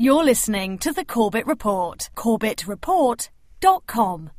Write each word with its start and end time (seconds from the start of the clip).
You're 0.00 0.22
listening 0.22 0.78
to 0.78 0.92
the 0.92 1.04
Corbett 1.04 1.44
Report. 1.44 2.08
CorbettReport.com. 2.14 4.30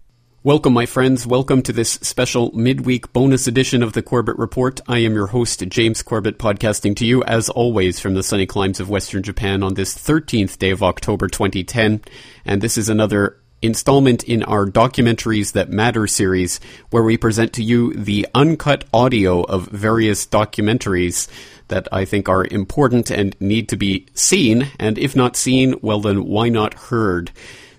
Welcome, 0.42 0.71
my 0.71 0.85
friends. 0.85 1.28
Welcome 1.28 1.62
to 1.63 1.74
this 1.74 1.96
special 1.96 2.54
midweek 2.54 3.12
bonus 3.12 3.46
edition 3.46 3.83
of 3.83 3.92
the 3.92 4.01
Corbett 4.01 4.37
Report. 4.37 4.80
I 4.87 5.00
am 5.00 5.16
your 5.16 5.27
host, 5.27 5.61
James 5.67 6.01
Corbett, 6.01 6.40
podcasting 6.40 6.95
to 6.95 7.06
you, 7.06 7.25
as 7.25 7.50
always, 7.50 8.00
from 8.00 8.14
the 8.14 8.23
sunny 8.23 8.45
climes 8.45 8.80
of 8.80 8.89
Western 8.89 9.21
Japan 9.21 9.61
on 9.61 9.73
this 9.73 9.98
13th 9.98 10.57
day 10.59 10.70
of 10.70 10.82
October 10.82 11.27
2010. 11.27 12.04
And 12.46 12.62
this 12.62 12.78
is 12.78 12.88
another 12.88 13.36
installment 13.62 14.23
in 14.23 14.44
our 14.44 14.66
Documentaries 14.66 15.52
That 15.52 15.70
Matter 15.70 16.07
series, 16.07 16.62
where 16.89 17.04
we 17.04 17.18
present 17.18 17.52
to 17.54 17.64
you 17.64 17.94
the 17.94 18.26
uncut 18.34 18.86
audio 18.94 19.41
of 19.41 19.68
various 19.68 20.26
documentaries 20.26 21.28
that 21.70 21.88
I 21.92 22.06
think 22.06 22.30
are 22.30 22.46
important 22.46 23.10
and 23.10 23.36
need 23.40 23.70
to 23.70 23.78
be 23.78 24.08
seen. 24.14 24.68
And 24.78 24.98
if 24.98 25.16
not 25.16 25.36
seen, 25.36 25.76
well, 25.82 26.02
then 26.02 26.26
why 26.26 26.50
not 26.50 26.74
heard? 26.76 27.32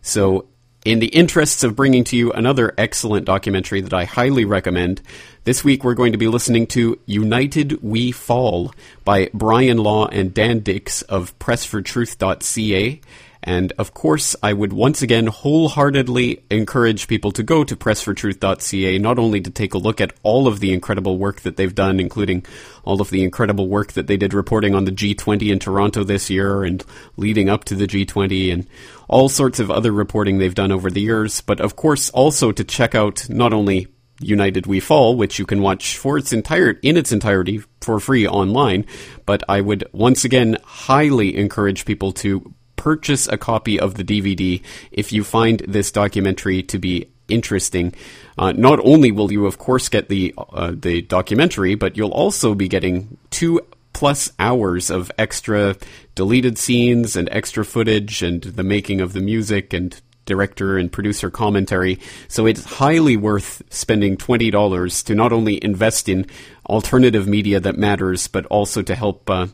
So, 0.03 0.47
in 0.83 0.99
the 0.99 1.09
interests 1.09 1.63
of 1.63 1.77
bringing 1.77 2.05
to 2.05 2.17
you 2.17 2.33
another 2.33 2.73
excellent 2.79 3.27
documentary 3.27 3.83
that 3.83 3.93
I 3.93 4.05
highly 4.05 4.47
recommend, 4.47 5.03
this 5.45 5.63
week 5.63 5.85
we're 5.85 5.95
going 5.95 6.13
to 6.13 6.19
be 6.19 6.29
listening 6.29 6.67
to 6.69 6.99
United 7.05 7.83
We 7.83 8.13
Fall 8.13 8.73
by 9.05 9.29
Bryan 9.35 9.77
Law 9.77 10.07
and 10.07 10.33
Dan 10.33 10.61
Dicks 10.61 11.03
of 11.03 11.39
PressForTruth.ca. 11.39 13.01
And 13.43 13.73
of 13.79 13.95
course, 13.95 14.37
I 14.43 14.53
would 14.53 14.73
once 14.73 15.01
again 15.01 15.27
wholeheartedly 15.27 16.45
encourage 16.51 17.09
people 17.09 17.33
to 17.33 17.43
go 17.43 17.65
to 17.65 17.75
pressfortruth.ca, 17.75 18.99
not 18.99 19.19
only 19.19 19.41
to 19.41 19.51
take 19.51 19.73
a 19.73 19.79
look 19.79 20.01
at 20.01 20.13
all 20.23 20.47
of 20.47 20.61
the 20.61 20.73
incredible 20.73 21.17
work 21.17 21.41
that 21.41 21.57
they've 21.57 21.75
done, 21.75 22.01
including 22.01 22.45
all 22.85 23.01
of 23.01 23.11
the 23.11 23.23
incredible 23.23 23.67
work 23.67 23.93
that 23.93 24.07
they 24.09 24.19
did 24.19 24.35
reporting 24.35 24.75
on 24.75 24.85
the 24.85 24.93
G20 24.93 25.51
in 25.51 25.59
Toronto 25.59 26.05
this 26.05 26.29
year 26.29 26.65
and 26.65 26.85
leading 27.17 27.49
up 27.49 27.65
to 27.65 27.75
the 27.75 27.87
G20 27.87 28.53
and 28.53 28.67
all 29.09 29.29
sorts 29.29 29.59
of 29.59 29.71
other 29.71 29.93
reporting 29.93 30.39
they've 30.39 30.55
done 30.55 30.71
over 30.71 30.91
the 30.91 31.01
years, 31.01 31.41
but 31.41 31.61
of 31.61 31.77
course 31.77 32.11
also 32.11 32.53
to 32.53 32.63
check 32.63 32.95
out 32.95 33.29
not 33.31 33.53
only 33.53 33.89
United 34.21 34.67
We 34.67 34.81
Fall, 34.81 35.17
which 35.17 35.39
you 35.39 35.47
can 35.47 35.63
watch 35.63 35.97
for 35.97 36.19
its 36.19 36.33
entire 36.33 36.73
in 36.83 36.97
its 36.97 37.11
entirety 37.11 37.63
for 37.81 37.99
free 38.01 38.29
online. 38.29 38.85
But 39.25 39.43
I 39.49 39.63
would 39.63 39.89
once 39.93 40.25
again 40.25 40.59
highly 40.63 41.37
encourage 41.37 41.87
people 41.87 42.13
to 42.13 42.55
purchase 42.81 43.29
a 43.29 43.37
copy 43.37 43.79
of 43.79 43.97
the 43.97 44.03
DVD 44.03 44.63
if 44.91 45.13
you 45.13 45.23
find 45.23 45.61
this 45.69 45.93
documentary 45.93 46.63
to 46.63 46.79
be 46.79 47.07
interesting. 47.29 47.95
Uh, 48.39 48.53
not 48.53 48.81
only 48.83 49.13
will 49.13 49.31
you, 49.31 49.45
of 49.45 49.59
course, 49.59 49.91
get 49.91 50.09
the 50.09 50.33
uh, 50.39 50.73
the 50.75 51.03
documentary, 51.03 51.75
but 51.75 51.99
you'll 51.99 52.19
also 52.25 52.55
be 52.55 52.69
getting 52.69 53.19
two 53.29 53.61
plus 53.93 54.33
hours 54.39 54.91
of 54.91 55.13
extra 55.19 55.77
deleted 56.15 56.57
scenes 56.57 57.17
and 57.17 57.29
extra 57.31 57.67
footage 57.67 58.23
and 58.23 58.43
the 58.45 58.65
making 58.65 59.03
of 59.03 59.13
the 59.13 59.21
music 59.21 59.75
and 59.75 60.01
director 60.25 60.79
and 60.79 60.91
producer 60.91 61.29
commentary. 61.29 61.99
So 62.29 62.47
it's 62.47 62.65
highly 62.65 63.17
worth 63.17 63.63
spending 63.69 64.17
$20 64.17 65.05
to 65.05 65.15
not 65.15 65.33
only 65.33 65.63
invest 65.63 66.09
in 66.09 66.27
alternative 66.67 67.27
media 67.27 67.59
that 67.61 67.77
matters, 67.77 68.29
but 68.29 68.47
also 68.47 68.81
to 68.81 68.95
help 68.95 69.29
uh, 69.29 69.49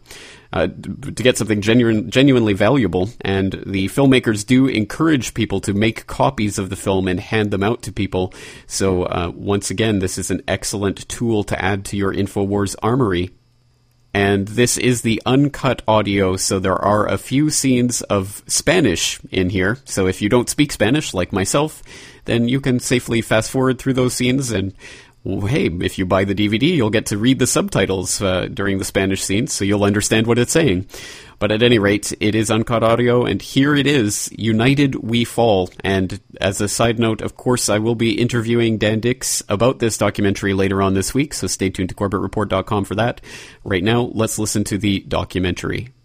uh, 0.52 0.66
to 0.66 1.22
get 1.22 1.38
something 1.38 1.60
genuine, 1.60 2.10
genuinely 2.10 2.52
valuable. 2.52 3.10
And 3.20 3.62
the 3.66 3.86
filmmakers 3.88 4.46
do 4.46 4.66
encourage 4.66 5.34
people 5.34 5.60
to 5.60 5.74
make 5.74 6.06
copies 6.06 6.58
of 6.58 6.70
the 6.70 6.76
film 6.76 7.08
and 7.08 7.20
hand 7.20 7.50
them 7.50 7.62
out 7.62 7.82
to 7.82 7.92
people. 7.92 8.32
So 8.66 9.04
uh, 9.04 9.32
once 9.34 9.70
again, 9.70 9.98
this 9.98 10.18
is 10.18 10.30
an 10.30 10.42
excellent 10.48 11.08
tool 11.08 11.44
to 11.44 11.62
add 11.62 11.84
to 11.86 11.96
your 11.96 12.12
Infowars 12.12 12.76
armory. 12.82 13.30
And 14.14 14.48
this 14.48 14.78
is 14.78 15.02
the 15.02 15.20
uncut 15.26 15.82
audio, 15.86 16.36
so 16.38 16.58
there 16.58 16.82
are 16.82 17.06
a 17.06 17.18
few 17.18 17.50
scenes 17.50 18.00
of 18.00 18.42
Spanish 18.46 19.20
in 19.30 19.50
here. 19.50 19.76
So 19.84 20.06
if 20.06 20.22
you 20.22 20.30
don't 20.30 20.48
speak 20.48 20.72
Spanish, 20.72 21.12
like 21.12 21.34
myself, 21.34 21.82
then 22.24 22.48
you 22.48 22.62
can 22.62 22.80
safely 22.80 23.20
fast 23.20 23.50
forward 23.50 23.78
through 23.78 23.92
those 23.92 24.14
scenes 24.14 24.50
and 24.52 24.72
hey, 25.26 25.66
if 25.66 25.98
you 25.98 26.06
buy 26.06 26.24
the 26.24 26.34
DVD, 26.34 26.74
you'll 26.74 26.90
get 26.90 27.06
to 27.06 27.18
read 27.18 27.38
the 27.38 27.46
subtitles 27.46 28.22
uh, 28.22 28.46
during 28.46 28.78
the 28.78 28.84
Spanish 28.84 29.22
scenes, 29.22 29.52
so 29.52 29.64
you'll 29.64 29.84
understand 29.84 30.26
what 30.26 30.38
it's 30.38 30.52
saying. 30.52 30.86
But 31.38 31.52
at 31.52 31.62
any 31.62 31.78
rate, 31.78 32.12
it 32.20 32.34
is 32.34 32.50
uncut 32.50 32.82
audio, 32.82 33.24
and 33.24 33.42
here 33.42 33.74
it 33.74 33.86
is 33.86 34.30
United 34.38 34.94
We 34.94 35.24
Fall. 35.24 35.70
And 35.82 36.20
as 36.40 36.60
a 36.60 36.68
side 36.68 36.98
note, 36.98 37.20
of 37.22 37.36
course, 37.36 37.68
I 37.68 37.78
will 37.78 37.94
be 37.94 38.20
interviewing 38.20 38.78
Dan 38.78 39.00
Dicks 39.00 39.42
about 39.48 39.78
this 39.78 39.98
documentary 39.98 40.54
later 40.54 40.80
on 40.80 40.94
this 40.94 41.12
week, 41.12 41.34
so 41.34 41.46
stay 41.46 41.70
tuned 41.70 41.88
to 41.90 41.94
CorbettReport.com 41.94 42.84
for 42.84 42.94
that. 42.94 43.20
Right 43.64 43.84
now, 43.84 44.10
let's 44.14 44.38
listen 44.38 44.64
to 44.64 44.78
the 44.78 45.00
documentary. 45.00 45.95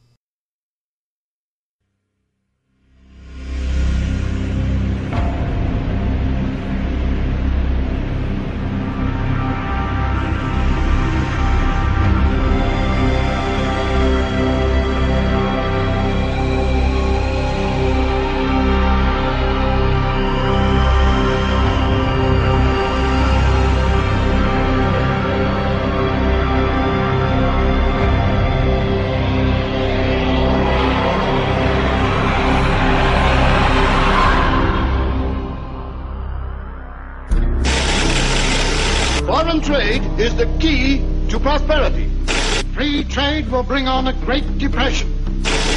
Will 43.52 43.64
bring 43.64 43.88
on 43.88 44.08
a 44.08 44.14
Great 44.14 44.58
Depression. 44.58 45.12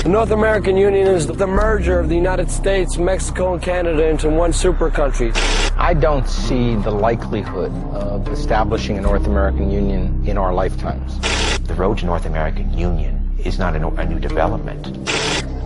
The 0.05 0.09
North 0.09 0.31
American 0.31 0.77
Union 0.77 1.09
is 1.09 1.27
the 1.27 1.47
merger 1.47 1.99
of 1.99 2.09
the 2.09 2.15
United 2.15 2.51
States, 2.51 2.99
Mexico, 2.99 3.55
and 3.55 3.63
Canada 3.63 4.07
into 4.07 4.29
one 4.29 4.53
super 4.53 4.91
country. 4.91 5.33
I 5.77 5.95
don't 5.95 6.29
see 6.29 6.77
the 6.77 6.93
likelihood 6.93 7.73
of 7.93 8.29
establishing 8.29 8.97
a 8.99 9.01
North 9.01 9.27
American 9.27 9.71
Union 9.71 10.23
in 10.25 10.39
our 10.39 10.55
lifetimes. 10.55 11.19
The 11.61 11.75
road 11.75 11.99
to 11.99 12.07
North 12.07 12.27
American 12.27 12.73
Union 12.79 13.37
is 13.43 13.59
not 13.59 13.75
a, 13.75 13.87
a 13.89 14.05
new 14.05 14.21
development. 14.21 14.87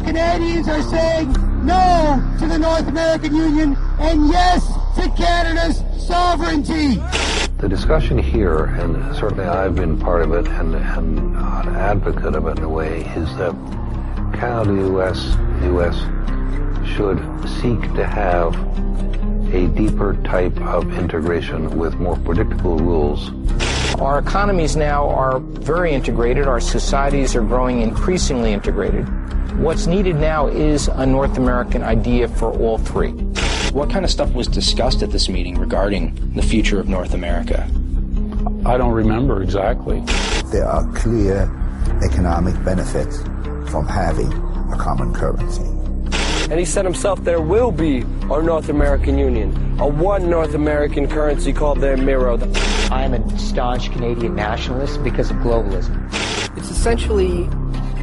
Canadians 0.08 0.66
are 0.68 0.80
saying 0.84 1.32
no 1.66 2.36
to 2.38 2.46
the 2.46 2.58
North 2.58 2.88
American 2.88 3.36
Union 3.36 3.76
and 3.98 4.26
yes 4.28 4.66
to 4.96 5.06
Canada's 5.10 5.84
sovereignty. 6.02 6.94
The 7.58 7.68
discussion 7.68 8.16
here, 8.16 8.64
and 8.64 9.14
certainly 9.14 9.44
I've 9.44 9.74
been 9.74 9.98
part 9.98 10.22
of 10.22 10.32
it 10.32 10.48
and, 10.48 10.74
and 10.74 11.36
an 11.36 11.76
advocate 11.76 12.34
of 12.34 12.46
it 12.46 12.56
in 12.56 12.64
a 12.64 12.68
way, 12.70 13.02
is 13.16 13.36
that 13.36 13.52
Canada, 14.32 14.72
U.S., 14.72 15.36
U.S. 15.64 15.98
should 16.96 17.18
seek 17.60 17.78
to 17.92 18.06
have 18.06 18.54
a 19.52 19.66
deeper 19.76 20.16
type 20.24 20.58
of 20.62 20.90
integration 20.96 21.76
with 21.76 21.96
more 21.96 22.16
predictable 22.16 22.78
rules. 22.78 23.30
Our 23.96 24.18
economies 24.18 24.76
now 24.76 25.08
are 25.08 25.40
very 25.40 25.92
integrated. 25.92 26.46
Our 26.46 26.60
societies 26.60 27.34
are 27.34 27.42
growing 27.42 27.80
increasingly 27.80 28.52
integrated. 28.52 29.06
What's 29.58 29.86
needed 29.86 30.16
now 30.16 30.46
is 30.46 30.88
a 30.88 31.04
North 31.04 31.36
American 31.36 31.82
idea 31.82 32.28
for 32.28 32.52
all 32.52 32.78
three. 32.78 33.10
What 33.72 33.90
kind 33.90 34.04
of 34.04 34.10
stuff 34.10 34.32
was 34.32 34.46
discussed 34.46 35.02
at 35.02 35.10
this 35.10 35.28
meeting 35.28 35.58
regarding 35.58 36.32
the 36.34 36.42
future 36.42 36.78
of 36.78 36.88
North 36.88 37.12
America? 37.12 37.68
I 38.64 38.76
don't 38.76 38.92
remember 38.92 39.42
exactly. 39.42 40.00
There 40.52 40.66
are 40.66 40.90
clear 40.92 41.42
economic 42.04 42.54
benefits 42.64 43.20
from 43.70 43.86
having 43.88 44.32
a 44.72 44.76
common 44.78 45.12
currency. 45.12 45.64
And 46.50 46.58
he 46.58 46.64
said 46.64 46.84
himself 46.84 47.22
there 47.24 47.42
will 47.42 47.72
be 47.72 47.98
a 48.30 48.42
North 48.42 48.68
American 48.68 49.18
Union, 49.18 49.78
a 49.80 49.86
one 49.86 50.30
North 50.30 50.54
American 50.54 51.06
currency 51.06 51.52
called 51.52 51.80
the 51.80 51.88
Amero. 51.88 52.38
I 52.90 53.04
am 53.04 53.12
a 53.12 53.38
staunch 53.38 53.92
Canadian 53.92 54.34
nationalist 54.34 55.04
because 55.04 55.30
of 55.30 55.36
globalism. 55.38 56.06
It's 56.56 56.70
essentially 56.70 57.44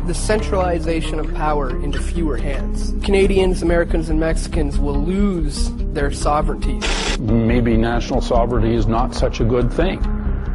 the 0.05 0.13
centralization 0.13 1.19
of 1.19 1.33
power 1.33 1.71
into 1.83 1.99
fewer 1.99 2.37
hands. 2.37 2.93
Canadians, 3.03 3.63
Americans, 3.63 4.09
and 4.09 4.19
Mexicans 4.19 4.77
will 4.77 5.03
lose 5.03 5.71
their 5.93 6.11
sovereignty. 6.11 6.79
Maybe 7.19 7.77
national 7.77 8.21
sovereignty 8.21 8.75
is 8.75 8.85
not 8.85 9.15
such 9.15 9.39
a 9.39 9.43
good 9.43 9.73
thing. 9.73 9.99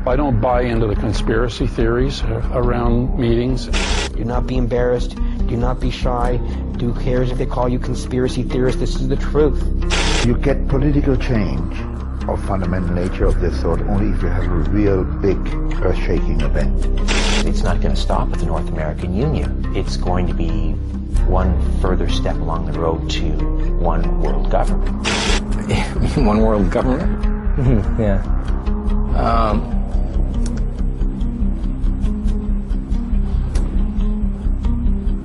I 0.06 0.14
don't 0.14 0.40
buy 0.40 0.62
into 0.62 0.86
the 0.86 0.94
conspiracy 0.94 1.66
theories 1.66 2.22
around 2.22 3.18
meetings. 3.18 3.66
Do 4.10 4.24
not 4.24 4.46
be 4.46 4.58
embarrassed. 4.58 5.16
Do 5.48 5.56
not 5.56 5.80
be 5.80 5.90
shy. 5.90 6.36
Do 6.76 6.94
cares 6.94 7.32
if 7.32 7.38
they 7.38 7.46
call 7.46 7.68
you 7.68 7.80
conspiracy 7.80 8.44
theorists? 8.44 8.78
This 8.78 8.94
is 8.94 9.08
the 9.08 9.16
truth. 9.16 9.60
You 10.24 10.36
get 10.36 10.68
political 10.68 11.16
change 11.16 11.99
of 12.32 12.44
fundamental 12.44 12.94
nature 12.94 13.24
of 13.24 13.40
this 13.40 13.60
sort 13.60 13.80
only 13.82 14.14
if 14.14 14.22
you 14.22 14.28
have 14.28 14.44
a 14.44 14.70
real 14.70 15.04
big 15.04 15.36
earth-shaking 15.82 16.40
event. 16.40 16.86
It's 17.46 17.62
not 17.62 17.80
going 17.80 17.94
to 17.94 18.00
stop 18.00 18.32
at 18.32 18.38
the 18.38 18.46
North 18.46 18.68
American 18.68 19.14
Union. 19.14 19.76
It's 19.76 19.96
going 19.96 20.26
to 20.28 20.34
be 20.34 20.72
one 21.26 21.80
further 21.80 22.08
step 22.08 22.36
along 22.36 22.70
the 22.70 22.78
road 22.78 23.10
to 23.10 23.22
one 23.78 24.20
world 24.20 24.50
government. 24.50 25.06
one 26.16 26.40
world 26.40 26.70
government? 26.70 27.22
Mm-hmm. 27.56 28.02
yeah. 28.02 28.22
Um, 29.18 29.76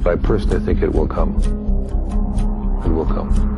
I 0.05 0.15
personally 0.15 0.59
think 0.65 0.81
it 0.81 0.91
will 0.91 1.07
come. 1.07 1.35
It 2.85 2.89
will 2.89 3.05
come. 3.05 3.54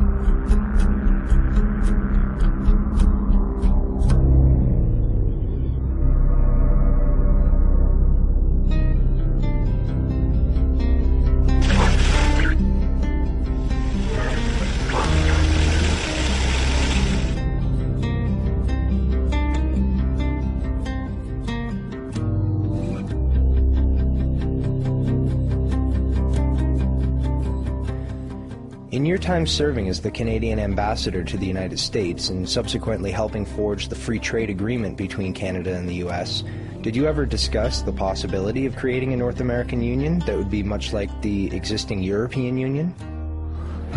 Time 29.28 29.46
serving 29.46 29.90
as 29.90 30.00
the 30.00 30.10
Canadian 30.10 30.58
ambassador 30.58 31.22
to 31.22 31.36
the 31.36 31.46
United 31.46 31.78
States 31.78 32.30
and 32.30 32.48
subsequently 32.48 33.12
helping 33.12 33.46
forge 33.46 33.90
the 33.90 33.96
free 33.96 34.20
trade 34.20 34.50
agreement 34.50 34.96
between 34.96 35.34
Canada 35.34 35.76
and 35.76 35.90
the 35.90 35.96
U.S., 35.96 36.46
did 36.80 36.96
you 36.96 37.08
ever 37.08 37.26
discuss 37.26 37.82
the 37.82 37.92
possibility 37.92 38.66
of 38.66 38.78
creating 38.78 39.12
a 39.12 39.18
North 39.18 39.42
American 39.42 39.82
Union 39.82 40.20
that 40.20 40.38
would 40.38 40.50
be 40.50 40.64
much 40.64 40.94
like 40.94 41.10
the 41.22 41.54
existing 41.54 42.02
European 42.02 42.58
Union? 42.58 42.96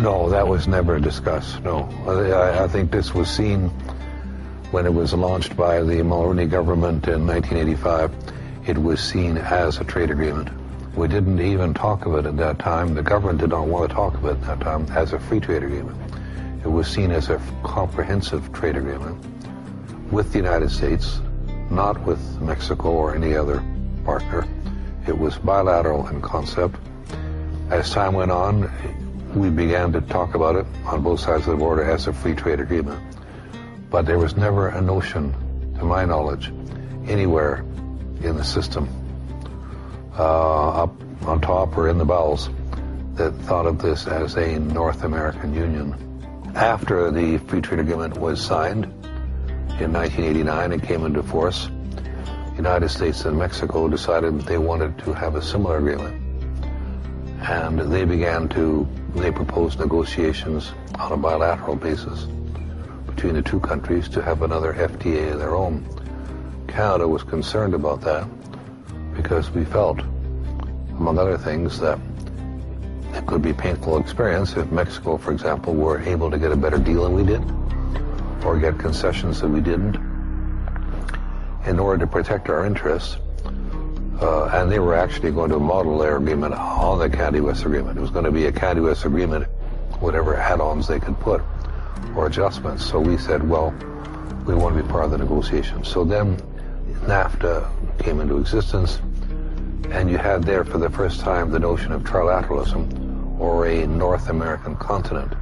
No, 0.01 0.29
that 0.29 0.45
was 0.45 0.67
never 0.67 0.99
discussed. 0.99 1.63
No. 1.63 1.87
I, 2.05 2.65
I 2.65 2.67
think 2.67 2.91
this 2.91 3.13
was 3.13 3.29
seen 3.29 3.69
when 4.71 4.85
it 4.85 4.93
was 4.93 5.13
launched 5.13 5.55
by 5.55 5.81
the 5.81 6.03
Mulroney 6.03 6.49
government 6.49 7.07
in 7.07 7.25
1985. 7.25 8.11
It 8.67 8.77
was 8.77 9.01
seen 9.01 9.37
as 9.37 9.77
a 9.77 9.85
trade 9.85 10.11
agreement. 10.11 10.49
We 10.95 11.07
didn't 11.07 11.39
even 11.39 11.73
talk 11.73 12.05
of 12.05 12.15
it 12.15 12.25
at 12.25 12.35
that 12.37 12.59
time. 12.59 12.95
The 12.95 13.01
government 13.01 13.39
did 13.39 13.51
not 13.51 13.65
want 13.65 13.89
to 13.89 13.95
talk 13.95 14.13
of 14.15 14.25
it 14.25 14.31
at 14.31 14.41
that 14.41 14.59
time 14.59 14.85
as 14.91 15.13
a 15.13 15.19
free 15.19 15.39
trade 15.39 15.63
agreement. 15.63 15.97
It 16.65 16.67
was 16.67 16.87
seen 16.87 17.11
as 17.11 17.29
a 17.29 17.41
comprehensive 17.63 18.51
trade 18.51 18.75
agreement 18.75 19.23
with 20.11 20.33
the 20.33 20.37
United 20.37 20.69
States, 20.69 21.21
not 21.69 21.99
with 22.01 22.19
Mexico 22.41 22.89
or 22.89 23.15
any 23.15 23.35
other 23.35 23.63
partner. 24.03 24.45
It 25.07 25.17
was 25.17 25.37
bilateral 25.37 26.07
in 26.09 26.21
concept. 26.21 26.75
As 27.69 27.89
time 27.89 28.13
went 28.13 28.31
on, 28.31 28.69
we 29.33 29.49
began 29.49 29.93
to 29.93 30.01
talk 30.01 30.35
about 30.35 30.57
it 30.57 30.65
on 30.85 31.01
both 31.01 31.21
sides 31.21 31.47
of 31.47 31.53
the 31.53 31.57
border 31.57 31.89
as 31.89 32.07
a 32.07 32.13
free 32.13 32.35
trade 32.35 32.59
agreement. 32.59 33.01
But 33.89 34.05
there 34.05 34.19
was 34.19 34.35
never 34.35 34.67
a 34.67 34.81
notion, 34.81 35.33
to 35.79 35.85
my 35.85 36.03
knowledge, 36.03 36.51
anywhere 37.07 37.59
in 38.21 38.35
the 38.35 38.43
system 38.43 38.89
uh, 40.17 40.83
up 40.83 40.93
on 41.23 41.39
top 41.41 41.77
or 41.77 41.89
in 41.89 41.97
the 41.97 42.05
bowels 42.05 42.49
that 43.13 43.31
thought 43.43 43.65
of 43.65 43.81
this 43.81 44.07
as 44.07 44.35
a 44.35 44.59
North 44.59 45.03
American 45.03 45.53
Union. 45.53 45.95
After 46.55 47.11
the 47.11 47.37
Free 47.37 47.61
Trade 47.61 47.79
Agreement 47.79 48.17
was 48.17 48.43
signed 48.43 48.85
in 49.79 49.93
1989 49.93 50.73
and 50.73 50.83
came 50.83 51.05
into 51.05 51.23
force, 51.23 51.67
the 51.67 52.55
United 52.55 52.89
States 52.89 53.25
and 53.25 53.37
Mexico 53.37 53.87
decided 53.87 54.41
they 54.41 54.57
wanted 54.57 54.97
to 54.99 55.13
have 55.13 55.35
a 55.35 55.41
similar 55.41 55.77
agreement. 55.77 56.17
And 57.41 57.79
they 57.79 58.05
began 58.05 58.49
to, 58.49 58.87
they 59.15 59.31
proposed 59.31 59.79
negotiations 59.79 60.71
on 60.99 61.11
a 61.11 61.17
bilateral 61.17 61.75
basis 61.75 62.25
between 63.07 63.33
the 63.33 63.41
two 63.41 63.59
countries 63.59 64.07
to 64.09 64.21
have 64.21 64.41
another 64.41 64.73
FTA 64.73 65.33
of 65.33 65.39
their 65.39 65.55
own. 65.55 65.85
Canada 66.67 67.07
was 67.07 67.23
concerned 67.23 67.73
about 67.73 68.01
that 68.01 68.27
because 69.15 69.51
we 69.51 69.65
felt, 69.65 69.99
among 70.91 71.17
other 71.17 71.37
things, 71.37 71.79
that 71.79 71.99
it 73.13 73.25
could 73.25 73.41
be 73.41 73.49
a 73.49 73.53
painful 73.53 73.97
experience 73.97 74.55
if 74.55 74.71
Mexico, 74.71 75.17
for 75.17 75.31
example, 75.31 75.73
were 75.73 75.99
able 76.01 76.31
to 76.31 76.37
get 76.37 76.51
a 76.51 76.55
better 76.55 76.77
deal 76.77 77.03
than 77.03 77.13
we 77.13 77.23
did, 77.23 77.43
or 78.45 78.57
get 78.57 78.77
concessions 78.79 79.41
that 79.41 79.49
we 79.49 79.59
didn't, 79.59 79.95
in 81.65 81.79
order 81.79 82.05
to 82.05 82.07
protect 82.07 82.49
our 82.49 82.65
interests. 82.65 83.17
Uh, 84.21 84.45
and 84.53 84.71
they 84.71 84.79
were 84.79 84.95
actually 84.95 85.31
going 85.31 85.49
to 85.49 85.59
model 85.59 85.97
their 85.97 86.17
agreement 86.17 86.53
on 86.53 86.99
the 86.99 87.09
Canada-US 87.09 87.65
agreement. 87.65 87.97
It 87.97 88.01
was 88.01 88.11
going 88.11 88.25
to 88.25 88.31
be 88.31 88.45
a 88.45 88.51
Canada-US 88.51 89.05
agreement, 89.05 89.45
whatever 89.99 90.35
add-ons 90.35 90.87
they 90.87 90.99
could 90.99 91.19
put, 91.19 91.41
or 92.15 92.27
adjustments. 92.27 92.85
So 92.85 92.99
we 92.99 93.17
said, 93.17 93.47
well, 93.47 93.71
we 94.45 94.53
want 94.55 94.75
to 94.75 94.83
be 94.83 94.89
part 94.89 95.05
of 95.05 95.11
the 95.11 95.17
negotiations. 95.17 95.87
So 95.87 96.03
then 96.03 96.37
NAFTA 97.05 97.80
came 98.01 98.19
into 98.19 98.37
existence, 98.37 98.99
and 99.91 100.09
you 100.09 100.17
had 100.17 100.43
there 100.43 100.63
for 100.63 100.77
the 100.77 100.89
first 100.89 101.19
time 101.19 101.51
the 101.51 101.59
notion 101.59 101.91
of 101.91 102.03
trilateralism, 102.03 103.39
or 103.39 103.67
a 103.67 103.85
North 103.87 104.29
American 104.29 104.75
continent. 104.75 105.33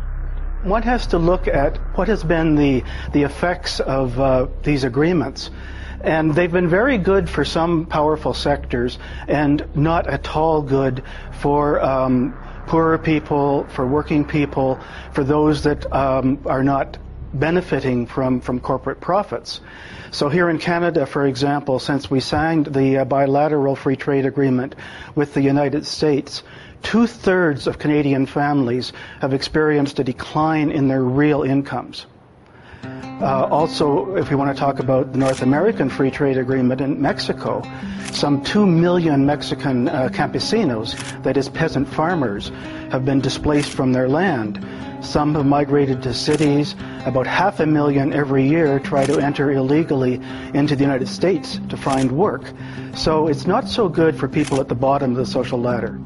One 0.64 0.84
has 0.84 1.08
to 1.08 1.18
look 1.18 1.48
at 1.48 1.78
what 1.98 2.10
has 2.10 2.24
been 2.24 2.56
the, 2.56 2.84
the 3.14 3.24
effects 3.24 3.80
of 3.80 4.20
uh, 4.20 4.48
these 4.64 4.84
agreements. 4.84 5.52
And 6.02 6.34
they've 6.34 6.52
been 6.52 6.70
very 6.70 6.98
good 6.98 7.30
for 7.30 7.44
some 7.44 7.86
powerful 7.86 8.34
sectors 8.34 9.00
and 9.28 9.66
not 9.76 10.08
at 10.08 10.36
all 10.36 10.62
good 10.62 11.04
for 11.32 11.82
um, 11.82 12.34
poorer 12.68 12.98
people, 12.98 13.66
for 13.68 13.86
working 13.86 14.26
people, 14.26 14.80
for 15.14 15.24
those 15.24 15.64
that 15.64 15.92
um, 15.94 16.40
are 16.46 16.64
not 16.64 16.98
benefiting 17.34 18.06
from, 18.06 18.42
from 18.42 18.60
corporate 18.60 19.02
profits. 19.02 19.62
So 20.12 20.30
here 20.30 20.50
in 20.50 20.58
Canada, 20.58 21.06
for 21.06 21.26
example, 21.26 21.80
since 21.80 22.10
we 22.10 22.20
signed 22.20 22.68
the 22.68 23.00
uh, 23.00 23.06
bilateral 23.06 23.76
free 23.76 23.96
trade 23.96 24.26
agreement 24.26 24.76
with 25.16 25.34
the 25.34 25.42
United 25.42 25.86
States, 25.86 26.44
two-thirds 26.82 27.68
of 27.68 27.78
Canadian 27.78 28.26
families 28.26 28.94
have 29.22 29.34
experienced 29.34 30.00
a 30.00 30.04
decline 30.04 30.72
in 30.72 30.88
their 30.88 31.04
real 31.04 31.44
incomes. 31.44 32.06
Uh, 33.22 33.46
also, 33.52 34.16
if 34.16 34.30
we 34.30 34.36
want 34.36 34.56
to 34.56 34.58
talk 34.58 34.80
about 34.80 35.12
the 35.12 35.18
North 35.18 35.42
American 35.42 35.90
Free 35.90 36.10
Trade 36.10 36.38
Agreement 36.38 36.80
in 36.80 37.02
Mexico, 37.02 37.62
some 38.14 38.42
2 38.44 38.66
million 38.66 39.26
Mexican 39.26 39.90
uh, 39.90 40.08
campesinos, 40.10 40.96
that 41.24 41.36
is 41.36 41.50
peasant 41.50 41.88
farmers, 41.88 42.50
have 42.92 43.04
been 43.04 43.20
displaced 43.20 43.72
from 43.72 43.92
their 43.92 44.08
land. 44.08 44.66
Some 45.02 45.36
have 45.36 45.46
migrated 45.46 46.04
to 46.04 46.14
cities. 46.14 46.76
About 47.06 47.26
half 47.26 47.60
a 47.60 47.66
million 47.66 48.14
every 48.14 48.48
year 48.48 48.80
try 48.80 49.06
to 49.06 49.20
enter 49.20 49.52
illegally 49.52 50.22
into 50.54 50.76
the 50.76 50.84
United 50.84 51.08
States 51.08 51.60
to 51.70 51.78
find 51.78 52.12
work. 52.12 52.52
So 52.96 53.28
it's 53.28 53.48
not 53.48 53.68
so 53.70 53.88
good 53.88 54.18
for 54.18 54.28
people 54.28 54.60
at 54.60 54.68
the 54.68 54.76
bottom 54.76 55.12
of 55.12 55.18
the 55.18 55.26
social 55.26 55.60
ladder. 55.60 56.00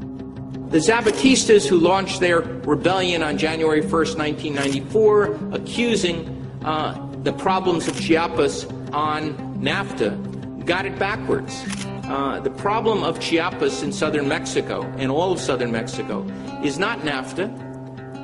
The 0.68 0.78
Zapatistas, 0.78 1.66
who 1.66 1.78
launched 1.78 2.20
their 2.20 2.40
rebellion 2.40 3.22
on 3.22 3.38
January 3.38 3.82
1st, 3.82 4.18
1994, 4.18 5.38
accusing 5.52 6.58
uh, 6.64 6.94
the 7.22 7.32
problems 7.32 7.86
of 7.86 8.00
Chiapas 8.00 8.64
on 8.92 9.34
NAFTA, 9.60 10.64
got 10.66 10.86
it 10.86 10.98
backwards. 10.98 11.64
Uh, 12.04 12.40
the 12.40 12.50
problem 12.50 13.02
of 13.02 13.20
Chiapas 13.20 13.82
in 13.82 13.92
southern 13.92 14.28
Mexico 14.28 14.82
and 14.98 15.10
all 15.10 15.32
of 15.32 15.40
southern 15.40 15.72
Mexico 15.72 16.26
is 16.62 16.78
not 16.78 17.00
NAFTA, 17.00 17.63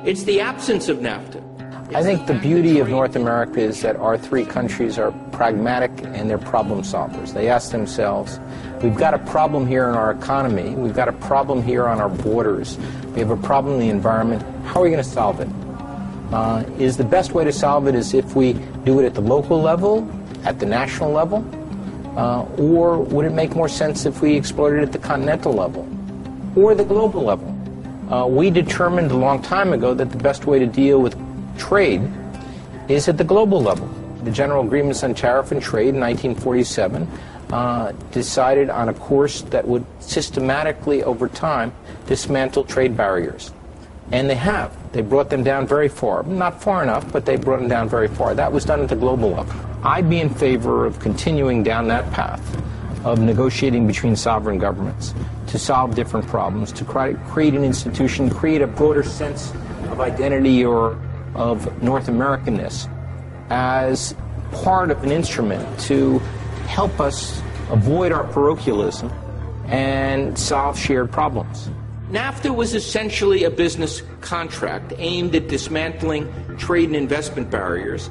it's 0.05 0.23
the 0.23 0.41
absence 0.41 0.89
of 0.89 0.97
NAFTA. 0.97 1.41
I 1.93 2.03
think 2.03 2.25
the 2.25 2.33
beauty 2.33 2.79
of 2.79 2.87
North 2.87 3.17
America 3.17 3.59
is 3.59 3.81
that 3.81 3.97
our 3.97 4.17
three 4.17 4.45
countries 4.45 4.97
are 4.97 5.11
pragmatic 5.33 5.91
and 6.05 6.29
they're 6.29 6.37
problem 6.37 6.83
solvers. 6.83 7.33
They 7.33 7.49
ask 7.49 7.71
themselves, 7.71 8.39
we've 8.81 8.95
got 8.95 9.13
a 9.13 9.19
problem 9.19 9.67
here 9.67 9.89
in 9.89 9.95
our 9.95 10.11
economy, 10.11 10.69
we've 10.69 10.93
got 10.93 11.09
a 11.09 11.13
problem 11.13 11.61
here 11.61 11.87
on 11.87 11.99
our 11.99 12.07
borders, 12.07 12.77
we 13.13 13.19
have 13.19 13.29
a 13.29 13.35
problem 13.35 13.73
in 13.75 13.79
the 13.81 13.89
environment, 13.89 14.41
how 14.65 14.79
are 14.79 14.83
we 14.83 14.89
going 14.89 15.03
to 15.03 15.09
solve 15.09 15.41
it? 15.41 15.49
Uh, 16.33 16.63
is 16.79 16.95
the 16.95 17.03
best 17.03 17.33
way 17.33 17.43
to 17.43 17.51
solve 17.51 17.87
it 17.87 17.93
is 17.93 18.13
if 18.13 18.35
we 18.37 18.53
do 18.85 19.01
it 19.01 19.05
at 19.05 19.13
the 19.13 19.21
local 19.21 19.61
level, 19.61 20.09
at 20.45 20.59
the 20.59 20.65
national 20.65 21.11
level, 21.11 21.45
uh, 22.17 22.43
or 22.57 22.99
would 22.99 23.25
it 23.25 23.33
make 23.33 23.53
more 23.53 23.67
sense 23.67 24.05
if 24.05 24.21
we 24.21 24.35
explored 24.35 24.79
it 24.79 24.81
at 24.81 24.93
the 24.93 24.99
continental 24.99 25.53
level 25.53 25.85
or 26.55 26.73
the 26.73 26.85
global 26.85 27.21
level? 27.21 27.60
Uh, 28.11 28.25
we 28.25 28.49
determined 28.49 29.09
a 29.09 29.15
long 29.15 29.41
time 29.41 29.71
ago 29.71 29.93
that 29.93 30.11
the 30.11 30.17
best 30.17 30.45
way 30.45 30.59
to 30.59 30.65
deal 30.67 31.01
with 31.01 31.15
trade 31.57 32.01
is 32.89 33.07
at 33.07 33.17
the 33.17 33.23
global 33.23 33.61
level. 33.61 33.87
The 34.25 34.31
General 34.31 34.65
Agreements 34.65 35.01
on 35.03 35.15
Tariff 35.15 35.53
and 35.53 35.61
Trade 35.61 35.95
in 35.95 36.01
1947 36.01 37.07
uh, 37.53 37.93
decided 38.11 38.69
on 38.69 38.89
a 38.89 38.93
course 38.93 39.43
that 39.43 39.65
would 39.65 39.85
systematically, 40.01 41.03
over 41.03 41.29
time, 41.29 41.73
dismantle 42.07 42.65
trade 42.65 42.97
barriers. 42.97 43.51
And 44.11 44.29
they 44.29 44.35
have. 44.35 44.75
They 44.91 45.01
brought 45.01 45.29
them 45.29 45.43
down 45.45 45.65
very 45.65 45.87
far. 45.87 46.23
Not 46.23 46.61
far 46.61 46.83
enough, 46.83 47.09
but 47.13 47.25
they 47.25 47.37
brought 47.37 47.59
them 47.59 47.69
down 47.69 47.87
very 47.87 48.09
far. 48.09 48.35
That 48.35 48.51
was 48.51 48.65
done 48.65 48.81
at 48.81 48.89
the 48.89 48.95
global 48.97 49.29
level. 49.29 49.55
I'd 49.85 50.09
be 50.09 50.19
in 50.19 50.29
favor 50.29 50.85
of 50.85 50.99
continuing 50.99 51.63
down 51.63 51.87
that 51.87 52.11
path 52.11 52.41
of 53.03 53.19
negotiating 53.19 53.87
between 53.87 54.15
sovereign 54.15 54.59
governments 54.59 55.13
to 55.47 55.57
solve 55.57 55.95
different 55.95 56.27
problems, 56.27 56.71
to 56.71 56.85
create 56.85 57.53
an 57.53 57.63
institution, 57.63 58.29
create 58.29 58.61
a 58.61 58.67
broader 58.67 59.03
sense 59.03 59.51
of 59.89 59.99
identity 59.99 60.63
or 60.63 60.97
of 61.35 61.81
North 61.81 62.07
Americanness 62.07 62.89
as 63.49 64.15
part 64.51 64.91
of 64.91 65.03
an 65.03 65.11
instrument 65.11 65.79
to 65.79 66.19
help 66.67 66.99
us 66.99 67.41
avoid 67.69 68.11
our 68.11 68.25
parochialism 68.25 69.11
and 69.67 70.37
solve 70.37 70.77
shared 70.77 71.11
problems. 71.11 71.69
NAFTA 72.11 72.53
was 72.53 72.75
essentially 72.75 73.45
a 73.45 73.49
business 73.49 74.03
contract 74.19 74.91
aimed 74.97 75.33
at 75.33 75.47
dismantling 75.47 76.29
trade 76.57 76.87
and 76.87 76.95
investment 76.95 77.49
barriers 77.49 78.09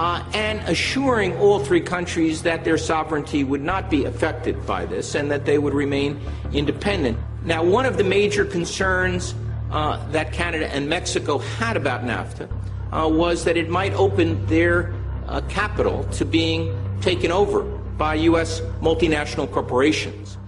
uh, 0.00 0.24
and 0.32 0.60
assuring 0.60 1.36
all 1.36 1.58
three 1.58 1.82
countries 1.82 2.42
that 2.42 2.64
their 2.64 2.78
sovereignty 2.78 3.44
would 3.44 3.60
not 3.60 3.90
be 3.90 4.06
affected 4.06 4.64
by 4.64 4.86
this 4.86 5.14
and 5.14 5.30
that 5.30 5.44
they 5.44 5.58
would 5.58 5.74
remain 5.74 6.18
independent. 6.54 7.18
Now, 7.44 7.62
one 7.62 7.84
of 7.84 7.98
the 7.98 8.04
major 8.04 8.46
concerns 8.46 9.34
uh, 9.70 10.02
that 10.12 10.32
Canada 10.32 10.72
and 10.72 10.88
Mexico 10.88 11.36
had 11.36 11.76
about 11.76 12.02
NAFTA 12.04 12.50
uh, 12.92 13.08
was 13.10 13.44
that 13.44 13.58
it 13.58 13.68
might 13.68 13.92
open 13.92 14.46
their 14.46 14.94
uh, 15.26 15.42
capital 15.50 16.04
to 16.12 16.24
being 16.24 16.74
taken 17.02 17.30
over 17.30 17.62
by 17.98 18.14
U.S. 18.14 18.62
multinational 18.80 19.52
corporations. 19.52 20.38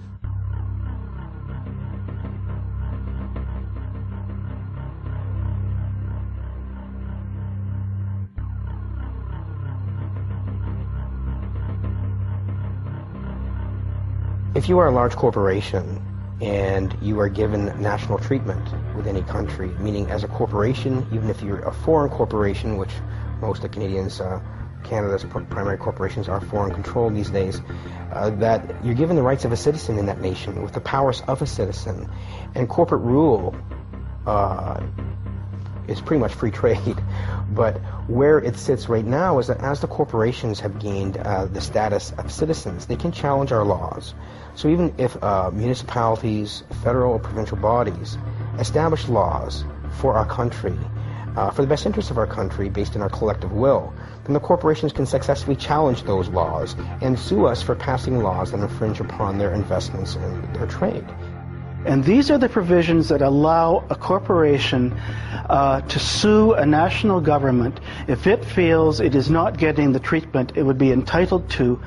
If 14.63 14.69
you 14.69 14.79
are 14.79 14.87
a 14.87 14.93
large 14.93 15.17
corporation 15.17 16.01
and 16.41 16.97
you 17.03 17.19
are 17.19 17.29
given 17.29 17.65
national 17.83 18.21
treatment 18.21 18.65
with 18.95 19.09
any 19.09 19.23
country, 19.23 19.71
meaning 19.81 20.09
as 20.09 20.23
a 20.23 20.29
corporation, 20.29 21.05
even 21.13 21.31
if 21.31 21.43
you're 21.43 21.59
a 21.63 21.73
foreign 21.73 22.09
corporation, 22.09 22.77
which 22.77 22.93
most 23.41 23.65
of 23.65 23.73
Canadians, 23.73 24.21
uh, 24.21 24.41
Canada's 24.85 25.25
primary 25.51 25.79
corporations 25.79 26.29
are 26.29 26.41
foreign 26.41 26.73
controlled 26.73 27.17
these 27.17 27.29
days, 27.29 27.61
uh, 28.13 28.31
that 28.31 28.85
you're 28.85 28.95
given 28.95 29.17
the 29.17 29.23
rights 29.23 29.45
of 29.45 29.51
a 29.51 29.57
citizen 29.57 29.99
in 29.99 30.07
that 30.07 30.21
nation 30.21 30.63
with 30.63 30.75
the 30.75 30.81
powers 30.81 31.23
of 31.23 31.43
a 31.43 31.47
citizen. 31.47 32.09
And 32.55 32.69
corporate 32.69 33.03
rule 33.03 33.57
uh, 34.29 34.81
is 35.89 36.01
pretty 36.01 36.21
much 36.21 36.33
free 36.33 36.51
trade. 36.51 36.97
But 37.55 37.77
where 38.09 38.39
it 38.39 38.57
sits 38.57 38.89
right 38.89 39.05
now 39.05 39.39
is 39.39 39.49
that 39.49 39.61
as 39.61 39.81
the 39.81 39.87
corporations 39.87 40.59
have 40.61 40.79
gained 40.79 41.19
uh, 41.19 41.45
the 41.45 41.61
status 41.61 42.11
of 42.17 42.33
citizens, 42.33 42.87
they 42.87 42.97
can 42.97 43.13
challenge 43.13 43.53
our 43.53 43.65
laws. 43.65 44.15
So 44.55 44.69
even 44.69 44.95
if 44.97 45.23
uh, 45.23 45.51
municipalities, 45.53 46.63
federal 46.83 47.13
or 47.13 47.19
provincial 47.19 47.59
bodies 47.59 48.17
establish 48.59 49.07
laws 49.09 49.65
for 50.01 50.15
our 50.15 50.25
country, 50.25 50.79
uh, 51.37 51.51
for 51.51 51.63
the 51.63 51.69
best 51.69 51.87
interests 51.87 52.11
of 52.11 52.19
our 52.19 52.27
country 52.27 52.69
based 52.69 52.97
on 52.97 53.03
our 53.03 53.11
collective 53.11 53.53
will, 53.53 53.93
then 54.25 54.35
the 54.35 54.41
corporations 54.41 54.93
can 54.93 55.07
successfully 55.07 55.57
challenge 55.57 56.05
those 56.05 56.29
laws 56.29 56.77
and 57.01 57.19
sue 57.19 57.47
us 57.47 57.63
for 57.63 57.75
passing 57.75 58.23
laws 58.23 58.53
that 58.53 58.61
infringe 58.61 59.01
upon 59.01 59.39
their 59.39 59.53
investments 59.53 60.15
and 60.17 60.55
their 60.55 60.67
trade. 60.67 61.05
And 61.85 62.05
these 62.05 62.31
are 62.31 62.39
the 62.39 62.49
provisions 62.49 63.09
that 63.09 63.23
allow 63.23 63.85
a 63.91 63.97
corporation 63.97 64.93
uh, 65.49 65.81
to 65.81 65.99
sue 65.99 66.53
a 66.53 66.65
national 66.65 67.21
government 67.21 67.81
if 68.07 68.27
it 68.27 68.45
feels 68.45 69.01
it 69.01 69.15
is 69.15 69.29
not 69.31 69.59
getting 69.59 69.93
the 69.93 70.01
treatment 70.01 70.53
it 70.55 70.63
would 70.63 70.79
be 70.79 70.93
entitled 70.93 71.51
to 71.51 71.81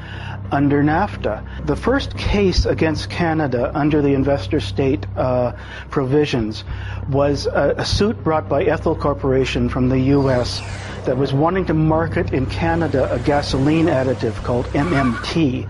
under 0.52 0.84
NAFTA. 0.84 1.66
The 1.66 1.76
first 1.76 2.18
case 2.18 2.66
against 2.66 3.10
Canada 3.10 3.72
under 3.74 4.02
the 4.02 4.14
investor 4.14 4.60
state 4.60 5.06
uh, 5.16 5.54
provisions 5.90 6.64
was 7.10 7.48
a, 7.48 7.76
a 7.78 7.86
suit 7.86 8.22
brought 8.24 8.50
by 8.50 8.64
Ethyl 8.64 8.96
Corporation 8.96 9.70
from 9.70 9.90
the 9.90 10.00
U.S. 10.00 10.62
that 11.06 11.18
was 11.18 11.34
wanting 11.34 11.66
to 11.66 11.74
market 11.74 12.34
in 12.34 12.46
Canada 12.48 13.12
a 13.12 13.20
gasoline 13.20 13.88
additive 13.88 14.36
called 14.44 14.66
MMT, 14.68 15.68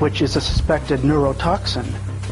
which 0.00 0.22
is 0.22 0.34
a 0.36 0.40
suspected 0.40 1.00
neurotoxin. 1.00 1.86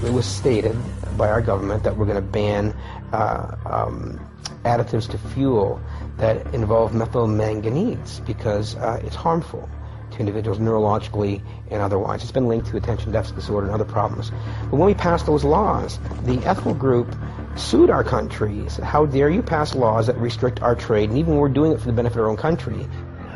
It 0.04 0.12
was 0.12 0.26
stated 0.26 0.76
by 1.16 1.28
our 1.30 1.40
government 1.40 1.84
that 1.84 1.96
we're 1.96 2.06
going 2.06 2.16
to 2.16 2.22
ban 2.22 2.74
uh, 3.12 3.56
um, 3.66 4.20
additives 4.64 5.08
to 5.10 5.18
fuel 5.18 5.80
that 6.18 6.54
involve 6.54 6.94
methyl 6.94 7.26
manganese 7.26 8.20
because 8.26 8.76
uh, 8.76 9.00
it's 9.04 9.16
harmful 9.16 9.68
to 10.14 10.20
individuals 10.20 10.58
neurologically 10.58 11.42
and 11.70 11.82
otherwise. 11.82 12.22
It's 12.22 12.32
been 12.32 12.48
linked 12.48 12.68
to 12.68 12.76
attention 12.76 13.12
deficit 13.12 13.36
disorder 13.36 13.66
and 13.66 13.74
other 13.74 13.84
problems. 13.84 14.30
But 14.70 14.76
when 14.76 14.86
we 14.86 14.94
passed 14.94 15.26
those 15.26 15.44
laws, 15.44 15.98
the 16.24 16.38
ethical 16.46 16.74
group 16.74 17.14
sued 17.56 17.90
our 17.90 18.04
countries. 18.04 18.76
How 18.76 19.06
dare 19.06 19.30
you 19.30 19.42
pass 19.42 19.74
laws 19.74 20.06
that 20.06 20.16
restrict 20.18 20.62
our 20.62 20.74
trade, 20.74 21.10
and 21.10 21.18
even 21.18 21.36
we're 21.36 21.48
doing 21.48 21.72
it 21.72 21.80
for 21.80 21.86
the 21.86 21.92
benefit 21.92 22.18
of 22.18 22.24
our 22.24 22.30
own 22.30 22.36
country. 22.36 22.86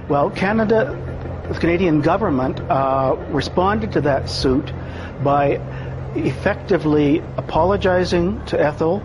Well, 0.09 0.31
Canada, 0.31 0.97
the 1.49 1.59
Canadian 1.59 2.01
government 2.01 2.61
uh, 2.61 3.17
responded 3.31 3.93
to 3.93 4.01
that 4.03 4.29
suit 4.29 4.73
by 5.23 5.61
effectively 6.15 7.21
apologizing 7.37 8.45
to 8.47 8.61
Ethyl 8.61 9.03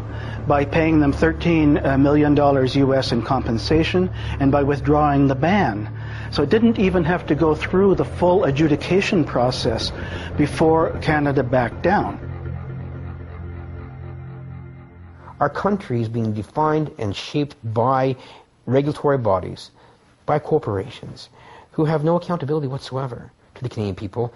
by 0.48 0.66
paying 0.66 1.00
them 1.00 1.14
$13 1.14 1.86
uh, 1.86 2.80
US 2.88 3.12
in 3.12 3.22
compensation 3.22 4.10
and 4.40 4.52
by 4.52 4.64
withdrawing 4.64 5.28
the 5.28 5.36
ban. 5.36 5.90
So 6.32 6.44
it 6.44 6.50
didn't 6.50 6.80
even 6.80 7.04
have 7.04 7.26
to 7.28 7.36
go 7.36 7.56
through 7.56 7.96
the 7.96 8.06
full 8.06 8.44
adjudication 8.44 9.24
process 9.24 9.92
before 10.38 10.98
Canada 11.00 11.44
backed 11.44 11.82
down. 11.82 12.20
Our 15.40 15.50
country 15.50 16.02
is 16.02 16.10
being 16.10 16.34
defined 16.34 16.92
and 16.98 17.16
shaped 17.16 17.56
by 17.64 18.16
regulatory 18.66 19.18
bodies, 19.18 19.72
by 20.26 20.40
corporations, 20.40 21.30
who 21.72 21.86
have 21.86 22.04
no 22.04 22.16
accountability 22.16 22.68
whatsoever 22.68 23.32
to 23.56 23.64
the 23.64 23.70
Canadian 23.70 23.96
people 23.96 24.34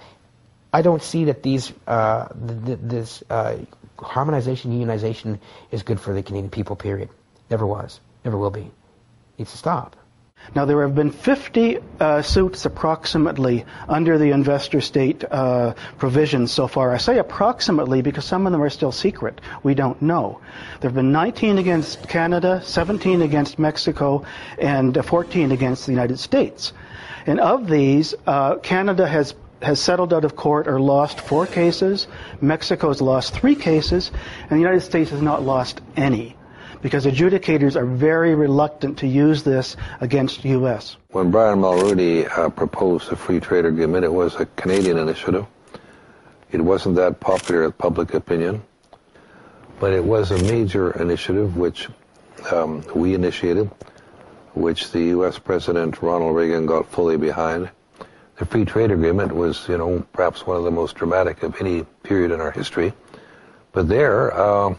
I 0.74 0.82
don't 0.82 1.02
see 1.02 1.26
that 1.26 1.44
these 1.44 1.72
uh, 1.88 2.28
th- 2.28 2.66
th- 2.66 2.80
this 2.82 3.24
uh, 3.30 3.58
harmonization, 3.98 4.72
unionization 4.72 5.40
is 5.72 5.84
good 5.84 6.00
for 6.00 6.14
the 6.14 6.24
Canadian 6.24 6.50
people. 6.50 6.76
Period. 6.76 7.10
Never 7.50 7.66
was. 7.66 8.00
Never 8.26 8.38
will 8.38 8.52
be. 8.52 8.62
It 8.62 8.72
needs 9.40 9.52
to 9.52 9.58
stop. 9.58 9.96
Now, 10.56 10.66
there 10.66 10.82
have 10.84 10.96
been 10.96 11.12
50 11.12 11.80
uh, 12.00 12.22
suits 12.22 12.66
approximately 12.66 13.66
under 13.90 14.18
the 14.18 14.32
investor 14.32 14.82
state 14.82 15.24
uh, 15.30 15.74
provisions 15.98 16.52
so 16.52 16.68
far. 16.68 16.94
I 16.94 16.98
say 16.98 17.18
approximately 17.18 18.02
because 18.02 18.24
some 18.26 18.46
of 18.46 18.52
them 18.52 18.62
are 18.62 18.70
still 18.70 18.92
secret. 18.92 19.42
We 19.64 19.74
don't 19.74 20.02
know. 20.02 20.40
There 20.80 20.90
have 20.90 20.96
been 20.96 21.12
19 21.12 21.58
against 21.58 22.08
Canada, 22.08 22.62
17 22.64 23.22
against 23.22 23.60
Mexico, 23.60 24.26
and 24.58 24.98
uh, 24.98 25.02
14 25.02 25.52
against 25.52 25.86
the 25.86 25.92
United 25.92 26.20
States. 26.20 26.72
And 27.26 27.40
of 27.42 27.68
these, 27.68 28.16
uh, 28.26 28.56
Canada 28.58 29.06
has 29.06 29.34
has 29.62 29.80
settled 29.80 30.14
out 30.14 30.24
of 30.24 30.36
court 30.36 30.68
or 30.68 30.80
lost 30.80 31.20
four 31.20 31.48
cases. 31.48 32.08
Mexico 32.42 32.90
has 32.90 33.02
lost 33.02 33.34
three 33.34 33.56
cases, 33.56 34.12
and 34.42 34.52
the 34.52 34.60
United 34.60 34.82
States 34.82 35.12
has 35.12 35.22
not 35.22 35.44
lost 35.44 35.82
any 35.96 36.36
because 36.82 37.06
adjudicators 37.06 37.76
are 37.76 37.86
very 37.86 38.36
reluctant 38.36 39.00
to 39.00 39.08
use 39.08 39.44
this 39.44 39.76
against 40.02 40.46
U.S. 40.46 40.98
When 41.10 41.32
Brian 41.32 41.60
Mulroney 41.60 42.30
uh, 42.38 42.50
proposed 42.50 43.10
the 43.10 43.16
free 43.16 43.40
trade 43.40 43.66
agreement, 43.66 44.06
it 44.06 44.14
was 44.14 44.36
a 44.36 44.46
Canadian 44.46 44.98
initiative. 44.98 45.46
It 46.52 46.62
wasn't 46.62 46.96
that 46.96 47.20
popular 47.20 47.66
with 47.66 47.78
public 47.78 48.14
opinion, 48.14 48.64
but 49.80 49.92
it 49.92 50.04
was 50.04 50.32
a 50.32 50.38
major 50.44 50.92
initiative 51.02 51.58
which 51.58 51.90
um, 52.52 52.84
we 52.96 53.16
initiated, 53.16 53.70
which 54.54 54.92
the 54.92 55.02
U.S. 55.18 55.40
President 55.40 56.02
Ronald 56.02 56.36
Reagan 56.36 56.66
got 56.66 56.90
fully 56.90 57.18
behind 57.18 57.70
the 58.38 58.46
free 58.46 58.66
trade 58.66 58.92
agreement 58.92 59.34
was, 59.34 59.68
you 59.68 59.78
know, 59.78 60.06
perhaps 60.14 60.46
one 60.46 60.58
of 60.58 60.64
the 60.64 60.72
most 60.72 60.96
dramatic 60.96 61.44
of 61.44 61.60
any 61.60 61.84
period 62.04 62.32
in 62.32 62.40
our 62.40 62.52
history. 62.52 62.94
But 63.72 63.88
there, 63.88 64.34
uh, 64.34 64.76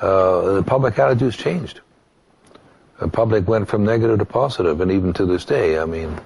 uh, 0.00 0.52
the 0.54 0.62
public 0.62 0.98
attitudes 0.98 1.36
changed. 1.36 1.80
The 2.98 3.08
public 3.08 3.46
went 3.46 3.68
from 3.68 3.84
negative 3.84 4.18
to 4.18 4.24
positive, 4.24 4.80
and 4.80 4.90
even 4.90 5.12
to 5.14 5.26
this 5.26 5.44
day, 5.44 5.78
I 5.78 5.84
mean, 5.84 6.18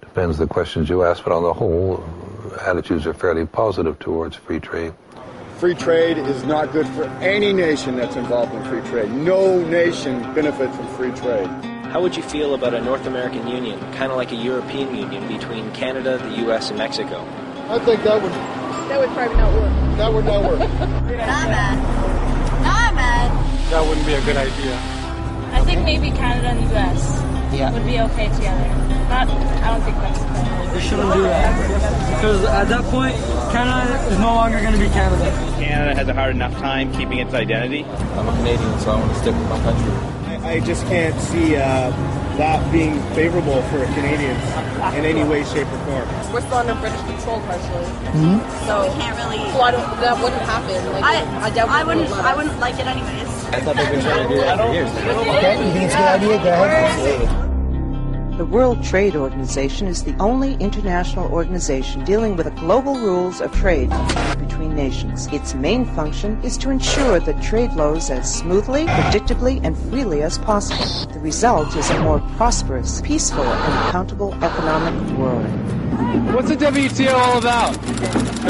depends 0.00 0.38
the 0.38 0.46
questions 0.46 0.88
you 0.88 1.02
ask, 1.02 1.22
but 1.22 1.32
on 1.32 1.42
the 1.42 1.52
whole, 1.52 2.04
attitudes 2.60 3.06
are 3.06 3.14
fairly 3.14 3.46
positive 3.46 3.98
towards 3.98 4.36
free 4.36 4.60
trade. 4.60 4.94
Free 5.58 5.74
trade 5.74 6.18
is 6.18 6.44
not 6.44 6.72
good 6.72 6.86
for 6.88 7.04
any 7.04 7.52
nation 7.52 7.96
that's 7.96 8.16
involved 8.16 8.54
in 8.54 8.62
free 8.64 8.82
trade. 8.90 9.10
No 9.10 9.58
nation 9.64 10.20
benefits 10.34 10.76
from 10.76 10.88
free 10.96 11.12
trade. 11.12 11.75
How 11.96 12.02
would 12.02 12.14
you 12.14 12.22
feel 12.22 12.52
about 12.52 12.74
a 12.74 12.80
North 12.82 13.06
American 13.06 13.48
Union, 13.48 13.80
kind 13.94 14.12
of 14.12 14.18
like 14.18 14.30
a 14.30 14.36
European 14.36 14.94
Union 14.94 15.26
between 15.28 15.72
Canada, 15.72 16.18
the 16.18 16.42
U.S., 16.44 16.68
and 16.68 16.76
Mexico? 16.76 17.24
I 17.70 17.78
think 17.78 18.02
that 18.02 18.20
would. 18.20 18.32
That 18.32 19.00
would 19.00 19.08
probably 19.16 19.36
not 19.38 19.54
work. 19.54 19.96
That 19.96 20.12
would 20.12 20.24
not 20.26 20.44
work. 20.44 20.58
not 20.58 21.48
bad. 21.48 21.78
Not 22.60 22.94
bad. 22.94 23.70
That 23.70 23.82
wouldn't 23.88 24.04
be 24.04 24.12
a 24.12 24.20
good 24.26 24.36
idea. 24.36 24.76
I 25.56 25.64
think 25.64 25.86
maybe 25.86 26.10
Canada 26.10 26.48
and 26.48 26.66
the 26.66 26.72
U.S. 26.74 27.00
yeah. 27.54 27.72
would 27.72 27.86
be 27.86 27.98
okay 27.98 28.28
together. 28.28 28.68
Not, 29.08 29.30
I 29.30 29.72
don't 29.72 29.80
think 29.80 29.96
that's 29.96 30.18
fair. 30.18 30.74
We 30.74 30.80
shouldn't 30.82 31.14
do 31.14 31.22
that 31.22 32.16
because 32.16 32.44
at 32.44 32.68
that 32.68 32.84
point, 32.92 33.16
Canada 33.56 33.96
is 34.12 34.18
no 34.18 34.34
longer 34.34 34.60
going 34.60 34.74
to 34.74 34.78
be 34.78 34.90
Canada. 34.90 35.30
Canada 35.56 35.94
has 35.94 36.08
a 36.08 36.12
hard 36.12 36.34
enough 36.34 36.52
time 36.58 36.92
keeping 36.92 37.20
its 37.20 37.32
identity. 37.32 37.84
I'm 38.20 38.28
a 38.28 38.36
Canadian, 38.36 38.78
so 38.80 38.90
I 38.90 39.00
want 39.00 39.14
to 39.14 39.18
stick 39.18 39.34
with 39.34 39.48
my 39.48 39.58
country. 39.62 40.15
I, 40.46 40.52
I 40.52 40.60
just 40.60 40.86
can't 40.86 41.18
see 41.20 41.56
uh, 41.56 41.90
that 42.38 42.60
being 42.72 43.02
favorable 43.14 43.62
for 43.64 43.84
Canadians 43.98 44.42
in 44.94 45.04
any 45.04 45.24
way, 45.24 45.42
shape, 45.44 45.66
or 45.66 45.78
form. 45.86 46.32
We're 46.32 46.40
still 46.40 46.58
under 46.58 46.74
British 46.74 47.00
control 47.00 47.40
partially, 47.40 47.84
mm-hmm. 48.14 48.66
so 48.66 48.86
we 48.86 49.00
can't 49.00 49.16
really. 49.18 49.38
So 49.50 49.60
I 49.60 49.70
don't, 49.72 50.00
that 50.00 50.22
wouldn't 50.22 50.42
happen. 50.42 50.92
Like, 50.92 51.04
I, 51.04 51.46
I, 51.46 51.50
definitely 51.50 51.80
I 51.80 51.84
wouldn't. 51.84 52.10
I 52.12 52.36
wouldn't 52.36 52.58
like 52.60 52.78
it 52.78 52.86
anyways. 52.86 53.44
I 53.46 53.60
thought 53.60 53.76
they've 53.76 53.90
been 53.90 54.02
trying 54.02 54.28
to 54.28 54.34
do 54.34 54.40
that 54.40 54.58
for 54.58 54.72
years. 54.72 54.90
Okay, 54.90 55.66
you 55.66 55.72
think 55.72 55.84
it's 55.84 55.94
a 55.94 55.98
good 55.98 56.06
idea? 56.06 56.38
Go 56.38 56.64
ahead. 56.64 57.45
The 58.36 58.44
World 58.44 58.84
Trade 58.84 59.16
Organization 59.16 59.86
is 59.86 60.04
the 60.04 60.14
only 60.18 60.56
international 60.56 61.32
organization 61.32 62.04
dealing 62.04 62.36
with 62.36 62.44
the 62.44 62.60
global 62.60 62.94
rules 62.96 63.40
of 63.40 63.50
trade 63.54 63.88
between 64.38 64.76
nations. 64.76 65.26
Its 65.28 65.54
main 65.54 65.86
function 65.86 66.38
is 66.42 66.58
to 66.58 66.68
ensure 66.68 67.18
that 67.18 67.42
trade 67.42 67.72
flows 67.72 68.10
as 68.10 68.30
smoothly, 68.32 68.84
predictably, 68.84 69.64
and 69.64 69.74
freely 69.88 70.22
as 70.22 70.36
possible. 70.36 71.10
The 71.14 71.20
result 71.20 71.74
is 71.76 71.88
a 71.88 71.98
more 72.00 72.20
prosperous, 72.36 73.00
peaceful, 73.00 73.42
and 73.42 73.88
accountable 73.88 74.34
economic 74.44 75.18
world. 75.18 75.46
What's 76.34 76.50
the 76.50 76.56
WTO 76.56 77.14
all 77.14 77.38
about? 77.38 77.78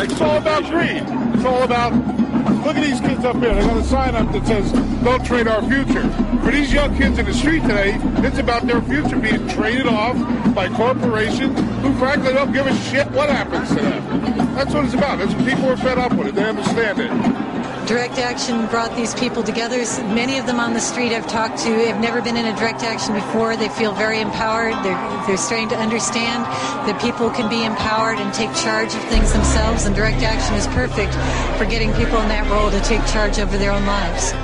It's 0.03 0.21
all 0.21 0.39
about 0.39 0.65
greed. 0.65 1.05
It's 1.37 1.45
all 1.45 1.63
about 1.63 2.16
Look 2.65 2.77
at 2.77 2.83
these 2.83 3.01
kids 3.01 3.25
up 3.25 3.37
here. 3.37 3.55
They 3.55 3.61
got 3.61 3.77
a 3.77 3.85
sign 3.85 4.15
up 4.15 4.33
that 4.33 4.47
says, 4.47 4.73
don't 5.03 5.25
trade 5.25 5.49
our 5.49 5.63
future. 5.69 6.09
For 6.45 6.51
these 6.51 6.73
young 6.73 6.97
kids 6.97 7.19
in 7.19 7.27
the 7.27 7.35
street 7.35 7.63
today, 7.63 7.99
it's 8.27 8.39
about 8.39 8.67
their 8.67 8.81
future 8.83 9.19
being 9.19 9.47
traded 9.49 9.87
off 9.87 10.17
by 10.55 10.69
corporations 10.69 11.59
who 11.83 11.93
frankly 11.99 12.33
don't 12.33 12.53
give 12.53 12.67
a 12.67 12.75
shit 12.77 13.11
what 13.11 13.29
happens 13.29 13.69
to 13.71 13.77
them. 13.77 14.55
That's 14.55 14.73
what 14.73 14.85
it's 14.85 14.95
about. 14.95 15.19
That's 15.19 15.35
what 15.35 15.47
people 15.47 15.67
are 15.67 15.77
fed 15.77 15.99
up 15.99 16.13
with 16.13 16.29
it. 16.29 16.35
They 16.35 16.45
understand 16.45 17.01
it. 17.01 17.56
Direct 17.87 18.19
Action 18.19 18.67
brought 18.67 18.97
these 18.97 19.15
people 19.15 19.45
together. 19.45 19.79
Many 20.11 20.39
of 20.39 20.47
them 20.47 20.59
on 20.59 20.75
the 20.75 20.81
street 20.81 21.13
I've 21.13 21.29
talked 21.29 21.59
to 21.59 21.71
have 21.87 22.01
never 22.01 22.21
been 22.21 22.37
in 22.37 22.47
a 22.47 22.57
direct 22.57 22.83
action 22.83 23.15
before. 23.15 23.57
They 23.57 23.69
feel 23.69 23.93
very 23.93 24.21
empowered. 24.21 24.75
They're, 24.83 24.99
they're 25.25 25.37
starting 25.37 25.69
to 25.69 25.77
understand 25.77 26.43
that 26.91 27.01
people 27.01 27.31
can 27.31 27.49
be 27.49 27.65
empowered 27.65 28.19
and 28.19 28.35
take 28.35 28.53
charge 28.57 28.93
of 28.93 29.05
things 29.05 29.33
themselves, 29.33 29.87
and 29.87 29.95
direct 29.95 30.23
action 30.23 30.57
is 30.57 30.67
perfect 30.75 31.15
for 31.59 31.65
getting 31.65 31.93
people 31.95 32.21
in 32.23 32.29
that 32.29 32.51
role 32.51 32.73
to 32.73 32.81
take 32.81 33.07
charge 33.07 33.39
over 33.39 33.57
their 33.57 33.71
own 33.71 33.87
lives. 33.87 34.35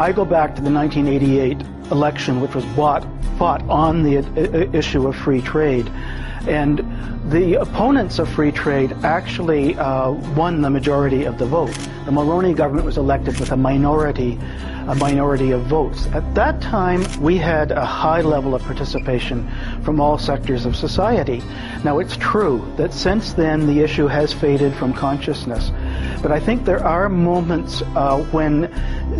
I 0.00 0.12
go 0.12 0.24
back 0.24 0.56
to 0.56 0.62
the 0.62 0.70
1988 0.70 1.60
election, 1.92 2.40
which 2.40 2.54
was 2.54 2.64
bought, 2.74 3.06
fought 3.36 3.60
on 3.68 4.02
the 4.02 4.16
issue 4.74 5.06
of 5.06 5.14
free 5.14 5.42
trade. 5.42 5.90
And 6.48 6.78
the 7.30 7.60
opponents 7.60 8.18
of 8.18 8.26
free 8.30 8.50
trade 8.50 8.94
actually 9.04 9.76
uh, 9.76 10.12
won 10.12 10.62
the 10.62 10.70
majority 10.70 11.24
of 11.24 11.36
the 11.36 11.44
vote. 11.44 11.74
The 12.06 12.12
Mulroney 12.12 12.56
government 12.56 12.86
was 12.86 12.96
elected 12.96 13.38
with 13.38 13.52
a 13.52 13.58
minority, 13.58 14.38
a 14.88 14.94
minority 14.94 15.50
of 15.50 15.64
votes. 15.64 16.06
At 16.14 16.34
that 16.34 16.62
time, 16.62 17.04
we 17.20 17.36
had 17.36 17.70
a 17.70 17.84
high 17.84 18.22
level 18.22 18.54
of 18.54 18.62
participation 18.62 19.46
from 19.82 20.00
all 20.00 20.16
sectors 20.16 20.64
of 20.64 20.76
society. 20.76 21.42
Now, 21.84 21.98
it's 21.98 22.16
true 22.16 22.72
that 22.78 22.94
since 22.94 23.34
then 23.34 23.66
the 23.66 23.80
issue 23.80 24.06
has 24.06 24.32
faded 24.32 24.74
from 24.74 24.94
consciousness. 24.94 25.70
But 26.22 26.32
I 26.32 26.40
think 26.40 26.64
there 26.64 26.84
are 26.84 27.08
moments 27.08 27.82
uh, 27.82 28.22
when 28.30 28.70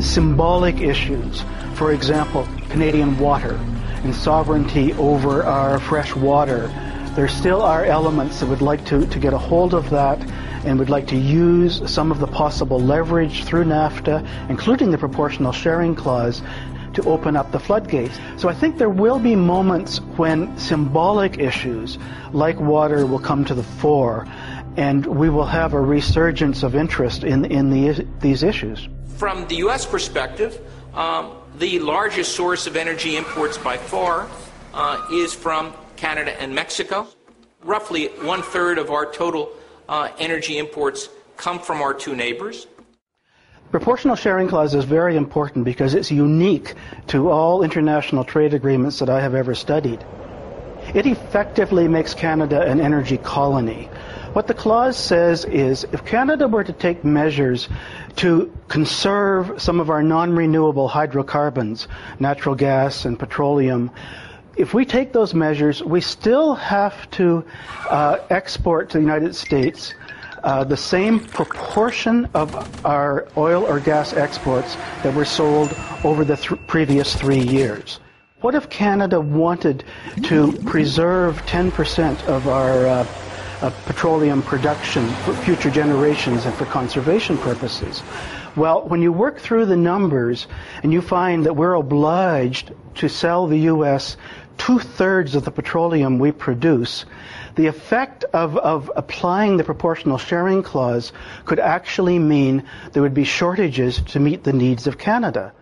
symbolic 0.03 0.81
issues, 0.81 1.43
for 1.75 1.93
example, 1.93 2.47
Canadian 2.69 3.19
water 3.19 3.55
and 4.05 4.15
sovereignty 4.15 4.93
over 4.95 5.43
our 5.43 5.81
fresh 5.81 6.15
water, 6.15 6.69
there 7.17 7.29
still 7.29 7.63
are 7.63 7.85
elements 7.85 8.41
that 8.41 8.47
would 8.47 8.61
like 8.61 8.85
to, 8.87 9.07
to 9.07 9.19
get 9.19 9.33
a 9.33 9.39
hold 9.39 9.73
of 9.73 9.89
that 9.91 10.21
and 10.65 10.79
would 10.79 10.91
like 10.91 11.07
to 11.07 11.17
use 11.17 11.83
some 11.91 12.13
of 12.13 12.21
the 12.21 12.27
possible 12.27 12.79
leverage 12.79 13.45
through 13.45 13.65
NAFTA, 13.65 14.51
including 14.51 14.91
the 14.91 14.99
proportional 14.99 15.53
sharing 15.53 15.95
clause, 15.95 16.43
to 16.93 17.03
open 17.05 17.37
up 17.37 17.51
the 17.53 17.59
floodgates. 17.61 18.19
So 18.37 18.49
I 18.49 18.55
think 18.55 18.77
there 18.77 18.91
will 18.91 19.19
be 19.19 19.37
moments 19.37 19.99
when 20.17 20.57
symbolic 20.59 21.39
issues 21.39 21.99
like 22.33 22.61
water 22.61 23.07
will 23.07 23.21
come 23.21 23.45
to 23.47 23.55
the 23.55 23.63
fore 23.63 24.27
and 24.81 25.05
we 25.05 25.29
will 25.29 25.45
have 25.45 25.75
a 25.75 25.81
resurgence 25.81 26.63
of 26.63 26.75
interest 26.75 27.23
in, 27.23 27.45
in 27.45 27.69
the, 27.69 28.07
these 28.21 28.43
issues. 28.43 28.89
From 29.19 29.47
the 29.49 29.57
U.S. 29.57 29.85
perspective, 29.85 30.59
um, 30.95 31.37
the 31.59 31.79
largest 31.81 32.35
source 32.35 32.67
of 32.67 32.77
energy 32.77 33.19
imports 33.19 33.59
by 33.59 33.77
far 33.77 34.27
uh, 34.73 35.07
is 35.13 35.35
from 35.35 35.75
Canada 35.97 36.33
and 36.41 36.55
Mexico. 36.55 37.07
Roughly 37.63 38.07
one 38.23 38.41
third 38.41 38.79
of 38.79 38.91
our 38.91 39.05
total 39.13 39.51
uh, 39.87 40.09
energy 40.19 40.57
imports 40.57 41.11
come 41.37 41.59
from 41.59 41.83
our 41.83 41.93
two 41.93 42.17
neighbors. 42.17 42.67
Proportional 43.71 44.17
sharing 44.17 44.49
clause 44.49 44.75
is 44.75 44.87
very 44.87 45.15
important 45.15 45.67
because 45.67 45.93
it's 45.93 46.11
unique 46.11 46.73
to 47.09 47.29
all 47.31 47.63
international 47.63 48.25
trade 48.25 48.55
agreements 48.55 48.99
that 49.01 49.11
I 49.11 49.21
have 49.21 49.35
ever 49.35 49.55
studied. 49.55 50.03
It 50.95 51.05
effectively 51.05 51.87
makes 51.87 52.15
Canada 52.15 52.63
an 52.63 52.81
energy 52.81 53.19
colony. 53.19 53.91
What 54.33 54.47
the 54.47 54.55
clause 54.55 54.97
says 54.97 55.45
is 55.45 55.83
if 55.93 56.05
Canada 56.05 56.47
were 56.47 56.63
to 56.63 56.73
take 56.73 57.05
measures 57.05 57.69
to 58.17 58.57
conserve 58.69 59.61
some 59.61 59.81
of 59.81 59.91
our 59.91 60.05
non-renewable 60.05 60.87
hydrocarbons, 60.87 61.89
natural 62.21 62.55
gas 62.55 63.05
and 63.05 63.19
petroleum, 63.19 63.91
if 64.57 64.73
we 64.73 64.85
take 64.85 65.13
those 65.13 65.35
measures, 65.35 65.83
we 65.83 66.01
still 66.01 66.55
have 66.55 67.11
to 67.11 67.45
uh, 67.89 68.19
export 68.31 68.91
to 68.91 68.99
the 68.99 69.03
United 69.03 69.35
States 69.35 69.95
uh, 70.45 70.63
the 70.63 70.77
same 70.77 71.19
proportion 71.19 72.29
of 72.33 72.87
our 72.87 73.27
oil 73.37 73.65
or 73.65 73.81
gas 73.81 74.13
exports 74.13 74.77
that 75.03 75.13
were 75.13 75.25
sold 75.25 75.75
over 76.05 76.25
the 76.25 76.37
th- 76.37 76.61
previous 76.69 77.17
three 77.17 77.41
years. 77.41 77.99
What 78.43 78.55
if 78.55 78.71
Canada 78.71 79.21
wanted 79.21 79.83
to 80.23 80.53
preserve 80.67 81.43
10% 81.47 82.25
of 82.29 82.47
our 82.47 82.87
uh, 82.87 83.07
of 83.63 83.75
petroleum 83.85 84.43
production 84.43 85.09
for 85.25 85.35
future 85.35 85.71
generations 85.71 86.47
and 86.47 86.55
for 86.55 86.65
conservation 86.67 87.37
purposes. 87.39 88.03
Well, 88.57 88.89
when 88.89 89.01
you 89.03 89.13
work 89.13 89.39
through 89.39 89.67
the 89.67 89.77
numbers 89.77 90.47
and 90.83 90.93
you 90.93 91.01
find 91.01 91.47
that 91.47 91.55
we're 91.55 91.75
obliged 91.75 92.73
to 92.97 93.09
sell 93.09 93.47
the 93.47 93.59
U.S. 93.59 94.17
two-thirds 94.59 95.35
of 95.35 95.45
the 95.45 95.51
petroleum 95.51 96.19
we 96.19 96.33
produce, 96.33 97.05
the 97.55 97.67
effect 97.67 98.25
of, 98.25 98.57
of 98.57 98.91
applying 98.97 99.57
the 99.57 99.65
proportional 99.65 100.19
sharing 100.19 100.63
clause 100.63 101.13
could 101.45 101.61
actually 101.61 102.19
mean 102.19 102.65
there 102.93 103.03
would 103.03 103.15
be 103.15 103.25
shortages 103.25 104.01
to 104.03 104.21
meet 104.21 104.43
the 104.43 104.53
needs 104.53 104.87
of 104.87 104.99
Canada. 104.99 105.53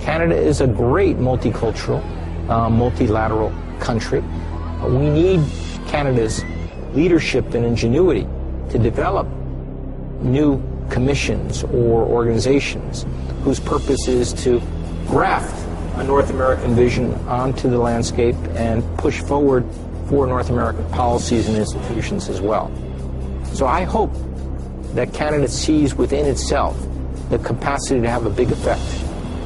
Canada 0.00 0.36
is 0.36 0.60
a 0.60 0.66
great 0.66 1.16
multicultural, 1.16 2.04
uh, 2.48 2.68
multilateral 2.68 3.52
country. 3.80 4.20
We 4.82 5.10
need 5.10 5.40
Canada's 5.88 6.44
leadership 6.96 7.54
and 7.54 7.64
ingenuity 7.64 8.26
to 8.70 8.78
develop 8.78 9.28
new 10.20 10.60
commissions 10.90 11.62
or 11.64 12.02
organizations 12.02 13.04
whose 13.42 13.60
purpose 13.60 14.08
is 14.08 14.32
to 14.32 14.60
graft 15.06 15.54
a 15.98 16.04
North 16.04 16.30
American 16.30 16.74
vision 16.74 17.14
onto 17.28 17.70
the 17.70 17.78
landscape 17.78 18.36
and 18.54 18.82
push 18.98 19.20
forward 19.20 19.64
for 20.08 20.26
North 20.26 20.50
American 20.50 20.84
policies 20.90 21.48
and 21.48 21.56
institutions 21.56 22.28
as 22.28 22.40
well. 22.40 22.72
So 23.52 23.66
I 23.66 23.82
hope 23.84 24.12
that 24.94 25.12
Canada 25.12 25.48
sees 25.48 25.94
within 25.94 26.26
itself 26.26 26.76
the 27.30 27.38
capacity 27.38 28.00
to 28.00 28.08
have 28.08 28.26
a 28.26 28.30
big 28.30 28.50
effect 28.50 28.82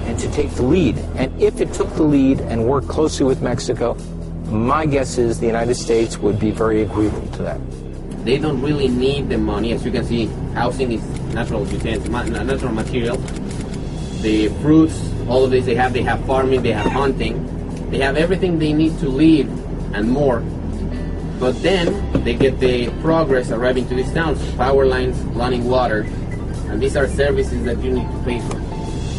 and 0.06 0.18
to 0.18 0.30
take 0.32 0.50
the 0.50 0.62
lead. 0.62 0.98
And 1.16 1.40
if 1.42 1.60
it 1.60 1.72
took 1.72 1.92
the 1.94 2.02
lead 2.02 2.40
and 2.40 2.66
worked 2.66 2.88
closely 2.88 3.26
with 3.26 3.42
Mexico, 3.42 3.96
my 4.50 4.84
guess 4.84 5.16
is 5.16 5.38
the 5.38 5.46
United 5.46 5.74
States 5.74 6.18
would 6.18 6.38
be 6.38 6.50
very 6.50 6.82
agreeable 6.82 7.26
to 7.32 7.42
that. 7.42 7.60
They 8.24 8.38
don't 8.38 8.60
really 8.60 8.88
need 8.88 9.28
the 9.28 9.38
money. 9.38 9.72
As 9.72 9.84
you 9.84 9.92
can 9.92 10.04
see, 10.04 10.26
housing 10.54 10.92
is 10.92 11.02
natural, 11.32 11.64
say, 11.66 11.96
natural 11.98 12.72
material. 12.72 13.16
The 14.22 14.48
fruits, 14.60 15.00
all 15.28 15.44
of 15.44 15.50
this 15.50 15.64
they 15.64 15.74
have. 15.74 15.92
They 15.92 16.02
have 16.02 16.24
farming, 16.26 16.62
they 16.62 16.72
have 16.72 16.90
hunting. 16.90 17.46
They 17.90 17.98
have 17.98 18.16
everything 18.16 18.58
they 18.58 18.72
need 18.72 18.98
to 18.98 19.08
live 19.08 19.48
and 19.94 20.10
more. 20.10 20.40
But 21.38 21.62
then 21.62 22.22
they 22.24 22.34
get 22.34 22.60
the 22.60 22.90
progress 23.00 23.50
arriving 23.50 23.88
to 23.88 23.94
these 23.94 24.12
towns, 24.12 24.38
power 24.56 24.84
lines, 24.84 25.16
running 25.34 25.64
water, 25.64 26.00
and 26.68 26.80
these 26.82 26.96
are 26.96 27.08
services 27.08 27.64
that 27.64 27.78
you 27.78 27.92
need 27.92 28.10
to 28.10 28.22
pay 28.24 28.40
for. 28.40 28.60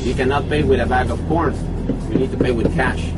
You 0.06 0.14
cannot 0.14 0.48
pay 0.50 0.64
with 0.64 0.80
a 0.80 0.86
bag 0.86 1.10
of 1.10 1.20
corn. 1.28 1.56
You 2.12 2.20
need 2.20 2.32
to 2.32 2.38
pay 2.38 2.52
with 2.52 2.74
cash. 2.76 3.12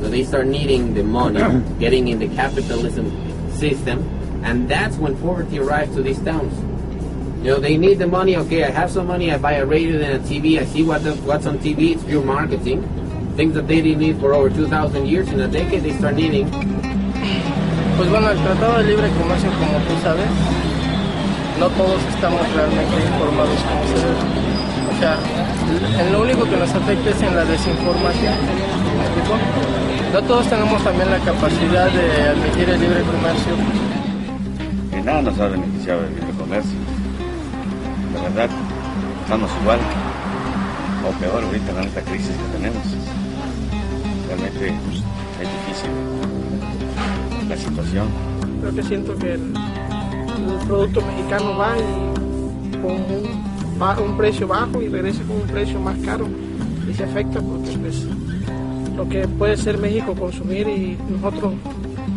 So 0.00 0.08
they 0.08 0.24
start 0.24 0.46
needing 0.46 0.94
the 0.94 1.02
money, 1.02 1.42
getting 1.78 2.08
in 2.08 2.18
the 2.18 2.28
capitalism 2.28 3.10
system, 3.52 4.06
and 4.44 4.68
that's 4.68 4.96
when 4.96 5.16
poverty 5.20 5.58
arrives 5.58 5.94
to 5.96 6.02
these 6.02 6.20
towns. 6.20 6.54
You 7.42 7.54
know, 7.54 7.60
they 7.60 7.76
need 7.76 7.98
the 7.98 8.06
money. 8.06 8.36
Okay, 8.36 8.64
I 8.64 8.70
have 8.70 8.90
some 8.90 9.06
money. 9.06 9.30
I 9.30 9.38
buy 9.38 9.54
a 9.54 9.66
radio 9.66 10.00
and 10.00 10.22
a 10.22 10.26
TV. 10.26 10.58
I 10.58 10.64
see 10.64 10.82
what 10.82 11.04
the, 11.04 11.14
what's 11.22 11.46
on 11.46 11.58
TV. 11.58 11.94
It's 11.94 12.04
pure 12.04 12.24
marketing. 12.24 12.82
Things 13.36 13.54
that 13.54 13.68
they 13.68 13.80
didn't 13.80 14.00
need 14.00 14.18
for 14.18 14.34
over 14.34 14.50
2,000 14.50 15.06
years. 15.06 15.28
In 15.30 15.38
a 15.40 15.46
decade, 15.46 15.82
they 15.82 15.92
start 15.92 16.16
needing. 16.16 16.50
Pues 17.96 18.10
bueno, 18.10 18.30
el 18.30 18.38
Tratado 18.38 18.78
de 18.78 18.84
Libre 18.84 19.08
Comercio, 19.18 19.50
como 19.50 19.78
tú 19.86 19.94
sabes, 20.02 20.26
no 21.58 21.68
todos 21.70 22.00
estamos 22.14 22.40
realmente 22.54 22.94
informados 23.06 23.58
como 23.62 23.82
se 23.86 23.94
debe. 23.94 24.48
O 24.90 25.00
sea, 25.00 26.04
en 26.04 26.12
lo 26.12 26.22
único 26.22 26.44
que 26.44 26.56
nos 26.56 26.70
afecta 26.70 27.10
es 27.10 27.22
en 27.22 27.36
la 27.36 27.44
desinformación. 27.44 28.77
No 30.12 30.22
todos 30.22 30.48
tenemos 30.48 30.82
también 30.82 31.10
la 31.10 31.18
capacidad 31.18 31.90
de 31.90 32.28
admitir 32.28 32.68
el 32.70 32.80
libre 32.80 33.02
comercio. 33.02 33.52
Que 34.90 35.02
nada 35.02 35.22
nos 35.22 35.38
ha 35.38 35.48
beneficiado 35.48 36.04
el 36.04 36.14
libre 36.14 36.32
comercio. 36.38 36.78
La 38.14 38.22
verdad, 38.22 38.50
estamos 39.22 39.50
igual 39.62 39.78
o 41.06 41.12
peor 41.20 41.44
ahorita 41.44 41.70
en 41.72 41.88
esta 41.88 42.00
crisis 42.02 42.30
que 42.30 42.58
tenemos. 42.58 42.82
Realmente 44.28 44.68
es 44.68 45.48
difícil 45.66 45.90
la 47.48 47.56
situación. 47.56 48.08
Creo 48.60 48.74
que 48.74 48.82
siento 48.82 49.16
que 49.16 49.34
el, 49.34 49.54
el 49.54 50.66
producto 50.66 51.00
mexicano 51.02 51.56
va 51.56 51.76
y 51.78 52.18
con 52.80 54.02
un 54.02 54.16
precio 54.16 54.48
bajo 54.48 54.82
y 54.82 54.88
regresa 54.88 55.22
con 55.22 55.36
un 55.36 55.46
precio 55.46 55.78
más 55.78 55.96
caro 55.98 56.26
y 56.88 56.94
se 56.94 57.04
afecta 57.04 57.40
porque 57.40 57.70
pues, 57.78 58.06
lo 58.98 59.08
que 59.08 59.28
puede 59.28 59.56
ser 59.56 59.78
México 59.78 60.12
consumir 60.12 60.66
y 60.66 60.98
nosotros 61.08 61.54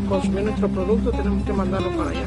consumir 0.10 0.46
nuestro 0.46 0.68
producto 0.68 1.12
tenemos 1.12 1.46
que 1.46 1.54
mandarlo 1.54 1.92
para 1.92 2.10
allá. 2.10 2.26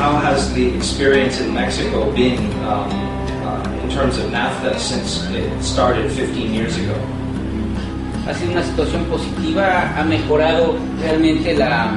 How 0.00 0.16
has 0.16 0.52
the 0.52 0.66
experience 0.76 1.40
in 1.40 1.54
Mexico 1.54 2.10
been 2.12 2.38
um, 2.64 2.90
uh, 3.46 3.82
in 3.82 3.88
terms 3.90 4.18
of 4.18 4.30
NAFTA 4.32 4.78
since 4.78 5.24
it 5.30 5.62
started 5.62 6.10
15 6.10 6.52
years 6.52 6.76
ago? 6.76 6.96
ha 8.26 8.34
sido 8.34 8.50
una 8.50 8.62
situación 8.64 9.04
positiva, 9.04 9.94
ha 9.96 10.02
mejorado 10.02 10.74
realmente 11.00 11.54
la, 11.54 11.96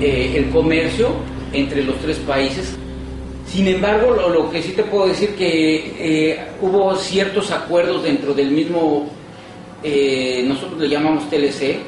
eh, 0.00 0.34
el 0.36 0.50
comercio 0.50 1.10
entre 1.52 1.82
los 1.82 1.96
tres 1.98 2.18
países. 2.18 2.76
Sin 3.46 3.68
embargo, 3.68 4.14
lo, 4.14 4.28
lo 4.28 4.50
que 4.50 4.62
sí 4.62 4.72
te 4.72 4.82
puedo 4.82 5.06
decir 5.06 5.34
que 5.36 5.94
eh, 5.98 6.46
hubo 6.60 6.94
ciertos 6.96 7.50
acuerdos 7.50 8.02
dentro 8.02 8.34
del 8.34 8.50
mismo, 8.50 9.08
eh, 9.82 10.44
nosotros 10.46 10.80
le 10.80 10.88
llamamos 10.88 11.30
TLC 11.30 11.78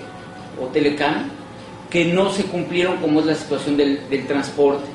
o 0.63 0.67
Telecam, 0.67 1.29
que 1.91 2.05
no 2.07 2.31
se 2.31 2.45
cumplieron 2.45 2.97
como 2.99 3.21
es 3.21 3.27
la 3.27 3.35
situación 3.35 3.77
del, 3.77 4.09
del 4.09 4.27
transporte, 4.27 4.87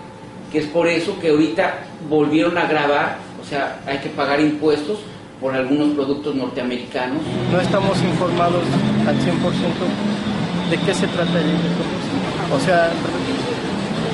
que 0.52 0.60
es 0.60 0.66
por 0.68 0.88
eso 0.88 1.20
que 1.20 1.30
ahorita 1.30 1.86
volvieron 2.10 2.58
a 2.58 2.66
grabar, 2.66 3.18
o 3.42 3.46
sea, 3.46 3.82
hay 3.86 3.98
que 3.98 4.10
pagar 4.10 4.40
impuestos 4.40 5.00
por 5.42 5.54
algunos 5.54 5.94
productos 5.94 6.34
norteamericanos. 6.36 7.22
No 7.52 7.60
estamos 7.60 8.02
informados 8.02 8.64
al 9.06 9.16
100% 9.16 10.33
de 10.74 10.80
qué 10.80 10.94
se 10.94 11.06
trata 11.06 11.38
el 11.38 11.54
comercio. 11.78 12.18
O 12.50 12.60
sea, 12.66 12.90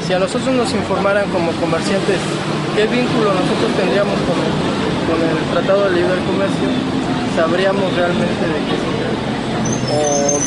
si 0.06 0.12
a 0.12 0.20
nosotros 0.20 0.54
nos 0.54 0.74
informaran 0.74 1.30
como 1.32 1.54
comerciantes 1.54 2.20
qué 2.76 2.84
vínculo 2.88 3.32
nosotros 3.32 3.72
tendríamos 3.80 4.20
con 4.28 4.36
con 5.08 5.20
el 5.24 5.40
Tratado 5.56 5.90
de 5.90 5.96
Libre 5.96 6.20
Comercio, 6.28 6.70
sabríamos 7.36 7.88
realmente 7.96 8.44
de 8.46 8.60
qué 8.68 8.76
se 8.78 8.92
trata 9.00 9.24
o 9.96 10.38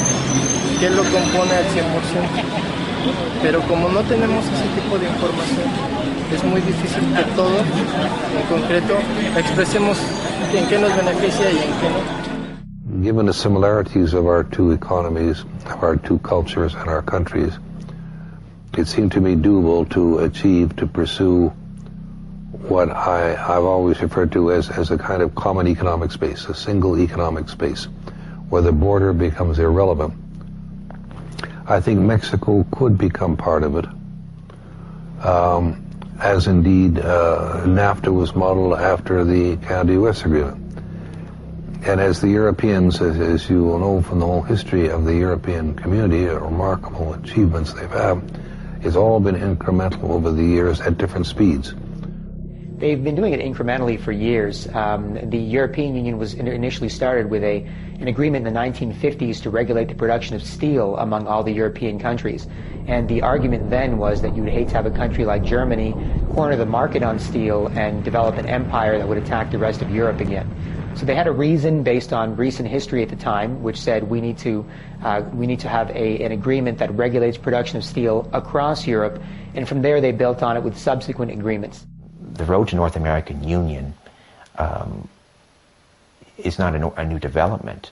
qué 0.78 0.90
lo 0.90 1.02
compone 1.02 1.54
al 1.56 1.66
100%. 1.72 1.88
Pero 3.42 3.60
como 3.62 3.88
no 3.88 4.02
tenemos 4.02 4.44
ese 4.44 4.68
tipo 4.76 4.98
de 4.98 5.08
información, 5.08 5.66
es 6.30 6.44
muy 6.44 6.60
difícil 6.60 7.02
que 7.16 7.24
todo, 7.34 7.58
en 7.58 8.44
concreto, 8.52 8.94
expresemos 9.36 9.98
en 10.54 10.66
qué 10.68 10.78
nos 10.78 10.94
beneficia 10.94 11.50
y 11.50 11.56
en 11.56 11.72
qué 11.80 11.88
no. 11.90 12.21
Given 13.00 13.24
the 13.24 13.32
similarities 13.32 14.12
of 14.12 14.26
our 14.26 14.44
two 14.44 14.72
economies, 14.72 15.40
of 15.64 15.82
our 15.82 15.96
two 15.96 16.18
cultures 16.18 16.74
and 16.74 16.90
our 16.90 17.00
countries, 17.00 17.58
it 18.76 18.86
seemed 18.86 19.12
to 19.12 19.20
me 19.20 19.34
doable 19.34 19.88
to 19.92 20.18
achieve, 20.18 20.76
to 20.76 20.86
pursue 20.86 21.48
what 22.68 22.90
I, 22.90 23.32
I've 23.32 23.64
always 23.64 24.02
referred 24.02 24.30
to 24.32 24.52
as, 24.52 24.68
as 24.68 24.90
a 24.90 24.98
kind 24.98 25.22
of 25.22 25.34
common 25.34 25.68
economic 25.68 26.12
space, 26.12 26.44
a 26.44 26.54
single 26.54 27.00
economic 27.00 27.48
space, 27.48 27.84
where 28.50 28.60
the 28.60 28.72
border 28.72 29.14
becomes 29.14 29.58
irrelevant. 29.58 30.12
I 31.66 31.80
think 31.80 31.98
Mexico 32.00 32.66
could 32.72 32.98
become 32.98 33.38
part 33.38 33.62
of 33.62 33.76
it, 33.76 33.86
um, 35.24 35.86
as 36.20 36.46
indeed 36.46 36.98
uh, 36.98 37.62
NAFTA 37.64 38.12
was 38.12 38.34
modeled 38.34 38.74
after 38.74 39.24
the 39.24 39.56
Canada-U.S. 39.56 40.26
agreement. 40.26 40.61
And 41.84 42.00
as 42.00 42.20
the 42.20 42.28
Europeans, 42.28 43.00
as, 43.00 43.50
you 43.50 43.64
will 43.64 43.78
know 43.80 44.02
from 44.02 44.20
the 44.20 44.26
whole 44.26 44.42
history 44.42 44.88
of 44.88 45.04
the 45.04 45.14
European 45.14 45.74
community, 45.74 46.26
remarkable 46.26 47.14
achievements 47.14 47.72
they've 47.72 47.90
had, 47.90 48.22
it's 48.82 48.94
all 48.94 49.18
been 49.18 49.34
incremental 49.34 50.10
over 50.10 50.30
the 50.30 50.44
years 50.44 50.80
at 50.80 50.96
different 50.96 51.26
speeds. 51.26 51.74
They've 52.78 53.02
been 53.02 53.16
doing 53.16 53.32
it 53.32 53.40
incrementally 53.40 53.98
for 54.00 54.12
years. 54.12 54.68
Um, 54.74 55.18
the 55.30 55.38
European 55.38 55.96
Union 55.96 56.18
was 56.18 56.34
in- 56.34 56.46
initially 56.46 56.88
started 56.88 57.30
with 57.30 57.42
a, 57.42 57.64
an 57.98 58.06
agreement 58.06 58.46
in 58.46 58.54
the 58.54 58.60
1950s 58.60 59.42
to 59.42 59.50
regulate 59.50 59.88
the 59.88 59.94
production 59.94 60.36
of 60.36 60.42
steel 60.44 60.96
among 60.98 61.26
all 61.26 61.42
the 61.42 61.52
European 61.52 61.98
countries. 61.98 62.46
And 62.86 63.08
the 63.08 63.22
argument 63.22 63.70
then 63.70 63.98
was 63.98 64.22
that 64.22 64.36
you 64.36 64.42
would 64.42 64.52
hate 64.52 64.68
to 64.68 64.74
have 64.74 64.86
a 64.86 64.90
country 64.90 65.24
like 65.24 65.42
Germany 65.42 65.94
corner 66.32 66.56
the 66.56 66.66
market 66.66 67.02
on 67.02 67.18
steel 67.18 67.68
and 67.74 68.04
develop 68.04 68.36
an 68.36 68.46
empire 68.46 68.98
that 68.98 69.08
would 69.08 69.18
attack 69.18 69.50
the 69.50 69.58
rest 69.58 69.82
of 69.82 69.90
Europe 69.90 70.20
again. 70.20 70.48
So 70.94 71.06
they 71.06 71.14
had 71.14 71.26
a 71.26 71.32
reason 71.32 71.82
based 71.82 72.12
on 72.12 72.36
recent 72.36 72.68
history 72.68 73.02
at 73.02 73.08
the 73.08 73.16
time, 73.16 73.62
which 73.62 73.80
said 73.80 74.04
we 74.04 74.20
need 74.20 74.38
to 74.38 74.64
uh, 75.02 75.22
we 75.32 75.46
need 75.46 75.60
to 75.60 75.68
have 75.68 75.90
a, 75.90 76.22
an 76.22 76.32
agreement 76.32 76.78
that 76.78 76.92
regulates 76.92 77.36
production 77.36 77.76
of 77.78 77.84
steel 77.84 78.28
across 78.32 78.86
Europe, 78.86 79.20
and 79.54 79.66
from 79.66 79.82
there 79.82 80.00
they 80.00 80.12
built 80.12 80.42
on 80.42 80.56
it 80.56 80.62
with 80.62 80.76
subsequent 80.76 81.32
agreements. 81.32 81.86
The 82.34 82.44
road 82.44 82.68
to 82.68 82.76
North 82.76 82.96
American 82.96 83.42
Union 83.42 83.94
um, 84.58 85.08
is 86.38 86.58
not 86.58 86.74
a, 86.74 87.00
a 87.00 87.04
new 87.04 87.18
development. 87.18 87.90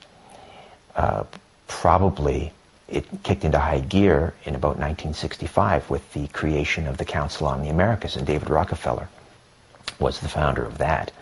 Uh, 0.94 1.24
probably 1.66 2.52
it 2.88 3.06
kicked 3.22 3.44
into 3.44 3.58
high 3.58 3.80
gear 3.80 4.34
in 4.44 4.54
about 4.54 4.76
1965 4.76 5.88
with 5.88 6.12
the 6.12 6.26
creation 6.28 6.86
of 6.86 6.98
the 6.98 7.04
Council 7.04 7.46
on 7.46 7.62
the 7.62 7.68
Americas, 7.68 8.16
and 8.16 8.26
David 8.26 8.50
Rockefeller 8.50 9.08
was 9.98 10.20
the 10.20 10.28
founder 10.28 10.64
of 10.64 10.78
that. 10.78 11.12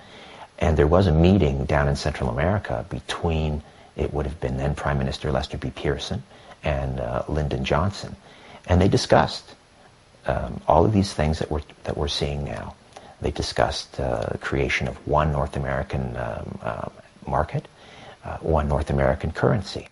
And 0.59 0.77
there 0.77 0.87
was 0.87 1.07
a 1.07 1.13
meeting 1.13 1.65
down 1.65 1.89
in 1.89 1.97
Central 1.97 2.31
America 2.31 2.85
between, 2.89 3.63
it 3.97 4.13
would 4.13 4.27
have 4.27 4.41
been 4.41 4.57
then 4.57 4.75
Prime 4.75 4.99
Minister 4.99 5.31
Lester 5.31 5.57
B. 5.57 5.71
Pearson 5.71 6.23
and 6.65 7.01
uh, 7.01 7.23
Lyndon 7.29 7.65
Johnson. 7.65 8.17
And 8.67 8.81
they 8.81 8.89
discussed 8.89 9.55
um, 10.27 10.61
all 10.67 10.85
of 10.85 10.93
these 10.93 11.13
things 11.13 11.39
that 11.39 11.51
we're, 11.51 11.63
that 11.85 11.97
we're 11.97 12.09
seeing 12.09 12.45
now. 12.45 12.75
They 13.21 13.31
discussed 13.31 13.99
uh, 13.99 14.37
creation 14.41 14.89
of 14.89 14.97
one 15.07 15.33
North 15.33 15.57
American 15.57 16.17
um, 16.17 16.59
uh, 16.63 16.89
market, 17.27 17.67
uh, 18.25 18.39
one 18.39 18.69
North 18.69 18.91
American 18.91 19.33
currency. 19.33 19.89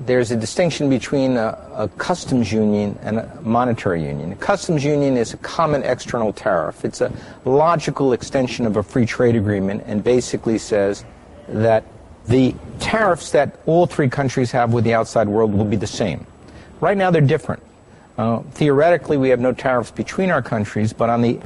There's 0.00 0.30
a 0.30 0.36
distinction 0.36 0.90
between 0.90 1.38
a, 1.38 1.58
a 1.74 1.88
customs 1.96 2.52
union 2.52 2.98
and 3.02 3.18
a 3.18 3.40
monetary 3.40 4.04
union. 4.04 4.32
A 4.32 4.36
customs 4.36 4.84
union 4.84 5.16
is 5.16 5.32
a 5.32 5.38
common 5.38 5.82
external 5.84 6.34
tariff. 6.34 6.84
It's 6.84 7.00
a 7.00 7.10
logical 7.46 8.12
extension 8.12 8.66
of 8.66 8.76
a 8.76 8.82
free 8.82 9.06
trade 9.06 9.36
agreement 9.36 9.84
and 9.86 10.04
basically 10.04 10.58
says 10.58 11.04
that 11.48 11.84
the 12.26 12.54
tariffs 12.78 13.30
that 13.30 13.58
all 13.64 13.86
three 13.86 14.08
countries 14.08 14.50
have 14.50 14.72
with 14.72 14.84
the 14.84 14.92
outside 14.92 15.28
world 15.28 15.54
will 15.54 15.64
be 15.64 15.76
the 15.76 15.86
same. 15.86 16.26
Right 16.80 16.96
now, 16.96 17.10
they're 17.10 17.22
different. 17.22 17.62
Uh, 18.18 18.40
theoretically, 18.52 19.16
we 19.16 19.30
have 19.30 19.40
no 19.40 19.52
tariffs 19.52 19.90
between 19.90 20.30
our 20.30 20.42
countries, 20.42 20.92
but 20.92 21.08
on 21.08 21.22
the, 21.22 21.40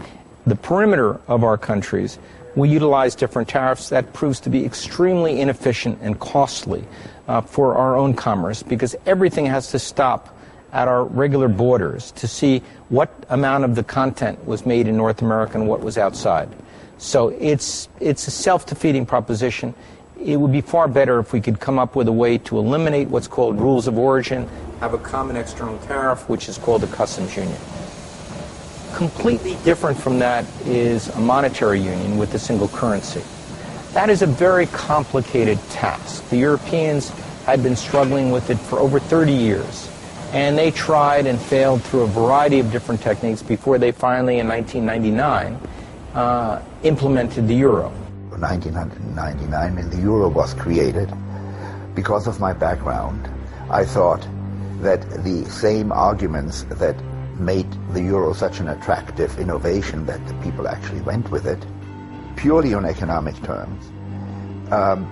the 0.47 0.57
perimeter 0.57 1.21
of 1.29 1.45
our 1.45 1.59
countries, 1.59 2.19
we 2.57 2.69
utilize 2.69 3.15
different 3.15 3.49
tariffs. 3.49 3.91
That 3.91 4.13
proves 4.13 4.41
to 4.41 4.51
be 4.51 4.65
extremely 4.65 5.41
inefficient 5.41 5.99
and 6.01 6.19
costly 6.19 6.85
uh, 7.31 7.40
for 7.40 7.77
our 7.77 7.97
own 7.97 8.12
commerce 8.12 8.61
because 8.61 8.97
everything 9.07 9.47
has 9.47 9.71
to 9.71 9.79
stop 9.79 10.37
at 10.73 10.88
our 10.88 11.05
regular 11.05 11.47
borders 11.47 12.11
to 12.11 12.27
see 12.27 12.61
what 12.88 13.09
amount 13.29 13.62
of 13.62 13.77
the 13.77 13.85
content 13.85 14.45
was 14.45 14.66
made 14.66 14.88
in 14.88 14.97
North 14.97 15.23
America 15.23 15.57
and 15.57 15.69
what 15.69 15.81
was 15.81 15.97
outside. 15.97 16.49
So 16.99 17.29
it's, 17.29 17.88
it's 18.01 18.27
a 18.27 18.33
self-defeating 18.33 19.07
proposition. 19.07 19.75
It 20.21 20.38
would 20.38 20.51
be 20.51 20.61
far 20.61 20.88
better 20.88 21.21
if 21.21 21.33
we 21.33 21.40
could 21.40 21.61
come 21.61 21.79
up 21.79 21.95
with 21.95 22.09
a 22.09 22.12
way 22.12 22.37
to 22.38 22.59
eliminate 22.59 23.07
what's 23.09 23.29
called 23.29 23.61
rules 23.61 23.87
of 23.87 23.97
origin, 23.97 24.49
have 24.81 24.93
a 24.93 24.99
common 24.99 25.37
external 25.37 25.79
tariff, 25.87 26.29
which 26.29 26.49
is 26.49 26.59
called 26.59 26.83
a 26.83 26.88
customs 26.88 27.37
union. 27.37 27.59
Completely 28.95 29.57
different 29.64 29.97
from 29.97 30.19
that 30.19 30.45
is 30.66 31.09
a 31.11 31.21
monetary 31.21 31.81
union 31.81 32.19
with 32.19 32.35
a 32.35 32.40
single 32.40 32.66
currency. 32.66 33.23
That 33.92 34.09
is 34.09 34.22
a 34.22 34.26
very 34.26 34.66
complicated 34.66 35.59
task. 35.70 36.29
The 36.29 36.37
Europeans 36.37 37.09
had 37.44 37.61
been 37.61 37.74
struggling 37.74 38.31
with 38.31 38.48
it 38.48 38.57
for 38.57 38.79
over 38.79 39.00
30 39.00 39.33
years. 39.33 39.90
And 40.33 40.57
they 40.57 40.70
tried 40.70 41.26
and 41.26 41.40
failed 41.40 41.83
through 41.83 42.03
a 42.03 42.07
variety 42.07 42.61
of 42.61 42.70
different 42.70 43.03
techniques 43.03 43.42
before 43.42 43.79
they 43.79 43.90
finally, 43.90 44.38
in 44.38 44.46
1999, 44.46 45.59
uh, 46.14 46.62
implemented 46.85 47.48
the 47.48 47.55
euro. 47.57 47.88
1999, 48.31 49.74
when 49.74 49.90
the 49.90 49.96
euro 49.96 50.29
was 50.29 50.55
created, 50.55 51.12
because 51.96 52.29
of 52.29 52.38
my 52.38 52.53
background, 52.53 53.29
I 53.70 53.85
thought 53.85 54.24
that 54.83 55.03
the 55.24 55.44
same 55.50 55.90
arguments 55.90 56.62
that 56.70 56.94
made 57.40 57.66
the 57.92 58.03
euro 58.03 58.35
such 58.35 58.61
an 58.61 58.68
attractive 58.68 59.37
innovation 59.40 60.07
that 60.07 60.24
the 60.29 60.35
people 60.35 60.68
actually 60.68 61.00
went 61.00 61.29
with 61.33 61.46
it, 61.46 61.59
purely 62.40 62.72
on 62.72 62.87
economic 62.87 63.37
terms, 63.42 63.92
um, 64.72 65.07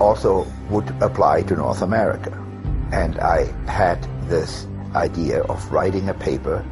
also 0.00 0.44
would 0.70 0.88
apply 1.00 1.42
to 1.42 1.54
North 1.54 1.82
America. 1.82 2.32
And 2.90 3.18
I 3.20 3.44
had 3.70 4.02
this 4.28 4.66
idea 4.94 5.42
of 5.44 5.70
writing 5.70 6.08
a 6.08 6.14
paper 6.14 6.64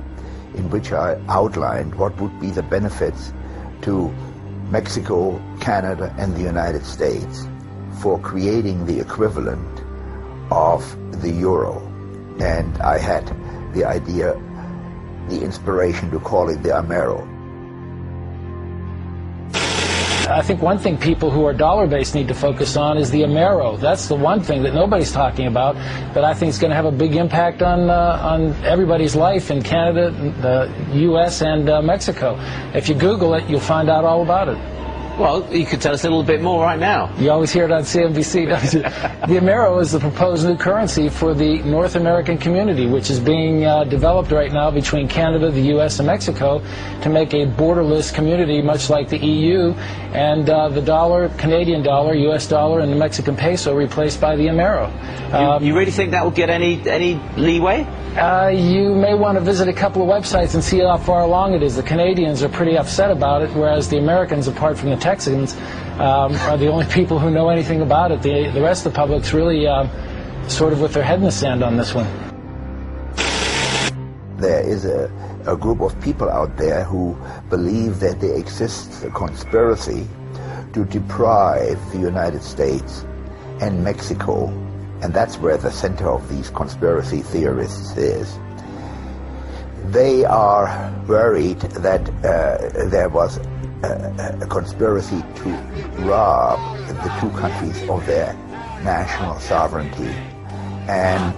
in 0.55 0.69
which 0.71 0.93
I 0.93 1.21
outlined 1.29 1.95
what 1.95 2.21
would 2.21 2.39
be 2.41 2.51
the 2.51 2.65
benefits 2.65 3.33
to 3.83 4.13
Mexico, 4.71 5.41
Canada, 5.61 6.13
and 6.19 6.35
the 6.35 6.43
United 6.43 6.85
States 6.85 7.47
for 8.01 8.19
creating 8.19 8.87
the 8.87 8.99
equivalent 8.99 9.83
of 10.51 10.83
the 11.23 11.31
euro. 11.31 11.81
And 12.41 12.77
I 12.79 12.99
had 12.99 13.27
the 13.73 13.85
idea, 13.85 14.35
the 15.29 15.43
inspiration 15.43 16.11
to 16.11 16.19
call 16.19 16.49
it 16.49 16.63
the 16.65 16.71
Amero. 16.71 17.30
I 20.31 20.43
think 20.43 20.63
one 20.63 20.79
thing 20.79 20.97
people 20.97 21.31
who 21.31 21.45
are 21.45 21.53
dollar 21.53 21.89
based 21.89 22.15
need 22.15 22.29
to 22.29 22.35
focus 22.35 22.77
on 22.77 22.99
is 22.99 23.11
the 23.11 23.23
Amero. 23.23 23.79
That's 23.81 24.07
the 24.07 24.15
one 24.15 24.41
thing 24.41 24.63
that 24.63 24.75
nobody's 24.75 25.11
talking 25.11 25.49
about 25.49 25.75
that 26.15 26.23
I 26.23 26.35
think 26.35 26.51
is 26.51 26.59
going 26.59 26.71
to 26.71 26.77
have 26.77 26.85
a 26.85 26.93
big 26.93 27.17
impact 27.17 27.63
on 27.63 27.91
uh, 27.91 28.19
on 28.23 28.53
everybody's 28.65 29.17
life 29.17 29.51
in 29.51 29.61
Canada, 29.61 30.11
the 30.41 30.99
U.S., 30.99 31.43
and 31.43 31.69
uh, 31.69 31.83
Mexico. 31.83 32.39
If 32.75 32.89
you 32.89 32.95
Google 32.95 33.35
it, 33.35 33.49
you'll 33.51 33.59
find 33.59 33.91
out 33.91 34.05
all 34.05 34.23
about 34.23 34.49
it. 34.49 34.70
Well, 35.21 35.55
you 35.55 35.67
could 35.67 35.83
tell 35.83 35.93
us 35.93 36.03
a 36.05 36.09
little 36.09 36.23
bit 36.23 36.41
more 36.41 36.65
right 36.65 36.81
now. 36.81 37.15
You 37.19 37.31
always 37.31 37.53
hear 37.53 37.67
it 37.67 37.71
on 37.71 37.83
CNBC, 37.83 38.49
don't 38.49 38.73
you? 38.73 38.81
the 39.35 39.39
Amero 39.39 39.79
is 39.79 39.93
the 39.93 40.01
proposed 40.01 40.47
new 40.47 40.57
currency 40.57 41.11
for 41.11 41.35
the 41.35 41.59
North 41.59 41.95
American 41.95 42.39
community, 42.39 42.87
which 42.87 43.11
is 43.11 43.21
being 43.21 43.67
uh, 43.67 43.85
developed 43.85 44.31
right 44.31 44.51
now 44.51 44.71
between 44.71 45.09
Canada, 45.09 45.51
the 45.51 45.61
U.S., 45.77 45.99
and 45.99 46.07
Mexico 46.07 46.63
to 47.03 47.11
make 47.11 47.35
a 47.35 47.45
borderless 47.45 48.15
community, 48.15 48.63
much 48.63 48.89
like 48.89 49.11
the 49.11 49.19
EU, 49.19 49.75
and 50.15 50.49
uh, 50.49 50.71
the 50.71 50.81
dollar, 50.81 51.29
Canadian 51.37 51.83
dollar, 51.83 52.15
U.S. 52.15 52.49
dollar, 52.49 52.81
and 52.81 52.91
the 52.91 52.97
Mexican 52.97 53.37
peso 53.37 53.75
replaced 53.75 54.23
by 54.23 54.37
the 54.37 54.47
Amero. 54.47 54.89
Um, 55.35 55.63
you, 55.63 55.69
you, 55.69 55.79
really 55.79 55.93
think 55.93 56.13
that 56.13 56.25
will 56.25 56.31
get 56.31 56.49
any 56.49 56.81
any 56.89 57.21
leeway? 57.37 57.87
Uh, 58.17 58.49
you 58.49 58.93
may 58.95 59.15
want 59.15 59.39
to 59.39 59.45
visit 59.45 59.69
a 59.69 59.73
couple 59.73 60.03
of 60.03 60.09
websites 60.09 60.55
and 60.55 60.65
see 60.65 60.81
how 60.81 60.97
far 60.97 61.21
along 61.21 61.55
it 61.55 61.63
is. 61.63 61.77
The 61.77 61.83
Canadians 61.85 62.43
are 62.43 62.49
pretty 62.49 62.77
upset 62.77 63.11
about 63.13 63.43
it, 63.43 63.51
whereas 63.51 63.89
the 63.89 63.99
Americans, 63.99 64.49
apart 64.49 64.77
from 64.77 64.91
the 64.91 64.97
Texans, 65.11 65.55
um, 65.99 66.37
are 66.47 66.57
the 66.57 66.69
only 66.69 66.87
people 66.87 67.19
who 67.19 67.33
know 67.33 67.49
anything 67.49 67.83
about 67.83 68.13
it. 68.13 68.23
The, 68.23 68.49
the 68.55 68.63
rest 68.63 68.87
of 68.87 68.93
the 68.93 68.97
public's 68.97 69.33
really 69.33 69.67
uh, 69.67 69.89
sort 70.49 70.73
of 70.73 70.81
with 70.81 70.95
their 70.95 71.03
head 71.03 71.19
in 71.19 71.25
the 71.25 71.33
sand 71.33 71.65
on 71.65 71.77
this 71.77 71.93
one. 71.93 72.07
There 74.37 74.63
is 74.63 74.85
a, 74.85 75.11
a 75.47 75.57
group 75.57 75.81
of 75.81 76.01
people 76.01 76.31
out 76.31 76.57
there 76.57 76.85
who 76.85 77.17
believe 77.49 77.99
that 77.99 78.21
there 78.21 78.39
exists 78.39 79.03
a 79.03 79.11
conspiracy 79.11 80.07
to 80.75 80.85
deprive 80.85 81.79
the 81.91 81.99
United 81.99 82.45
States 82.45 83.05
and 83.61 83.83
Mexico 83.83 84.47
and 85.03 85.15
that's 85.15 85.39
where 85.39 85.57
the 85.57 85.71
center 85.71 86.09
of 86.11 86.29
these 86.29 86.51
conspiracy 86.51 87.23
theorists 87.23 87.97
is. 87.97 88.39
They 89.87 90.25
are 90.25 90.93
worried 91.09 91.61
that 91.61 92.09
uh, 92.25 92.89
there 92.89 93.09
was 93.09 93.39
a, 93.83 94.39
a, 94.43 94.47
conspiracy 94.47 95.23
to 95.37 95.49
rob 96.01 96.59
the 96.89 97.17
two 97.21 97.31
countries 97.39 97.89
of 97.89 98.05
their 98.07 98.35
national 98.85 99.39
sovereignty 99.41 100.15
and 100.89 101.35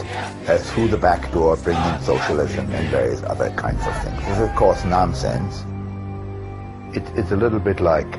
uh, 0.48 0.58
through 0.58 0.88
the 0.88 0.96
back 0.96 1.30
door 1.32 1.56
bring 1.56 1.76
in 1.76 2.00
socialism 2.02 2.70
and 2.72 2.88
various 2.90 3.22
other 3.22 3.50
kinds 3.50 3.86
of 3.86 4.02
things. 4.02 4.18
This 4.20 4.38
is, 4.38 4.48
of 4.48 4.56
course, 4.56 4.84
nonsense. 4.84 5.64
It, 6.96 7.04
it's 7.16 7.30
a 7.30 7.36
little 7.36 7.60
bit 7.60 7.80
like 7.80 8.10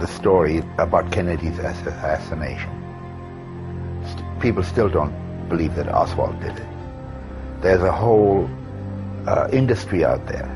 the 0.00 0.06
story 0.06 0.58
about 0.78 1.12
Kennedy's 1.12 1.58
assassination 1.58 2.84
people 4.44 4.62
still 4.62 4.90
don't 4.90 5.14
believe 5.48 5.74
that 5.74 5.88
Oswald 5.88 6.38
did 6.40 6.56
it. 6.58 6.68
There's 7.62 7.82
a 7.82 7.90
whole 7.90 8.46
uh, 9.26 9.48
industry 9.52 10.04
out 10.04 10.26
there. 10.26 10.50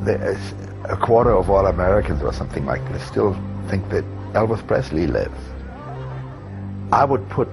There's 0.00 0.54
a 0.84 0.96
quarter 0.96 1.32
of 1.32 1.50
all 1.50 1.66
Americans 1.66 2.22
or 2.22 2.32
something 2.32 2.64
like 2.64 2.86
this 2.92 3.02
still 3.06 3.34
think 3.68 3.88
that 3.90 4.04
Elvis 4.32 4.64
Presley 4.66 5.06
lives. 5.06 5.40
I 6.92 7.04
would 7.04 7.28
put 7.28 7.48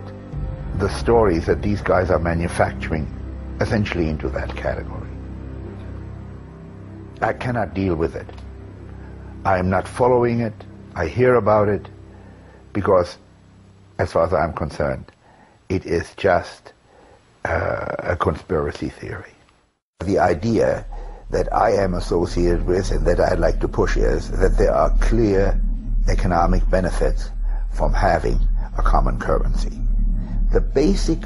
the 0.77 0.89
stories 0.89 1.45
that 1.45 1.61
these 1.61 1.81
guys 1.81 2.11
are 2.11 2.19
manufacturing 2.19 3.07
essentially 3.61 4.09
into 4.09 4.29
that 4.29 4.55
category. 4.55 5.09
I 7.21 7.33
cannot 7.33 7.73
deal 7.73 7.95
with 7.95 8.15
it. 8.15 8.27
I 9.45 9.57
am 9.57 9.69
not 9.69 9.87
following 9.87 10.41
it. 10.41 10.53
I 10.95 11.07
hear 11.07 11.35
about 11.35 11.69
it 11.69 11.87
because 12.73 13.17
as 13.99 14.11
far 14.11 14.25
as 14.25 14.33
I'm 14.33 14.53
concerned, 14.53 15.11
it 15.69 15.85
is 15.85 16.13
just 16.17 16.73
uh, 17.45 17.95
a 17.99 18.15
conspiracy 18.15 18.89
theory. 18.89 19.32
The 20.05 20.19
idea 20.19 20.85
that 21.29 21.53
I 21.53 21.71
am 21.71 21.93
associated 21.93 22.65
with 22.65 22.91
and 22.91 23.07
that 23.07 23.21
I'd 23.21 23.39
like 23.39 23.61
to 23.61 23.69
push 23.69 23.95
is 23.95 24.29
that 24.31 24.57
there 24.57 24.73
are 24.73 24.89
clear 24.99 25.59
economic 26.09 26.69
benefits 26.69 27.29
from 27.71 27.93
having 27.93 28.37
a 28.77 28.81
common 28.81 29.17
currency. 29.17 29.79
The 30.51 30.59
basic 30.59 31.19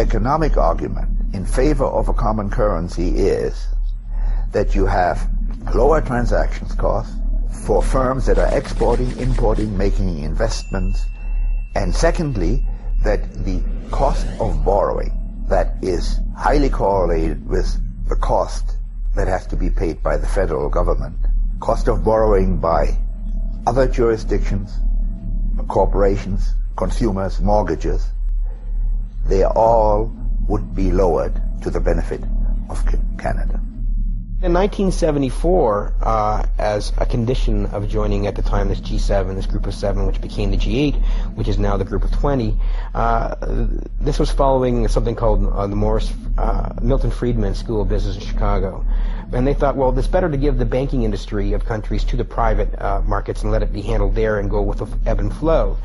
economic 0.00 0.56
argument 0.56 1.34
in 1.34 1.46
favor 1.46 1.84
of 1.84 2.08
a 2.08 2.12
common 2.12 2.50
currency 2.50 3.10
is 3.10 3.68
that 4.50 4.74
you 4.74 4.86
have 4.86 5.30
lower 5.72 6.00
transactions 6.00 6.74
costs 6.74 7.14
for 7.64 7.80
firms 7.80 8.26
that 8.26 8.38
are 8.38 8.58
exporting, 8.58 9.16
importing, 9.18 9.78
making 9.78 10.18
investments, 10.24 11.06
and 11.76 11.94
secondly, 11.94 12.66
that 13.04 13.32
the 13.44 13.62
cost 13.92 14.26
of 14.40 14.64
borrowing 14.64 15.12
that 15.48 15.76
is 15.80 16.18
highly 16.36 16.68
correlated 16.68 17.48
with 17.48 17.80
the 18.10 18.16
cost 18.16 18.76
that 19.14 19.28
has 19.28 19.46
to 19.46 19.56
be 19.56 19.70
paid 19.70 20.02
by 20.02 20.16
the 20.16 20.26
federal 20.26 20.68
government, 20.68 21.16
cost 21.60 21.86
of 21.86 22.02
borrowing 22.02 22.58
by 22.58 22.98
other 23.68 23.86
jurisdictions, 23.86 24.78
corporations, 25.68 26.54
consumers, 26.76 27.40
mortgages, 27.40 28.08
they 29.26 29.44
all 29.44 30.12
would 30.48 30.74
be 30.74 30.90
lowered 30.90 31.40
to 31.62 31.70
the 31.70 31.78
benefit 31.78 32.20
of 32.68 32.84
Canada. 33.16 33.60
In 34.42 34.54
1974, 34.54 35.96
uh, 36.00 36.46
as 36.58 36.94
a 36.96 37.04
condition 37.04 37.66
of 37.66 37.90
joining 37.90 38.26
at 38.26 38.36
the 38.36 38.40
time 38.40 38.70
this 38.70 38.80
G7, 38.80 39.34
this 39.34 39.44
group 39.44 39.66
of 39.66 39.74
seven, 39.74 40.06
which 40.06 40.18
became 40.18 40.50
the 40.50 40.56
G8, 40.56 40.96
which 41.34 41.46
is 41.46 41.58
now 41.58 41.76
the 41.76 41.84
group 41.84 42.04
of 42.04 42.10
20, 42.10 42.56
uh, 42.94 43.34
this 44.00 44.18
was 44.18 44.30
following 44.30 44.88
something 44.88 45.14
called 45.14 45.44
uh, 45.44 45.66
the 45.66 45.76
Morris 45.76 46.10
uh, 46.38 46.72
Milton 46.80 47.10
Friedman 47.10 47.54
School 47.54 47.82
of 47.82 47.90
Business 47.90 48.16
in 48.16 48.22
Chicago. 48.22 48.82
And 49.30 49.46
they 49.46 49.52
thought, 49.52 49.76
well, 49.76 49.96
it's 49.98 50.08
better 50.08 50.30
to 50.30 50.38
give 50.38 50.56
the 50.56 50.64
banking 50.64 51.02
industry 51.02 51.52
of 51.52 51.66
countries 51.66 52.02
to 52.04 52.16
the 52.16 52.24
private 52.24 52.80
uh, 52.80 53.02
markets 53.02 53.42
and 53.42 53.52
let 53.52 53.62
it 53.62 53.74
be 53.74 53.82
handled 53.82 54.14
there 54.14 54.38
and 54.38 54.48
go 54.48 54.62
with 54.62 54.78
the 54.78 54.88
ebb 55.04 55.18
and 55.18 55.36
flow. 55.36 55.76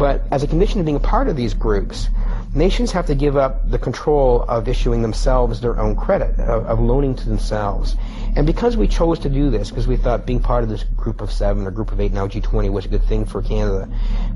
But 0.00 0.22
as 0.32 0.42
a 0.42 0.48
condition 0.48 0.80
of 0.80 0.86
being 0.86 0.96
a 0.96 1.00
part 1.14 1.28
of 1.28 1.36
these 1.36 1.54
groups, 1.54 2.08
Nations 2.52 2.90
have 2.90 3.06
to 3.06 3.14
give 3.14 3.36
up 3.36 3.70
the 3.70 3.78
control 3.78 4.42
of 4.48 4.66
issuing 4.66 5.02
themselves 5.02 5.60
their 5.60 5.78
own 5.78 5.94
credit, 5.94 6.36
of, 6.40 6.66
of 6.66 6.80
loaning 6.80 7.14
to 7.14 7.28
themselves. 7.28 7.94
And 8.34 8.44
because 8.44 8.76
we 8.76 8.88
chose 8.88 9.20
to 9.20 9.28
do 9.28 9.50
this, 9.50 9.70
because 9.70 9.86
we 9.86 9.96
thought 9.96 10.26
being 10.26 10.40
part 10.40 10.64
of 10.64 10.68
this 10.68 10.82
group 10.82 11.20
of 11.20 11.30
seven 11.30 11.64
or 11.64 11.70
group 11.70 11.92
of 11.92 12.00
eight, 12.00 12.12
now 12.12 12.26
G20, 12.26 12.68
was 12.72 12.86
a 12.86 12.88
good 12.88 13.04
thing 13.04 13.24
for 13.24 13.40
Canada, 13.40 13.88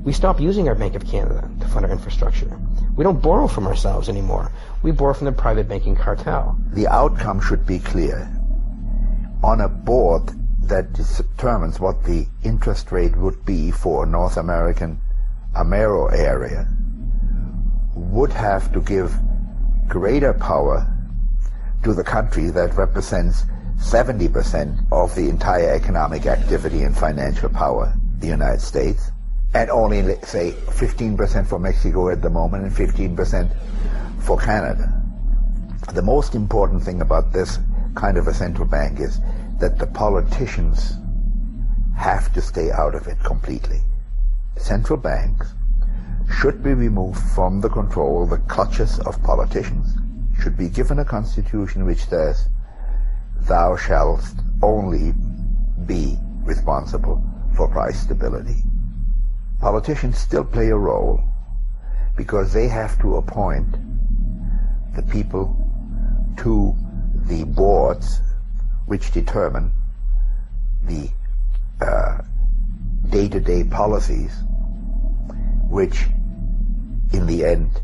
we 0.05 0.13
stopped 0.13 0.39
using 0.39 0.69
our 0.69 0.75
Bank 0.75 0.95
of 0.95 1.05
Canada 1.05 1.49
to 1.59 1.67
fund 1.67 1.85
our 1.85 1.91
infrastructure. 1.91 2.57
We 2.95 3.03
don't 3.03 3.21
borrow 3.21 3.47
from 3.47 3.67
ourselves 3.67 4.07
anymore. 4.07 4.49
We 4.81 4.91
borrow 4.91 5.13
from 5.13 5.25
the 5.25 5.33
private 5.33 5.67
banking 5.67 5.97
cartel. 5.97 6.57
The 6.71 6.87
outcome 6.87 7.41
should 7.41 7.65
be 7.65 7.79
clear. 7.79 8.31
On 9.43 9.59
a 9.59 9.67
board 9.67 10.31
that 10.61 10.93
determines 10.93 11.81
what 11.81 12.05
the 12.05 12.27
interest 12.43 12.93
rate 12.93 13.17
would 13.17 13.43
be 13.43 13.71
for 13.71 14.05
North 14.05 14.37
American 14.37 15.01
Amero 15.55 16.11
area 16.13 16.67
would 17.95 18.31
have 18.31 18.71
to 18.73 18.81
give 18.81 19.13
greater 19.87 20.33
power 20.33 20.85
to 21.83 21.93
the 21.93 22.03
country 22.03 22.49
that 22.49 22.75
represents 22.75 23.43
70% 23.77 24.91
of 24.91 25.13
the 25.15 25.29
entire 25.29 25.73
economic 25.73 26.25
activity 26.25 26.83
and 26.83 26.97
financial 26.97 27.49
power, 27.49 27.93
the 28.19 28.27
United 28.27 28.61
States, 28.61 29.11
and 29.53 29.69
only, 29.69 30.01
say, 30.23 30.51
15% 30.51 31.47
for 31.47 31.59
Mexico 31.59 32.09
at 32.09 32.21
the 32.21 32.29
moment 32.29 32.65
and 32.65 32.73
15% 32.73 33.55
for 34.19 34.37
Canada. 34.37 35.01
The 35.93 36.01
most 36.01 36.35
important 36.35 36.83
thing 36.83 37.01
about 37.01 37.31
this 37.31 37.59
kind 37.95 38.17
of 38.17 38.27
a 38.27 38.33
central 38.33 38.67
bank 38.67 38.99
is 38.99 39.19
that 39.59 39.77
the 39.77 39.87
politicians 39.87 40.95
have 41.95 42.33
to 42.33 42.41
stay 42.41 42.71
out 42.71 42.95
of 42.95 43.07
it 43.07 43.17
completely. 43.23 43.81
Central 44.57 44.97
banks 44.97 45.53
should 46.29 46.63
be 46.63 46.73
removed 46.73 47.19
from 47.35 47.61
the 47.61 47.69
control, 47.69 48.25
the 48.25 48.37
clutches 48.39 48.99
of 48.99 49.21
politicians, 49.23 49.95
should 50.39 50.57
be 50.57 50.69
given 50.69 50.99
a 50.99 51.05
constitution 51.05 51.85
which 51.85 52.05
says, 52.05 52.49
thou 53.41 53.75
shalt 53.75 54.23
only 54.63 55.13
be 55.85 56.17
responsible 56.43 57.23
for 57.55 57.67
price 57.67 57.99
stability. 57.99 58.63
Politicians 59.59 60.17
still 60.17 60.43
play 60.43 60.69
a 60.69 60.77
role 60.77 61.21
because 62.15 62.53
they 62.53 62.67
have 62.67 62.99
to 63.01 63.15
appoint 63.15 63.77
the 64.95 65.03
people 65.03 65.55
to 66.37 66.75
the 67.27 67.43
boards 67.43 68.21
which 68.85 69.11
determine 69.11 69.71
the 70.83 71.09
uh, 71.81 72.21
day-to-day 73.09 73.63
policies 73.65 74.31
which 75.69 76.05
in 77.11 77.25
the 77.27 77.43
end 77.43 77.81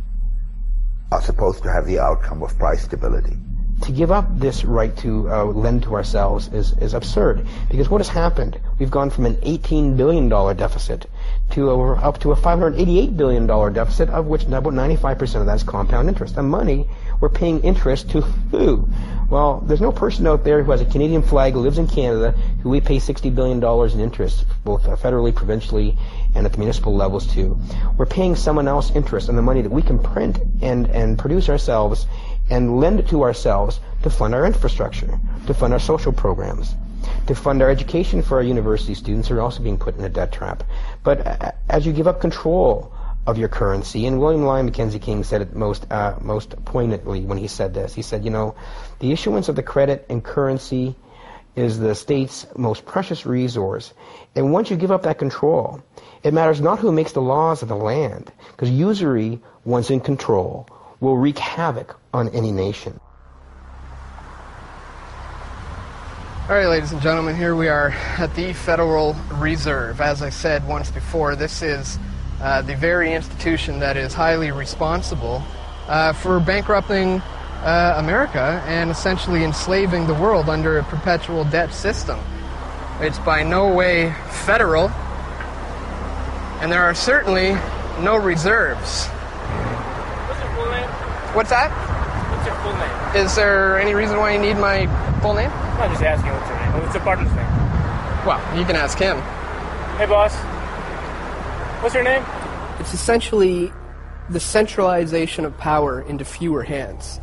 are 1.11 1.21
supposed 1.21 1.63
to 1.63 1.71
have 1.71 1.85
the 1.85 1.99
outcome 1.99 2.41
of 2.41 2.57
price 2.57 2.83
stability. 2.83 3.37
To 3.81 3.91
give 3.91 4.11
up 4.11 4.27
this 4.37 4.63
right 4.63 4.95
to 4.97 5.29
uh, 5.29 5.43
lend 5.45 5.83
to 5.83 5.95
ourselves 5.95 6.47
is, 6.53 6.73
is 6.73 6.93
absurd 6.93 7.47
because 7.69 7.89
what 7.89 7.99
has 7.99 8.07
happened? 8.07 8.59
We've 8.77 8.91
gone 8.91 9.09
from 9.09 9.25
an 9.25 9.35
$18 9.37 9.97
billion 9.97 10.29
deficit 10.29 11.07
to 11.51 11.71
a, 11.71 11.95
up 11.95 12.19
to 12.19 12.31
a 12.31 12.35
$588 12.35 13.17
billion 13.17 13.47
deficit, 13.73 14.09
of 14.09 14.27
which 14.27 14.43
about 14.43 14.63
95% 14.63 15.35
of 15.39 15.47
that 15.47 15.55
is 15.55 15.63
compound 15.63 16.09
interest. 16.09 16.35
The 16.35 16.43
money 16.43 16.87
we're 17.19 17.29
paying 17.29 17.59
interest 17.61 18.11
to 18.11 18.21
who? 18.21 18.87
Well, 19.31 19.61
there's 19.61 19.79
no 19.79 19.93
person 19.93 20.27
out 20.27 20.43
there 20.43 20.61
who 20.61 20.71
has 20.71 20.81
a 20.81 20.85
Canadian 20.85 21.21
flag, 21.21 21.53
who 21.53 21.61
lives 21.61 21.77
in 21.77 21.87
Canada, 21.87 22.31
who 22.63 22.69
we 22.69 22.81
pay 22.81 22.97
$60 22.97 23.33
billion 23.33 23.63
in 23.63 23.99
interest, 24.01 24.45
both 24.65 24.83
federally, 24.83 25.33
provincially, 25.33 25.97
and 26.35 26.45
at 26.45 26.51
the 26.51 26.57
municipal 26.57 26.93
levels 26.93 27.25
too. 27.33 27.57
We're 27.97 28.07
paying 28.07 28.35
someone 28.35 28.67
else 28.67 28.91
interest 28.93 29.29
on 29.29 29.37
the 29.37 29.41
money 29.41 29.61
that 29.61 29.71
we 29.71 29.83
can 29.83 29.99
print 29.99 30.37
and, 30.61 30.85
and 30.87 31.17
produce 31.17 31.47
ourselves 31.47 32.07
and 32.49 32.81
lend 32.81 32.99
it 32.99 33.07
to 33.07 33.23
ourselves 33.23 33.79
to 34.03 34.09
fund 34.09 34.35
our 34.35 34.45
infrastructure, 34.45 35.17
to 35.47 35.53
fund 35.53 35.71
our 35.71 35.79
social 35.79 36.11
programs, 36.11 36.75
to 37.27 37.33
fund 37.33 37.61
our 37.61 37.69
education 37.69 38.23
for 38.23 38.35
our 38.35 38.43
university 38.43 38.95
students 38.95 39.29
who 39.29 39.37
are 39.37 39.41
also 39.41 39.63
being 39.63 39.77
put 39.77 39.97
in 39.97 40.03
a 40.03 40.09
debt 40.09 40.33
trap. 40.33 40.61
But 41.05 41.25
uh, 41.25 41.51
as 41.69 41.85
you 41.85 41.93
give 41.93 42.05
up 42.05 42.19
control 42.19 42.93
of 43.27 43.37
your 43.37 43.49
currency. 43.49 44.07
And 44.07 44.19
William 44.19 44.43
Lyon 44.43 44.65
Mackenzie 44.65 44.99
King 44.99 45.23
said 45.23 45.41
it 45.41 45.55
most 45.55 45.85
uh, 45.91 46.15
most 46.21 46.63
poignantly 46.65 47.21
when 47.21 47.37
he 47.37 47.47
said 47.47 47.73
this. 47.73 47.93
He 47.93 48.01
said, 48.01 48.25
you 48.25 48.31
know, 48.31 48.55
the 48.99 49.11
issuance 49.11 49.49
of 49.49 49.55
the 49.55 49.63
credit 49.63 50.05
and 50.09 50.23
currency 50.23 50.95
is 51.55 51.79
the 51.79 51.93
state's 51.93 52.47
most 52.55 52.85
precious 52.85 53.25
resource. 53.25 53.93
And 54.35 54.53
once 54.53 54.69
you 54.69 54.77
give 54.77 54.91
up 54.91 55.03
that 55.03 55.19
control, 55.19 55.83
it 56.23 56.33
matters 56.33 56.61
not 56.61 56.79
who 56.79 56.91
makes 56.91 57.11
the 57.11 57.21
laws 57.21 57.61
of 57.61 57.67
the 57.67 57.75
land, 57.75 58.31
because 58.51 58.69
usury, 58.69 59.39
once 59.65 59.89
in 59.89 59.99
control, 59.99 60.67
will 61.01 61.17
wreak 61.17 61.37
havoc 61.37 61.99
on 62.13 62.29
any 62.29 62.51
nation. 62.51 62.99
All 66.49 66.55
right, 66.57 66.67
ladies 66.67 66.91
and 66.91 67.01
gentlemen, 67.01 67.35
here 67.35 67.55
we 67.55 67.67
are 67.67 67.89
at 68.17 68.33
the 68.35 68.53
Federal 68.53 69.15
Reserve. 69.33 70.01
As 70.01 70.21
I 70.21 70.29
said 70.29 70.67
once 70.67 70.89
before, 70.89 71.35
this 71.35 71.61
is 71.61 71.99
uh, 72.41 72.61
the 72.63 72.75
very 72.75 73.13
institution 73.13 73.79
that 73.79 73.97
is 73.97 74.13
highly 74.13 74.51
responsible 74.51 75.43
uh, 75.87 76.11
for 76.13 76.39
bankrupting 76.39 77.21
uh, 77.63 77.95
America 77.97 78.63
and 78.65 78.89
essentially 78.89 79.43
enslaving 79.43 80.07
the 80.07 80.13
world 80.15 80.49
under 80.49 80.79
a 80.79 80.83
perpetual 80.83 81.43
debt 81.45 81.71
system. 81.73 82.19
It's 82.99 83.19
by 83.19 83.43
no 83.43 83.73
way 83.73 84.13
federal, 84.29 84.89
and 86.61 86.71
there 86.71 86.81
are 86.81 86.95
certainly 86.95 87.53
no 88.01 88.15
reserves. 88.15 89.05
What's 89.05 90.39
your 90.41 90.53
full 90.53 90.71
name? 90.71 90.89
What's 91.35 91.49
that? 91.51 91.71
What's 92.31 92.45
your 92.47 92.55
full 92.61 92.73
name? 92.73 93.25
Is 93.25 93.35
there 93.35 93.79
any 93.79 93.93
reason 93.93 94.17
why 94.17 94.33
you 94.33 94.39
need 94.39 94.57
my 94.57 94.87
full 95.21 95.33
name? 95.33 95.51
I'm 95.51 95.91
just 95.91 96.03
asking 96.03 96.31
what's 96.31 96.49
your 96.49 96.59
name. 96.59 96.81
What's 96.81 96.93
your 96.95 97.03
partner's 97.03 97.33
name? 97.33 97.47
Well, 98.25 98.57
you 98.57 98.65
can 98.65 98.75
ask 98.75 98.97
him. 98.97 99.17
Hey, 99.97 100.05
boss. 100.05 100.35
What's 101.81 101.95
your 101.95 102.03
name? 102.03 102.23
It's 102.79 102.93
essentially 102.93 103.73
the 104.29 104.39
centralization 104.39 105.45
of 105.45 105.57
power 105.57 106.01
into 106.03 106.23
fewer 106.23 106.61
hands. 106.61 107.19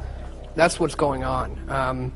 That's 0.56 0.80
what's 0.80 0.96
going 0.96 1.22
on. 1.22 1.70
Um, 1.70 2.12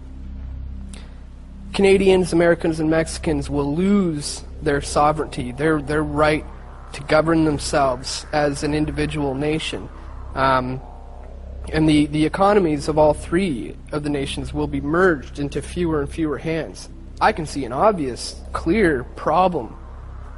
Canadians, 1.72 2.32
Americans, 2.32 2.80
and 2.80 2.90
Mexicans 2.90 3.48
will 3.48 3.72
lose 3.76 4.42
their 4.60 4.80
sovereignty, 4.80 5.52
their 5.52 5.80
their 5.80 6.02
right 6.02 6.44
to 6.94 7.02
govern 7.04 7.44
themselves 7.44 8.26
as 8.32 8.64
an 8.64 8.74
individual 8.74 9.36
nation. 9.36 9.88
Um, 10.34 10.80
and 11.72 11.88
the, 11.88 12.06
the 12.06 12.26
economies 12.26 12.88
of 12.88 12.98
all 12.98 13.14
three 13.14 13.76
of 13.92 14.02
the 14.02 14.10
nations 14.10 14.52
will 14.52 14.66
be 14.66 14.80
merged 14.80 15.38
into 15.38 15.62
fewer 15.62 16.00
and 16.00 16.10
fewer 16.10 16.38
hands. 16.38 16.88
I 17.20 17.30
can 17.30 17.46
see 17.46 17.64
an 17.64 17.72
obvious, 17.72 18.34
clear 18.52 19.04
problem 19.04 19.76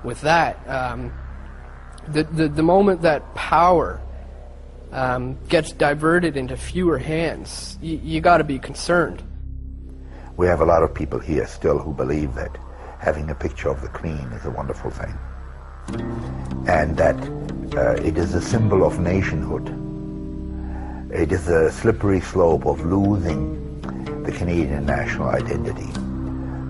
with 0.05 0.21
that. 0.21 0.69
Um, 0.69 1.11
the, 2.09 2.25
the, 2.25 2.49
the 2.49 2.63
moment 2.63 3.03
that 3.03 3.35
power 3.35 4.01
um, 4.93 5.37
gets 5.49 5.73
diverted 5.73 6.37
into 6.37 6.57
fewer 6.57 6.99
hands, 6.99 7.79
you, 7.83 8.01
you 8.03 8.21
got 8.21 8.39
to 8.39 8.45
be 8.45 8.59
concerned. 8.59 9.23
We 10.37 10.47
have 10.47 10.61
a 10.61 10.65
lot 10.65 10.83
of 10.83 10.95
people 10.95 11.19
here 11.19 11.47
still 11.47 11.79
who 11.79 11.93
believe 11.93 12.35
that 12.35 12.57
having 12.99 13.31
a 13.31 13.35
picture 13.35 13.69
of 13.69 13.81
the 13.83 13.89
Queen 13.89 14.33
is 14.33 14.45
a 14.45 14.51
wonderful 14.51 14.91
thing, 14.91 15.17
and 16.67 16.97
that 16.97 17.17
uh, 17.77 17.93
it 18.03 18.17
is 18.17 18.35
a 18.35 18.41
symbol 18.41 18.85
of 18.85 18.99
nationhood. 18.99 19.69
It 21.13 21.31
is 21.31 21.49
a 21.49 21.71
slippery 21.71 22.21
slope 22.21 22.67
of 22.67 22.85
losing 22.85 23.81
the 24.25 24.33
Canadian 24.33 24.87
national 24.87 25.29
identity 25.29 25.91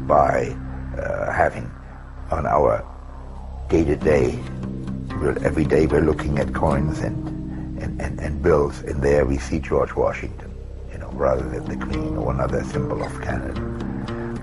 by 0.07 0.55
uh, 0.99 1.33
having 1.33 1.70
on 2.31 2.47
our 2.47 2.85
day-to-day 3.68 4.38
every 5.30 5.64
day 5.64 5.87
we're 5.87 6.00
looking 6.00 6.38
at 6.38 6.52
coins 6.54 7.00
and, 7.00 7.82
and, 7.82 8.00
and, 8.00 8.20
and, 8.20 8.42
bills, 8.42 8.80
and 8.82 9.02
there 9.02 9.24
we 9.24 9.38
see 9.38 9.58
George 9.58 9.94
Washington, 9.94 10.54
you 10.92 10.98
know, 10.98 11.10
rather 11.12 11.48
than 11.48 11.64
the 11.64 11.84
Queen 11.84 12.16
or 12.16 12.32
another 12.32 12.62
symbol 12.64 13.02
of 13.02 13.12
Canada. 13.22 13.60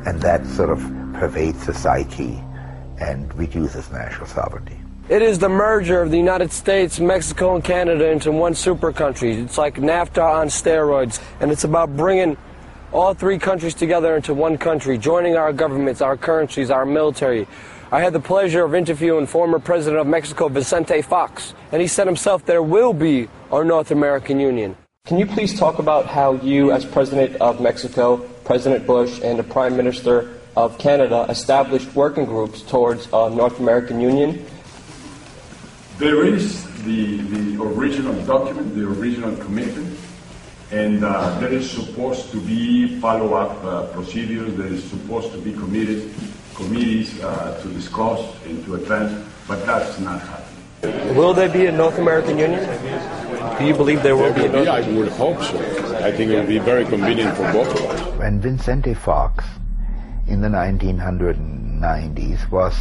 And 0.06 0.22
that 0.22 0.46
sort 0.48 0.70
of 0.70 0.80
pervades 1.14 1.62
society 1.64 2.42
and 3.00 3.34
reduces 3.36 3.92
national 3.92 4.28
sovereignty. 4.28 4.78
It 5.10 5.22
is 5.22 5.40
the 5.40 5.50
merger 5.50 6.02
of 6.02 6.12
the 6.12 6.18
United 6.18 6.52
States, 6.52 7.00
Mexico, 7.00 7.56
and 7.56 7.64
Canada 7.64 8.10
into 8.10 8.32
one 8.32 8.56
super 8.56 8.94
country. 8.94 9.34
It's 9.34 9.58
like 9.58 9.76
NAFTA 9.76 10.24
on 10.24 10.48
steroids, 10.48 11.22
and 11.40 11.52
it's 11.52 11.64
about 11.64 11.96
bringing 11.98 12.38
all 12.94 13.14
three 13.14 13.38
countries 13.38 13.74
together 13.74 14.16
into 14.16 14.34
one 14.34 14.58
country, 14.58 14.98
joining 14.98 15.38
our 15.38 15.54
governments, 15.54 16.02
our 16.02 16.18
currencies, 16.18 16.70
our 16.70 16.86
military, 16.86 17.48
I 17.94 18.00
had 18.00 18.14
the 18.14 18.22
pleasure 18.22 18.64
of 18.64 18.74
interviewing 18.74 19.28
former 19.28 19.60
President 19.60 20.00
of 20.00 20.08
Mexico, 20.08 20.48
Vicente 20.48 21.02
Fox, 21.02 21.54
and 21.74 21.82
he 21.82 21.90
said 21.90 22.08
himself 22.08 22.46
there 22.46 22.64
will 22.64 22.94
be 22.94 23.28
a 23.52 23.62
North 23.66 23.92
American 23.92 24.40
Union. 24.40 24.78
Can 25.06 25.20
you 25.20 25.26
please 25.26 25.60
talk 25.60 25.78
about 25.78 26.06
how 26.06 26.36
you, 26.36 26.72
as 26.72 26.86
President 26.86 27.36
of 27.42 27.60
Mexico, 27.60 28.20
President 28.46 28.88
Bush, 28.88 29.20
and 29.22 29.38
the 29.38 29.44
Prime 29.44 29.76
Minister 29.76 30.40
of 30.56 30.78
Canada 30.78 31.26
established 31.28 31.94
working 31.94 32.24
groups 32.24 32.62
towards 32.62 33.10
a 33.12 33.30
North 33.30 33.60
American 33.60 34.00
Union? 34.00 34.46
There 35.98 36.26
is 36.26 36.64
the, 36.86 37.18
the 37.18 37.62
original 37.62 38.16
document, 38.26 38.74
the 38.74 38.88
original 38.88 39.36
commitment, 39.36 40.00
and 40.72 41.04
uh, 41.04 41.38
there 41.42 41.52
is 41.52 41.70
supposed 41.70 42.32
to 42.32 42.40
be 42.40 43.02
follow-up 43.02 43.62
uh, 43.66 43.88
procedures. 43.88 44.56
There 44.56 44.68
is 44.68 44.82
supposed 44.82 45.34
to 45.34 45.40
be 45.40 45.52
committed 45.52 46.10
committees 46.64 47.22
uh, 47.22 47.60
to 47.62 47.68
discuss 47.70 48.20
and 48.46 48.64
to 48.66 48.76
advance, 48.76 49.28
but 49.48 49.66
that's 49.66 50.00
not 50.00 50.22
happening. 50.22 51.16
Will 51.16 51.34
there 51.34 51.50
be 51.50 51.68
a 51.68 51.72
North 51.72 52.00
American 52.00 52.40
Union? 52.40 52.66
Do 53.58 53.66
you 53.66 53.76
believe 53.76 54.02
there 54.02 54.16
will 54.16 54.34
there 54.34 54.34
be 54.34 54.46
a 54.46 54.52
North 54.52 54.68
I 54.68 54.82
would 54.92 55.10
hope 55.10 55.42
so. 55.44 55.60
I 55.98 56.12
think 56.12 56.32
it 56.32 56.38
would 56.38 56.48
be 56.48 56.58
very 56.58 56.86
convenient 56.86 57.38
for 57.38 57.52
both 57.54 57.68
of 57.68 57.86
us. 57.92 58.18
When 58.18 58.42
Vicente 58.42 58.96
Fox 58.96 59.46
in 60.28 60.42
the 60.42 60.48
1990s 60.48 62.50
was 62.50 62.76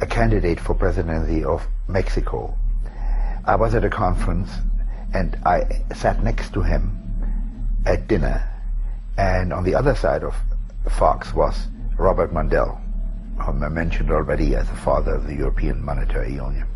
a 0.00 0.06
candidate 0.06 0.58
for 0.58 0.74
presidency 0.74 1.44
of 1.44 1.64
Mexico, 1.86 2.56
I 3.44 3.54
was 3.54 3.76
at 3.76 3.84
a 3.84 3.90
conference 3.90 4.50
and 5.14 5.38
I 5.46 5.84
sat 5.94 6.24
next 6.24 6.52
to 6.54 6.62
him 6.62 6.98
at 7.86 8.08
dinner. 8.08 8.42
And 9.16 9.52
on 9.52 9.62
the 9.62 9.76
other 9.76 9.94
side 9.94 10.24
of 10.24 10.34
Fox 10.88 11.32
was 11.32 11.68
Robert 11.96 12.32
Mundell, 12.32 12.81
whom 13.42 13.62
I 13.62 13.68
mentioned 13.68 14.10
already 14.10 14.54
as 14.54 14.68
the 14.68 14.76
father 14.76 15.14
of 15.14 15.26
the 15.26 15.34
European 15.34 15.84
Monetary 15.84 16.32
Union. 16.34 16.66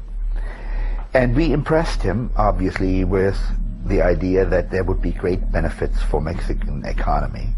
And 1.15 1.35
we 1.35 1.53
impressed 1.53 2.03
him, 2.03 2.31
obviously, 2.37 3.05
with 3.05 3.39
the 3.87 4.03
idea 4.03 4.45
that 4.45 4.71
there 4.71 4.85
would 4.85 5.01
be 5.01 5.13
great 5.13 5.51
benefits 5.51 6.03
for 6.03 6.21
Mexican 6.21 6.85
economy 6.85 7.49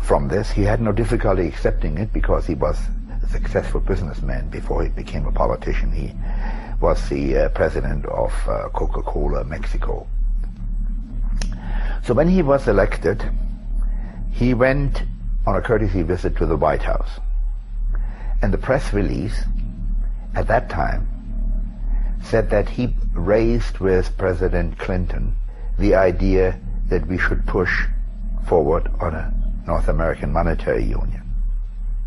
from 0.00 0.28
this. 0.28 0.50
He 0.50 0.62
had 0.62 0.80
no 0.80 0.92
difficulty 0.92 1.46
accepting 1.46 1.98
it 1.98 2.12
because 2.12 2.46
he 2.46 2.54
was 2.54 2.78
a 3.22 3.28
successful 3.28 3.80
businessman 3.80 4.48
before 4.50 4.82
he 4.82 4.88
became 4.88 5.26
a 5.26 5.32
politician. 5.32 5.92
He 5.92 6.12
was 6.80 7.08
the 7.08 7.36
uh, 7.36 7.48
president 7.50 8.06
of 8.06 8.32
uh, 8.46 8.68
Coca-Cola 8.70 9.44
Mexico. 9.44 10.06
So 12.04 12.14
when 12.14 12.28
he 12.28 12.42
was 12.42 12.68
elected, 12.68 13.22
he 14.30 14.54
went 14.54 15.02
on 15.46 15.56
a 15.56 15.62
courtesy 15.62 16.02
visit 16.02 16.36
to 16.36 16.46
the 16.46 16.56
White 16.56 16.82
House. 16.82 17.20
And 18.40 18.52
the 18.52 18.58
press 18.58 18.92
release 18.92 19.44
at 20.34 20.46
that 20.48 20.68
time 20.68 21.06
said 22.22 22.50
that 22.50 22.68
he 22.68 22.94
raised 23.12 23.78
with 23.78 24.16
President 24.16 24.78
Clinton 24.78 25.36
the 25.78 25.94
idea 25.94 26.58
that 26.88 27.06
we 27.06 27.18
should 27.18 27.46
push 27.46 27.86
forward 28.46 28.90
on 29.00 29.14
a 29.14 29.32
North 29.66 29.88
American 29.88 30.32
monetary 30.32 30.84
union. 30.84 31.22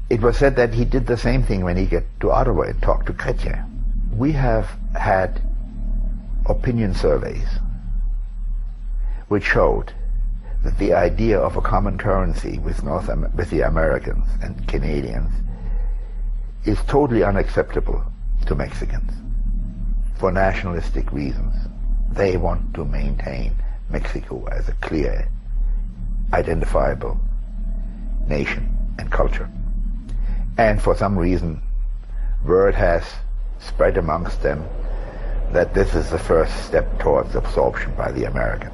It 0.10 0.22
was 0.22 0.38
said 0.38 0.56
that 0.58 0.74
he 0.74 0.84
did 0.84 1.08
the 1.08 1.18
same 1.18 1.44
thing 1.44 1.64
when 1.64 1.78
he 1.78 1.86
got 1.86 2.04
to 2.20 2.32
Ottawa 2.32 2.64
and 2.64 2.82
talked 2.82 3.08
to 3.08 3.14
Chrétien. 3.14 3.66
We 4.18 4.34
have 4.34 4.70
had 4.94 5.42
opinion 6.46 6.94
surveys 6.96 7.48
which 9.28 9.46
showed 9.46 9.94
that 10.64 10.78
the 10.78 10.94
idea 10.94 11.40
of 11.40 11.56
a 11.56 11.62
common 11.62 11.98
currency 11.98 12.60
with 12.60 12.84
North 12.84 13.10
with 13.34 13.50
the 13.50 13.62
Americans 13.62 14.26
and 14.42 14.68
Canadians 14.68 15.32
is 16.66 16.78
totally 16.88 17.24
unacceptable 17.24 18.04
to 18.46 18.56
Mexicans 18.56 19.12
for 20.16 20.32
nationalistic 20.32 21.12
reasons. 21.12 21.54
They 22.12 22.38
want 22.38 22.74
to 22.76 22.86
maintain 22.86 23.56
Mexico 23.90 24.46
as 24.52 24.70
a 24.70 24.74
clear, 24.74 25.28
identifiable 26.34 27.20
nation 28.28 28.78
and 29.00 29.12
culture. 29.12 29.50
And 30.58 30.82
for 30.82 30.96
some 30.96 31.18
reason, 31.18 31.62
word 32.46 32.76
has 32.76 33.04
spread 33.60 33.98
amongst 33.98 34.44
them 34.44 34.64
that 35.52 35.74
this 35.74 35.96
is 35.96 36.10
the 36.10 36.20
first 36.20 36.66
step 36.66 37.00
towards 37.00 37.36
absorption 37.36 37.94
by 37.96 38.12
the 38.12 38.26
Americans. 38.26 38.74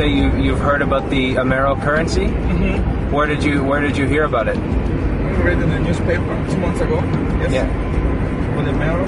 Say 0.00 0.08
you 0.08 0.32
you've 0.40 0.58
heard 0.60 0.80
about 0.80 1.10
the 1.10 1.34
Amero 1.34 1.76
currency? 1.84 2.24
Mm-hmm. 2.24 3.12
Where 3.12 3.26
did 3.26 3.44
you 3.44 3.62
Where 3.62 3.82
did 3.82 3.98
you 3.98 4.06
hear 4.06 4.24
about 4.24 4.48
it? 4.48 4.56
I 4.56 5.42
read 5.44 5.60
in 5.60 5.68
the 5.68 5.78
newspaper 5.78 6.32
two 6.50 6.56
months 6.56 6.80
ago. 6.80 6.96
Yes. 7.42 7.52
Yeah. 7.52 7.68
For 8.54 8.62
the 8.64 8.72
Amero, 8.72 9.04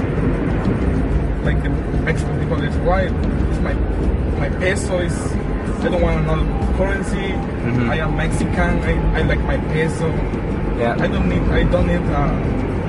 like 1.49 1.57
the 1.63 1.69
Mexican 2.05 2.37
people 2.39 2.61
is 2.61 2.77
why 2.85 3.09
it's 3.09 3.61
my 3.67 3.73
my 4.37 4.49
peso 4.61 4.99
is. 4.99 5.17
I 5.81 5.89
don't 5.89 5.99
want 5.99 6.21
another 6.25 6.45
currency. 6.77 7.27
Mhm. 7.65 7.89
I 7.89 7.97
am 8.05 8.15
Mexican. 8.15 8.71
I, 8.91 8.93
I 9.17 9.21
like 9.31 9.41
my 9.49 9.57
peso. 9.73 10.07
Yeah. 10.77 10.93
I 11.05 11.07
don't 11.07 11.27
need 11.27 11.41
I 11.59 11.63
don't 11.73 11.87
need 11.89 12.05
uh, 12.21 12.29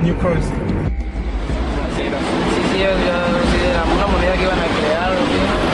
new 0.05 0.13
currency. 0.21 0.53
Sí, 1.95 2.03
sí, 2.05 2.75
yo, 2.85 2.91
yo, 3.07 3.17
sí, 3.49 3.57
era 3.71 3.81
una 3.97 4.05
moneda 4.13 4.33
que 4.37 4.43
iban 4.43 4.59
a 4.59 4.69
crear, 4.77 5.11
¿sí? 5.31 5.64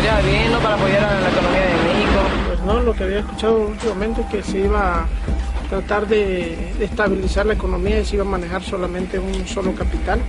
Sería 0.00 0.20
bien. 0.20 0.52
Para 0.62 0.74
apoyar 0.74 1.04
a 1.04 1.20
la 1.20 1.28
economía 1.28 1.60
de 1.60 1.74
México. 1.74 2.20
Pues 2.46 2.60
no, 2.60 2.80
lo 2.80 2.94
que 2.94 3.04
había 3.04 3.18
escuchado 3.20 3.66
últimamente 3.68 4.22
es 4.22 4.26
que 4.28 4.42
se 4.42 4.58
iba 4.60 5.02
a 5.02 5.06
tratar 5.68 6.06
de, 6.06 6.72
estabilizar 6.80 7.46
la 7.46 7.54
economía 7.54 8.00
y 8.00 8.04
se 8.04 8.16
iba 8.16 8.24
a 8.24 8.28
manejar 8.28 8.62
solamente 8.62 9.18
un 9.18 9.46
solo 9.46 9.74
capital, 9.74 10.20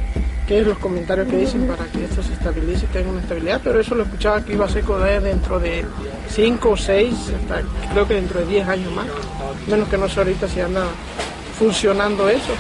que 0.48 0.60
es 0.60 0.68
los 0.68 0.78
comentarios 0.78 1.28
que 1.28 1.38
dicen 1.38 1.68
para 1.68 1.86
que 1.86 2.06
esto 2.06 2.22
se 2.22 2.34
estabilice 2.34 2.86
y 2.86 2.94
tenga 2.94 3.10
una 3.10 3.22
estabilidad, 3.22 3.62
pero 3.64 3.80
eso 3.80 3.96
lo 3.96 4.04
escuchaba 4.04 4.44
que 4.46 4.54
iba 4.54 4.66
a 4.66 4.70
ser 4.70 4.86
dentro 5.22 5.60
de 5.60 5.84
5 6.30 6.70
o 6.70 6.78
6, 6.78 7.34
hasta 7.42 7.64
creo 7.92 8.08
que 8.08 8.14
dentro 8.16 8.40
de 8.42 8.46
10 8.46 8.68
años 8.68 8.94
más, 8.94 9.08
menos 9.68 9.90
que 9.90 9.98
no 9.98 10.08
sé 10.08 10.20
ahorita 10.20 10.48
si 10.48 10.62
anda 10.62 10.86
funcionando 11.58 12.30
eso. 12.30 12.54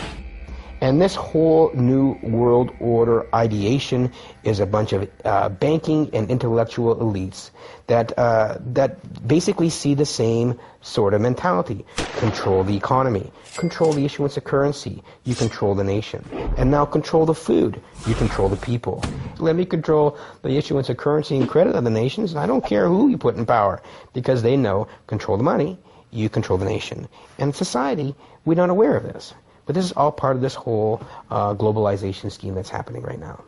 And 0.81 0.99
this 0.99 1.13
whole 1.13 1.71
new 1.75 2.17
world 2.23 2.71
order 2.79 3.27
ideation 3.35 4.11
is 4.43 4.59
a 4.59 4.65
bunch 4.65 4.93
of 4.93 5.07
uh, 5.23 5.49
banking 5.49 6.09
and 6.11 6.29
intellectual 6.31 6.95
elites 6.95 7.51
that 7.85 8.17
uh, 8.17 8.57
that 8.73 8.97
basically 9.27 9.69
see 9.69 9.93
the 9.93 10.07
same 10.07 10.59
sort 10.81 11.13
of 11.13 11.21
mentality: 11.21 11.85
control 12.17 12.63
the 12.63 12.75
economy, 12.75 13.31
control 13.57 13.93
the 13.93 14.05
issuance 14.05 14.37
of 14.37 14.43
currency, 14.43 15.03
you 15.23 15.35
control 15.35 15.75
the 15.75 15.83
nation, 15.83 16.25
and 16.57 16.71
now 16.71 16.83
control 16.85 17.27
the 17.27 17.35
food, 17.35 17.79
you 18.07 18.15
control 18.15 18.49
the 18.49 18.57
people. 18.57 19.03
Let 19.37 19.55
me 19.55 19.65
control 19.65 20.17
the 20.41 20.57
issuance 20.57 20.89
of 20.89 20.97
currency 20.97 21.37
and 21.37 21.47
credit 21.47 21.75
of 21.75 21.83
the 21.83 21.91
nations, 21.91 22.31
and 22.31 22.39
I 22.39 22.47
don't 22.47 22.65
care 22.65 22.87
who 22.87 23.07
you 23.07 23.19
put 23.19 23.37
in 23.37 23.45
power, 23.45 23.83
because 24.13 24.41
they 24.41 24.57
know 24.57 24.87
control 25.05 25.37
the 25.37 25.43
money, 25.43 25.77
you 26.09 26.27
control 26.27 26.57
the 26.57 26.65
nation. 26.65 27.07
And 27.37 27.53
society, 27.53 28.15
we're 28.45 28.55
not 28.55 28.71
aware 28.71 28.97
of 28.97 29.03
this. 29.03 29.33
But 29.71 29.75
this 29.75 29.85
is 29.85 29.93
all 29.93 30.11
part 30.11 30.35
of 30.35 30.41
this 30.41 30.53
whole 30.53 31.01
uh, 31.29 31.53
globalization 31.53 32.29
scheme 32.29 32.55
that's 32.55 32.69
happening 32.69 33.03
right 33.03 33.17
now. 33.17 33.41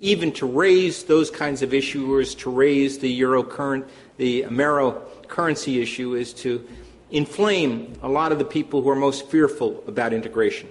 even 0.00 0.32
to 0.32 0.44
raise 0.44 1.04
those 1.04 1.30
kinds 1.30 1.62
of 1.62 1.70
issuers, 1.70 2.36
to 2.38 2.50
raise 2.50 2.98
the 2.98 3.08
euro 3.08 3.44
current, 3.44 3.86
the 4.16 4.42
Amero 4.42 5.00
currency 5.28 5.80
issue, 5.80 6.16
is 6.16 6.32
to 6.32 6.66
inflame 7.12 7.92
a 8.02 8.08
lot 8.08 8.32
of 8.32 8.40
the 8.40 8.44
people 8.44 8.82
who 8.82 8.90
are 8.90 8.96
most 8.96 9.28
fearful 9.28 9.84
about 9.86 10.12
integration. 10.12 10.68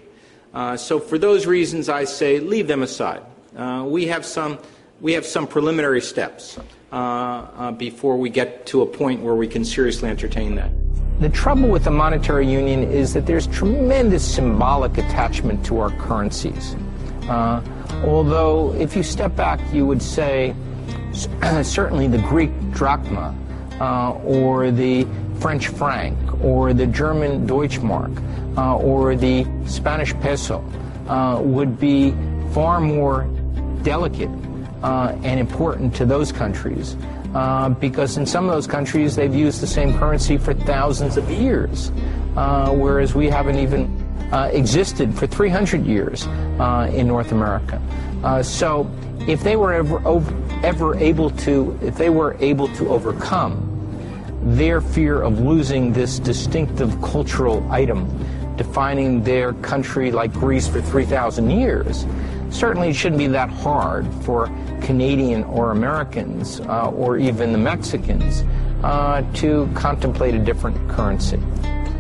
Uh, 0.54 0.76
so, 0.76 1.00
for 1.00 1.18
those 1.18 1.48
reasons, 1.48 1.88
I 1.88 2.04
say 2.04 2.42
leave 2.42 2.68
them 2.68 2.84
aside. 2.84 3.24
Uh, 3.56 3.86
we 3.88 4.08
have 4.08 4.26
some 4.26 4.60
we 5.00 5.14
have 5.14 5.26
some 5.26 5.48
preliminary 5.48 6.02
steps 6.02 6.60
uh, 6.92 6.96
uh, 6.96 7.72
before 7.72 8.18
we 8.18 8.30
get 8.30 8.66
to 8.66 8.82
a 8.82 8.86
point 8.86 9.22
where 9.22 9.36
we 9.36 9.48
can 9.48 9.64
seriously 9.64 10.10
entertain 10.10 10.56
that. 10.56 10.72
The 11.20 11.28
trouble 11.28 11.68
with 11.68 11.84
the 11.84 11.92
monetary 11.92 12.50
union 12.50 12.82
is 12.82 13.14
that 13.14 13.26
there's 13.26 13.46
tremendous 13.48 14.24
symbolic 14.24 14.98
attachment 14.98 15.66
to 15.66 15.78
our 15.80 15.90
currencies. 15.90 16.78
Uh, 17.28 17.62
although, 18.06 18.74
if 18.76 18.96
you 18.96 19.04
step 19.04 19.36
back, 19.36 19.60
you 19.74 19.86
would 19.86 20.02
say 20.02 20.56
certainly 21.62 22.08
the 22.08 22.20
Greek 22.20 22.52
drachma, 22.72 23.36
uh, 23.82 24.14
or 24.24 24.72
the 24.72 25.06
French 25.42 25.68
franc, 25.68 26.18
or 26.42 26.74
the 26.74 26.88
German 26.88 27.46
Deutschmark, 27.46 28.58
uh, 28.58 28.78
or 28.78 29.18
the 29.18 29.46
Spanish 29.66 30.14
peso 30.22 30.64
uh, 31.10 31.38
would 31.44 31.78
be 31.82 32.16
far 32.54 32.80
more 32.80 33.24
delicate 33.84 34.32
uh, 34.84 35.14
and 35.24 35.38
important 35.38 35.94
to 35.96 36.06
those 36.06 36.32
countries 36.32 36.96
uh, 37.34 37.70
because 37.70 38.18
in 38.18 38.26
some 38.26 38.46
of 38.46 38.52
those 38.52 38.68
countries 38.68 39.16
they've 39.16 39.36
used 39.36 39.62
the 39.62 39.68
same 39.68 39.98
currency 39.98 40.38
for 40.38 40.54
thousands 40.54 41.18
of 41.18 41.30
years, 41.30 41.92
uh, 42.36 42.72
whereas 42.72 43.16
we 43.16 43.28
haven't 43.30 43.58
even 43.58 43.88
uh, 44.32 44.50
existed 44.54 45.14
for 45.14 45.28
300 45.28 45.86
years 45.86 46.28
uh, 46.60 46.90
in 46.94 47.08
North 47.08 47.32
America. 47.32 47.82
Uh, 48.24 48.44
so 48.44 48.90
if 49.28 49.44
they 49.44 49.56
were 49.56 49.74
ever, 49.74 50.02
ever 50.64 50.96
able 50.98 51.30
to, 51.32 51.78
if 51.82 51.96
they 51.98 52.10
were 52.10 52.36
able 52.40 52.68
to 52.76 52.90
overcome 52.90 53.66
their 54.44 54.82
fear 54.82 55.22
of 55.22 55.40
losing 55.40 55.92
this 55.92 56.20
distinctive 56.20 57.02
cultural 57.02 57.66
item 57.72 58.08
defining 58.56 59.24
their 59.24 59.54
country 59.54 60.12
like 60.12 60.34
Greece 60.34 60.68
for 60.68 60.82
3,000 60.82 61.50
years, 61.50 62.06
certainly 62.50 62.90
it 62.90 62.96
shouldn't 62.96 63.20
be 63.20 63.28
that 63.28 63.50
hard 63.50 64.08
for 64.24 64.48
Canadian 64.82 65.44
or 65.46 65.72
Americans 65.72 66.60
uh, 66.62 66.90
or 66.90 67.18
even 67.18 67.52
the 67.52 67.58
Mexicans 67.58 68.44
uh, 68.84 69.22
to 69.34 69.70
contemplate 69.76 70.36
a 70.36 70.40
different 70.40 70.78
currency. 70.90 71.40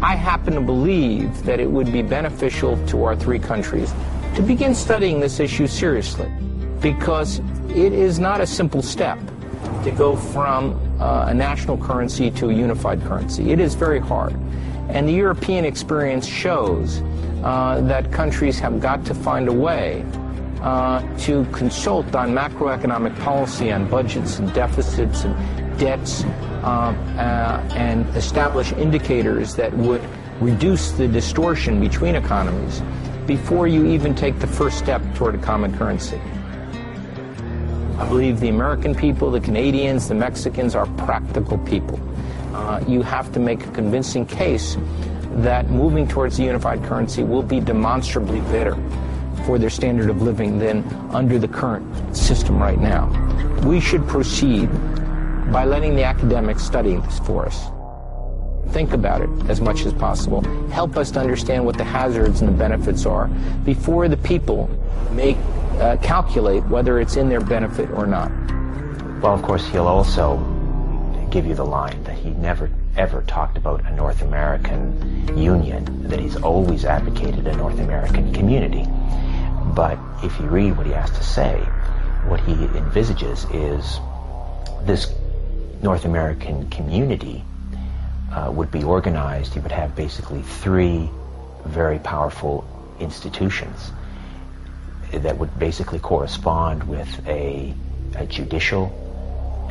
I 0.01 0.15
happen 0.15 0.53
to 0.53 0.61
believe 0.61 1.43
that 1.43 1.59
it 1.59 1.69
would 1.69 1.91
be 1.91 2.01
beneficial 2.01 2.83
to 2.87 3.03
our 3.03 3.15
three 3.15 3.39
countries 3.39 3.93
to 4.35 4.41
begin 4.41 4.73
studying 4.73 5.19
this 5.19 5.39
issue 5.39 5.67
seriously 5.67 6.31
because 6.79 7.39
it 7.69 7.91
is 7.91 8.19
not 8.19 8.39
a 8.39 8.47
simple 8.47 8.81
step 8.81 9.19
to 9.83 9.91
go 9.91 10.15
from 10.15 10.79
uh, 10.99 11.25
a 11.27 11.33
national 11.33 11.77
currency 11.77 12.31
to 12.31 12.49
a 12.49 12.53
unified 12.53 13.01
currency. 13.03 13.51
It 13.51 13.59
is 13.59 13.75
very 13.75 13.99
hard. 13.99 14.33
And 14.89 15.07
the 15.07 15.13
European 15.13 15.65
experience 15.65 16.25
shows 16.25 17.01
uh, 17.43 17.81
that 17.81 18.11
countries 18.11 18.59
have 18.59 18.79
got 18.79 19.05
to 19.05 19.13
find 19.13 19.47
a 19.47 19.53
way 19.53 20.05
uh, 20.61 21.01
to 21.19 21.45
consult 21.45 22.15
on 22.15 22.31
macroeconomic 22.31 23.17
policy, 23.19 23.71
on 23.71 23.87
budgets 23.89 24.39
and 24.39 24.53
deficits 24.53 25.23
and 25.23 25.79
debts, 25.79 26.23
uh, 26.63 26.93
uh, 27.17 27.73
and 27.75 28.05
establish 28.15 28.73
indicators 28.73 29.55
that 29.55 29.71
would 29.73 30.01
reduce 30.41 30.91
the 30.91 31.07
distortion 31.07 31.79
between 31.79 32.15
economies 32.15 32.81
before 33.25 33.67
you 33.67 33.85
even 33.85 34.15
take 34.15 34.37
the 34.39 34.47
first 34.47 34.77
step 34.77 35.01
toward 35.15 35.35
a 35.35 35.37
common 35.37 35.75
currency. 35.77 36.19
I 37.97 38.07
believe 38.07 38.39
the 38.39 38.49
American 38.49 38.95
people, 38.95 39.29
the 39.29 39.41
Canadians, 39.41 40.07
the 40.07 40.15
Mexicans 40.15 40.73
are 40.73 40.87
practical 40.97 41.57
people. 41.59 41.99
Uh, 42.53 42.83
you 42.87 43.01
have 43.01 43.31
to 43.33 43.39
make 43.39 43.65
a 43.65 43.71
convincing 43.71 44.25
case 44.25 44.77
that 45.35 45.69
moving 45.69 46.07
towards 46.07 46.39
a 46.39 46.43
unified 46.43 46.83
currency 46.83 47.23
will 47.23 47.43
be 47.43 47.59
demonstrably 47.59 48.39
better 48.51 48.77
for 49.45 49.57
their 49.57 49.69
standard 49.69 50.09
of 50.09 50.21
living 50.21 50.59
than 50.59 50.83
under 51.11 51.39
the 51.39 51.47
current 51.47 52.15
system 52.15 52.61
right 52.61 52.79
now. 52.79 53.07
We 53.65 53.79
should 53.79 54.07
proceed 54.07 54.67
by 55.51 55.65
letting 55.65 55.95
the 55.95 56.03
academics 56.03 56.63
study 56.63 56.95
this 56.95 57.19
for 57.19 57.45
us. 57.45 57.69
Think 58.73 58.93
about 58.93 59.21
it 59.21 59.29
as 59.49 59.61
much 59.61 59.85
as 59.85 59.93
possible. 59.93 60.41
Help 60.69 60.95
us 60.95 61.11
to 61.11 61.19
understand 61.19 61.65
what 61.65 61.77
the 61.77 61.83
hazards 61.83 62.41
and 62.41 62.49
the 62.53 62.57
benefits 62.57 63.05
are 63.05 63.27
before 63.65 64.07
the 64.07 64.17
people 64.17 64.69
make 65.11 65.37
uh, 65.79 65.97
calculate 65.97 66.63
whether 66.65 66.99
it's 66.99 67.15
in 67.15 67.29
their 67.29 67.41
benefit 67.41 67.89
or 67.91 68.05
not. 68.05 68.31
Well, 69.21 69.33
of 69.33 69.41
course, 69.41 69.67
he'll 69.67 69.87
also 69.87 70.37
give 71.31 71.45
you 71.45 71.55
the 71.55 71.65
line 71.65 72.03
that 72.03 72.17
he 72.17 72.29
never 72.31 72.69
ever 72.97 73.21
talked 73.23 73.57
about 73.57 73.85
a 73.85 73.95
North 73.95 74.21
American 74.21 75.37
union, 75.37 76.07
that 76.09 76.19
he's 76.19 76.35
always 76.35 76.85
advocated 76.85 77.47
a 77.47 77.55
North 77.55 77.79
American 77.79 78.33
community. 78.33 78.85
But 79.75 79.99
if 80.23 80.39
you 80.39 80.47
read 80.47 80.77
what 80.77 80.85
he 80.85 80.91
has 80.93 81.09
to 81.11 81.23
say, 81.23 81.59
what 82.25 82.39
he 82.41 82.53
envisages 82.53 83.45
is 83.53 83.99
this 84.83 85.13
North 85.81 86.05
American 86.05 86.69
community 86.69 87.43
uh, 88.31 88.51
would 88.53 88.71
be 88.71 88.83
organized. 88.83 89.53
He 89.53 89.59
would 89.59 89.71
have 89.71 89.95
basically 89.95 90.41
three 90.41 91.09
very 91.65 91.99
powerful 91.99 92.65
institutions 92.99 93.91
that 95.11 95.37
would 95.37 95.57
basically 95.57 95.99
correspond 95.99 96.83
with 96.83 97.27
a, 97.27 97.73
a 98.15 98.25
judicial 98.25 98.91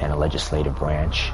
and 0.01 0.13
a 0.13 0.17
legislative 0.17 0.77
branch 0.77 1.31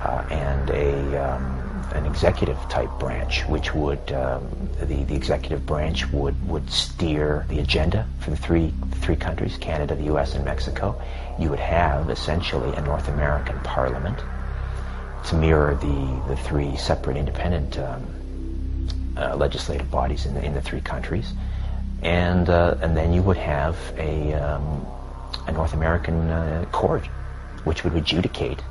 uh, 0.00 0.24
and 0.30 0.70
a 0.70 1.16
um, 1.16 1.61
an 1.94 2.06
executive 2.06 2.58
type 2.68 2.90
branch, 2.98 3.46
which 3.48 3.74
would 3.74 4.12
um, 4.12 4.48
the 4.80 5.04
the 5.04 5.14
executive 5.14 5.64
branch 5.66 6.10
would 6.10 6.36
would 6.48 6.70
steer 6.70 7.46
the 7.48 7.58
agenda 7.60 8.06
for 8.20 8.30
the 8.30 8.36
three 8.36 8.72
three 8.96 9.16
countries, 9.16 9.56
Canada, 9.58 9.94
the 9.94 10.04
U.S., 10.04 10.34
and 10.34 10.44
Mexico. 10.44 11.00
You 11.38 11.50
would 11.50 11.60
have 11.60 12.10
essentially 12.10 12.74
a 12.74 12.82
North 12.82 13.08
American 13.08 13.58
Parliament 13.60 14.18
to 15.26 15.34
mirror 15.34 15.74
the 15.76 16.22
the 16.28 16.36
three 16.36 16.76
separate 16.76 17.16
independent 17.16 17.78
um, 17.78 18.06
uh, 19.16 19.36
legislative 19.36 19.90
bodies 19.90 20.26
in 20.26 20.34
the 20.34 20.44
in 20.44 20.54
the 20.54 20.62
three 20.62 20.80
countries, 20.80 21.32
and 22.02 22.48
uh, 22.48 22.76
and 22.80 22.96
then 22.96 23.12
you 23.12 23.22
would 23.22 23.36
have 23.36 23.76
a 23.98 24.34
um, 24.34 24.86
a 25.46 25.52
North 25.52 25.74
American 25.74 26.30
uh, 26.30 26.64
court, 26.72 27.06
which 27.64 27.84
would 27.84 27.94
adjudicate 27.94 28.62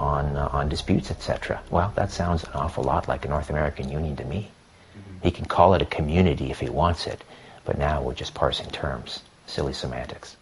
on 0.00 0.36
uh, 0.36 0.48
on 0.52 0.68
disputes, 0.68 1.10
etc. 1.10 1.60
Well, 1.70 1.92
that 1.94 2.10
sounds 2.10 2.42
an 2.44 2.50
awful 2.54 2.82
lot 2.82 3.06
like 3.06 3.24
a 3.24 3.28
North 3.28 3.50
American 3.50 3.90
Union 3.90 4.16
to 4.16 4.24
me. 4.24 4.50
Mm-hmm. 4.98 5.22
He 5.22 5.30
can 5.30 5.44
call 5.44 5.74
it 5.74 5.82
a 5.82 5.86
community 5.86 6.50
if 6.50 6.58
he 6.58 6.70
wants 6.70 7.06
it, 7.06 7.22
but 7.64 7.78
now 7.78 8.02
we're 8.02 8.14
just 8.14 8.34
parsing 8.34 8.70
terms, 8.70 9.22
silly 9.46 9.74
semantics. 9.74 10.36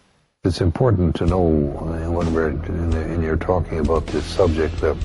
It's 0.45 0.61
important 0.61 1.17
to 1.17 1.27
know 1.27 1.49
uh, 1.81 2.11
when 2.11 2.33
we're 2.33 2.51
in, 2.51 2.91
the, 2.91 3.01
in 3.13 3.23
you're 3.23 3.37
talking 3.37 3.81
about 3.81 4.07
this 4.07 4.25
subject 4.25 4.77
that 4.81 4.97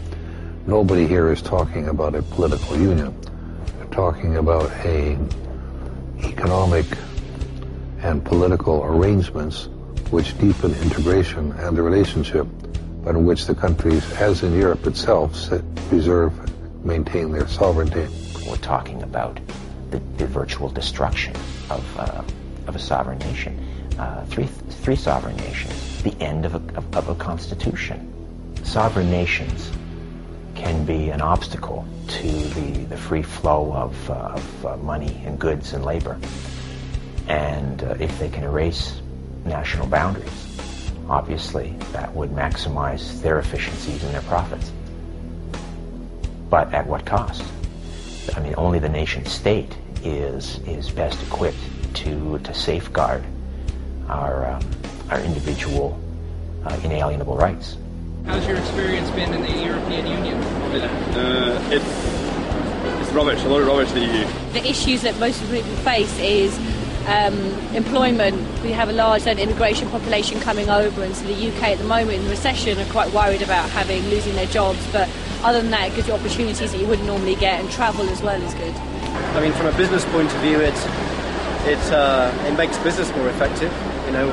nobody 0.68 1.08
here 1.08 1.32
is 1.32 1.42
talking 1.42 1.90
about 1.90 2.14
a 2.14 2.22
political 2.22 2.78
union. 2.78 3.20
They're 3.78 3.88
talking 3.88 4.38
about 4.38 4.70
a 4.86 5.18
economic 6.20 6.86
and 8.04 8.24
political 8.24 8.84
arrangements 8.84 9.70
which 10.12 10.38
deepen 10.38 10.76
integration 10.76 11.52
and 11.54 11.76
the 11.76 11.82
relationship 11.82 12.48
but 13.04 13.16
in 13.16 13.26
which 13.26 13.46
the 13.46 13.56
countries, 13.56 14.10
as 14.14 14.44
in 14.44 14.58
Europe 14.58 14.88
itself, 14.88 15.50
preserve, 15.90 16.34
maintain 16.86 17.32
their 17.32 17.48
sovereignty. 17.48 18.08
We're 18.48 18.58
talking 18.58 19.04
about 19.04 19.40
the, 19.92 20.00
the 20.18 20.26
virtual 20.26 20.70
destruction 20.70 21.36
of, 21.70 22.00
uh, 22.00 22.24
of 22.68 22.76
a 22.76 22.80
sovereign 22.80 23.20
nation. 23.20 23.60
Uh, 24.00 24.26
three, 24.26 24.46
three 24.46 24.96
sovereign 24.96 25.36
nations, 25.38 26.02
the 26.04 26.16
end 26.20 26.46
of 26.46 26.56
a, 26.56 26.78
of, 26.78 26.96
of 26.96 27.10
a 27.10 27.16
constitution. 27.16 28.10
Sovereign 28.64 29.12
nations 29.12 29.72
can 30.56 30.86
be 30.86 31.10
an 31.10 31.22
obstacle 31.22 31.86
to 32.08 32.28
the, 32.28 32.86
the 32.86 32.98
free 32.98 33.22
flow 33.22 33.74
of, 33.74 34.10
uh, 34.10 34.14
of 34.14 34.66
uh, 34.66 34.78
money 34.78 35.22
and 35.26 35.40
goods 35.40 35.74
and 35.74 35.86
labor. 35.86 36.18
And 37.28 37.84
uh, 37.84 37.96
if 38.00 38.18
they 38.20 38.30
can 38.30 38.44
erase 38.44 39.00
national 39.46 39.88
boundaries, 39.88 40.63
obviously 41.10 41.76
that 41.92 42.14
would 42.14 42.32
maximize 42.32 43.22
their 43.22 43.40
efficiencies 43.40 44.04
and 44.04 44.14
their 44.14 44.22
profits. 44.24 44.72
But 46.50 46.74
at 46.74 46.88
what 46.88 47.06
cost? 47.06 47.44
I 48.36 48.40
mean, 48.40 48.54
only 48.58 48.80
the 48.80 48.90
nation 48.90 49.26
state 49.26 49.76
is 50.04 50.60
is 50.68 50.90
best 50.90 51.22
equipped 51.24 51.58
to 51.96 52.40
to 52.40 52.54
safeguard 52.54 53.24
our 54.08 54.52
um, 54.52 54.62
our 55.10 55.20
individual 55.20 56.00
uh, 56.66 56.80
inalienable 56.84 57.36
rights. 57.36 57.78
How's 58.26 58.48
your 58.48 58.58
experience 58.58 59.10
been 59.12 59.34
in 59.34 59.42
the 59.42 59.66
European 59.66 60.08
Union? 60.08 60.36
Uh, 60.36 61.70
it's 61.72 63.02
it's 63.02 63.12
rubbish. 63.12 63.44
A 63.44 63.50
lot 63.50 63.62
of 63.62 63.68
rubbish. 63.68 63.92
The 63.92 64.00
EU. 64.00 64.26
The 64.54 64.68
issues 64.68 65.02
that 65.02 65.18
most 65.20 65.42
people 65.50 65.76
face 65.78 66.18
is 66.20 66.58
um, 67.08 67.36
employment. 67.76 68.38
We 68.64 68.72
have 68.72 68.90
a 68.90 68.94
large 68.94 69.24
then 69.24 69.40
immigration 69.40 69.90
population 69.90 70.40
coming 70.40 70.70
over, 70.70 71.04
and 71.04 71.16
so 71.16 71.26
the 71.26 71.50
UK 71.50 71.64
at 71.64 71.78
the 71.78 71.84
moment 71.84 72.18
in 72.18 72.24
the 72.24 72.30
recession 72.30 72.80
are 72.80 72.92
quite 72.92 73.12
worried 73.14 73.42
about 73.42 73.70
having 73.70 74.04
losing 74.10 74.36
their 74.36 74.48
jobs. 74.48 74.80
But 74.92 75.10
other 75.44 75.62
than 75.62 75.72
that, 75.72 75.92
it 75.92 75.96
gives 75.96 76.08
you 76.08 76.14
opportunities 76.14 76.72
that 76.72 76.80
you 76.80 76.88
wouldn't 76.88 77.08
normally 77.08 77.36
get, 77.36 77.60
and 77.60 77.70
travel 77.72 78.08
as 78.10 78.22
well 78.22 78.42
is 78.42 78.54
good. 78.54 78.74
I 78.76 79.42
mean, 79.42 79.54
from 79.54 79.68
a 79.68 79.78
business 79.78 80.06
point 80.06 80.34
of 80.34 80.42
view, 80.42 80.60
it 80.60 80.76
it 81.68 81.92
uh, 81.92 82.32
it 82.48 82.58
makes 82.58 82.78
business 82.80 83.10
more 83.16 83.28
effective. 83.30 83.72
You 84.06 84.14
know, 84.14 84.32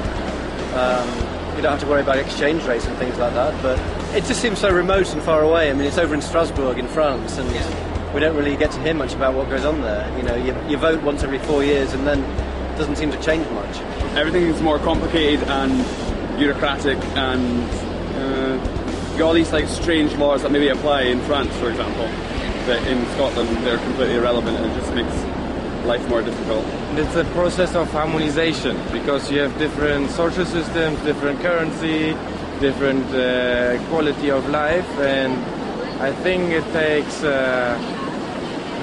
um, 0.74 1.56
you 1.56 1.62
don't 1.62 1.72
have 1.72 1.80
to 1.80 1.86
worry 1.86 2.02
about 2.02 2.18
exchange 2.18 2.62
rates 2.64 2.86
and 2.86 2.96
things 2.98 3.18
like 3.18 3.34
that. 3.34 3.60
But 3.62 3.78
it 4.14 4.24
just 4.24 4.40
seems 4.40 4.58
so 4.58 4.70
remote 4.70 5.12
and 5.12 5.22
far 5.22 5.42
away. 5.42 5.70
I 5.70 5.72
mean, 5.72 5.86
it's 5.86 5.98
over 5.98 6.14
in 6.14 6.22
Strasbourg 6.22 6.78
in 6.78 6.86
France, 6.88 7.38
and 7.38 7.48
we 8.14 8.20
don't 8.20 8.36
really 8.36 8.56
get 8.56 8.70
to 8.72 8.80
hear 8.80 8.94
much 8.94 9.14
about 9.14 9.34
what 9.34 9.48
goes 9.48 9.64
on 9.64 9.80
there. 9.82 10.16
You 10.16 10.22
know, 10.22 10.34
you, 10.36 10.56
you 10.68 10.76
vote 10.76 11.02
once 11.02 11.22
every 11.22 11.38
four 11.40 11.62
years, 11.62 11.92
and 11.92 12.06
then 12.06 12.22
doesn't 12.80 12.96
seem 12.96 13.12
to 13.12 13.20
change 13.20 13.46
much. 13.50 13.76
Everything 14.16 14.44
is 14.44 14.62
more 14.62 14.78
complicated 14.78 15.46
and 15.46 16.38
bureaucratic, 16.38 16.96
and 17.14 17.68
uh, 18.16 19.14
you 19.18 19.22
all 19.22 19.34
these 19.34 19.52
like 19.52 19.68
strange 19.68 20.14
laws 20.14 20.40
that 20.42 20.50
maybe 20.50 20.68
apply 20.68 21.02
in 21.02 21.20
France, 21.24 21.54
for 21.58 21.68
example, 21.68 22.06
that 22.66 22.82
in 22.88 23.04
Scotland 23.12 23.50
they're 23.66 23.76
completely 23.76 24.14
irrelevant, 24.14 24.56
and 24.56 24.72
it 24.72 24.74
just 24.80 24.94
makes 24.94 25.14
life 25.84 26.08
more 26.08 26.22
difficult. 26.22 26.64
It's 26.96 27.16
a 27.16 27.24
process 27.34 27.74
of 27.74 27.90
harmonization 27.90 28.80
because 28.92 29.30
you 29.30 29.40
have 29.40 29.56
different 29.58 30.08
social 30.10 30.46
systems, 30.46 30.98
different 31.00 31.38
currency, 31.40 32.16
different 32.60 33.04
uh, 33.08 33.78
quality 33.90 34.30
of 34.30 34.48
life, 34.48 34.88
and 35.00 35.34
I 36.00 36.12
think 36.22 36.50
it 36.50 36.64
takes, 36.72 37.22
uh, 37.22 37.76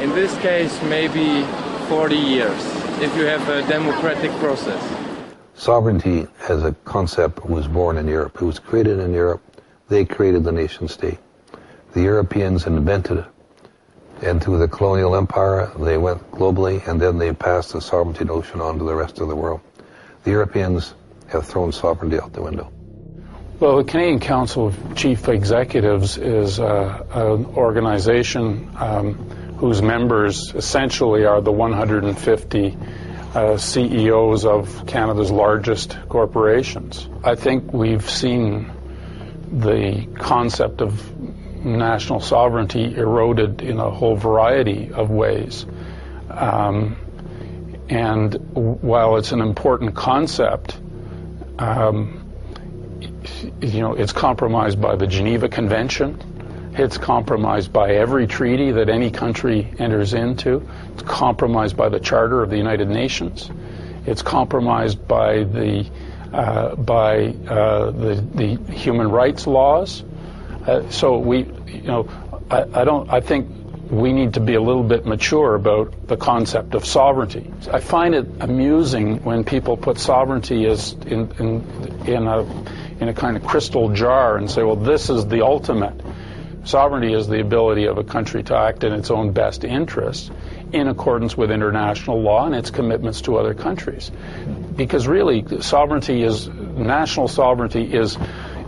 in 0.03 0.11
this 0.11 0.37
case, 0.37 0.79
maybe 0.83 1.43
40 1.89 2.15
years 2.15 2.76
if 3.01 3.15
you 3.15 3.25
have 3.25 3.47
a 3.49 3.67
democratic 3.67 4.31
process. 4.39 4.81
Sovereignty 5.53 6.27
as 6.49 6.63
a 6.63 6.73
concept 6.83 7.45
was 7.45 7.67
born 7.67 7.97
in 7.97 8.07
Europe. 8.07 8.35
It 8.41 8.45
was 8.45 8.59
created 8.59 8.99
in 8.99 9.13
Europe. 9.13 9.41
They 9.87 10.03
created 10.05 10.43
the 10.43 10.51
nation 10.51 10.87
state. 10.87 11.19
The 11.93 12.01
Europeans 12.01 12.65
invented 12.65 13.19
it. 13.19 13.25
and 14.21 14.41
through 14.43 14.57
the 14.57 14.67
colonial 14.67 15.15
empire, 15.15 15.71
they 15.79 15.97
went 15.97 16.31
globally, 16.31 16.85
and 16.87 16.99
then 16.99 17.19
they 17.19 17.33
passed 17.33 17.73
the 17.73 17.81
sovereignty 17.81 18.25
notion 18.25 18.61
on 18.61 18.79
to 18.79 18.83
the 18.83 18.95
rest 18.95 19.19
of 19.19 19.27
the 19.27 19.35
world. 19.35 19.61
The 20.23 20.31
Europeans 20.31 20.95
have 21.27 21.45
thrown 21.45 21.71
sovereignty 21.71 22.19
out 22.19 22.33
the 22.33 22.41
window. 22.41 22.71
Well, 23.59 23.77
the 23.77 23.83
Canadian 23.83 24.19
Council 24.19 24.67
of 24.67 24.95
Chief 24.95 25.27
Executives 25.27 26.17
is 26.17 26.59
uh, 26.59 27.03
an 27.11 27.45
organization 27.45 28.71
um, 28.77 29.29
whose 29.57 29.81
members 29.81 30.53
essentially 30.55 31.25
are 31.25 31.41
the 31.41 31.51
150 31.51 32.77
uh, 33.33 33.57
CEOs 33.57 34.45
of 34.45 34.85
Canada's 34.87 35.31
largest 35.31 35.97
corporations. 36.09 37.07
I 37.23 37.35
think 37.35 37.73
we've 37.73 38.07
seen 38.09 38.71
the 39.51 40.07
concept 40.17 40.81
of 40.81 41.15
national 41.65 42.19
sovereignty 42.19 42.95
eroded 42.95 43.61
in 43.61 43.79
a 43.79 43.89
whole 43.89 44.15
variety 44.15 44.91
of 44.91 45.09
ways. 45.09 45.65
Um, 46.29 46.97
and 47.89 48.33
while 48.53 49.17
it's 49.17 49.31
an 49.31 49.41
important 49.41 49.95
concept, 49.95 50.79
um, 51.57 52.23
you 53.61 53.81
know, 53.81 53.93
it's 53.93 54.13
compromised 54.13 54.81
by 54.81 54.95
the 54.95 55.07
Geneva 55.07 55.49
Convention. 55.49 56.36
It's 56.77 56.97
compromised 56.97 57.73
by 57.73 57.95
every 57.95 58.27
treaty 58.27 58.71
that 58.71 58.87
any 58.87 59.09
country 59.09 59.73
enters 59.79 60.13
into. 60.13 60.67
It's 60.93 61.01
compromised 61.01 61.75
by 61.75 61.89
the 61.89 61.99
Charter 61.99 62.43
of 62.43 62.51
the 62.51 62.57
United 62.57 62.87
Nations. 62.87 63.49
It's 64.05 64.21
compromised 64.21 65.07
by 65.07 65.43
the 65.43 65.89
uh, 66.31 66.75
by 66.75 67.29
uh, 67.47 67.91
the, 67.91 68.15
the 68.35 68.73
human 68.73 69.09
rights 69.09 69.47
laws. 69.47 70.03
Uh, 70.67 70.89
so 70.89 71.17
we, 71.17 71.45
you 71.67 71.81
know, 71.81 72.09
I, 72.51 72.81
I 72.81 72.83
don't. 72.83 73.11
I 73.11 73.21
think 73.21 73.49
we 73.89 74.13
need 74.13 74.35
to 74.35 74.39
be 74.39 74.53
a 74.53 74.61
little 74.61 74.83
bit 74.83 75.05
mature 75.05 75.55
about 75.55 76.07
the 76.07 76.17
concept 76.17 76.75
of 76.75 76.85
sovereignty. 76.85 77.51
I 77.71 77.79
find 77.79 78.13
it 78.13 78.27
amusing 78.39 79.23
when 79.23 79.45
people 79.45 79.77
put 79.77 79.97
sovereignty 79.97 80.67
as 80.67 80.93
in 80.93 81.31
in, 81.39 82.05
in 82.05 82.27
a 82.27 82.41
in 82.99 83.09
a 83.09 83.13
kind 83.13 83.35
of 83.35 83.43
crystal 83.43 83.89
jar 83.89 84.37
and 84.37 84.49
say, 84.49 84.63
well, 84.63 84.75
this 84.75 85.09
is 85.09 85.25
the 85.27 85.43
ultimate. 85.43 85.99
Sovereignty 86.67 87.13
is 87.13 87.29
the 87.29 87.39
ability 87.39 87.85
of 87.85 87.97
a 87.97 88.03
country 88.03 88.43
to 88.43 88.57
act 88.57 88.83
in 88.83 88.91
its 88.91 89.09
own 89.09 89.31
best 89.31 89.63
interests 89.63 90.29
in 90.73 90.89
accordance 90.89 91.37
with 91.37 91.49
international 91.49 92.21
law 92.21 92.45
and 92.45 92.53
its 92.53 92.71
commitments 92.71 93.21
to 93.21 93.37
other 93.37 93.53
countries. 93.53 94.11
Because 94.75 95.07
really, 95.07 95.61
sovereignty 95.61 96.23
is, 96.23 96.49
national 96.49 97.29
sovereignty 97.29 97.93
is 97.93 98.17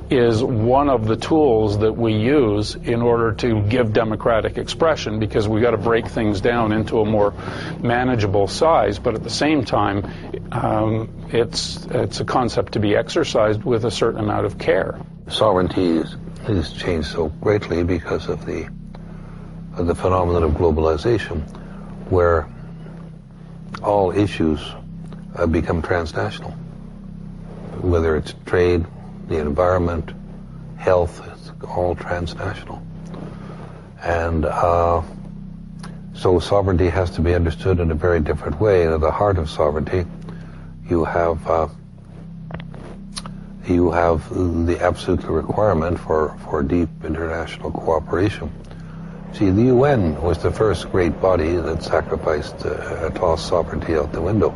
is 0.10 0.42
one 0.42 0.90
of 0.90 1.08
the 1.08 1.16
tools 1.16 1.80
that 1.80 1.94
we 1.94 2.14
use 2.14 2.74
in 2.74 3.02
order 3.02 3.32
to 3.34 3.62
give 3.64 3.94
democratic 3.94 4.58
expression 4.58 5.20
because 5.20 5.48
we've 5.48 5.62
got 5.62 5.72
to 5.72 5.78
break 5.78 6.08
things 6.08 6.42
down 6.42 6.72
into 6.72 7.00
a 7.00 7.06
more 7.06 7.32
manageable 7.80 8.48
size. 8.48 8.98
But 8.98 9.14
at 9.14 9.24
the 9.24 9.30
same 9.30 9.66
time, 9.66 10.12
um, 10.52 11.28
it's, 11.32 11.86
it's 11.86 12.22
a 12.22 12.26
concept 12.26 12.74
to 12.74 12.80
be 12.80 12.96
exercised 12.96 13.64
with 13.64 13.86
a 13.86 13.92
certain 13.92 14.20
amount 14.20 14.48
of 14.48 14.58
care. 14.58 15.00
Sovereignty 15.28 16.02
has 16.46 16.74
changed 16.74 17.08
so 17.08 17.30
greatly 17.42 17.84
because 17.84 18.28
of 18.28 18.46
the, 18.46 18.70
of 19.76 19.88
the 19.88 19.96
phenomenon 19.96 20.44
of 20.44 20.52
globalization, 20.52 21.42
where 22.10 22.48
all 23.84 24.12
issues 24.12 24.60
become 25.52 25.82
transnational, 25.82 26.52
whether 27.82 28.16
it's 28.16 28.34
trade, 28.46 28.86
the 29.28 29.38
environment, 29.38 30.12
health, 30.78 31.22
it's 31.32 31.52
all 31.66 31.96
transnational. 31.96 32.82
And 34.02 34.46
uh, 34.46 35.02
so 36.14 36.40
sovereignty 36.40 36.90
has 36.90 37.12
to 37.12 37.22
be 37.22 37.34
understood 37.34 37.80
in 37.80 37.92
a 37.92 37.96
very 37.96 38.20
different 38.20 38.60
way. 38.60 38.84
And 38.84 38.94
at 38.94 39.02
the 39.02 39.12
heart 39.12 39.38
of 39.38 39.50
sovereignty, 39.50 40.06
you 40.90 41.06
have 41.06 41.46
uh, 41.48 41.68
you 43.70 43.92
have 43.92 44.28
the 44.66 44.80
absolute 44.82 45.24
requirement 45.24 46.00
for, 46.00 46.38
for 46.40 46.64
deep 46.64 46.90
international 47.04 47.72
cooperation. 47.72 48.52
See, 49.34 49.52
the 49.52 49.64
UN 49.64 50.20
was 50.22 50.40
the 50.40 50.52
first 50.52 50.92
great 50.92 51.22
body 51.22 51.56
that 51.56 51.84
sacrificed, 51.84 52.66
uh, 52.66 53.10
tossed 53.12 53.48
sovereignty 53.48 53.96
out 53.96 54.12
the 54.12 54.22
window. 54.22 54.56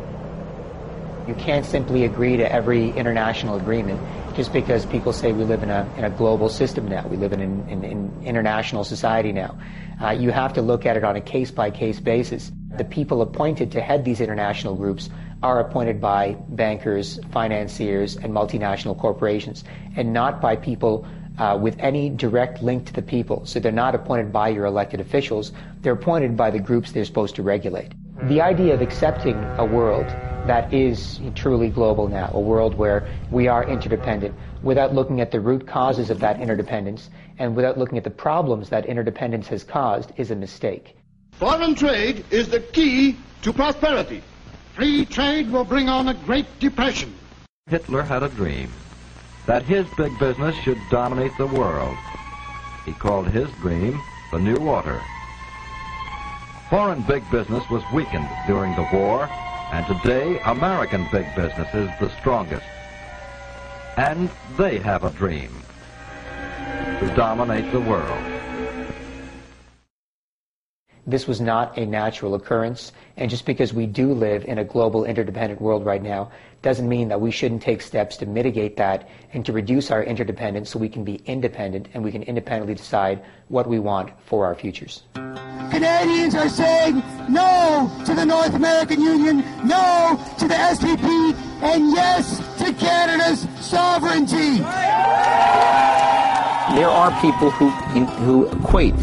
You 1.28 1.34
can't 1.34 1.64
simply 1.64 2.04
agree 2.04 2.36
to 2.36 2.52
every 2.52 2.90
international 2.90 3.56
agreement 3.56 4.00
just 4.34 4.52
because 4.52 4.84
people 4.84 5.12
say 5.12 5.32
we 5.32 5.44
live 5.44 5.62
in 5.62 5.70
a, 5.70 5.88
in 5.96 6.04
a 6.04 6.10
global 6.10 6.48
system 6.48 6.86
now. 6.88 7.06
We 7.06 7.16
live 7.16 7.32
in 7.32 7.40
an 7.40 7.68
in, 7.68 7.84
in 7.84 8.22
international 8.24 8.84
society 8.84 9.32
now. 9.32 9.56
Uh, 10.02 10.10
you 10.10 10.30
have 10.30 10.52
to 10.54 10.62
look 10.62 10.84
at 10.84 10.96
it 10.96 11.04
on 11.04 11.16
a 11.16 11.20
case 11.20 11.50
by 11.50 11.70
case 11.70 12.00
basis. 12.00 12.50
The 12.76 12.84
people 12.84 13.22
appointed 13.22 13.70
to 13.72 13.80
head 13.80 14.04
these 14.04 14.20
international 14.20 14.74
groups 14.74 15.08
are 15.42 15.60
appointed 15.60 16.00
by 16.00 16.36
bankers, 16.48 17.18
financiers, 17.32 18.16
and 18.16 18.32
multinational 18.32 18.98
corporations, 18.98 19.64
and 19.96 20.12
not 20.12 20.40
by 20.40 20.56
people 20.56 21.06
uh, 21.38 21.58
with 21.60 21.76
any 21.78 22.10
direct 22.10 22.62
link 22.62 22.86
to 22.86 22.92
the 22.92 23.02
people. 23.02 23.44
So 23.44 23.60
they're 23.60 23.72
not 23.72 23.94
appointed 23.94 24.32
by 24.32 24.48
your 24.48 24.66
elected 24.66 25.00
officials, 25.00 25.52
they're 25.80 25.94
appointed 25.94 26.36
by 26.36 26.50
the 26.50 26.58
groups 26.58 26.92
they're 26.92 27.04
supposed 27.04 27.34
to 27.36 27.42
regulate. 27.42 27.92
The 28.24 28.40
idea 28.40 28.74
of 28.74 28.80
accepting 28.80 29.36
a 29.58 29.64
world 29.64 30.06
that 30.46 30.72
is 30.72 31.20
truly 31.34 31.68
global 31.68 32.06
now, 32.06 32.30
a 32.32 32.40
world 32.40 32.74
where 32.74 33.08
we 33.30 33.48
are 33.48 33.68
interdependent, 33.68 34.34
without 34.62 34.94
looking 34.94 35.20
at 35.20 35.30
the 35.30 35.40
root 35.40 35.66
causes 35.66 36.10
of 36.10 36.20
that 36.20 36.40
interdependence 36.40 37.10
and 37.38 37.56
without 37.56 37.76
looking 37.76 37.98
at 37.98 38.04
the 38.04 38.10
problems 38.10 38.68
that 38.68 38.86
interdependence 38.86 39.48
has 39.48 39.64
caused, 39.64 40.12
is 40.16 40.30
a 40.30 40.36
mistake. 40.36 40.96
Foreign 41.32 41.74
trade 41.74 42.24
is 42.30 42.48
the 42.48 42.60
key 42.60 43.16
to 43.42 43.52
prosperity. 43.52 44.22
Free 44.74 45.04
trade 45.04 45.50
will 45.50 45.64
bring 45.64 45.88
on 45.88 46.08
a 46.08 46.14
Great 46.14 46.46
Depression. 46.58 47.14
Hitler 47.66 48.02
had 48.02 48.22
a 48.22 48.28
dream 48.28 48.70
that 49.46 49.62
his 49.62 49.86
big 49.96 50.18
business 50.18 50.56
should 50.56 50.78
dominate 50.90 51.36
the 51.38 51.46
world. 51.46 51.96
He 52.84 52.92
called 52.92 53.28
his 53.28 53.48
dream 53.60 54.00
the 54.32 54.38
New 54.38 54.56
Order. 54.56 55.00
Foreign 56.70 57.02
big 57.02 57.22
business 57.30 57.68
was 57.70 57.82
weakened 57.92 58.28
during 58.46 58.74
the 58.74 58.88
war 58.92 59.28
and 59.74 59.86
today, 59.86 60.38
American 60.44 61.08
big 61.10 61.26
business 61.34 61.68
is 61.74 61.90
the 61.98 62.08
strongest. 62.20 62.64
And 63.96 64.30
they 64.56 64.78
have 64.78 65.02
a 65.02 65.10
dream 65.10 65.50
to 67.00 67.12
dominate 67.16 67.72
the 67.72 67.80
world. 67.80 68.33
This 71.06 71.26
was 71.26 71.38
not 71.38 71.76
a 71.76 71.84
natural 71.84 72.34
occurrence, 72.34 72.90
and 73.18 73.28
just 73.28 73.44
because 73.44 73.74
we 73.74 73.86
do 73.86 74.14
live 74.14 74.46
in 74.46 74.56
a 74.56 74.64
global 74.64 75.04
interdependent 75.04 75.60
world 75.60 75.84
right 75.84 76.02
now 76.02 76.32
doesn't 76.62 76.88
mean 76.88 77.08
that 77.08 77.20
we 77.20 77.30
shouldn't 77.30 77.60
take 77.60 77.82
steps 77.82 78.16
to 78.16 78.26
mitigate 78.26 78.78
that 78.78 79.06
and 79.34 79.44
to 79.44 79.52
reduce 79.52 79.90
our 79.90 80.02
interdependence 80.02 80.70
so 80.70 80.78
we 80.78 80.88
can 80.88 81.04
be 81.04 81.16
independent 81.26 81.88
and 81.92 82.02
we 82.02 82.10
can 82.10 82.22
independently 82.22 82.74
decide 82.74 83.22
what 83.48 83.66
we 83.66 83.78
want 83.78 84.10
for 84.24 84.46
our 84.46 84.54
futures. 84.54 85.02
Canadians 85.70 86.34
are 86.34 86.48
saying 86.48 87.02
no 87.28 87.92
to 88.06 88.14
the 88.14 88.24
North 88.24 88.54
American 88.54 89.02
Union, 89.02 89.44
no 89.62 90.18
to 90.38 90.48
the 90.48 90.54
SPP, 90.54 91.34
and 91.62 91.90
yes 91.92 92.38
to 92.56 92.72
Canada's 92.72 93.46
sovereignty. 93.60 94.58
There 96.74 96.88
are 96.88 97.10
people 97.20 97.50
who, 97.50 97.68
who 97.68 98.46
equate 98.48 98.94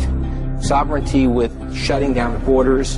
sovereignty 0.62 1.28
with 1.28 1.76
shutting 1.76 2.14
down 2.14 2.44
borders, 2.46 2.98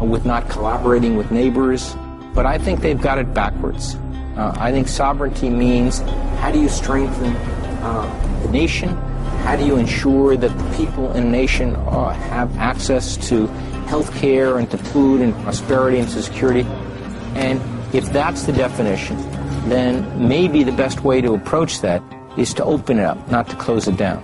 with 0.00 0.24
not 0.24 0.48
collaborating 0.48 1.16
with 1.16 1.30
neighbors, 1.30 1.94
but 2.34 2.46
I 2.46 2.58
think 2.58 2.80
they've 2.80 3.00
got 3.00 3.18
it 3.18 3.34
backwards. 3.34 3.96
Uh, 4.36 4.54
I 4.56 4.70
think 4.70 4.86
sovereignty 4.86 5.50
means 5.50 5.98
how 6.38 6.52
do 6.52 6.60
you 6.60 6.68
strengthen 6.68 7.34
uh, 7.82 8.40
the 8.42 8.52
nation? 8.52 8.90
How 9.42 9.56
do 9.56 9.66
you 9.66 9.76
ensure 9.76 10.36
that 10.36 10.56
the 10.56 10.76
people 10.76 11.10
in 11.12 11.26
a 11.26 11.30
nation 11.30 11.74
uh, 11.74 12.10
have 12.10 12.56
access 12.58 13.16
to 13.28 13.46
health 13.88 14.14
care 14.16 14.58
and 14.58 14.70
to 14.70 14.78
food 14.78 15.20
and 15.20 15.34
prosperity 15.42 15.98
and 15.98 16.08
security? 16.08 16.62
And 17.34 17.60
if 17.94 18.12
that's 18.12 18.44
the 18.44 18.52
definition, 18.52 19.16
then 19.68 20.28
maybe 20.28 20.62
the 20.62 20.72
best 20.72 21.02
way 21.02 21.20
to 21.20 21.34
approach 21.34 21.80
that 21.80 22.02
is 22.36 22.54
to 22.54 22.64
open 22.64 22.98
it 22.98 23.04
up, 23.04 23.30
not 23.30 23.48
to 23.48 23.56
close 23.56 23.88
it 23.88 23.96
down. 23.96 24.22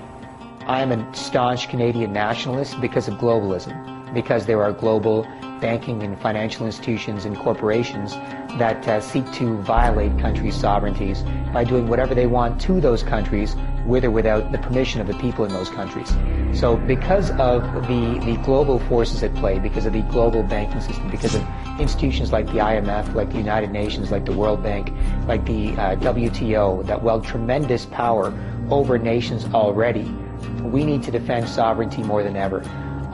I 0.66 0.80
am 0.80 0.92
a 0.92 1.14
staunch 1.14 1.68
Canadian 1.68 2.14
nationalist 2.14 2.80
because 2.80 3.06
of 3.06 3.14
globalism, 3.14 4.14
because 4.14 4.46
there 4.46 4.62
are 4.62 4.72
global 4.72 5.26
banking 5.60 6.02
and 6.02 6.18
financial 6.20 6.64
institutions 6.64 7.26
and 7.26 7.36
corporations 7.36 8.14
that 8.58 8.88
uh, 8.88 8.98
seek 9.00 9.30
to 9.32 9.58
violate 9.58 10.18
countries' 10.18 10.54
sovereignties 10.54 11.22
by 11.52 11.64
doing 11.64 11.86
whatever 11.86 12.14
they 12.14 12.26
want 12.26 12.58
to 12.62 12.80
those 12.80 13.02
countries 13.02 13.56
with 13.84 14.06
or 14.06 14.10
without 14.10 14.52
the 14.52 14.58
permission 14.58 15.02
of 15.02 15.06
the 15.06 15.14
people 15.14 15.44
in 15.44 15.52
those 15.52 15.68
countries. 15.68 16.16
So 16.58 16.78
because 16.78 17.30
of 17.32 17.62
the, 17.86 18.18
the 18.24 18.40
global 18.42 18.78
forces 18.78 19.22
at 19.22 19.34
play, 19.34 19.58
because 19.58 19.84
of 19.84 19.92
the 19.92 20.00
global 20.02 20.42
banking 20.42 20.80
system, 20.80 21.10
because 21.10 21.34
of 21.34 21.46
institutions 21.78 22.32
like 22.32 22.46
the 22.46 22.60
IMF, 22.60 23.14
like 23.14 23.30
the 23.30 23.38
United 23.38 23.70
Nations, 23.70 24.10
like 24.10 24.24
the 24.24 24.32
World 24.32 24.62
Bank, 24.62 24.90
like 25.26 25.44
the 25.44 25.72
uh, 25.72 25.96
WTO, 25.96 26.86
that 26.86 27.02
wield 27.02 27.22
tremendous 27.22 27.84
power 27.84 28.32
over 28.70 28.98
nations 28.98 29.44
already, 29.52 30.10
we 30.62 30.84
need 30.84 31.03
to 31.03 31.11
defend 31.11 31.49
sovereignty 31.49 32.03
more 32.03 32.22
than 32.22 32.36
ever. 32.36 32.62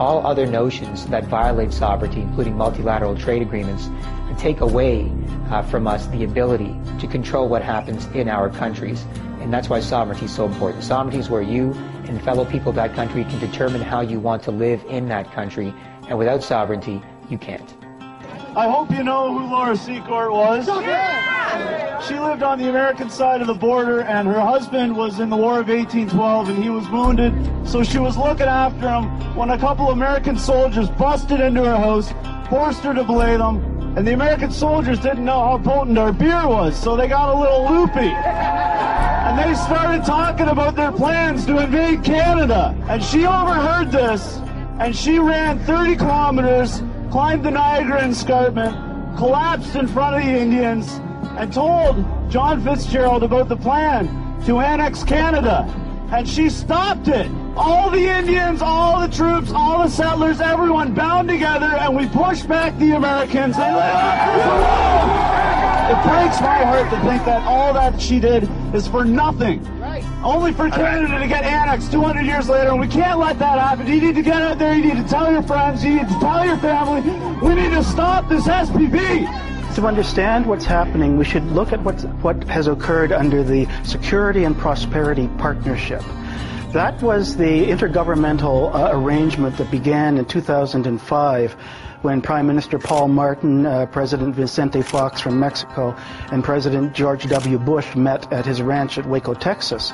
all 0.00 0.26
other 0.26 0.46
notions 0.46 1.06
that 1.08 1.24
violate 1.26 1.72
sovereignty, 1.74 2.22
including 2.22 2.56
multilateral 2.56 3.14
trade 3.14 3.42
agreements, 3.42 3.90
take 4.38 4.62
away 4.62 5.12
uh, 5.50 5.60
from 5.62 5.86
us 5.86 6.06
the 6.06 6.24
ability 6.24 6.74
to 6.98 7.06
control 7.06 7.48
what 7.48 7.62
happens 7.62 8.06
in 8.14 8.26
our 8.26 8.48
countries. 8.48 9.04
And 9.40 9.52
that's 9.52 9.68
why 9.68 9.80
sovereignty 9.80 10.24
is 10.24 10.34
so 10.34 10.46
important. 10.46 10.84
Sovereignty 10.84 11.18
is 11.18 11.28
where 11.28 11.42
you 11.42 11.72
and 12.04 12.20
fellow 12.22 12.46
people 12.46 12.70
of 12.70 12.76
that 12.76 12.94
country 12.94 13.24
can 13.24 13.38
determine 13.40 13.82
how 13.82 14.00
you 14.00 14.18
want 14.18 14.42
to 14.44 14.50
live 14.50 14.82
in 14.88 15.06
that 15.08 15.30
country. 15.32 15.74
And 16.08 16.16
without 16.16 16.42
sovereignty, 16.42 17.02
you 17.28 17.36
can't. 17.36 17.79
I 18.56 18.68
hope 18.68 18.90
you 18.90 19.04
know 19.04 19.38
who 19.38 19.46
Laura 19.46 19.76
Secord 19.76 20.32
was. 20.32 20.66
She 22.08 22.18
lived 22.18 22.42
on 22.42 22.58
the 22.58 22.68
American 22.68 23.08
side 23.08 23.40
of 23.40 23.46
the 23.46 23.54
border, 23.54 24.00
and 24.00 24.26
her 24.26 24.40
husband 24.40 24.96
was 24.96 25.20
in 25.20 25.30
the 25.30 25.36
War 25.36 25.60
of 25.60 25.68
1812, 25.68 26.48
and 26.48 26.62
he 26.62 26.68
was 26.68 26.88
wounded. 26.90 27.32
So 27.64 27.84
she 27.84 27.98
was 27.98 28.16
looking 28.16 28.48
after 28.48 28.88
him 28.88 29.36
when 29.36 29.50
a 29.50 29.58
couple 29.58 29.90
American 29.90 30.36
soldiers 30.36 30.90
busted 30.90 31.38
into 31.38 31.62
her 31.62 31.76
house, 31.76 32.12
forced 32.48 32.80
her 32.80 32.92
to 32.92 33.04
belay 33.04 33.36
them, 33.36 33.62
and 33.96 34.04
the 34.04 34.14
American 34.14 34.50
soldiers 34.50 34.98
didn't 34.98 35.24
know 35.24 35.40
how 35.40 35.58
potent 35.58 35.96
our 35.96 36.12
beer 36.12 36.48
was, 36.48 36.76
so 36.76 36.96
they 36.96 37.06
got 37.06 37.32
a 37.32 37.38
little 37.38 37.70
loopy. 37.70 38.10
And 38.10 39.38
they 39.38 39.54
started 39.54 40.04
talking 40.04 40.48
about 40.48 40.74
their 40.74 40.90
plans 40.90 41.46
to 41.46 41.58
invade 41.58 42.02
Canada. 42.02 42.76
And 42.88 43.00
she 43.00 43.26
overheard 43.26 43.92
this, 43.92 44.38
and 44.80 44.96
she 44.96 45.20
ran 45.20 45.60
30 45.60 45.94
kilometers 45.94 46.82
climbed 47.10 47.44
the 47.44 47.50
Niagara 47.50 48.06
Escarpment, 48.06 49.16
collapsed 49.16 49.74
in 49.74 49.88
front 49.88 50.16
of 50.16 50.22
the 50.22 50.30
Indians, 50.30 51.00
and 51.36 51.52
told 51.52 52.04
John 52.30 52.62
Fitzgerald 52.62 53.24
about 53.24 53.48
the 53.48 53.56
plan 53.56 54.06
to 54.46 54.60
annex 54.60 55.02
Canada. 55.02 55.66
And 56.12 56.28
she 56.28 56.48
stopped 56.48 57.08
it. 57.08 57.30
All 57.56 57.90
the 57.90 58.06
Indians, 58.06 58.62
all 58.62 59.00
the 59.00 59.14
troops, 59.14 59.52
all 59.52 59.82
the 59.82 59.88
settlers, 59.88 60.40
everyone 60.40 60.94
bound 60.94 61.28
together, 61.28 61.66
and 61.66 61.96
we 61.96 62.08
pushed 62.08 62.48
back 62.48 62.76
the 62.78 62.92
Americans. 62.92 63.56
They 63.56 63.62
It 65.90 66.02
breaks 66.04 66.40
my 66.40 66.64
heart 66.64 66.90
to 66.90 67.00
think 67.08 67.24
that 67.24 67.42
all 67.44 67.74
that 67.74 68.00
she 68.00 68.20
did 68.20 68.48
is 68.72 68.86
for 68.86 69.04
nothing. 69.04 69.66
Only 70.22 70.52
for 70.52 70.68
Canada 70.70 71.18
to 71.18 71.26
get 71.26 71.44
annexed 71.44 71.92
200 71.92 72.22
years 72.22 72.48
later, 72.48 72.70
and 72.70 72.80
we 72.80 72.88
can't 72.88 73.18
let 73.18 73.38
that 73.38 73.58
happen. 73.58 73.86
You 73.86 74.00
need 74.00 74.14
to 74.14 74.22
get 74.22 74.42
out 74.42 74.58
there, 74.58 74.74
you 74.74 74.84
need 74.84 74.96
to 75.02 75.08
tell 75.08 75.30
your 75.30 75.42
friends, 75.42 75.84
you 75.84 75.94
need 75.94 76.08
to 76.08 76.18
tell 76.20 76.44
your 76.44 76.58
family, 76.58 77.00
we 77.40 77.54
need 77.54 77.70
to 77.70 77.84
stop 77.84 78.28
this 78.28 78.44
SPP 78.46 79.74
To 79.76 79.86
understand 79.86 80.46
what's 80.46 80.64
happening, 80.64 81.16
we 81.16 81.24
should 81.24 81.46
look 81.52 81.72
at 81.72 81.80
what's, 81.82 82.04
what 82.22 82.42
has 82.44 82.66
occurred 82.66 83.12
under 83.12 83.42
the 83.42 83.66
Security 83.84 84.44
and 84.44 84.56
Prosperity 84.56 85.28
Partnership. 85.38 86.02
That 86.72 87.02
was 87.02 87.36
the 87.36 87.66
intergovernmental 87.66 88.72
uh, 88.72 88.96
arrangement 88.96 89.56
that 89.58 89.70
began 89.72 90.18
in 90.18 90.24
2005 90.24 91.56
when 92.02 92.22
Prime 92.22 92.46
Minister 92.46 92.78
Paul 92.78 93.08
Martin, 93.08 93.66
uh, 93.66 93.86
President 93.86 94.34
Vicente 94.34 94.82
Fox 94.82 95.20
from 95.20 95.38
Mexico, 95.38 95.94
and 96.32 96.42
President 96.42 96.94
George 96.94 97.26
W. 97.26 97.58
Bush 97.58 97.94
met 97.94 98.32
at 98.32 98.46
his 98.46 98.62
ranch 98.62 98.96
at 98.98 99.06
Waco, 99.06 99.34
Texas. 99.34 99.92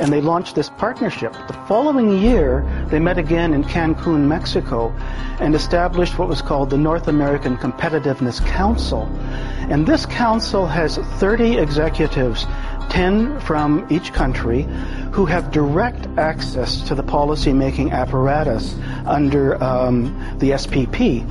And 0.00 0.12
they 0.12 0.20
launched 0.20 0.56
this 0.56 0.68
partnership. 0.68 1.32
The 1.46 1.52
following 1.68 2.18
year, 2.18 2.64
they 2.88 2.98
met 2.98 3.18
again 3.18 3.54
in 3.54 3.62
Cancun, 3.62 4.26
Mexico, 4.26 4.92
and 5.40 5.54
established 5.54 6.18
what 6.18 6.28
was 6.28 6.42
called 6.42 6.70
the 6.70 6.78
North 6.78 7.08
American 7.08 7.56
Competitiveness 7.56 8.44
Council. 8.46 9.02
And 9.70 9.86
this 9.86 10.06
council 10.06 10.66
has 10.66 10.96
30 10.96 11.58
executives 11.58 12.46
10 12.94 13.40
from 13.40 13.84
each 13.90 14.12
country 14.12 14.62
who 15.10 15.26
have 15.26 15.50
direct 15.50 16.06
access 16.16 16.80
to 16.82 16.94
the 16.94 17.02
policy-making 17.02 17.90
apparatus 17.90 18.78
under 19.04 19.60
um, 19.62 20.14
the 20.38 20.50
SPP. 20.50 21.26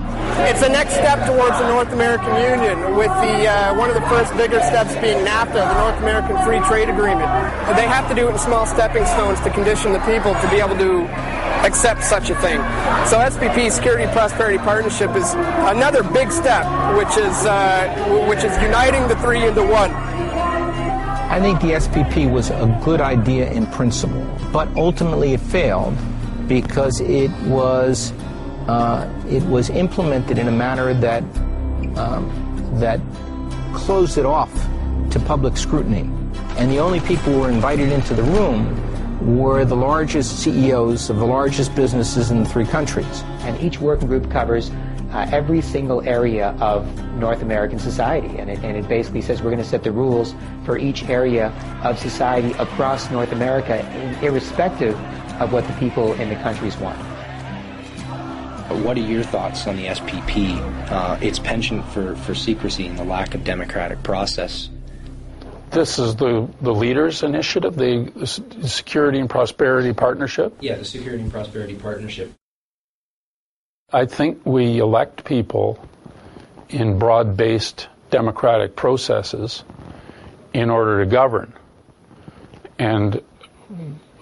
It's 0.49 0.59
the 0.59 0.67
next 0.67 0.91
step 0.95 1.25
towards 1.25 1.57
the 1.59 1.67
North 1.69 1.93
American 1.93 2.35
Union, 2.35 2.97
with 2.97 3.07
the 3.07 3.47
uh, 3.47 3.79
one 3.79 3.87
of 3.87 3.95
the 3.95 4.03
first 4.09 4.35
bigger 4.35 4.59
steps 4.59 4.93
being 4.95 5.23
NAFTA, 5.25 5.53
the 5.53 5.79
North 5.79 5.99
American 5.99 6.35
Free 6.43 6.59
Trade 6.67 6.89
Agreement. 6.89 7.31
They 7.79 7.87
have 7.87 8.09
to 8.09 8.13
do 8.13 8.27
it 8.27 8.31
in 8.31 8.39
small 8.39 8.65
stepping 8.65 9.05
stones 9.05 9.39
to 9.39 9.49
condition 9.49 9.93
the 9.93 9.99
people 9.99 10.35
to 10.35 10.49
be 10.49 10.59
able 10.59 10.75
to 10.75 11.07
accept 11.63 12.03
such 12.03 12.29
a 12.29 12.35
thing. 12.41 12.59
So 13.07 13.23
SPP, 13.23 13.71
Security 13.71 14.11
Prosperity 14.11 14.57
Partnership, 14.57 15.15
is 15.15 15.33
another 15.71 16.03
big 16.03 16.29
step, 16.29 16.67
which 16.97 17.15
is 17.15 17.45
uh, 17.47 18.27
which 18.27 18.43
is 18.43 18.51
uniting 18.61 19.07
the 19.07 19.15
three 19.23 19.47
into 19.47 19.63
one. 19.63 20.02
I 21.33 21.39
think 21.39 21.61
the 21.61 21.69
SPP 21.69 22.31
was 22.31 22.51
a 22.51 22.79
good 22.85 23.01
idea 23.01 23.51
in 23.51 23.65
principle, 23.65 24.23
but 24.51 24.67
ultimately 24.77 25.33
it 25.33 25.39
failed 25.39 25.97
because 26.47 27.01
it 27.01 27.31
was 27.47 28.13
uh, 28.67 29.11
it 29.27 29.41
was 29.45 29.71
implemented 29.71 30.37
in 30.37 30.47
a 30.47 30.51
manner 30.51 30.93
that 30.93 31.23
um, 31.97 32.29
that 32.75 33.01
closed 33.73 34.19
it 34.19 34.27
off 34.27 34.53
to 35.09 35.19
public 35.19 35.57
scrutiny, 35.57 36.01
and 36.59 36.71
the 36.71 36.77
only 36.77 36.99
people 36.99 37.33
who 37.33 37.39
were 37.39 37.49
invited 37.49 37.91
into 37.91 38.13
the 38.13 38.21
room 38.21 39.35
were 39.35 39.65
the 39.65 39.75
largest 39.75 40.37
CEOs 40.43 41.09
of 41.09 41.17
the 41.17 41.25
largest 41.25 41.73
businesses 41.73 42.29
in 42.29 42.43
the 42.43 42.49
three 42.49 42.65
countries. 42.65 43.23
And 43.39 43.59
each 43.59 43.79
working 43.79 44.07
group 44.07 44.29
covers 44.29 44.69
uh, 45.13 45.29
every 45.31 45.61
single 45.61 46.01
area 46.01 46.49
of 46.59 46.85
North 47.15 47.41
American 47.41 47.79
society. 47.79 48.37
And 48.37 48.49
it, 48.49 48.59
and 48.63 48.75
it 48.75 48.87
basically 48.87 49.21
says 49.21 49.41
we're 49.41 49.51
going 49.51 49.63
to 49.63 49.69
set 49.69 49.83
the 49.83 49.91
rules 49.91 50.33
for 50.65 50.77
each 50.77 51.03
area 51.03 51.49
of 51.83 51.99
society 51.99 52.51
across 52.53 53.11
North 53.11 53.31
America, 53.31 53.79
irrespective 54.23 54.95
of 55.39 55.53
what 55.53 55.65
the 55.67 55.73
people 55.73 56.13
in 56.13 56.29
the 56.29 56.35
countries 56.35 56.75
want. 56.77 56.97
What 58.83 58.97
are 58.97 59.01
your 59.01 59.23
thoughts 59.23 59.67
on 59.67 59.75
the 59.75 59.85
SPP, 59.85 60.57
uh, 60.89 61.19
its 61.21 61.37
penchant 61.37 61.85
for, 61.89 62.15
for 62.15 62.33
secrecy 62.33 62.87
and 62.87 62.97
the 62.97 63.03
lack 63.03 63.35
of 63.35 63.43
democratic 63.43 64.01
process? 64.01 64.69
This 65.69 65.99
is 65.99 66.15
the, 66.15 66.47
the 66.61 66.73
leaders' 66.73 67.23
initiative, 67.23 67.75
the, 67.75 68.11
the 68.15 68.69
Security 68.69 69.19
and 69.19 69.29
Prosperity 69.29 69.93
Partnership? 69.93 70.55
Yeah, 70.59 70.75
the 70.75 70.85
Security 70.85 71.23
and 71.23 71.31
Prosperity 71.31 71.75
Partnership. 71.75 72.31
I 73.93 74.07
think 74.07 74.43
we 74.43 74.79
elect 74.79 75.23
people 75.23 75.77
in 76.69 76.97
broad 76.97 77.37
based 77.37 77.87
democratic 78.09 78.75
processes 78.75 79.63
in 80.51 80.71
order 80.71 81.03
to 81.03 81.09
govern. 81.09 81.53
And 82.79 83.21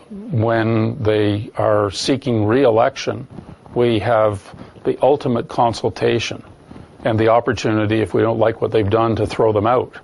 when 0.09 1.01
they 1.01 1.51
are 1.55 1.89
seeking 1.89 2.45
re 2.45 2.63
election, 2.63 3.27
we 3.73 3.99
have 3.99 4.43
the 4.83 4.97
ultimate 5.01 5.47
consultation 5.47 6.43
and 7.05 7.17
the 7.17 7.29
opportunity, 7.29 8.01
if 8.01 8.13
we 8.13 8.21
don't 8.21 8.39
like 8.39 8.61
what 8.61 8.71
they've 8.71 8.89
done, 8.89 9.15
to 9.15 9.25
throw 9.25 9.53
them 9.53 9.67
out. 9.67 9.95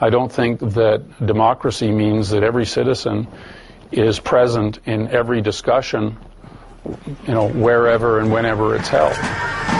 I 0.00 0.10
don't 0.10 0.30
think 0.30 0.60
that 0.60 1.26
democracy 1.26 1.90
means 1.90 2.30
that 2.30 2.44
every 2.44 2.66
citizen 2.66 3.26
is 3.90 4.20
present 4.20 4.78
in 4.86 5.08
every 5.08 5.40
discussion 5.40 6.18
you 7.26 7.34
know, 7.34 7.48
wherever 7.48 8.20
and 8.20 8.32
whenever 8.32 8.76
it's 8.76 8.88
held. 8.88 9.75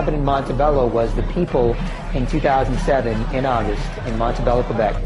Happened 0.00 0.16
in 0.16 0.24
Montebello 0.24 0.86
was 0.86 1.14
the 1.14 1.22
people 1.24 1.76
in 2.14 2.26
2007, 2.26 3.34
in 3.34 3.44
August, 3.44 3.86
in 4.06 4.16
Montebello, 4.16 4.62
Quebec, 4.62 4.96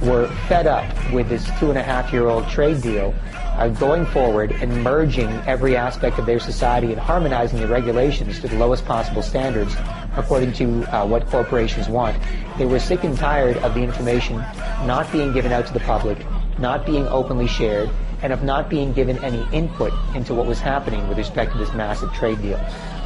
were 0.00 0.26
fed 0.48 0.66
up 0.66 0.86
with 1.12 1.28
this 1.28 1.44
two 1.60 1.68
and 1.68 1.76
a 1.76 1.82
half 1.82 2.14
year 2.14 2.28
old 2.28 2.48
trade 2.48 2.80
deal 2.80 3.14
uh, 3.34 3.68
going 3.68 4.06
forward 4.06 4.52
and 4.52 4.82
merging 4.82 5.28
every 5.46 5.76
aspect 5.76 6.18
of 6.18 6.24
their 6.24 6.40
society 6.40 6.92
and 6.92 6.98
harmonizing 6.98 7.60
the 7.60 7.68
regulations 7.68 8.40
to 8.40 8.48
the 8.48 8.56
lowest 8.56 8.86
possible 8.86 9.20
standards 9.20 9.76
according 10.16 10.50
to 10.54 10.82
uh, 10.96 11.06
what 11.06 11.26
corporations 11.26 11.86
want. 11.90 12.16
They 12.56 12.64
were 12.64 12.80
sick 12.80 13.04
and 13.04 13.18
tired 13.18 13.58
of 13.58 13.74
the 13.74 13.82
information 13.82 14.38
not 14.86 15.12
being 15.12 15.34
given 15.34 15.52
out 15.52 15.66
to 15.66 15.74
the 15.74 15.80
public, 15.80 16.16
not 16.58 16.86
being 16.86 17.06
openly 17.08 17.48
shared, 17.48 17.90
and 18.22 18.32
of 18.32 18.42
not 18.42 18.70
being 18.70 18.94
given 18.94 19.22
any 19.22 19.46
input 19.52 19.92
into 20.14 20.32
what 20.32 20.46
was 20.46 20.58
happening 20.58 21.06
with 21.06 21.18
respect 21.18 21.52
to 21.52 21.58
this 21.58 21.74
massive 21.74 22.10
trade 22.14 22.40
deal. 22.40 22.58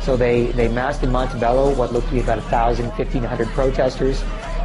So 0.02 0.16
they, 0.16 0.46
they 0.46 0.68
massed 0.68 1.02
in 1.04 1.12
Montebello 1.12 1.74
what 1.76 1.92
looked 1.92 2.08
to 2.08 2.14
be 2.14 2.20
about 2.20 2.38
1,000, 2.38 2.86
1,500 2.88 3.48
protesters. 3.48 4.22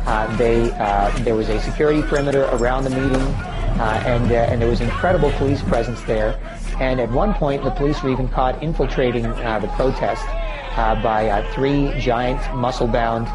Uh, 0.07 0.35
they, 0.37 0.71
uh, 0.71 1.11
there 1.19 1.35
was 1.35 1.49
a 1.49 1.59
security 1.61 2.01
perimeter 2.01 2.45
around 2.53 2.85
the 2.85 2.89
meeting, 2.89 3.21
uh, 3.21 4.01
and, 4.05 4.31
uh, 4.31 4.35
and 4.35 4.61
there 4.61 4.69
was 4.69 4.81
incredible 4.81 5.29
police 5.33 5.61
presence 5.61 6.01
there. 6.03 6.39
And 6.79 6.99
at 6.99 7.11
one 7.11 7.33
point, 7.33 7.63
the 7.63 7.71
police 7.71 8.01
were 8.01 8.09
even 8.09 8.27
caught 8.29 8.63
infiltrating 8.63 9.25
uh, 9.25 9.59
the 9.59 9.67
protest 9.69 10.23
uh, 10.25 10.95
by 11.03 11.45
three 11.53 11.93
giant, 11.99 12.41
muscle-bound, 12.55 13.27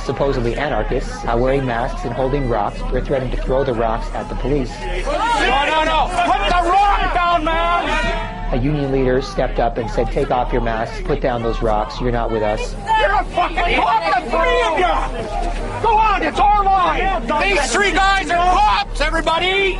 supposedly 0.00 0.56
anarchists, 0.56 1.22
wearing 1.24 1.64
masks 1.64 2.04
and 2.04 2.12
holding 2.12 2.48
rocks. 2.48 2.80
Were 2.90 3.00
threatening 3.00 3.36
to 3.36 3.42
throw 3.42 3.62
the 3.62 3.74
rocks 3.74 4.08
at 4.14 4.28
the 4.28 4.34
police. 4.36 4.70
No, 4.80 5.04
no, 5.04 5.84
no! 5.84 6.08
Put 6.26 6.48
the 6.48 6.70
rock 6.70 7.14
down, 7.14 7.44
man! 7.44 8.39
A 8.52 8.56
union 8.56 8.90
leader 8.90 9.22
stepped 9.22 9.60
up 9.60 9.78
and 9.78 9.88
said, 9.88 10.10
"Take 10.10 10.32
off 10.32 10.52
your 10.52 10.62
masks, 10.62 11.00
put 11.04 11.20
down 11.20 11.42
those 11.42 11.62
rocks. 11.62 12.00
You're 12.00 12.10
not 12.10 12.32
with 12.32 12.42
us." 12.42 12.74
You're 13.00 13.12
a 13.12 13.24
fucking 13.24 13.76
cop, 13.76 14.14
the 14.14 14.30
three 14.30 14.62
of 14.62 15.54
you! 15.54 15.59
Go 15.90 15.98
on, 15.98 16.22
it's 16.22 16.38
our 16.38 16.62
line! 16.62 17.26
These 17.42 17.72
three 17.72 17.90
guys 17.90 18.30
are 18.30 18.36
cops, 18.36 19.00
everybody! 19.00 19.76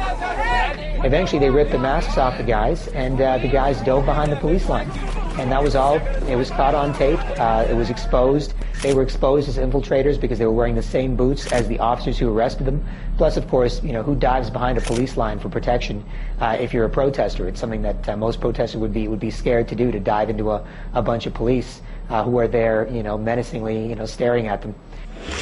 Eventually, 1.06 1.38
they 1.38 1.50
ripped 1.50 1.70
the 1.70 1.78
masks 1.78 2.18
off 2.18 2.36
the 2.36 2.42
guys, 2.42 2.88
and 2.88 3.20
uh, 3.20 3.38
the 3.38 3.46
guys 3.46 3.80
dove 3.82 4.06
behind 4.06 4.32
the 4.32 4.36
police 4.36 4.68
line. 4.68 4.90
And 5.38 5.52
that 5.52 5.62
was 5.62 5.76
all. 5.76 5.98
It 6.26 6.34
was 6.34 6.50
caught 6.50 6.74
on 6.74 6.92
tape. 6.94 7.20
Uh, 7.38 7.64
it 7.70 7.74
was 7.74 7.90
exposed. 7.90 8.54
They 8.82 8.92
were 8.92 9.02
exposed 9.02 9.48
as 9.48 9.56
infiltrators 9.56 10.20
because 10.20 10.40
they 10.40 10.46
were 10.46 10.52
wearing 10.52 10.74
the 10.74 10.82
same 10.82 11.14
boots 11.14 11.52
as 11.52 11.68
the 11.68 11.78
officers 11.78 12.18
who 12.18 12.36
arrested 12.36 12.66
them. 12.66 12.84
Plus, 13.16 13.36
of 13.36 13.46
course, 13.46 13.80
you 13.84 13.92
know, 13.92 14.02
who 14.02 14.16
dives 14.16 14.50
behind 14.50 14.78
a 14.78 14.80
police 14.80 15.16
line 15.16 15.38
for 15.38 15.48
protection 15.48 16.04
uh, 16.40 16.56
if 16.58 16.74
you're 16.74 16.86
a 16.86 16.90
protester? 16.90 17.46
It's 17.46 17.61
something 17.61 17.82
that 17.82 18.08
uh, 18.08 18.16
most 18.16 18.40
protesters 18.40 18.80
would 18.80 18.92
be 18.92 19.06
would 19.06 19.20
be 19.20 19.30
scared 19.30 19.68
to 19.68 19.76
do 19.76 19.92
to 19.92 20.00
dive 20.00 20.28
into 20.28 20.50
a, 20.50 20.66
a 20.92 21.02
bunch 21.02 21.26
of 21.26 21.34
police 21.34 21.82
uh, 22.08 22.24
who 22.24 22.36
are 22.38 22.48
there, 22.48 22.88
you 22.90 23.04
know, 23.04 23.16
menacingly, 23.16 23.86
you 23.86 23.94
know, 23.94 24.06
staring 24.06 24.48
at 24.48 24.61
them. 24.61 24.74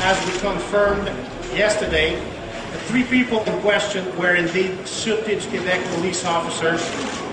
As 0.00 0.24
we 0.26 0.38
confirmed 0.38 1.06
yesterday, 1.56 2.14
the 2.72 2.78
three 2.88 3.04
people 3.04 3.42
in 3.44 3.60
question 3.60 4.04
were 4.16 4.34
indeed 4.34 4.86
suited 4.86 5.40
Quebec 5.50 5.84
police 5.94 6.24
officers 6.24 6.80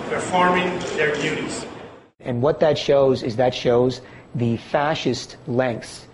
performing 0.10 0.80
their 0.97 1.14
duties. 1.16 1.66
And 2.20 2.41
what 2.41 2.60
that 2.62 2.78
shows 2.78 3.22
is 3.22 3.36
that 3.36 3.53
shows 3.53 4.01
the 4.34 4.58
fascist 4.58 5.38
lengths 5.47 6.08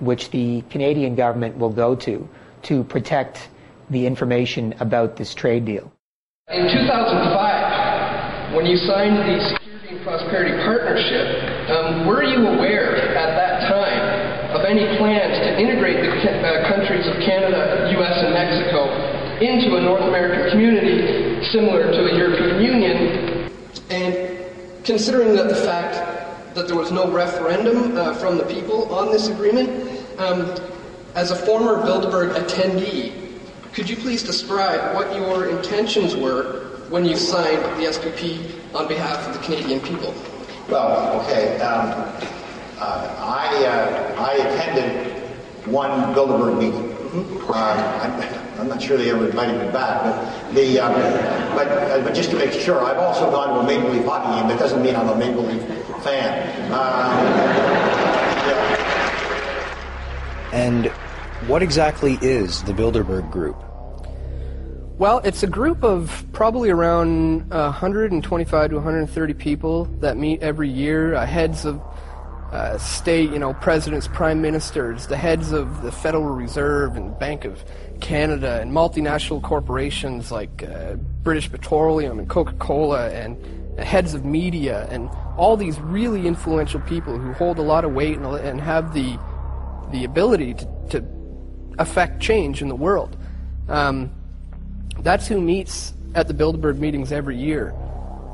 which 0.00 0.30
the 0.30 0.62
Canadian 0.70 1.14
government 1.14 1.56
will 1.56 1.70
go 1.70 1.94
to 1.96 2.28
to 2.62 2.84
protect 2.84 3.48
the 3.90 4.06
information 4.06 4.74
about 4.80 5.16
this 5.16 5.34
trade 5.34 5.64
deal. 5.64 5.90
In 6.48 6.68
2005, 6.68 8.54
when 8.54 8.66
you 8.66 8.76
signed 8.76 9.16
the 9.16 9.48
Security 9.48 9.88
and 9.96 10.04
Prosperity 10.04 10.56
Partnership, 10.62 11.70
um, 11.70 12.06
were 12.06 12.22
you 12.22 12.46
aware 12.46 12.96
at 13.16 13.34
that 13.36 13.68
time 13.68 14.54
of 14.54 14.55
any 14.66 14.98
plans 14.98 15.38
to 15.38 15.58
integrate 15.58 15.96
the 16.02 16.10
uh, 16.10 16.68
countries 16.68 17.06
of 17.06 17.14
Canada, 17.22 17.88
US, 17.98 18.22
and 18.22 18.34
Mexico 18.34 18.90
into 19.40 19.76
a 19.76 19.80
North 19.80 20.02
American 20.02 20.50
community 20.50 21.42
similar 21.50 21.92
to 21.92 22.02
the 22.02 22.16
European 22.16 22.60
Union? 22.60 23.50
And 23.90 24.38
considering 24.84 25.34
that 25.36 25.48
the 25.48 25.54
fact 25.54 26.54
that 26.54 26.66
there 26.66 26.76
was 26.76 26.90
no 26.90 27.10
referendum 27.10 27.96
uh, 27.96 28.14
from 28.14 28.38
the 28.38 28.44
people 28.44 28.92
on 28.94 29.12
this 29.12 29.28
agreement, 29.28 29.68
um, 30.18 30.54
as 31.14 31.30
a 31.30 31.36
former 31.36 31.76
Bilderberg 31.76 32.34
attendee, 32.34 33.12
could 33.72 33.88
you 33.88 33.96
please 33.96 34.22
describe 34.22 34.94
what 34.94 35.14
your 35.14 35.48
intentions 35.48 36.16
were 36.16 36.64
when 36.88 37.04
you 37.04 37.16
signed 37.16 37.62
the 37.80 37.88
SPP 37.88 38.74
on 38.74 38.88
behalf 38.88 39.26
of 39.28 39.34
the 39.34 39.40
Canadian 39.40 39.80
people? 39.80 40.14
Well, 40.68 41.20
okay. 41.22 41.58
Um, 41.60 42.35
uh, 42.78 43.16
I, 43.18 43.64
uh, 43.64 44.22
I 44.22 44.32
attended 44.34 45.22
one 45.66 45.90
Bilderberg 46.14 46.58
meeting. 46.58 46.92
Uh, 47.48 47.52
I'm, 48.02 48.60
I'm 48.60 48.68
not 48.68 48.82
sure 48.82 48.96
they 48.96 49.10
ever 49.10 49.26
invited 49.26 49.64
me 49.64 49.72
back, 49.72 50.02
but 50.02 50.54
the 50.54 50.80
um, 50.80 50.92
but, 51.54 51.68
uh, 51.68 52.02
but 52.02 52.14
just 52.14 52.30
to 52.30 52.36
make 52.36 52.52
sure, 52.52 52.84
I've 52.84 52.98
also 52.98 53.30
gone 53.30 53.54
to 53.54 53.60
a 53.60 53.66
Maple 53.66 53.90
Leaf 53.90 54.04
hockey 54.04 54.38
game. 54.38 54.48
That 54.48 54.58
doesn't 54.58 54.82
mean 54.82 54.94
I'm 54.96 55.08
a 55.08 55.16
Maple 55.16 55.42
Leaf 55.42 55.62
fan. 56.02 56.46
And 60.52 60.86
what 61.48 61.62
exactly 61.62 62.18
is 62.22 62.62
the 62.64 62.72
Bilderberg 62.72 63.30
Group? 63.30 63.56
Well, 64.98 65.18
it's 65.24 65.42
a 65.42 65.46
group 65.46 65.84
of 65.84 66.24
probably 66.32 66.70
around 66.70 67.50
125 67.50 68.70
to 68.70 68.76
130 68.76 69.34
people 69.34 69.84
that 70.00 70.16
meet 70.16 70.42
every 70.42 70.70
year, 70.70 71.14
uh, 71.14 71.26
heads 71.26 71.66
of 71.66 71.82
uh, 72.56 72.78
state, 72.78 73.30
you 73.30 73.38
know, 73.38 73.52
presidents, 73.52 74.08
prime 74.08 74.40
ministers, 74.40 75.06
the 75.08 75.16
heads 75.16 75.52
of 75.52 75.82
the 75.82 75.92
Federal 75.92 76.24
Reserve 76.24 76.96
and 76.96 77.18
Bank 77.18 77.44
of 77.44 77.62
Canada, 78.00 78.60
and 78.62 78.72
multinational 78.72 79.42
corporations 79.42 80.32
like 80.32 80.62
uh, 80.62 80.94
British 81.22 81.50
Petroleum 81.50 82.18
and 82.18 82.28
Coca-Cola, 82.30 83.10
and 83.10 83.36
heads 83.78 84.14
of 84.14 84.24
media, 84.24 84.88
and 84.90 85.10
all 85.36 85.54
these 85.58 85.78
really 85.80 86.26
influential 86.26 86.80
people 86.80 87.18
who 87.18 87.34
hold 87.34 87.58
a 87.58 87.62
lot 87.62 87.84
of 87.84 87.92
weight 87.92 88.16
and, 88.16 88.24
and 88.24 88.58
have 88.58 88.94
the 88.94 89.18
the 89.92 90.04
ability 90.04 90.54
to, 90.54 90.66
to 90.88 91.04
affect 91.78 92.20
change 92.20 92.62
in 92.62 92.68
the 92.68 92.74
world. 92.74 93.18
Um, 93.68 94.10
that's 95.00 95.28
who 95.28 95.42
meets 95.42 95.92
at 96.14 96.26
the 96.26 96.34
Bilderberg 96.34 96.78
meetings 96.78 97.12
every 97.12 97.36
year. 97.36 97.74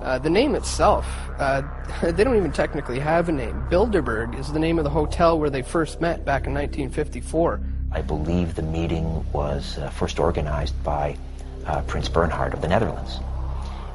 Uh, 0.03 0.19
the 0.19 0.31
name 0.31 0.55
itself, 0.55 1.07
uh, 1.39 1.63
they 2.03 2.25
don't 2.25 2.37
even 2.37 2.53
technically 2.53 2.99
have 2.99 3.29
a 3.29 3.33
name. 3.33 3.65
Bilderberg 3.71 4.39
is 4.39 4.53
the 4.53 4.59
name 4.59 4.79
of 4.79 4.85
the 4.85 4.91
hotel 4.91 5.39
where 5.39 5.51
they 5.51 5.63
first 5.63 6.01
met 6.01 6.25
back 6.25 6.47
in 6.47 6.55
1954. 6.55 7.61
I 7.93 8.03
believe 8.03 8.55
the 8.55 8.63
meeting 8.63 9.25
was 9.33 9.79
uh, 9.79 9.91
first 9.91 10.19
organized 10.19 10.83
by 10.83 11.17
uh, 11.67 11.83
Prince 11.83 12.09
Bernhard 12.09 12.53
of 12.55 12.61
the 12.61 12.69
Netherlands. 12.69 13.21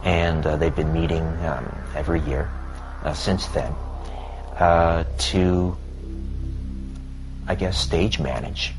And 0.04 0.46
uh, 0.46 0.56
they've 0.56 0.76
been 0.76 0.94
meeting 0.94 1.24
um, 1.46 1.76
every 1.96 2.22
year 2.22 2.50
uh, 3.04 3.14
since 3.14 3.48
then 3.48 3.74
to 5.18 5.78
I 7.48 7.56
guess, 7.56 7.78
stage 7.78 8.20
manage 8.20 8.74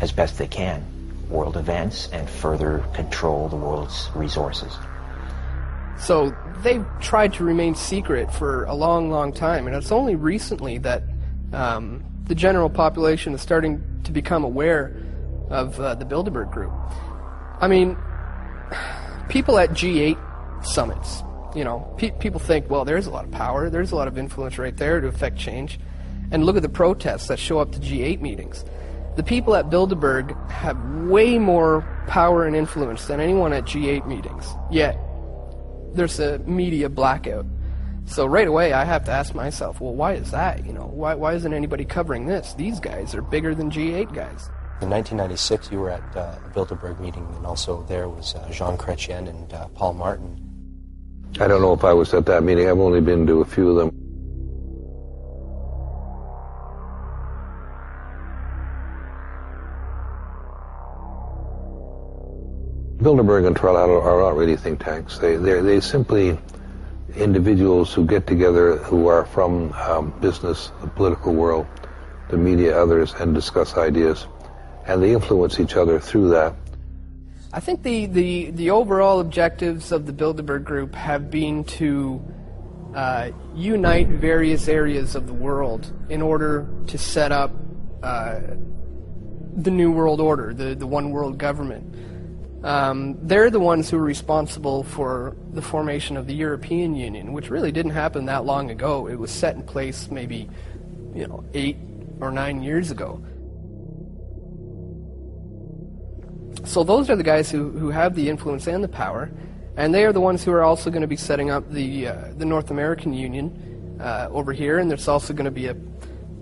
as 0.00 0.12
best 0.12 0.36
they 0.36 0.46
can 0.46 0.84
world 1.30 1.56
events 1.56 2.08
and 2.12 2.28
further 2.28 2.84
control 2.92 3.48
the 3.48 3.56
world's 3.56 4.10
resources. 4.14 4.76
So 5.98 6.34
they've 6.62 6.86
tried 7.00 7.34
to 7.34 7.44
remain 7.44 7.74
secret 7.74 8.32
for 8.32 8.64
a 8.64 8.74
long, 8.74 9.10
long 9.10 9.32
time, 9.32 9.66
and 9.66 9.76
it's 9.76 9.92
only 9.92 10.14
recently 10.14 10.78
that 10.78 11.02
um, 11.52 12.04
the 12.24 12.34
general 12.34 12.70
population 12.70 13.34
is 13.34 13.40
starting 13.40 13.82
to 14.04 14.12
become 14.12 14.44
aware 14.44 14.96
of 15.48 15.78
uh, 15.80 15.94
the 15.94 16.04
Bilderberg 16.04 16.50
Group. 16.50 16.72
I 17.60 17.68
mean, 17.68 17.96
people 19.28 19.58
at 19.58 19.70
G8 19.70 20.16
summits, 20.64 21.22
you 21.54 21.64
know, 21.64 21.92
pe- 21.98 22.12
people 22.18 22.40
think, 22.40 22.70
well, 22.70 22.84
there's 22.84 23.06
a 23.06 23.10
lot 23.10 23.24
of 23.24 23.30
power, 23.30 23.68
there's 23.68 23.92
a 23.92 23.96
lot 23.96 24.08
of 24.08 24.16
influence 24.16 24.58
right 24.58 24.76
there 24.76 25.00
to 25.00 25.08
affect 25.08 25.36
change. 25.36 25.78
And 26.32 26.44
look 26.44 26.54
at 26.54 26.62
the 26.62 26.68
protests 26.68 27.26
that 27.26 27.40
show 27.40 27.58
up 27.58 27.72
to 27.72 27.80
G8 27.80 28.20
meetings. 28.20 28.64
The 29.16 29.24
people 29.24 29.56
at 29.56 29.68
Bilderberg 29.68 30.48
have 30.48 30.78
way 31.08 31.38
more 31.38 31.84
power 32.06 32.46
and 32.46 32.54
influence 32.54 33.06
than 33.06 33.18
anyone 33.18 33.52
at 33.52 33.64
G8 33.64 34.06
meetings. 34.06 34.46
Yet, 34.70 34.96
there's 35.94 36.20
a 36.20 36.38
media 36.40 36.88
blackout. 36.88 37.46
So 38.06 38.26
right 38.26 38.48
away, 38.48 38.72
I 38.72 38.84
have 38.84 39.04
to 39.04 39.12
ask 39.12 39.34
myself, 39.34 39.80
well, 39.80 39.94
why 39.94 40.14
is 40.14 40.30
that? 40.32 40.66
You 40.66 40.72
know, 40.72 40.86
why, 40.86 41.14
why 41.14 41.34
isn't 41.34 41.52
anybody 41.52 41.84
covering 41.84 42.26
this? 42.26 42.54
These 42.54 42.80
guys 42.80 43.14
are 43.14 43.22
bigger 43.22 43.54
than 43.54 43.70
G8 43.70 44.12
guys. 44.12 44.50
In 44.82 44.88
1996, 44.88 45.70
you 45.70 45.78
were 45.78 45.90
at 45.90 46.16
uh, 46.16 46.34
a 46.44 46.50
Bilderberg 46.50 46.98
meeting, 47.00 47.26
and 47.36 47.46
also 47.46 47.82
there 47.82 48.08
was 48.08 48.34
uh, 48.34 48.48
Jean 48.50 48.78
Chrétien 48.78 49.28
and 49.28 49.52
uh, 49.52 49.68
Paul 49.68 49.92
Martin. 49.92 50.50
I 51.38 51.46
don't 51.46 51.60
know 51.60 51.74
if 51.74 51.84
I 51.84 51.92
was 51.92 52.12
at 52.14 52.26
that 52.26 52.42
meeting. 52.42 52.68
I've 52.68 52.78
only 52.78 53.00
been 53.00 53.26
to 53.26 53.40
a 53.42 53.44
few 53.44 53.70
of 53.70 53.76
them. 53.76 53.99
Bilderberg 63.00 63.46
and 63.46 63.56
Carlyle 63.56 64.00
are 64.02 64.20
not 64.20 64.36
really 64.36 64.56
think 64.56 64.84
tanks. 64.84 65.18
They 65.18 65.36
they 65.36 65.60
they 65.60 65.80
simply 65.80 66.38
individuals 67.16 67.92
who 67.94 68.04
get 68.04 68.26
together 68.26 68.76
who 68.76 69.08
are 69.08 69.24
from 69.24 69.72
um, 69.72 70.10
business, 70.20 70.70
the 70.80 70.86
political 70.86 71.34
world, 71.34 71.66
the 72.28 72.36
media, 72.36 72.80
others, 72.80 73.14
and 73.14 73.34
discuss 73.34 73.76
ideas, 73.76 74.26
and 74.86 75.02
they 75.02 75.12
influence 75.12 75.58
each 75.58 75.76
other 75.76 75.98
through 75.98 76.30
that. 76.30 76.54
I 77.52 77.58
think 77.58 77.82
the, 77.82 78.06
the, 78.06 78.50
the 78.52 78.70
overall 78.70 79.18
objectives 79.18 79.90
of 79.90 80.06
the 80.06 80.12
Bilderberg 80.12 80.62
Group 80.62 80.94
have 80.94 81.32
been 81.32 81.64
to 81.64 82.22
uh, 82.94 83.30
unite 83.56 84.06
various 84.06 84.68
areas 84.68 85.16
of 85.16 85.26
the 85.26 85.34
world 85.34 85.92
in 86.08 86.22
order 86.22 86.68
to 86.86 86.96
set 86.96 87.32
up 87.32 87.50
uh, 88.04 88.40
the 89.56 89.70
new 89.70 89.90
world 89.90 90.20
order, 90.20 90.54
the, 90.54 90.76
the 90.76 90.86
one 90.86 91.10
world 91.10 91.38
government. 91.38 91.92
Um, 92.62 93.16
they're 93.26 93.50
the 93.50 93.60
ones 93.60 93.88
who 93.88 93.96
are 93.96 94.02
responsible 94.02 94.82
for 94.82 95.36
the 95.52 95.62
formation 95.62 96.16
of 96.16 96.26
the 96.26 96.34
European 96.34 96.94
Union, 96.94 97.32
which 97.32 97.48
really 97.48 97.72
didn't 97.72 97.92
happen 97.92 98.26
that 98.26 98.44
long 98.44 98.70
ago. 98.70 99.06
It 99.06 99.14
was 99.14 99.30
set 99.30 99.56
in 99.56 99.62
place 99.62 100.10
maybe, 100.10 100.48
you 101.14 101.26
know, 101.26 101.44
eight 101.54 101.76
or 102.20 102.30
nine 102.30 102.62
years 102.62 102.90
ago. 102.90 103.22
So 106.64 106.84
those 106.84 107.08
are 107.08 107.16
the 107.16 107.22
guys 107.22 107.50
who, 107.50 107.70
who 107.70 107.88
have 107.90 108.14
the 108.14 108.28
influence 108.28 108.66
and 108.66 108.84
the 108.84 108.88
power, 108.88 109.30
and 109.76 109.94
they 109.94 110.04
are 110.04 110.12
the 110.12 110.20
ones 110.20 110.44
who 110.44 110.52
are 110.52 110.62
also 110.62 110.90
going 110.90 111.00
to 111.00 111.08
be 111.08 111.16
setting 111.16 111.50
up 111.50 111.70
the 111.70 112.08
uh, 112.08 112.32
the 112.36 112.44
North 112.44 112.70
American 112.70 113.14
Union 113.14 113.98
uh, 113.98 114.28
over 114.30 114.52
here, 114.52 114.78
and 114.78 114.90
there's 114.90 115.08
also 115.08 115.32
going 115.32 115.46
to 115.46 115.50
be 115.50 115.66
a 115.68 115.76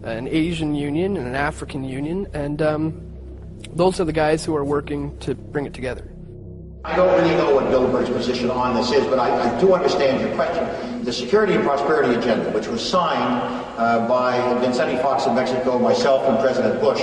an 0.03 0.27
Asian 0.27 0.75
Union 0.75 1.17
and 1.17 1.27
an 1.27 1.35
African 1.37 1.85
Union, 1.85 2.27
and 2.33 2.63
um, 2.63 3.08
those 3.75 4.01
are 4.01 4.05
the 4.05 4.13
guys 4.13 4.45
who 4.45 4.55
are 4.57 4.65
working 4.65 5.17
to 5.19 5.35
bring 5.35 5.67
it 5.67 5.75
together. 5.75 6.11
I 6.85 6.97
don't 6.97 7.13
really 7.21 7.35
know 7.37 7.55
what 7.55 7.65
Bilderberg's 7.71 8.09
position 8.09 8.51
on 8.51 8.75
this 8.75 8.93
is, 8.93 9.05
but 9.07 9.19
I, 9.19 9.29
I, 9.29 9.61
do 9.61 9.75
understand 9.75 10.21
your 10.21 10.35
question. 10.35 11.05
The 11.05 11.13
Security 11.13 11.55
and 11.55 11.65
Prosperity 11.65 12.15
Agenda, 12.15 12.51
which 12.51 12.69
was 12.69 12.87
signed 12.87 13.43
uh, 13.77 14.09
by 14.09 14.39
Vicente 14.61 14.97
Fox 15.03 15.27
in 15.27 15.35
Mexico, 15.35 15.79
myself, 15.79 16.27
and 16.29 16.39
President 16.39 16.81
Bush 16.81 17.03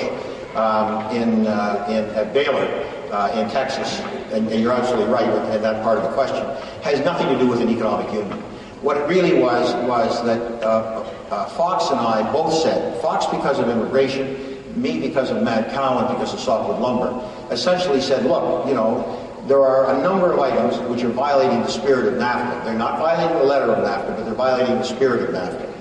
um, 0.55 1.13
in, 1.15 1.45
uh, 1.45 1.85
in 1.89 2.05
at 2.15 2.33
Baylor 2.33 2.65
uh, 3.11 3.39
in 3.39 3.49
Texas, 3.49 3.99
and, 4.31 4.47
and, 4.47 4.61
you're 4.61 4.71
absolutely 4.71 5.11
right 5.11 5.27
in 5.53 5.61
that 5.61 5.83
part 5.83 5.97
of 5.97 6.03
the 6.03 6.11
question, 6.11 6.43
has 6.81 6.99
nothing 7.01 7.27
to 7.27 7.37
do 7.37 7.47
with 7.47 7.61
an 7.61 7.69
economic 7.69 8.11
union. 8.11 8.39
What 8.81 8.97
it 8.97 9.07
really 9.07 9.39
was 9.39 9.73
was 9.87 10.23
that 10.25 10.41
uh, 10.63 11.03
uh, 11.29 11.45
Fox 11.49 11.89
and 11.89 11.99
I 11.99 12.31
both 12.31 12.53
said, 12.53 13.01
Fox 13.01 13.25
because 13.25 13.59
of 13.59 13.69
immigration, 13.69 14.44
me 14.75 14.99
because 14.99 15.31
of 15.31 15.41
mad 15.43 15.71
cow, 15.73 16.11
because 16.13 16.33
of 16.33 16.39
softwood 16.39 16.79
lumber, 16.79 17.31
essentially 17.51 18.01
said, 18.01 18.25
look, 18.25 18.67
you 18.67 18.73
know, 18.73 19.21
there 19.47 19.61
are 19.61 19.95
a 19.95 20.01
number 20.01 20.33
of 20.33 20.39
items 20.39 20.77
which 20.89 21.03
are 21.03 21.09
violating 21.09 21.61
the 21.61 21.67
spirit 21.67 22.11
of 22.11 22.15
NAFTA. 22.15 22.65
They're 22.65 22.73
not 22.73 22.97
violating 22.97 23.37
the 23.37 23.43
letter 23.43 23.71
of 23.71 23.77
NAFTA, 23.77 24.15
but 24.15 24.25
they're 24.25 24.33
violating 24.33 24.75
the 24.75 24.83
spirit 24.83 25.29
of 25.29 25.35
NAFTA. 25.35 25.71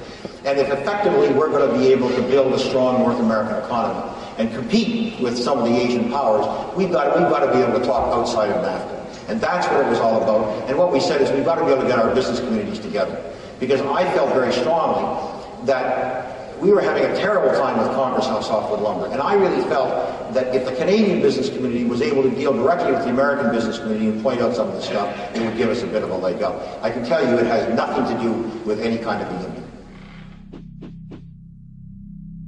And 0.44 0.58
if 0.58 0.70
effectively 0.70 1.32
we're 1.32 1.48
going 1.48 1.72
to 1.72 1.78
be 1.78 1.86
able 1.86 2.10
to 2.10 2.22
build 2.22 2.52
a 2.52 2.58
strong 2.58 2.98
North 2.98 3.18
American 3.18 3.56
economy 3.64 4.10
and 4.36 4.52
compete 4.52 5.18
with 5.20 5.38
some 5.38 5.58
of 5.58 5.64
the 5.64 5.74
Asian 5.74 6.10
powers, 6.10 6.44
we've 6.76 6.92
got, 6.92 7.18
we've 7.18 7.30
got 7.30 7.46
to 7.46 7.52
be 7.52 7.62
able 7.62 7.80
to 7.80 7.86
talk 7.86 8.12
outside 8.12 8.50
of 8.50 8.62
NAFTA. 8.62 9.30
And 9.30 9.40
that's 9.40 9.66
what 9.68 9.86
it 9.86 9.88
was 9.88 9.98
all 9.98 10.22
about. 10.22 10.68
And 10.68 10.76
what 10.76 10.92
we 10.92 11.00
said 11.00 11.22
is 11.22 11.30
we've 11.32 11.46
got 11.46 11.54
to 11.54 11.64
be 11.64 11.70
able 11.70 11.82
to 11.82 11.88
get 11.88 11.98
our 11.98 12.14
business 12.14 12.40
communities 12.40 12.78
together. 12.78 13.18
Because 13.58 13.80
I 13.80 14.04
felt 14.12 14.34
very 14.34 14.52
strongly 14.52 15.42
that 15.64 16.33
we 16.60 16.72
were 16.72 16.80
having 16.80 17.04
a 17.04 17.14
terrible 17.16 17.56
time 17.58 17.78
with 17.78 17.88
Congress 17.88 18.26
on 18.26 18.42
softwood 18.42 18.80
lumber. 18.80 19.06
And 19.06 19.20
I 19.20 19.34
really 19.34 19.62
felt 19.68 20.34
that 20.34 20.54
if 20.54 20.64
the 20.64 20.74
Canadian 20.76 21.20
business 21.20 21.48
community 21.48 21.84
was 21.84 22.02
able 22.02 22.22
to 22.22 22.30
deal 22.30 22.52
directly 22.52 22.92
with 22.92 23.04
the 23.04 23.10
American 23.10 23.50
business 23.52 23.78
community 23.78 24.08
and 24.08 24.22
point 24.22 24.40
out 24.40 24.54
some 24.54 24.68
of 24.68 24.74
the 24.74 24.82
stuff, 24.82 25.36
it 25.36 25.40
would 25.40 25.56
give 25.56 25.68
us 25.68 25.82
a 25.82 25.86
bit 25.86 26.02
of 26.02 26.10
a 26.10 26.16
leg 26.16 26.42
up. 26.42 26.82
I 26.82 26.90
can 26.90 27.04
tell 27.04 27.26
you 27.26 27.38
it 27.38 27.46
has 27.46 27.72
nothing 27.74 28.16
to 28.16 28.22
do 28.22 28.32
with 28.64 28.80
any 28.80 28.98
kind 28.98 29.22
of 29.22 29.42
union. 29.42 29.64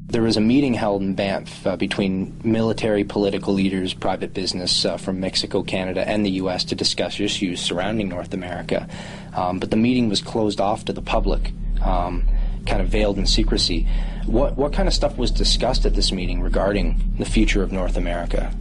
There 0.09 0.23
was 0.23 0.37
a 0.37 0.41
meeting 0.41 0.73
held 0.73 1.03
in 1.03 1.15
Banff 1.15 1.67
uh, 1.67 1.77
between 1.77 2.41
military, 2.43 3.05
political 3.05 3.53
leaders, 3.53 3.93
private 3.93 4.33
business 4.33 4.85
uh, 4.85 4.97
from 4.97 5.21
Mexico, 5.21 5.63
Canada, 5.63 6.09
and 6.09 6.25
the 6.25 6.31
U.S. 6.31 6.65
to 6.65 6.75
discuss 6.75 7.21
issues 7.21 7.61
surrounding 7.61 8.09
North 8.09 8.33
America. 8.33 8.89
Um, 9.35 9.59
but 9.59 9.71
the 9.71 9.77
meeting 9.77 10.09
was 10.09 10.23
closed 10.23 10.61
off 10.61 10.87
to 10.87 10.93
the 10.93 11.03
public. 11.03 11.53
Um, 11.83 12.27
kind 12.67 12.83
of 12.83 12.89
veiled 12.89 13.19
in 13.19 13.27
secrecy. 13.27 13.87
What 14.27 14.57
what 14.57 14.73
kind 14.73 14.89
of 14.89 14.95
stuff 14.95 15.17
was 15.17 15.31
discussed 15.31 15.87
at 15.87 15.95
this 15.95 16.13
meeting 16.13 16.41
regarding 16.41 17.15
the 17.19 17.25
future 17.25 17.63
of 17.63 17.73
North 17.73 17.97
America? 17.97 18.53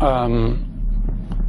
Um, 0.00 0.66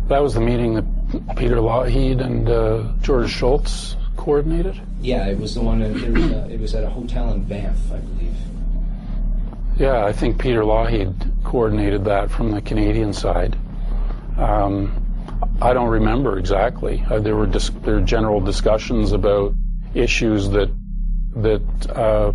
that 0.08 0.20
was 0.20 0.34
the 0.34 0.42
meeting 0.42 0.76
that 0.76 1.36
Peter 1.36 1.58
Lougheed 1.58 2.22
and 2.22 2.50
uh, 2.50 2.92
George 3.02 3.30
Shultz 3.30 3.96
coordinated. 4.16 4.80
Yeah, 5.02 5.28
it 5.28 5.38
was 5.38 5.54
the 5.54 5.62
one. 5.62 5.80
That, 5.80 5.94
was 5.94 6.32
a, 6.32 6.50
it 6.50 6.60
was 6.60 6.76
at 6.76 6.84
a 6.84 6.90
hotel 6.90 7.32
in 7.34 7.44
Banff, 7.44 7.78
I 7.92 7.98
believe. 7.98 8.36
Yeah, 9.78 10.06
I 10.06 10.12
think 10.12 10.40
Peter 10.40 10.64
Lougheed 10.64 11.44
coordinated 11.44 12.06
that 12.06 12.32
from 12.32 12.52
the 12.52 12.62
Canadian 12.62 13.14
side. 13.14 13.58
Um, 14.38 15.04
I 15.62 15.74
don't 15.74 15.90
remember 15.90 16.38
exactly. 16.38 17.04
Uh, 17.10 17.20
there 17.20 17.36
were 17.36 17.48
dis- 17.48 17.72
there 17.84 17.96
were 17.96 18.02
general 18.02 18.40
discussions 18.40 19.12
about 19.12 19.54
issues 19.94 20.50
that 20.50 20.70
that 21.42 21.90
uh, 21.90 22.34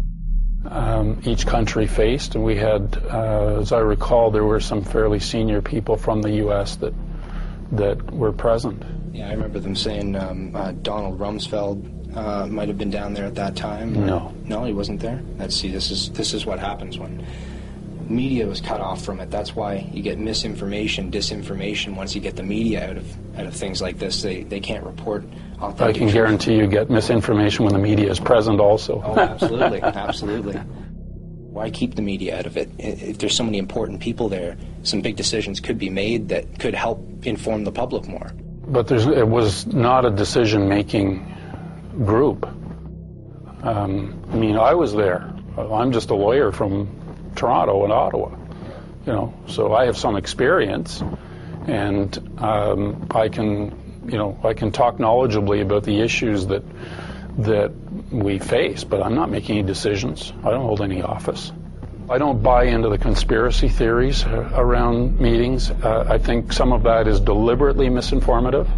um, 0.68 1.20
each 1.24 1.46
country 1.46 1.86
faced, 1.86 2.34
and 2.34 2.44
we 2.44 2.56
had, 2.56 3.02
uh, 3.10 3.58
as 3.60 3.72
I 3.72 3.78
recall, 3.78 4.30
there 4.30 4.44
were 4.44 4.60
some 4.60 4.82
fairly 4.82 5.18
senior 5.18 5.60
people 5.60 5.96
from 5.96 6.22
the 6.22 6.30
U.S. 6.36 6.76
that 6.76 6.94
that 7.72 8.12
were 8.12 8.32
present. 8.32 8.82
Yeah, 9.12 9.28
I 9.28 9.32
remember 9.32 9.58
them 9.58 9.74
saying 9.74 10.14
um, 10.16 10.54
uh, 10.54 10.72
Donald 10.72 11.18
Rumsfeld 11.18 12.16
uh, 12.16 12.46
might 12.46 12.68
have 12.68 12.78
been 12.78 12.90
down 12.90 13.14
there 13.14 13.24
at 13.24 13.34
that 13.36 13.56
time. 13.56 14.06
No, 14.06 14.34
no, 14.44 14.64
he 14.64 14.72
wasn't 14.72 15.00
there. 15.00 15.22
Let's 15.38 15.56
see. 15.56 15.70
This 15.70 15.90
is 15.90 16.10
this 16.10 16.34
is 16.34 16.44
what 16.44 16.58
happens 16.58 16.98
when 16.98 17.26
media 18.08 18.46
was 18.46 18.60
cut 18.60 18.80
off 18.80 19.02
from 19.04 19.20
it. 19.20 19.30
That's 19.30 19.56
why 19.56 19.88
you 19.92 20.02
get 20.02 20.18
misinformation, 20.18 21.10
disinformation. 21.10 21.94
Once 21.96 22.14
you 22.14 22.20
get 22.20 22.36
the 22.36 22.42
media 22.42 22.90
out 22.90 22.96
of 22.96 23.38
out 23.38 23.46
of 23.46 23.54
things 23.54 23.80
like 23.80 23.98
this, 23.98 24.22
they, 24.22 24.42
they 24.42 24.60
can't 24.60 24.84
report 24.84 25.24
I 25.62 25.92
can 25.92 26.08
guarantee 26.08 26.56
you 26.56 26.66
get 26.66 26.90
misinformation 26.90 27.64
when 27.64 27.72
the 27.72 27.78
media 27.78 28.10
is 28.10 28.18
present 28.18 28.60
also. 28.60 29.02
Oh, 29.04 29.18
absolutely, 29.18 29.80
absolutely. 29.82 30.54
Why 30.54 31.70
keep 31.70 31.94
the 31.94 32.02
media 32.02 32.38
out 32.38 32.46
of 32.46 32.56
it? 32.56 32.70
If 32.78 33.18
there's 33.18 33.36
so 33.36 33.44
many 33.44 33.58
important 33.58 34.00
people 34.00 34.28
there, 34.28 34.56
some 34.82 35.02
big 35.02 35.16
decisions 35.16 35.60
could 35.60 35.78
be 35.78 35.90
made 35.90 36.30
that 36.30 36.58
could 36.58 36.74
help 36.74 37.26
inform 37.26 37.64
the 37.64 37.72
public 37.72 38.08
more. 38.08 38.32
But 38.66 38.90
it 38.90 39.28
was 39.28 39.66
not 39.66 40.04
a 40.04 40.10
decision-making 40.10 41.26
group. 42.04 42.46
Um, 43.62 44.24
I 44.32 44.36
mean, 44.36 44.56
I 44.56 44.74
was 44.74 44.94
there. 44.94 45.32
I'm 45.58 45.92
just 45.92 46.10
a 46.10 46.14
lawyer 46.14 46.52
from 46.52 46.88
Toronto 47.36 47.84
and 47.84 47.92
Ottawa, 47.92 48.30
you 49.06 49.12
know, 49.12 49.34
so 49.46 49.74
I 49.74 49.84
have 49.84 49.96
some 49.96 50.16
experience, 50.16 51.02
and 51.66 52.18
um, 52.38 53.06
I 53.10 53.28
can 53.28 53.78
you 54.06 54.18
know, 54.18 54.38
I 54.42 54.54
can 54.54 54.72
talk 54.72 54.98
knowledgeably 54.98 55.62
about 55.62 55.84
the 55.84 56.00
issues 56.00 56.46
that 56.46 56.62
that 57.38 57.72
we 58.10 58.38
face, 58.38 58.84
but 58.84 59.02
I'm 59.02 59.14
not 59.14 59.30
making 59.30 59.58
any 59.58 59.66
decisions. 59.66 60.32
I 60.44 60.50
don't 60.50 60.62
hold 60.62 60.82
any 60.82 61.02
office. 61.02 61.50
I 62.10 62.18
don't 62.18 62.42
buy 62.42 62.64
into 62.64 62.90
the 62.90 62.98
conspiracy 62.98 63.68
theories 63.68 64.24
around 64.24 65.18
meetings. 65.18 65.70
Uh, 65.70 66.04
I 66.08 66.18
think 66.18 66.52
some 66.52 66.72
of 66.72 66.82
that 66.82 67.08
is 67.08 67.20
deliberately 67.20 67.88
misinformative. 67.88 68.68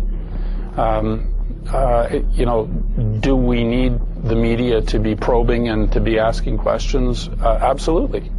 Um, 0.78 1.34
uh, 1.68 2.20
you 2.32 2.46
know, 2.46 2.66
do 2.66 3.34
we 3.34 3.64
need 3.64 3.98
the 4.22 4.36
media 4.36 4.82
to 4.82 4.98
be 4.98 5.16
probing 5.16 5.68
and 5.68 5.90
to 5.92 6.00
be 6.00 6.18
asking 6.18 6.58
questions? 6.58 7.28
Uh, 7.28 7.58
absolutely. 7.60 8.30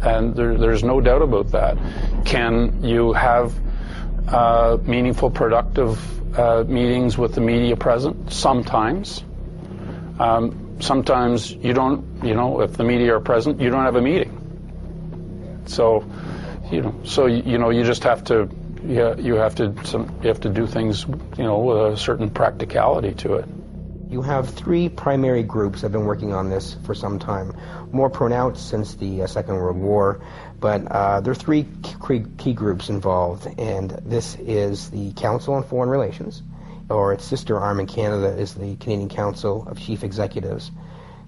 And 0.00 0.34
there, 0.34 0.56
there's 0.56 0.84
no 0.84 1.00
doubt 1.00 1.22
about 1.22 1.50
that. 1.50 1.76
Can 2.24 2.84
you 2.84 3.12
have 3.12 3.52
uh, 4.28 4.78
meaningful, 4.82 5.30
productive 5.30 6.38
uh, 6.38 6.64
meetings 6.64 7.18
with 7.18 7.34
the 7.34 7.40
media 7.40 7.76
present. 7.76 8.32
Sometimes. 8.32 9.24
Um, 10.18 10.76
sometimes 10.80 11.52
you 11.52 11.72
don't, 11.72 12.24
you 12.24 12.34
know, 12.34 12.60
if 12.60 12.76
the 12.76 12.84
media 12.84 13.16
are 13.16 13.20
present, 13.20 13.60
you 13.60 13.70
don't 13.70 13.84
have 13.84 13.96
a 13.96 14.02
meeting. 14.02 14.38
So, 15.66 16.04
you 16.70 16.82
know, 16.82 16.94
so 17.04 17.26
you 17.26 17.58
know, 17.58 17.70
you 17.70 17.84
just 17.84 18.04
have 18.04 18.24
to, 18.24 18.48
yeah, 18.84 19.16
you 19.16 19.34
have 19.34 19.54
to, 19.56 19.74
some, 19.84 20.18
you 20.22 20.28
have 20.28 20.40
to 20.40 20.48
do 20.48 20.66
things, 20.66 21.06
you 21.38 21.44
know, 21.44 21.58
with 21.58 21.94
a 21.94 21.96
certain 21.96 22.30
practicality 22.30 23.14
to 23.14 23.34
it. 23.34 23.48
You 24.10 24.22
have 24.22 24.50
three 24.50 24.88
primary 24.88 25.42
groups 25.42 25.80
that 25.80 25.86
have 25.86 25.92
been 25.92 26.04
working 26.04 26.34
on 26.34 26.50
this 26.50 26.76
for 26.84 26.94
some 26.94 27.18
time, 27.18 27.56
more 27.92 28.10
pronounced 28.10 28.68
since 28.68 28.94
the 28.94 29.22
uh, 29.22 29.26
Second 29.26 29.54
World 29.54 29.78
War, 29.78 30.20
but 30.62 30.86
uh, 30.92 31.20
there 31.20 31.32
are 31.32 31.34
three 31.34 31.66
key, 31.82 32.24
key 32.38 32.52
groups 32.54 32.88
involved, 32.88 33.48
and 33.58 33.90
this 34.06 34.36
is 34.36 34.90
the 34.90 35.12
Council 35.14 35.54
on 35.54 35.64
Foreign 35.64 35.90
Relations, 35.90 36.40
or 36.88 37.12
its 37.12 37.24
sister 37.24 37.58
arm 37.58 37.80
in 37.80 37.86
Canada 37.86 38.28
is 38.28 38.54
the 38.54 38.76
Canadian 38.76 39.08
Council 39.08 39.66
of 39.68 39.80
Chief 39.80 40.04
Executives, 40.04 40.70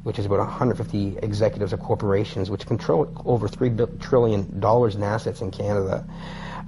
which 0.05 0.21
is 0.21 0.27
about 0.27 0.39
150 0.39 1.19
executives 1.21 1.73
of 1.73 1.81
corporations 1.81 2.49
which 2.49 2.65
control 2.65 3.11
over 3.27 3.49
$3 3.49 4.01
trillion 4.01 4.63
in 4.63 5.03
assets 5.03 5.41
in 5.41 5.51
Canada. 5.51 6.07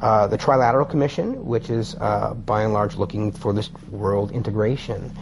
Uh, 0.02 0.26
the 0.26 0.36
Trilateral 0.36 0.90
Commission, 0.90 1.46
which 1.46 1.70
is 1.70 1.94
uh, 1.94 2.34
by 2.34 2.62
and 2.62 2.72
large 2.72 2.96
looking 2.96 3.30
for 3.30 3.52
this 3.52 3.70
world 3.90 4.32
integration 4.32 5.16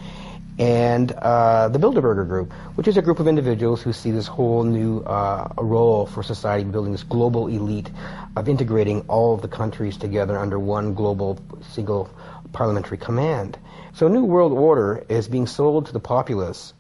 and 0.59 1.11
uh, 1.13 1.69
the 1.69 1.79
Bilderberger 1.79 2.27
Group, 2.29 2.53
which 2.77 2.87
is 2.89 2.97
a 2.97 3.03
group 3.03 3.19
of 3.21 3.27
individuals 3.27 3.83
who 3.83 3.93
see 3.93 4.13
this 4.13 4.27
whole 4.27 4.63
new 4.65 5.01
uh, 5.01 5.49
role 5.59 6.07
for 6.07 6.23
society, 6.23 6.65
building 6.65 6.93
this 6.93 7.03
global 7.03 7.49
elite 7.49 7.91
of 8.37 8.49
integrating 8.49 9.03
all 9.09 9.35
of 9.35 9.43
the 9.43 9.49
countries 9.49 9.97
together 9.97 10.39
under 10.39 10.59
one 10.59 10.95
global 10.95 11.39
single 11.73 12.09
parliamentary 12.53 12.99
command. 12.99 13.59
So, 13.95 14.07
a 14.07 14.11
new 14.11 14.25
world 14.25 14.53
order 14.53 15.05
is 15.09 15.29
being 15.29 15.47
sold 15.47 15.87
to 15.87 15.93
the 15.93 16.01
populace 16.01 16.73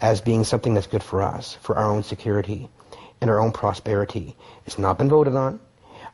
as 0.00 0.20
being 0.20 0.44
something 0.44 0.74
that's 0.74 0.86
good 0.88 1.02
for 1.02 1.22
us, 1.22 1.56
for 1.62 1.76
our 1.78 1.90
own 1.90 2.02
security 2.02 2.68
and 3.20 3.30
our 3.30 3.40
own 3.40 3.52
prosperity. 3.52 4.36
It's 4.66 4.78
not 4.78 4.98
been 4.98 5.08
voted 5.08 5.36
on. 5.36 5.60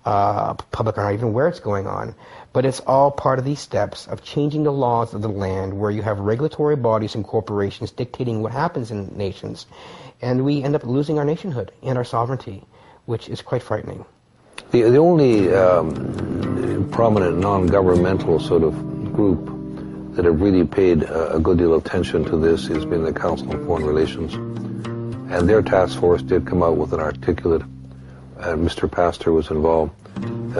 uh, 0.06 0.54
public 0.54 0.96
aren't 0.96 1.14
even 1.14 1.28
aware 1.28 1.48
it's 1.48 1.60
going 1.60 1.86
on. 1.86 2.14
But 2.56 2.64
it's 2.64 2.80
all 2.80 3.10
part 3.10 3.38
of 3.38 3.44
these 3.44 3.60
steps 3.60 4.06
of 4.06 4.24
changing 4.24 4.62
the 4.62 4.72
laws 4.72 5.12
of 5.12 5.20
the 5.20 5.28
land 5.28 5.78
where 5.78 5.90
you 5.90 6.00
have 6.00 6.18
regulatory 6.18 6.74
bodies 6.74 7.14
and 7.14 7.22
corporations 7.22 7.90
dictating 7.90 8.40
what 8.40 8.50
happens 8.50 8.90
in 8.90 9.14
nations. 9.14 9.66
And 10.22 10.42
we 10.42 10.62
end 10.62 10.74
up 10.74 10.82
losing 10.82 11.18
our 11.18 11.24
nationhood 11.26 11.70
and 11.82 11.98
our 11.98 12.04
sovereignty, 12.04 12.64
which 13.04 13.28
is 13.28 13.42
quite 13.42 13.62
frightening. 13.62 14.06
The, 14.70 14.84
the 14.84 14.96
only 14.96 15.52
um, 15.52 16.88
prominent 16.90 17.36
non-governmental 17.36 18.40
sort 18.40 18.62
of 18.62 18.72
group 19.12 20.14
that 20.16 20.24
have 20.24 20.40
really 20.40 20.64
paid 20.64 21.02
a, 21.02 21.34
a 21.34 21.38
good 21.38 21.58
deal 21.58 21.74
of 21.74 21.84
attention 21.84 22.24
to 22.24 22.38
this 22.38 22.68
has 22.68 22.86
been 22.86 23.04
the 23.04 23.12
Council 23.12 23.50
on 23.50 23.66
Foreign 23.66 23.84
Relations. 23.84 24.32
And 25.30 25.46
their 25.46 25.60
task 25.60 26.00
force 26.00 26.22
did 26.22 26.46
come 26.46 26.62
out 26.62 26.78
with 26.78 26.94
an 26.94 27.00
articulate, 27.00 27.60
and 28.38 28.66
Mr. 28.66 28.90
Pastor 28.90 29.30
was 29.30 29.50
involved, 29.50 29.92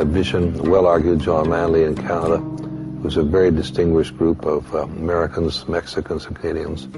vision, 0.04 0.70
well 0.70 0.86
argued, 0.86 1.20
John 1.20 1.50
Manley 1.50 1.84
in 1.84 1.94
Canada. 1.96 2.36
It 2.36 3.02
was 3.02 3.16
a 3.16 3.22
very 3.22 3.50
distinguished 3.50 4.16
group 4.16 4.44
of 4.44 4.74
uh, 4.74 4.80
Americans, 4.80 5.66
Mexicans, 5.68 6.26
and 6.26 6.36
Canadians 6.36 6.88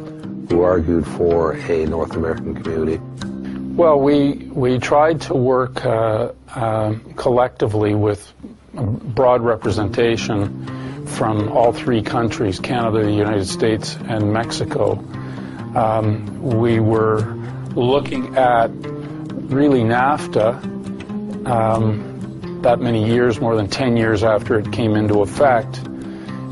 who 0.50 0.62
argued 0.62 1.06
for 1.06 1.52
a 1.52 1.86
North 1.86 2.16
American 2.16 2.54
community. 2.62 2.98
Well, 3.74 4.00
we 4.00 4.48
we 4.50 4.78
tried 4.78 5.20
to 5.22 5.34
work 5.34 5.84
uh, 5.84 6.32
uh, 6.48 6.94
collectively 7.16 7.94
with 7.94 8.32
broad 8.74 9.42
representation 9.42 11.06
from 11.06 11.52
all 11.52 11.72
three 11.72 12.02
countries: 12.02 12.58
Canada, 12.58 13.04
the 13.04 13.12
United 13.12 13.46
States, 13.46 13.96
and 14.08 14.32
Mexico. 14.32 14.92
Um, 15.76 16.40
we 16.42 16.80
were 16.80 17.20
looking 17.74 18.36
at 18.36 18.70
really 18.72 19.82
NAFTA 19.82 21.46
um, 21.46 22.07
that 22.62 22.80
many 22.80 23.06
years, 23.06 23.40
more 23.40 23.56
than 23.56 23.68
10 23.68 23.96
years 23.96 24.22
after 24.22 24.58
it 24.58 24.72
came 24.72 24.96
into 24.96 25.22
effect, 25.22 25.80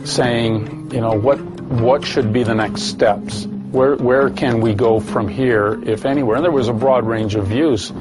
saying, 0.05 0.91
you 0.93 1.01
know, 1.01 1.13
what 1.13 1.41
what 1.67 2.05
should 2.05 2.33
be 2.33 2.45
the 2.45 2.55
next 2.55 2.83
steps? 2.83 3.45
Where 3.47 3.97
where 3.97 4.31
can 4.31 4.61
we 4.61 4.75
go 4.75 5.01
from 5.01 5.29
here, 5.29 5.83
if 5.85 6.05
anywhere? 6.05 6.37
And 6.37 6.45
there 6.45 6.53
was 6.53 6.69
a 6.69 6.73
broad 6.73 7.07
range 7.07 7.35
of 7.35 7.49
views, 7.49 7.93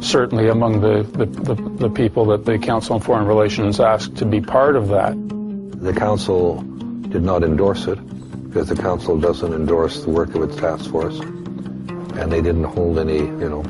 certainly 0.00 0.48
among 0.48 0.80
the, 0.80 1.02
the, 1.04 1.26
the, 1.26 1.54
the 1.54 1.90
people 1.90 2.26
that 2.26 2.44
the 2.44 2.58
Council 2.58 2.96
on 2.96 3.00
Foreign 3.00 3.26
Relations 3.26 3.78
asked 3.78 4.16
to 4.16 4.26
be 4.26 4.40
part 4.40 4.76
of 4.76 4.88
that. 4.88 5.14
The 5.16 5.92
Council 5.92 6.62
did 6.62 7.22
not 7.22 7.44
endorse 7.44 7.86
it 7.86 7.96
because 8.48 8.68
the 8.68 8.76
Council 8.76 9.18
doesn't 9.18 9.52
endorse 9.52 10.02
the 10.02 10.10
work 10.10 10.34
of 10.34 10.42
its 10.42 10.56
task 10.56 10.90
force 10.90 11.18
and 11.20 12.30
they 12.30 12.42
didn't 12.42 12.64
hold 12.64 12.98
any, 12.98 13.18
you 13.18 13.48
know, 13.48 13.62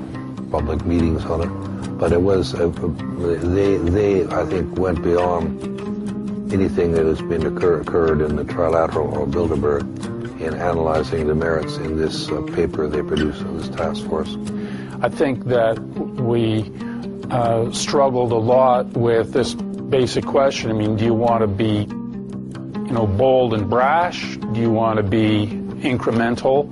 public 0.51 0.85
meetings 0.85 1.25
on 1.27 1.43
it. 1.43 1.72
But 2.03 2.11
it 2.11 2.21
was, 2.21 2.53
uh, 2.53 2.67
they, 2.67 3.77
they, 3.77 4.27
I 4.27 4.45
think, 4.47 4.77
went 4.77 5.05
beyond 5.05 6.53
anything 6.53 6.91
that 6.95 7.07
has 7.07 7.23
been 7.23 7.47
occur, 7.47 7.81
occurred 7.81 8.21
in 8.23 8.35
the 8.35 8.43
trilateral 8.43 9.13
or 9.13 9.25
Bilderberg 9.25 10.41
in 10.41 10.53
analyzing 10.53 11.29
the 11.29 11.37
merits 11.37 11.77
in 11.77 11.97
this 11.97 12.29
uh, 12.29 12.43
paper 12.57 12.89
they 12.89 13.03
produced 13.03 13.43
in 13.43 13.57
this 13.57 13.69
task 13.69 14.05
force. 14.07 14.37
I 15.01 15.11
think 15.11 15.45
that 15.45 15.79
we 15.79 16.73
uh, 17.31 17.71
struggled 17.71 18.33
a 18.33 18.37
lot 18.37 18.87
with 18.97 19.33
this 19.33 19.55
basic 19.55 20.27
question. 20.27 20.71
I 20.71 20.73
mean, 20.73 20.97
do 20.97 21.05
you 21.05 21.15
want 21.15 21.43
to 21.43 21.47
be, 21.47 21.87
you 21.87 22.93
know, 22.93 23.07
bold 23.07 23.55
and 23.55 23.71
brash? 23.71 24.37
Do 24.39 24.61
you 24.61 24.73
want 24.73 24.97
to 24.97 25.05
be 25.05 25.47
incremental? 25.47 26.67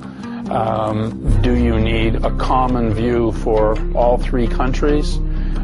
Um, 0.50 1.40
do 1.42 1.54
you 1.54 1.78
need 1.78 2.16
a 2.16 2.36
common 2.36 2.92
view 2.92 3.30
for 3.30 3.78
all 3.96 4.18
three 4.18 4.48
countries? 4.48 5.16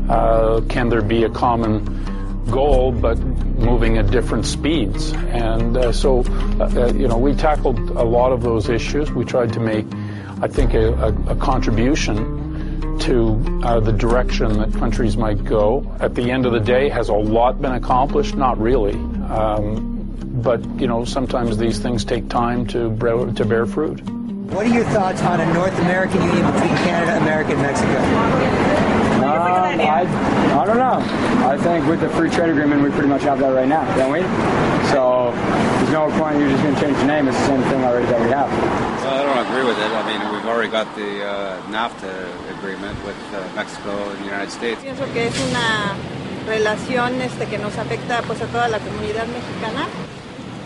Uh, 0.09 0.61
can 0.69 0.89
there 0.89 1.03
be 1.03 1.25
a 1.25 1.29
common 1.29 2.45
goal, 2.51 2.93
but 2.93 3.19
moving 3.19 3.99
at 3.99 4.13
different 4.13 4.47
speeds? 4.47 5.13
And 5.13 5.77
uh, 5.77 5.91
so, 5.91 6.21
uh, 6.61 6.93
you 6.95 7.09
know, 7.09 7.19
we 7.19 7.35
tackled 7.35 7.79
a 7.79 8.05
lot 8.05 8.31
of 8.31 8.43
those 8.43 8.69
issues. 8.69 9.11
We 9.11 9.25
tried 9.25 9.53
to 9.55 9.61
make, 9.61 9.87
I 10.41 10.47
think, 10.47 10.75
a, 10.75 10.93
a, 10.93 11.33
a 11.33 11.37
contribution 11.37 12.99
to 13.01 13.61
uh, 13.65 13.81
the 13.81 13.93
direction 13.93 14.53
that 14.59 14.73
countries 14.75 15.17
might 15.17 15.45
go. 15.45 15.97
At 15.99 16.15
the 16.15 16.31
end 16.31 16.47
of 16.47 16.53
the 16.53 16.61
day, 16.61 16.89
has 16.91 17.09
a 17.09 17.15
lot 17.15 17.61
been 17.61 17.73
accomplished? 17.73 18.37
Not 18.37 18.61
really. 18.61 18.95
Um, 18.95 19.95
but, 20.43 20.65
you 20.81 20.87
know, 20.87 21.05
sometimes 21.05 21.59
these 21.59 21.81
things 21.81 22.05
take 22.05 22.29
time 22.29 22.67
to, 22.69 22.97
to 23.35 23.45
bear 23.45 23.67
fruit. 23.67 24.01
What 24.51 24.65
are 24.65 24.71
your 24.71 24.85
thoughts 24.95 25.21
on 25.23 25.41
a 25.41 25.55
North 25.55 25.77
American 25.81 26.23
Union 26.23 26.47
between 26.53 26.71
Canada, 26.87 27.17
America, 27.19 27.53
and 27.53 27.63
Mexico? 27.63 27.99
Um, 29.27 29.81
I, 29.83 30.07
I 30.55 30.65
don't 30.65 30.79
know. 30.79 31.03
I 31.51 31.59
think 31.59 31.87
with 31.89 32.01
the 32.01 32.09
free 32.11 32.31
trade 32.31 32.51
agreement, 32.51 32.83
we 32.83 32.91
pretty 32.91 33.09
much 33.09 33.23
have 33.23 33.41
that 33.41 33.51
right 33.51 33.67
now, 33.67 33.83
don't 33.97 34.13
we? 34.13 34.23
So 34.95 35.35
there's 35.35 35.91
no 35.91 36.07
point. 36.17 36.39
You're 36.39 36.51
just 36.51 36.63
going 36.63 36.75
to 36.77 36.81
change 36.81 36.97
the 36.99 37.07
name. 37.07 37.27
It's 37.27 37.37
the 37.39 37.47
same 37.47 37.63
thing 37.63 37.83
already 37.83 38.07
that 38.07 38.21
we 38.21 38.31
have. 38.31 38.47
Well, 39.03 39.19
I 39.19 39.23
don't 39.27 39.47
agree 39.51 39.67
with 39.67 39.79
it. 39.83 39.91
I 39.91 40.07
mean, 40.07 40.23
we've 40.33 40.47
already 40.47 40.71
got 40.71 40.95
the 40.95 41.27
uh, 41.27 41.61
NAFTA 41.67 42.15
agreement 42.57 42.95
with 43.05 43.19
uh, 43.35 43.43
Mexico 43.57 44.11
and 44.11 44.21
the 44.21 44.27
United 44.27 44.51
States. 44.51 44.81
Pienso 44.81 45.11
que 45.13 45.27
es 45.27 45.35
una 45.51 45.97
relación 46.47 47.21
este, 47.21 47.47
que 47.47 47.59
nos 47.59 47.77
afecta 47.79 48.23
pues, 48.23 48.41
a 48.43 48.47
toda 48.47 48.69
la 48.69 48.79
comunidad 48.79 49.27
mexicana. 49.27 49.89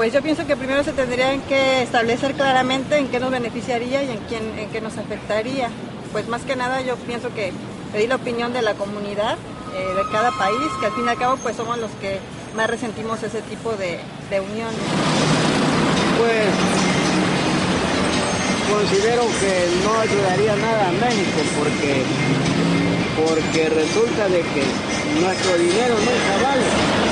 Pues 0.00 0.14
yo 0.14 0.22
pienso 0.22 0.46
que 0.46 0.56
primero 0.56 0.82
se 0.82 0.94
tendrían 0.94 1.42
que 1.42 1.82
establecer 1.82 2.32
claramente 2.32 2.96
en 2.96 3.08
qué 3.08 3.20
nos 3.20 3.30
beneficiaría 3.30 4.02
y 4.02 4.10
en, 4.10 4.16
quién, 4.30 4.58
en 4.58 4.70
qué 4.70 4.80
nos 4.80 4.96
afectaría. 4.96 5.68
Pues 6.10 6.26
más 6.26 6.40
que 6.40 6.56
nada 6.56 6.80
yo 6.80 6.96
pienso 6.96 7.34
que 7.34 7.52
pedir 7.92 8.08
la 8.08 8.14
opinión 8.14 8.54
de 8.54 8.62
la 8.62 8.72
comunidad 8.72 9.36
eh, 9.76 9.94
de 9.94 10.10
cada 10.10 10.30
país, 10.30 10.56
que 10.80 10.86
al 10.86 10.92
fin 10.92 11.04
y 11.04 11.08
al 11.10 11.18
cabo 11.18 11.36
pues 11.42 11.54
somos 11.54 11.76
los 11.76 11.90
que 12.00 12.18
más 12.56 12.70
resentimos 12.70 13.22
ese 13.22 13.42
tipo 13.42 13.72
de, 13.72 13.98
de 14.30 14.40
unión. 14.40 14.70
Pues 16.16 16.48
considero 18.72 19.20
que 19.20 19.68
no 19.84 20.00
ayudaría 20.00 20.56
nada 20.56 20.88
a 20.88 20.92
México 20.92 21.40
porque, 21.58 22.02
porque 23.28 23.68
resulta 23.68 24.28
de 24.28 24.40
que 24.40 24.64
nuestro 25.20 25.58
dinero 25.58 25.94
nunca 25.98 26.48
vale. 26.48 27.09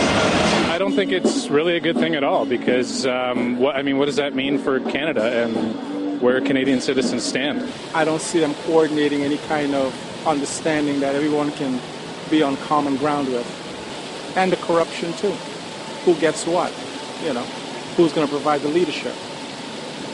I 0.78 0.80
don't 0.80 0.94
think 0.94 1.10
it's 1.10 1.48
really 1.48 1.74
a 1.76 1.80
good 1.80 1.96
thing 1.96 2.14
at 2.14 2.22
all 2.22 2.46
because, 2.46 3.04
um, 3.04 3.58
what, 3.58 3.74
I 3.74 3.82
mean, 3.82 3.98
what 3.98 4.04
does 4.04 4.14
that 4.14 4.36
mean 4.36 4.58
for 4.58 4.78
Canada 4.78 5.42
and 5.42 6.22
where 6.22 6.40
Canadian 6.40 6.80
citizens 6.80 7.24
stand? 7.24 7.68
I 7.96 8.04
don't 8.04 8.22
see 8.22 8.38
them 8.38 8.54
coordinating 8.64 9.24
any 9.24 9.38
kind 9.48 9.74
of 9.74 9.92
understanding 10.24 11.00
that 11.00 11.16
everyone 11.16 11.50
can 11.50 11.80
be 12.30 12.44
on 12.44 12.56
common 12.58 12.96
ground 12.96 13.26
with. 13.26 13.44
And 14.36 14.52
the 14.52 14.56
corruption, 14.58 15.12
too. 15.14 15.32
Who 16.04 16.14
gets 16.20 16.46
what? 16.46 16.72
You 17.24 17.34
know, 17.34 17.42
who's 17.96 18.12
going 18.12 18.28
to 18.28 18.32
provide 18.32 18.60
the 18.60 18.68
leadership? 18.68 19.14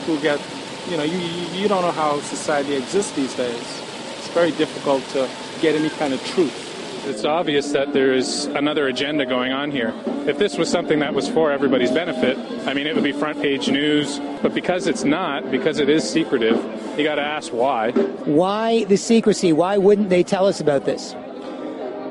Who 0.07 0.19
get, 0.19 0.41
you 0.89 0.97
know, 0.97 1.03
you, 1.03 1.19
you 1.53 1.67
don't 1.67 1.83
know 1.83 1.91
how 1.91 2.19
society 2.21 2.73
exists 2.73 3.11
these 3.11 3.35
days. 3.35 3.81
It's 4.17 4.29
very 4.29 4.49
difficult 4.49 5.03
to 5.09 5.29
get 5.61 5.75
any 5.75 5.91
kind 5.91 6.11
of 6.11 6.25
truth. 6.25 6.64
It's 7.07 7.23
obvious 7.23 7.71
that 7.71 7.93
there's 7.93 8.45
another 8.45 8.87
agenda 8.87 9.27
going 9.27 9.51
on 9.51 9.69
here. 9.69 9.93
If 10.25 10.39
this 10.39 10.57
was 10.57 10.69
something 10.69 10.99
that 10.99 11.13
was 11.13 11.29
for 11.29 11.51
everybody's 11.51 11.91
benefit, 11.91 12.35
I 12.67 12.73
mean, 12.73 12.87
it 12.87 12.95
would 12.95 13.03
be 13.03 13.11
front 13.11 13.39
page 13.39 13.69
news. 13.69 14.19
But 14.41 14.55
because 14.55 14.87
it's 14.87 15.03
not, 15.03 15.51
because 15.51 15.77
it 15.77 15.87
is 15.87 16.03
secretive, 16.09 16.57
you 16.97 17.03
got 17.03 17.15
to 17.15 17.21
ask 17.21 17.53
why. 17.53 17.91
Why 17.91 18.85
the 18.85 18.97
secrecy? 18.97 19.53
Why 19.53 19.77
wouldn't 19.77 20.09
they 20.09 20.23
tell 20.23 20.47
us 20.47 20.59
about 20.59 20.85
this? 20.85 21.13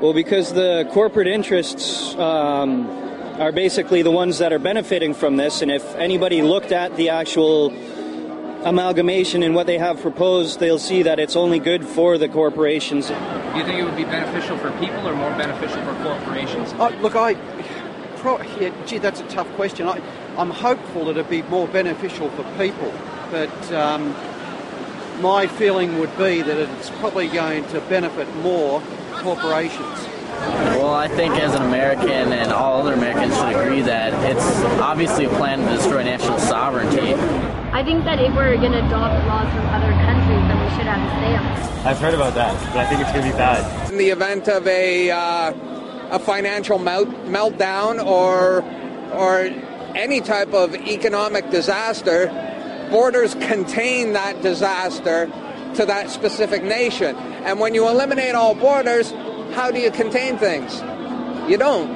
Well, 0.01 0.13
because 0.13 0.53
the 0.53 0.89
corporate 0.93 1.27
interests 1.27 2.15
um, 2.15 2.87
are 3.41 3.51
basically 3.51 4.03
the 4.03 4.13
ones 4.13 4.39
that 4.39 4.53
are 4.53 4.61
benefiting 4.61 5.13
from 5.13 5.37
this. 5.37 5.61
And 5.61 5.73
if 5.73 5.85
anybody 5.97 6.41
looked 6.41 6.71
at 6.71 6.97
the 6.97 7.09
actual 7.09 7.71
amalgamation 8.65 9.43
and 9.43 9.55
what 9.55 9.67
they 9.67 9.79
have 9.79 10.01
proposed, 10.01 10.59
they'll 10.59 10.79
see 10.79 11.03
that 11.03 11.19
it's 11.19 11.37
only 11.37 11.59
good 11.59 11.85
for 11.85 12.19
the 12.19 12.29
corporations. 12.29 13.09
Do 13.09 13.15
you 13.59 13.65
think 13.65 13.79
it 13.79 13.85
would 13.85 13.97
be 13.97 14.05
beneficial 14.05 14.59
for 14.59 14.71
people 14.79 15.07
or 15.07 15.15
more 15.15 15.31
beneficial 15.31 15.83
for 15.85 15.95
corporations? 16.03 16.75
Oh, 16.79 16.89
look, 17.01 17.15
I. 17.15 17.35
Pro, 18.17 18.41
yeah, 18.59 18.73
gee, 18.87 18.99
that's 18.99 19.21
a 19.21 19.29
tough 19.29 19.49
question. 19.55 19.87
I, 19.87 20.01
I'm 20.39 20.51
hopeful 20.51 21.05
that 21.07 21.13
it'd 21.13 21.29
be 21.29 21.43
more 21.43 21.69
beneficial 21.69 22.31
for 22.31 22.43
people, 22.57 22.93
but 23.31 23.73
um, 23.73 24.15
my 25.21 25.47
feeling 25.47 25.99
would 25.99 26.17
be 26.17 26.41
that 26.41 26.57
it's 26.57 26.91
probably 26.91 27.29
going 27.29 27.67
to 27.69 27.81
benefit 27.83 28.35
more 28.37 28.83
corporations. 29.13 30.09
Well, 30.75 30.95
I 30.95 31.07
think 31.07 31.35
as 31.35 31.55
an 31.55 31.63
American 31.63 32.33
and 32.33 32.51
all 32.51 32.81
other 32.81 32.95
Americans 32.95 33.37
should 33.37 33.55
agree 33.55 33.83
that 33.83 34.13
it's 34.31 34.47
obviously 34.81 35.27
a 35.27 35.29
plan 35.31 35.61
to 35.61 35.77
destroy 35.77 36.03
national 36.03 36.39
sovereignty. 36.39 37.15
I 37.75 37.83
think 37.83 38.05
that 38.05 38.21
if 38.21 38.33
we're 38.37 38.57
going 38.57 38.71
to 38.71 38.87
adopt 38.87 39.27
laws 39.27 39.53
from 39.53 39.67
other 39.67 39.91
countries, 40.07 40.39
then 40.47 40.61
we 40.63 40.71
should 40.77 40.87
have 40.87 41.03
a 41.03 41.11
say 41.19 41.35
on 41.35 41.45
it. 41.45 41.85
I've 41.85 41.99
heard 41.99 42.15
about 42.15 42.35
that, 42.37 42.55
but 42.73 42.77
I 42.77 42.87
think 42.87 43.01
it's 43.01 43.11
going 43.11 43.25
to 43.25 43.33
be 43.33 43.37
bad. 43.37 43.91
In 43.91 43.99
the 43.99 44.11
event 44.11 44.47
of 44.47 44.65
a 44.69 45.11
uh, 45.11 45.53
a 46.13 46.21
financial 46.21 46.79
melt, 46.79 47.09
meltdown 47.27 47.99
or 48.07 48.63
or 49.13 49.51
any 49.97 50.21
type 50.21 50.55
of 50.55 50.73
economic 50.77 51.51
disaster, 51.51 52.29
borders 52.93 53.35
contain 53.35 54.13
that 54.13 54.41
disaster 54.41 55.27
to 55.75 55.85
that 55.85 56.11
specific 56.11 56.63
nation. 56.63 57.17
And 57.43 57.59
when 57.59 57.75
you 57.75 57.89
eliminate 57.89 58.37
all 58.37 58.55
borders, 58.55 59.11
how 59.53 59.73
do 59.73 59.81
you 59.81 59.91
contain 59.91 60.39
things? 60.39 60.81
You 61.51 61.59
don't. 61.59 61.91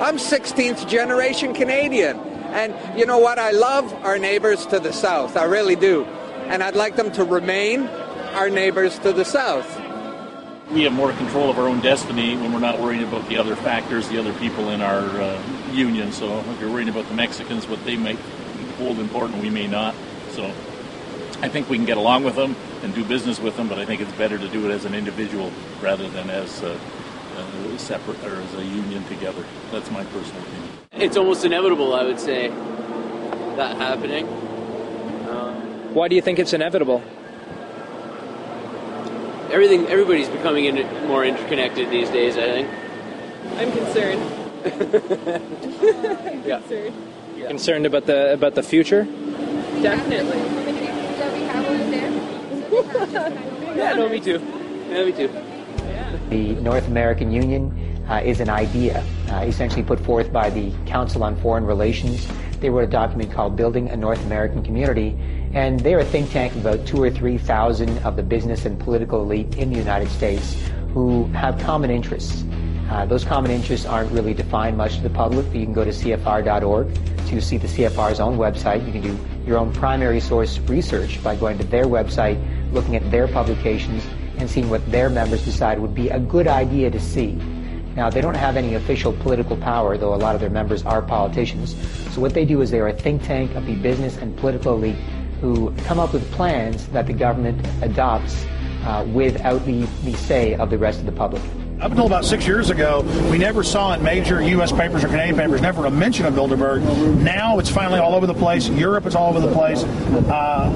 I'm 0.00 0.16
16th 0.16 0.88
generation 0.88 1.52
Canadian. 1.52 2.33
And 2.54 2.98
you 2.98 3.04
know 3.04 3.18
what? 3.18 3.40
I 3.40 3.50
love 3.50 3.92
our 4.04 4.16
neighbors 4.16 4.64
to 4.66 4.78
the 4.78 4.92
south. 4.92 5.36
I 5.36 5.42
really 5.44 5.74
do. 5.74 6.04
And 6.46 6.62
I'd 6.62 6.76
like 6.76 6.94
them 6.94 7.10
to 7.12 7.24
remain 7.24 7.88
our 8.34 8.48
neighbors 8.48 8.96
to 9.00 9.12
the 9.12 9.24
south. 9.24 9.68
We 10.70 10.84
have 10.84 10.92
more 10.92 11.12
control 11.12 11.50
of 11.50 11.58
our 11.58 11.66
own 11.66 11.80
destiny 11.80 12.36
when 12.36 12.52
we're 12.52 12.60
not 12.60 12.78
worrying 12.78 13.02
about 13.02 13.28
the 13.28 13.38
other 13.38 13.56
factors, 13.56 14.08
the 14.08 14.18
other 14.18 14.32
people 14.34 14.70
in 14.70 14.80
our 14.82 15.00
uh, 15.00 15.42
union. 15.72 16.12
So 16.12 16.38
if 16.38 16.60
you're 16.60 16.70
worrying 16.70 16.88
about 16.88 17.08
the 17.08 17.14
Mexicans, 17.14 17.66
what 17.66 17.84
they 17.84 17.96
might 17.96 18.18
hold 18.78 19.00
important, 19.00 19.42
we 19.42 19.50
may 19.50 19.66
not. 19.66 19.94
So 20.30 20.44
I 21.42 21.48
think 21.48 21.68
we 21.68 21.76
can 21.76 21.86
get 21.86 21.96
along 21.96 22.22
with 22.22 22.36
them 22.36 22.54
and 22.82 22.94
do 22.94 23.04
business 23.04 23.40
with 23.40 23.56
them, 23.56 23.68
but 23.68 23.80
I 23.80 23.84
think 23.84 24.00
it's 24.00 24.12
better 24.12 24.38
to 24.38 24.48
do 24.48 24.64
it 24.68 24.72
as 24.72 24.84
an 24.84 24.94
individual 24.94 25.50
rather 25.82 26.08
than 26.08 26.30
as 26.30 26.62
a, 26.62 26.78
a 27.36 27.78
separate 27.78 28.22
or 28.24 28.36
as 28.40 28.54
a 28.54 28.64
union 28.64 29.04
together. 29.06 29.44
That's 29.72 29.90
my 29.90 30.04
personal 30.04 30.40
opinion. 30.42 30.63
It's 30.96 31.16
almost 31.16 31.44
inevitable, 31.44 31.94
I 31.94 32.04
would 32.04 32.20
say, 32.20 32.48
that 33.56 33.76
happening. 33.76 34.26
Um, 35.28 35.94
Why 35.94 36.08
do 36.08 36.14
you 36.14 36.22
think 36.22 36.38
it's 36.38 36.52
inevitable? 36.52 37.02
Everything, 39.50 39.86
everybody's 39.86 40.28
becoming 40.28 40.64
in, 40.66 40.76
more 41.08 41.24
interconnected 41.24 41.90
these 41.90 42.08
days. 42.10 42.36
I 42.36 42.42
think. 42.64 42.68
I'm 43.56 43.72
concerned. 43.72 44.22
I'm 46.24 46.44
Yeah. 46.44 46.58
concerned. 46.60 46.94
You're 47.36 47.48
concerned 47.48 47.86
about 47.86 48.06
the 48.06 48.32
about 48.32 48.54
the 48.54 48.62
future? 48.62 49.04
Definitely. 49.82 50.38
Yeah, 53.76 53.94
no, 53.94 54.08
me 54.08 54.20
too. 54.20 54.40
Yeah, 54.88 55.04
me 55.04 55.12
too. 55.12 55.28
The 56.30 56.54
North 56.62 56.86
American 56.88 57.30
Union 57.32 57.70
uh, 58.08 58.20
is 58.24 58.40
an 58.40 58.48
idea 58.48 59.04
uh, 59.30 59.44
essentially 59.46 59.82
put 59.82 60.00
forth 60.00 60.32
by 60.32 60.50
the 60.50 60.72
Council 60.86 61.24
on 61.24 61.36
Foreign 61.36 61.64
Relations. 61.64 62.26
They 62.60 62.70
wrote 62.70 62.84
a 62.84 62.90
document 62.90 63.32
called 63.32 63.56
Building 63.56 63.88
a 63.90 63.96
North 63.96 64.24
American 64.24 64.62
Community, 64.62 65.16
and 65.52 65.80
they're 65.80 65.98
a 65.98 66.04
think 66.04 66.30
tank 66.30 66.54
of 66.54 66.64
about 66.64 66.86
two 66.86 67.02
or 67.02 67.10
three 67.10 67.38
thousand 67.38 67.98
of 67.98 68.16
the 68.16 68.22
business 68.22 68.64
and 68.64 68.78
political 68.78 69.22
elite 69.22 69.56
in 69.56 69.70
the 69.70 69.76
United 69.76 70.08
States 70.08 70.56
who 70.92 71.24
have 71.28 71.58
common 71.60 71.90
interests. 71.90 72.44
Uh, 72.90 73.04
those 73.06 73.24
common 73.24 73.50
interests 73.50 73.86
aren't 73.86 74.10
really 74.12 74.34
defined 74.34 74.76
much 74.76 74.96
to 74.96 75.02
the 75.02 75.10
public, 75.10 75.46
you 75.54 75.64
can 75.64 75.72
go 75.72 75.84
to 75.84 75.90
CFR.org 75.90 76.94
to 77.26 77.40
see 77.40 77.56
the 77.56 77.66
CFR's 77.66 78.20
own 78.20 78.36
website. 78.36 78.86
You 78.86 78.92
can 78.92 79.02
do 79.02 79.18
your 79.46 79.58
own 79.58 79.72
primary 79.72 80.20
source 80.20 80.58
research 80.60 81.22
by 81.22 81.36
going 81.36 81.58
to 81.58 81.64
their 81.64 81.84
website, 81.84 82.38
looking 82.72 82.96
at 82.96 83.10
their 83.10 83.26
publications, 83.26 84.04
and 84.38 84.48
seeing 84.48 84.68
what 84.68 84.88
their 84.90 85.08
members 85.08 85.44
decide 85.44 85.78
would 85.78 85.94
be 85.94 86.08
a 86.10 86.18
good 86.18 86.46
idea 86.46 86.90
to 86.90 87.00
see. 87.00 87.38
Now, 87.96 88.10
they 88.10 88.20
don't 88.20 88.36
have 88.36 88.56
any 88.56 88.74
official 88.74 89.12
political 89.12 89.56
power, 89.56 89.96
though 89.96 90.14
a 90.14 90.16
lot 90.16 90.34
of 90.34 90.40
their 90.40 90.50
members 90.50 90.84
are 90.84 91.00
politicians. 91.00 91.76
So 92.12 92.20
what 92.20 92.34
they 92.34 92.44
do 92.44 92.60
is 92.60 92.70
they 92.70 92.80
are 92.80 92.88
a 92.88 92.92
think 92.92 93.22
tank 93.22 93.54
of 93.54 93.66
the 93.66 93.76
business 93.76 94.16
and 94.16 94.36
political 94.36 94.74
elite 94.74 94.96
who 95.40 95.72
come 95.84 95.98
up 96.00 96.12
with 96.12 96.30
plans 96.32 96.86
that 96.88 97.06
the 97.06 97.12
government 97.12 97.64
adopts 97.82 98.46
uh, 98.84 99.06
without 99.12 99.64
the, 99.64 99.84
the 100.04 100.14
say 100.14 100.54
of 100.54 100.70
the 100.70 100.78
rest 100.78 101.00
of 101.00 101.06
the 101.06 101.12
public. 101.12 101.42
Up 101.80 101.90
until 101.90 102.06
about 102.06 102.24
six 102.24 102.46
years 102.46 102.70
ago, 102.70 103.02
we 103.30 103.36
never 103.36 103.62
saw 103.62 103.94
in 103.94 104.02
major 104.02 104.40
U.S. 104.40 104.72
papers 104.72 105.04
or 105.04 105.08
Canadian 105.08 105.36
papers 105.36 105.60
never 105.60 105.86
a 105.86 105.90
mention 105.90 106.24
of 106.24 106.34
Bilderberg. 106.34 106.82
Now 107.18 107.58
it's 107.58 107.68
finally 107.68 107.98
all 107.98 108.14
over 108.14 108.26
the 108.26 108.34
place. 108.34 108.68
Europe 108.68 109.06
is 109.06 109.14
all 109.14 109.28
over 109.36 109.46
the 109.46 109.52
place. 109.52 109.82
Uh, 109.82 110.70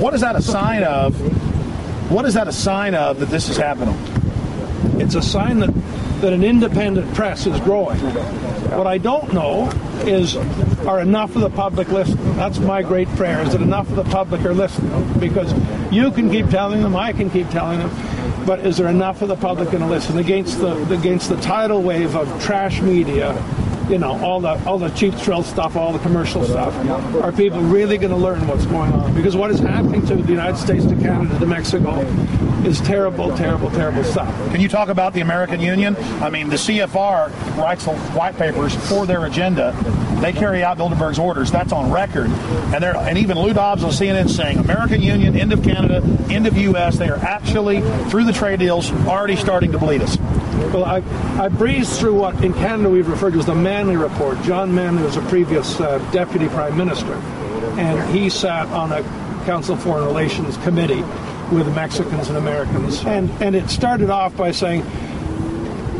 what 0.00 0.14
is 0.14 0.22
that 0.22 0.36
a 0.36 0.42
sign 0.42 0.82
of? 0.82 1.14
What 2.10 2.24
is 2.24 2.34
that 2.34 2.48
a 2.48 2.52
sign 2.52 2.94
of 2.94 3.20
that 3.20 3.26
this 3.26 3.48
is 3.48 3.56
happening? 3.56 3.94
It's 5.00 5.14
a 5.14 5.22
sign 5.22 5.60
that, 5.60 5.70
that 6.20 6.32
an 6.32 6.44
independent 6.44 7.14
press 7.14 7.46
is 7.46 7.58
growing. 7.60 7.98
What 8.70 8.86
I 8.86 8.98
don't 8.98 9.32
know 9.32 9.70
is 10.06 10.36
are 10.86 11.00
enough 11.00 11.34
of 11.34 11.42
the 11.42 11.50
public 11.50 11.88
listening? 11.88 12.36
That's 12.36 12.58
my 12.58 12.82
great 12.82 13.08
prayer, 13.10 13.40
is 13.42 13.52
that 13.52 13.62
enough 13.62 13.88
of 13.90 13.96
the 13.96 14.04
public 14.04 14.44
are 14.44 14.54
listening? 14.54 15.18
Because 15.18 15.52
you 15.92 16.10
can 16.10 16.30
keep 16.30 16.48
telling 16.48 16.82
them, 16.82 16.96
I 16.96 17.12
can 17.12 17.30
keep 17.30 17.48
telling 17.50 17.78
them, 17.78 17.90
but 18.46 18.60
is 18.60 18.76
there 18.76 18.88
enough 18.88 19.22
of 19.22 19.28
the 19.28 19.36
public 19.36 19.70
going 19.70 19.82
to 19.82 19.88
listen 19.88 20.18
against 20.18 20.60
the 20.60 20.72
against 20.92 21.28
the 21.28 21.36
tidal 21.36 21.82
wave 21.82 22.16
of 22.16 22.42
trash 22.42 22.80
media? 22.80 23.34
You 23.88 23.98
know, 23.98 24.12
all 24.24 24.40
the 24.40 24.62
all 24.66 24.78
the 24.78 24.88
cheap 24.90 25.14
thrill 25.14 25.42
stuff, 25.42 25.76
all 25.76 25.92
the 25.92 25.98
commercial 25.98 26.44
stuff. 26.44 26.74
Are 27.16 27.32
people 27.32 27.60
really 27.60 27.98
going 27.98 28.12
to 28.12 28.16
learn 28.16 28.46
what's 28.46 28.66
going 28.66 28.92
on? 28.92 29.14
Because 29.14 29.36
what 29.36 29.50
is 29.50 29.58
happening 29.58 30.06
to 30.06 30.16
the 30.16 30.30
United 30.30 30.56
States, 30.56 30.84
to 30.86 30.94
Canada, 30.96 31.38
to 31.38 31.46
Mexico, 31.46 32.00
is 32.64 32.80
terrible, 32.80 33.36
terrible, 33.36 33.70
terrible 33.70 34.04
stuff. 34.04 34.28
Can 34.50 34.60
you 34.60 34.68
talk 34.68 34.88
about 34.88 35.12
the 35.14 35.20
American 35.20 35.60
Union? 35.60 35.96
I 36.20 36.30
mean, 36.30 36.48
the 36.48 36.56
CFR 36.56 37.56
writes 37.56 37.84
white 37.86 38.36
papers 38.36 38.74
for 38.88 39.06
their 39.06 39.24
agenda. 39.26 39.74
They 40.20 40.32
carry 40.32 40.62
out 40.62 40.76
Bilderberg's 40.76 41.18
orders. 41.18 41.50
That's 41.50 41.72
on 41.72 41.90
record. 41.90 42.26
And 42.72 42.82
they're, 42.82 42.96
and 42.96 43.16
even 43.16 43.38
Lou 43.38 43.52
Dobbs 43.52 43.82
on 43.82 43.90
CNN 43.90 44.28
saying 44.28 44.58
American 44.58 45.00
Union, 45.00 45.36
end 45.36 45.52
of 45.52 45.62
Canada, 45.62 46.02
end 46.30 46.46
of 46.46 46.56
U.S. 46.56 46.98
They 46.98 47.08
are 47.08 47.16
actually, 47.16 47.80
through 48.10 48.24
the 48.24 48.32
trade 48.32 48.58
deals, 48.58 48.92
already 49.06 49.36
starting 49.36 49.72
to 49.72 49.78
bleed 49.78 50.02
us. 50.02 50.18
Well, 50.18 50.84
I, 50.84 51.02
I 51.42 51.48
breezed 51.48 51.98
through 51.98 52.14
what 52.14 52.44
in 52.44 52.52
Canada 52.52 52.90
we've 52.90 53.08
referred 53.08 53.32
to 53.32 53.38
as 53.38 53.46
the 53.46 53.54
Manley 53.54 53.96
Report. 53.96 54.40
John 54.42 54.74
Manley 54.74 55.02
was 55.02 55.16
a 55.16 55.22
previous 55.22 55.80
uh, 55.80 55.98
deputy 56.12 56.48
prime 56.48 56.76
minister, 56.76 57.14
and 57.78 58.14
he 58.14 58.28
sat 58.28 58.66
on 58.68 58.92
a 58.92 59.02
Council 59.46 59.74
of 59.74 59.82
Foreign 59.82 60.04
Relations 60.04 60.58
committee 60.58 61.02
with 61.52 61.74
Mexicans 61.74 62.28
and 62.28 62.36
Americans. 62.36 63.04
And, 63.04 63.30
and 63.42 63.54
it 63.54 63.70
started 63.70 64.10
off 64.10 64.36
by 64.36 64.52
saying, 64.52 64.82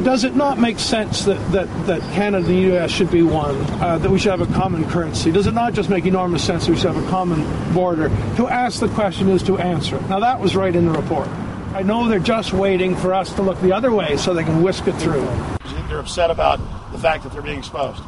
does 0.02 0.24
it 0.24 0.34
not 0.34 0.58
make 0.58 0.78
sense 0.78 1.24
that, 1.26 1.38
that, 1.52 1.86
that 1.86 2.00
Canada 2.14 2.38
and 2.38 2.46
the 2.46 2.60
U.S. 2.72 2.90
should 2.90 3.10
be 3.10 3.22
one, 3.22 3.54
uh, 3.82 3.98
that 3.98 4.10
we 4.10 4.18
should 4.18 4.30
have 4.30 4.40
a 4.40 4.52
common 4.54 4.88
currency? 4.88 5.30
Does 5.30 5.46
it 5.46 5.52
not 5.52 5.74
just 5.74 5.90
make 5.90 6.06
enormous 6.06 6.42
sense 6.42 6.66
that 6.66 6.72
we 6.72 6.78
should 6.78 6.94
have 6.94 7.04
a 7.04 7.08
common 7.10 7.44
border? 7.74 8.08
To 8.36 8.48
ask 8.48 8.80
the 8.80 8.88
question 8.88 9.28
is 9.28 9.42
to 9.44 9.58
answer 9.58 9.96
it. 9.96 10.08
Now, 10.08 10.20
that 10.20 10.40
was 10.40 10.56
right 10.56 10.74
in 10.74 10.86
the 10.86 10.92
report. 10.92 11.28
I 11.74 11.82
know 11.82 12.08
they're 12.08 12.18
just 12.18 12.52
waiting 12.52 12.96
for 12.96 13.12
us 13.12 13.32
to 13.34 13.42
look 13.42 13.60
the 13.60 13.72
other 13.72 13.92
way 13.92 14.16
so 14.16 14.32
they 14.32 14.44
can 14.44 14.62
whisk 14.62 14.86
it 14.88 14.94
through. 14.94 15.24
They're 15.88 15.98
upset 15.98 16.30
about 16.30 16.58
the 16.92 16.98
fact 16.98 17.24
that 17.24 17.32
they're 17.32 17.42
being 17.42 17.58
exposed. 17.58 18.02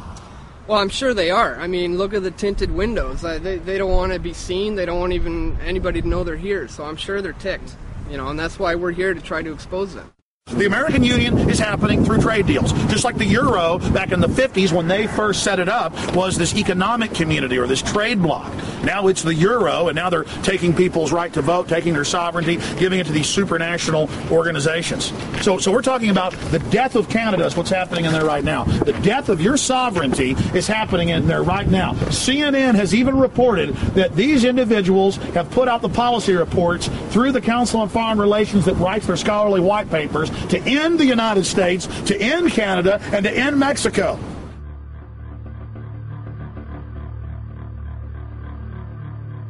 Well, 0.65 0.79
I'm 0.79 0.89
sure 0.89 1.13
they 1.13 1.29
are. 1.29 1.55
I 1.57 1.67
mean, 1.67 1.97
look 1.97 2.13
at 2.13 2.23
the 2.23 2.31
tinted 2.31 2.71
windows. 2.71 3.21
They, 3.21 3.57
they 3.57 3.77
don't 3.77 3.91
want 3.91 4.13
to 4.13 4.19
be 4.19 4.33
seen. 4.33 4.75
They 4.75 4.85
don't 4.85 4.99
want 4.99 5.11
even 5.11 5.57
anybody 5.61 6.01
to 6.01 6.07
know 6.07 6.23
they're 6.23 6.37
here. 6.37 6.69
So 6.69 6.85
I'm 6.85 6.95
sure 6.95 7.21
they're 7.21 7.33
ticked. 7.33 7.75
You 8.09 8.15
know, 8.15 8.29
and 8.29 8.39
that's 8.39 8.57
why 8.57 8.75
we're 8.75 8.91
here 8.91 9.13
to 9.13 9.19
try 9.19 9.41
to 9.41 9.51
expose 9.51 9.93
them. 9.93 10.13
The 10.53 10.67
American 10.67 11.03
Union 11.03 11.49
is 11.49 11.57
happening 11.57 12.05
through 12.05 12.21
trade 12.21 12.45
deals. 12.45 12.73
Just 12.87 13.03
like 13.03 13.17
the 13.17 13.25
Euro 13.25 13.79
back 13.91 14.11
in 14.11 14.19
the 14.19 14.27
50s 14.27 14.71
when 14.71 14.87
they 14.87 15.07
first 15.07 15.43
set 15.43 15.59
it 15.59 15.67
up 15.67 15.93
was 16.15 16.37
this 16.37 16.55
economic 16.55 17.13
community 17.15 17.57
or 17.57 17.65
this 17.65 17.81
trade 17.81 18.21
bloc. 18.21 18.53
Now 18.83 19.07
it's 19.07 19.23
the 19.23 19.33
Euro, 19.33 19.87
and 19.87 19.95
now 19.95 20.11
they're 20.11 20.25
taking 20.43 20.75
people's 20.75 21.11
right 21.11 21.33
to 21.33 21.41
vote, 21.41 21.67
taking 21.67 21.93
their 21.93 22.05
sovereignty, 22.05 22.59
giving 22.77 22.99
it 22.99 23.07
to 23.07 23.11
these 23.11 23.25
supranational 23.25 24.09
organizations. 24.31 25.11
So, 25.43 25.57
so 25.57 25.71
we're 25.71 25.81
talking 25.81 26.11
about 26.11 26.33
the 26.51 26.59
death 26.59 26.95
of 26.95 27.09
Canada 27.09 27.45
is 27.45 27.57
what's 27.57 27.71
happening 27.71 28.05
in 28.05 28.11
there 28.11 28.25
right 28.25 28.43
now. 28.43 28.65
The 28.65 28.93
death 28.93 29.29
of 29.29 29.41
your 29.41 29.57
sovereignty 29.57 30.31
is 30.53 30.67
happening 30.67 31.09
in 31.09 31.27
there 31.27 31.41
right 31.41 31.67
now. 31.67 31.93
CNN 31.93 32.75
has 32.75 32.93
even 32.93 33.17
reported 33.17 33.73
that 33.95 34.15
these 34.15 34.43
individuals 34.43 35.15
have 35.33 35.49
put 35.49 35.67
out 35.67 35.81
the 35.81 35.89
policy 35.89 36.33
reports 36.33 36.89
through 37.09 37.31
the 37.31 37.41
Council 37.41 37.79
on 37.79 37.89
Foreign 37.89 38.19
Relations 38.19 38.65
that 38.65 38.75
writes 38.75 39.07
their 39.07 39.17
scholarly 39.17 39.59
white 39.61 39.89
papers 39.89 40.29
to 40.49 40.59
end 40.59 40.99
the 40.99 41.05
United 41.05 41.45
States, 41.45 41.87
to 42.05 42.19
end 42.19 42.51
Canada, 42.51 42.99
and 43.11 43.23
to 43.25 43.31
end 43.31 43.59
Mexico. 43.59 44.17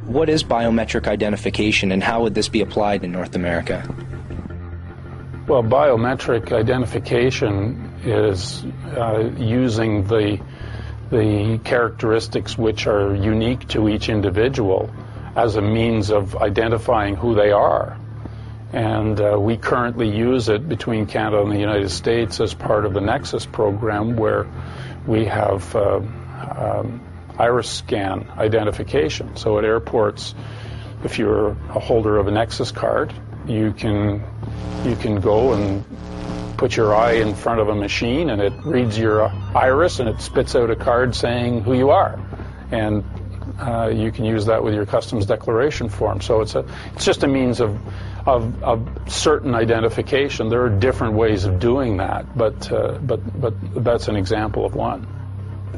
What 0.06 0.28
is 0.28 0.44
biometric 0.44 1.08
identification 1.08 1.90
and 1.90 2.02
how 2.02 2.22
would 2.22 2.34
this 2.34 2.48
be 2.48 2.60
applied 2.60 3.02
in 3.02 3.10
North 3.10 3.34
America? 3.34 3.82
Well, 5.48 5.62
biometric 5.62 6.52
identification 6.52 7.92
is 8.04 8.64
uh, 8.96 9.30
using 9.36 10.04
the 10.06 10.40
the 11.10 11.60
characteristics 11.64 12.56
which 12.56 12.86
are 12.86 13.14
unique 13.14 13.68
to 13.68 13.88
each 13.88 14.08
individual 14.08 14.90
as 15.36 15.56
a 15.56 15.62
means 15.62 16.10
of 16.10 16.36
identifying 16.36 17.14
who 17.14 17.34
they 17.34 17.50
are. 17.50 17.96
And 18.74 19.20
uh, 19.20 19.38
we 19.38 19.56
currently 19.56 20.08
use 20.08 20.48
it 20.48 20.68
between 20.68 21.06
Canada 21.06 21.40
and 21.40 21.52
the 21.52 21.60
United 21.60 21.90
States 21.90 22.40
as 22.40 22.54
part 22.54 22.84
of 22.84 22.92
the 22.92 23.00
Nexus 23.00 23.46
program, 23.46 24.16
where 24.16 24.48
we 25.06 25.26
have 25.26 25.76
uh, 25.76 25.98
um, 25.98 27.00
iris 27.38 27.70
scan 27.70 28.28
identification. 28.36 29.36
So 29.36 29.58
at 29.58 29.64
airports, 29.64 30.34
if 31.04 31.20
you're 31.20 31.50
a 31.50 31.78
holder 31.78 32.16
of 32.16 32.26
a 32.26 32.32
Nexus 32.32 32.72
card, 32.72 33.12
you 33.46 33.72
can 33.72 34.24
you 34.84 34.96
can 34.96 35.20
go 35.20 35.52
and 35.52 35.84
put 36.56 36.76
your 36.76 36.96
eye 36.96 37.12
in 37.12 37.36
front 37.36 37.60
of 37.60 37.68
a 37.68 37.76
machine, 37.76 38.28
and 38.28 38.42
it 38.42 38.52
reads 38.64 38.98
your 38.98 39.28
iris, 39.54 40.00
and 40.00 40.08
it 40.08 40.20
spits 40.20 40.56
out 40.56 40.70
a 40.70 40.76
card 40.76 41.14
saying 41.14 41.62
who 41.62 41.74
you 41.74 41.90
are, 41.90 42.18
and 42.72 43.04
uh, 43.60 43.86
you 43.86 44.10
can 44.10 44.24
use 44.24 44.46
that 44.46 44.64
with 44.64 44.74
your 44.74 44.84
customs 44.84 45.26
declaration 45.26 45.88
form. 45.88 46.20
So 46.20 46.40
it's 46.40 46.56
a 46.56 46.66
it's 46.96 47.04
just 47.04 47.22
a 47.22 47.28
means 47.28 47.60
of 47.60 47.78
of, 48.26 48.62
of 48.62 48.88
certain 49.06 49.54
identification. 49.54 50.48
There 50.48 50.62
are 50.64 50.70
different 50.70 51.14
ways 51.14 51.44
of 51.44 51.58
doing 51.58 51.98
that, 51.98 52.36
but 52.36 52.70
uh, 52.72 52.98
but 52.98 53.40
but 53.40 53.84
that's 53.84 54.08
an 54.08 54.16
example 54.16 54.64
of 54.64 54.74
one. 54.74 55.06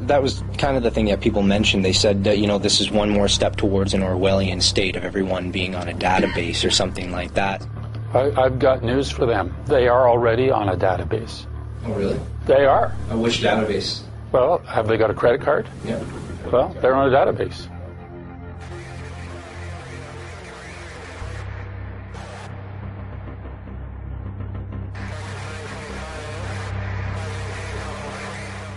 That 0.07 0.21
was 0.21 0.43
kind 0.57 0.77
of 0.77 0.83
the 0.83 0.91
thing 0.91 1.05
that 1.05 1.21
people 1.21 1.41
mentioned. 1.41 1.83
They 1.83 1.93
said 1.93 2.23
that 2.25 2.37
you 2.37 2.47
know 2.47 2.57
this 2.57 2.79
is 2.79 2.89
one 2.91 3.09
more 3.09 3.27
step 3.27 3.55
towards 3.55 3.93
an 3.93 4.01
Orwellian 4.01 4.61
state 4.61 4.95
of 4.95 5.03
everyone 5.03 5.51
being 5.51 5.75
on 5.75 5.89
a 5.89 5.93
database 5.93 6.65
or 6.65 6.71
something 6.71 7.11
like 7.11 7.33
that. 7.33 7.65
I, 8.13 8.31
I've 8.37 8.59
got 8.59 8.83
news 8.83 9.11
for 9.11 9.25
them. 9.25 9.55
They 9.65 9.87
are 9.87 10.09
already 10.09 10.49
on 10.49 10.69
a 10.69 10.77
database. 10.77 11.45
Oh, 11.85 11.93
really? 11.93 12.19
They 12.45 12.65
are. 12.65 12.95
Uh, 13.11 13.17
which 13.17 13.39
database? 13.39 14.01
Well, 14.31 14.59
have 14.59 14.87
they 14.87 14.97
got 14.97 15.11
a 15.11 15.13
credit 15.13 15.41
card? 15.41 15.67
Yeah. 15.85 16.01
Well, 16.51 16.69
they're 16.81 16.95
on 16.95 17.13
a 17.13 17.15
database. 17.15 17.67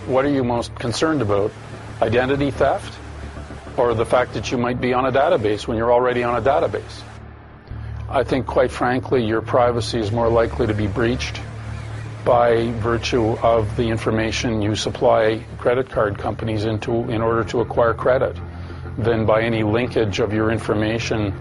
What 0.07 0.25
are 0.25 0.29
you 0.29 0.43
most 0.43 0.73
concerned 0.75 1.21
about? 1.21 1.51
Identity 2.01 2.49
theft? 2.49 2.97
Or 3.77 3.93
the 3.93 4.05
fact 4.05 4.33
that 4.33 4.51
you 4.51 4.57
might 4.57 4.81
be 4.81 4.93
on 4.93 5.05
a 5.05 5.11
database 5.11 5.67
when 5.67 5.77
you're 5.77 5.93
already 5.93 6.23
on 6.23 6.35
a 6.35 6.41
database? 6.41 7.03
I 8.09 8.23
think, 8.23 8.47
quite 8.47 8.71
frankly, 8.71 9.23
your 9.23 9.41
privacy 9.41 9.99
is 9.99 10.11
more 10.11 10.27
likely 10.27 10.67
to 10.67 10.73
be 10.73 10.87
breached 10.87 11.39
by 12.25 12.71
virtue 12.71 13.33
of 13.37 13.75
the 13.77 13.89
information 13.89 14.61
you 14.61 14.75
supply 14.75 15.45
credit 15.59 15.89
card 15.89 16.17
companies 16.17 16.65
into 16.65 17.09
in 17.09 17.21
order 17.21 17.43
to 17.45 17.61
acquire 17.61 17.93
credit 17.93 18.35
than 18.97 19.25
by 19.25 19.43
any 19.43 19.63
linkage 19.63 20.19
of 20.19 20.33
your 20.33 20.51
information 20.51 21.33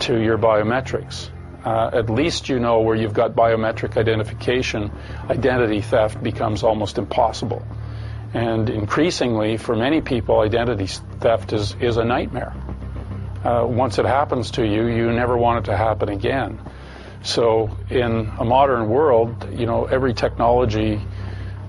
to 0.00 0.20
your 0.20 0.38
biometrics. 0.38 1.30
Uh, 1.64 1.90
at 1.92 2.10
least 2.10 2.48
you 2.48 2.58
know 2.58 2.80
where 2.80 2.96
you've 2.96 3.14
got 3.14 3.34
biometric 3.34 3.96
identification, 3.96 4.90
identity 5.30 5.80
theft 5.80 6.22
becomes 6.22 6.62
almost 6.62 6.98
impossible. 6.98 7.62
And 8.34 8.70
increasingly, 8.70 9.56
for 9.58 9.76
many 9.76 10.00
people, 10.00 10.40
identity 10.40 10.86
theft 10.86 11.52
is, 11.52 11.74
is 11.80 11.96
a 11.98 12.04
nightmare. 12.04 12.54
Uh, 13.44 13.66
once 13.68 13.98
it 13.98 14.06
happens 14.06 14.52
to 14.52 14.66
you, 14.66 14.86
you 14.86 15.12
never 15.12 15.36
want 15.36 15.66
it 15.66 15.70
to 15.70 15.76
happen 15.76 16.08
again. 16.08 16.60
So, 17.22 17.76
in 17.90 18.32
a 18.38 18.44
modern 18.44 18.88
world, 18.88 19.48
you 19.52 19.66
know, 19.66 19.84
every 19.84 20.14
technology 20.14 21.00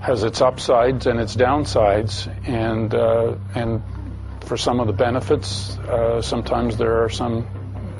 has 0.00 0.22
its 0.22 0.40
upsides 0.40 1.06
and 1.06 1.20
its 1.20 1.36
downsides, 1.36 2.28
and 2.46 2.94
uh, 2.94 3.36
and 3.54 3.82
for 4.44 4.56
some 4.56 4.80
of 4.80 4.86
the 4.86 4.92
benefits, 4.92 5.78
uh, 5.78 6.20
sometimes 6.20 6.76
there 6.76 7.04
are 7.04 7.08
some 7.08 7.46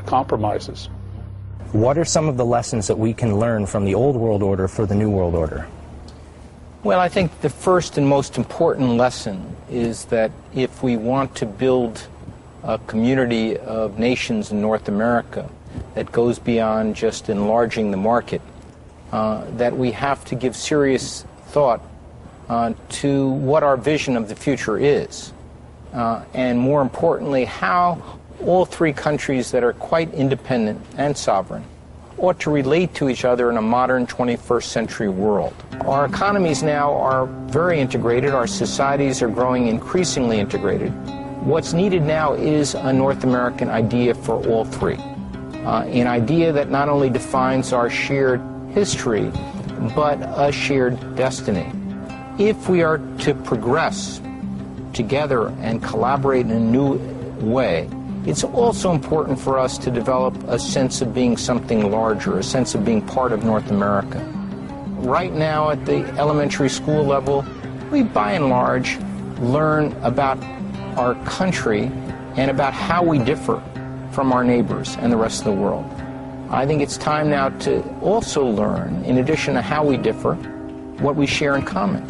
compromises. 0.06 0.88
What 1.72 1.96
are 1.98 2.04
some 2.04 2.28
of 2.28 2.36
the 2.36 2.44
lessons 2.44 2.88
that 2.88 2.98
we 2.98 3.14
can 3.14 3.38
learn 3.38 3.66
from 3.66 3.84
the 3.84 3.94
old 3.94 4.16
world 4.16 4.42
order 4.42 4.68
for 4.68 4.86
the 4.86 4.94
new 4.94 5.10
world 5.10 5.34
order? 5.34 5.66
Well, 6.84 7.00
I 7.00 7.08
think 7.08 7.40
the 7.40 7.48
first 7.48 7.96
and 7.96 8.06
most 8.06 8.36
important 8.36 8.90
lesson 8.98 9.56
is 9.70 10.04
that 10.06 10.30
if 10.54 10.82
we 10.82 10.98
want 10.98 11.34
to 11.36 11.46
build 11.46 12.06
a 12.62 12.76
community 12.76 13.56
of 13.56 13.98
nations 13.98 14.52
in 14.52 14.60
North 14.60 14.86
America 14.86 15.48
that 15.94 16.12
goes 16.12 16.38
beyond 16.38 16.94
just 16.94 17.30
enlarging 17.30 17.90
the 17.90 17.96
market, 17.96 18.42
uh, 19.12 19.46
that 19.52 19.74
we 19.74 19.92
have 19.92 20.26
to 20.26 20.34
give 20.34 20.54
serious 20.54 21.24
thought 21.46 21.80
uh, 22.50 22.74
to 22.90 23.30
what 23.30 23.62
our 23.62 23.78
vision 23.78 24.14
of 24.14 24.28
the 24.28 24.36
future 24.36 24.76
is. 24.76 25.32
Uh, 25.94 26.22
and 26.34 26.58
more 26.58 26.82
importantly, 26.82 27.46
how 27.46 28.20
all 28.44 28.66
three 28.66 28.92
countries 28.92 29.52
that 29.52 29.64
are 29.64 29.72
quite 29.72 30.12
independent 30.12 30.84
and 30.98 31.16
sovereign 31.16 31.64
ought 32.18 32.38
to 32.40 32.50
relate 32.50 32.94
to 32.94 33.08
each 33.08 33.24
other 33.24 33.50
in 33.50 33.56
a 33.56 33.62
modern 33.62 34.06
21st 34.06 34.64
century 34.64 35.08
world. 35.08 35.54
Our 35.82 36.06
economies 36.06 36.62
now 36.62 36.92
are 36.94 37.26
very 37.26 37.80
integrated, 37.80 38.30
our 38.30 38.46
societies 38.46 39.22
are 39.22 39.28
growing 39.28 39.68
increasingly 39.68 40.38
integrated. 40.38 40.92
What's 41.44 41.72
needed 41.72 42.02
now 42.02 42.34
is 42.34 42.74
a 42.74 42.92
North 42.92 43.24
American 43.24 43.68
idea 43.68 44.14
for 44.14 44.46
all 44.48 44.64
three. 44.64 44.96
Uh, 44.96 45.84
an 45.84 46.06
idea 46.06 46.52
that 46.52 46.70
not 46.70 46.88
only 46.88 47.10
defines 47.10 47.72
our 47.72 47.90
shared 47.90 48.40
history, 48.72 49.30
but 49.94 50.18
a 50.22 50.50
shared 50.52 51.16
destiny. 51.16 51.70
If 52.38 52.68
we 52.68 52.82
are 52.82 52.98
to 53.20 53.34
progress 53.34 54.20
together 54.92 55.48
and 55.60 55.82
collaborate 55.82 56.46
in 56.46 56.52
a 56.52 56.60
new 56.60 56.94
way, 57.40 57.88
it's 58.26 58.42
also 58.42 58.90
important 58.90 59.38
for 59.38 59.58
us 59.58 59.76
to 59.78 59.90
develop 59.90 60.34
a 60.48 60.58
sense 60.58 61.02
of 61.02 61.12
being 61.12 61.36
something 61.36 61.90
larger, 61.90 62.38
a 62.38 62.42
sense 62.42 62.74
of 62.74 62.82
being 62.82 63.02
part 63.06 63.32
of 63.32 63.44
North 63.44 63.70
America. 63.70 64.18
Right 64.98 65.32
now, 65.32 65.70
at 65.70 65.84
the 65.84 66.04
elementary 66.16 66.70
school 66.70 67.04
level, 67.04 67.44
we 67.90 68.02
by 68.02 68.32
and 68.32 68.48
large 68.48 68.96
learn 69.40 69.92
about 70.02 70.42
our 70.96 71.14
country 71.26 71.90
and 72.36 72.50
about 72.50 72.72
how 72.72 73.02
we 73.02 73.18
differ 73.18 73.62
from 74.10 74.32
our 74.32 74.42
neighbors 74.42 74.96
and 75.00 75.12
the 75.12 75.16
rest 75.18 75.40
of 75.40 75.44
the 75.44 75.60
world. 75.60 75.84
I 76.48 76.64
think 76.64 76.80
it's 76.80 76.96
time 76.96 77.28
now 77.28 77.50
to 77.50 77.82
also 78.00 78.46
learn, 78.46 79.04
in 79.04 79.18
addition 79.18 79.52
to 79.54 79.60
how 79.60 79.84
we 79.84 79.98
differ, 79.98 80.34
what 81.00 81.14
we 81.14 81.26
share 81.26 81.56
in 81.56 81.62
common. 81.62 82.08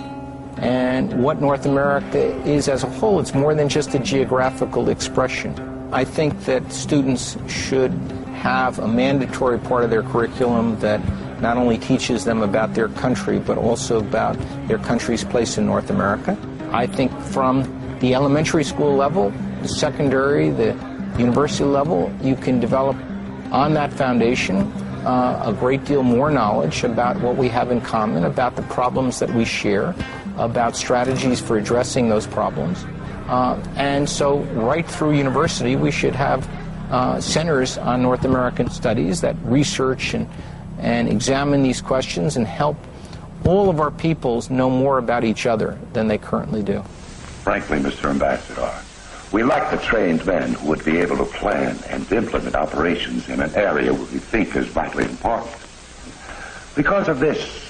And 0.59 1.25
what 1.25 1.41
North 1.41 1.67
America 1.67 2.19
is 2.49 2.69
as 2.69 2.85
a 2.85 2.89
whole, 2.89 3.19
it's 3.19 3.35
more 3.35 3.55
than 3.55 3.69
just 3.69 3.95
a 3.95 3.99
geographical 3.99 4.91
expression. 4.91 5.74
I 5.95 6.05
think 6.05 6.45
that 6.47 6.73
students 6.73 7.37
should 7.49 7.93
have 8.35 8.81
a 8.81 8.89
mandatory 8.89 9.61
part 9.61 9.85
of 9.85 9.91
their 9.91 10.03
curriculum 10.03 10.77
that 10.81 11.01
not 11.41 11.57
only 11.57 11.79
teaches 11.79 12.25
them 12.25 12.43
about 12.43 12.75
their 12.75 12.89
country, 12.89 13.39
but 13.39 13.59
also 13.59 14.01
about 14.01 14.37
their 14.67 14.79
country's 14.79 15.23
place 15.23 15.57
in 15.57 15.67
North 15.67 15.91
America. 15.91 16.37
I 16.73 16.89
think 16.89 17.17
from 17.21 17.63
the 18.01 18.13
elementary 18.13 18.65
school 18.65 18.97
level, 18.97 19.31
the 19.63 19.69
secondary, 19.69 20.51
the 20.51 20.75
university 21.17 21.63
level, 21.63 22.13
you 22.21 22.35
can 22.35 22.59
develop 22.59 22.97
on 23.53 23.73
that 23.75 23.93
foundation 23.93 24.73
uh, 25.07 25.45
a 25.47 25.53
great 25.53 25.85
deal 25.85 26.03
more 26.03 26.29
knowledge 26.29 26.83
about 26.83 27.21
what 27.21 27.37
we 27.37 27.49
have 27.51 27.71
in 27.71 27.81
common, 27.81 28.25
about 28.25 28.57
the 28.57 28.63
problems 28.63 29.21
that 29.21 29.33
we 29.33 29.45
share, 29.45 29.95
about 30.39 30.75
strategies 30.75 31.41
for 31.41 31.57
addressing 31.57 32.09
those 32.09 32.27
problems. 32.27 32.85
Uh, 33.29 33.63
and 33.77 34.09
so, 34.09 34.39
right 34.55 34.87
through 34.87 35.13
university, 35.13 35.77
we 35.77 35.91
should 35.91 36.15
have 36.15 36.49
uh, 36.91 37.21
centers 37.21 37.79
on 37.79 38.03
North 38.03 38.25
American 38.25 38.69
studies 38.71 39.21
that 39.23 39.37
research 39.45 40.15
and, 40.15 40.29
and 40.79 41.09
examine 41.09 41.63
these 41.63 41.81
questions 41.81 42.37
and 42.37 42.47
help 42.47 42.77
all 43.47 43.69
of 43.69 43.81
our 43.81 43.91
peoples 43.91 44.51
know 44.51 44.71
more 44.71 44.99
about 44.99 45.25
each 45.25 45.47
other 45.47 45.79
than 45.93 46.09
they 46.09 46.19
currently 46.19 46.63
do. 46.63 46.83
Frankly, 47.43 47.79
Mr. 47.79 48.11
Ambassador, 48.11 48.73
we 49.33 49.43
lack 49.43 49.71
the 49.71 49.79
trained 49.79 50.25
men 50.27 50.55
who 50.55 50.69
would 50.69 50.85
be 50.85 50.99
able 50.99 51.17
to 51.17 51.25
plan 51.25 51.79
and 51.89 52.11
implement 52.13 52.55
operations 52.55 53.29
in 53.29 53.41
an 53.41 53.55
area 53.55 53.93
we 53.93 54.05
think 54.05 54.55
is 54.57 54.67
vitally 54.67 55.05
important. 55.05 55.55
Because 56.75 57.09
of 57.09 57.21
this, 57.21 57.64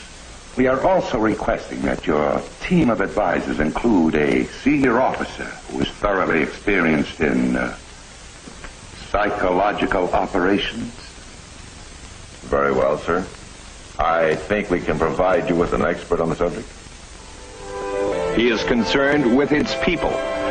we 0.57 0.69
are 0.69 0.81
also 0.87 1.19
requesting 1.19 1.83
that 1.83 2.07
your 2.07 2.41
team 2.61 2.91
of 2.91 3.01
advisors 3.01 3.59
include 3.59 4.15
a 4.15 4.45
senior 4.45 5.01
officer 5.01 5.45
who 5.71 5.81
is 5.81 5.89
thoroughly 5.89 6.43
experienced 6.43 7.21
in 7.21 7.57
uh, 7.57 7.77
psychological 9.11 10.09
operations. 10.11 10.93
Very 12.43 12.73
well, 12.73 12.99
sir. 12.99 13.27
I 13.99 14.35
think 14.35 14.71
we 14.71 14.81
can 14.81 14.99
provide 14.99 15.49
you 15.49 15.57
with 15.57 15.73
an 15.73 15.83
expert 15.83 16.21
on 16.21 16.29
the 16.29 16.37
subject. 16.37 16.69
He 18.37 18.49
is 18.49 18.63
concerned 18.65 19.37
with 19.37 19.53
its 19.53 19.75
people, 19.85 20.11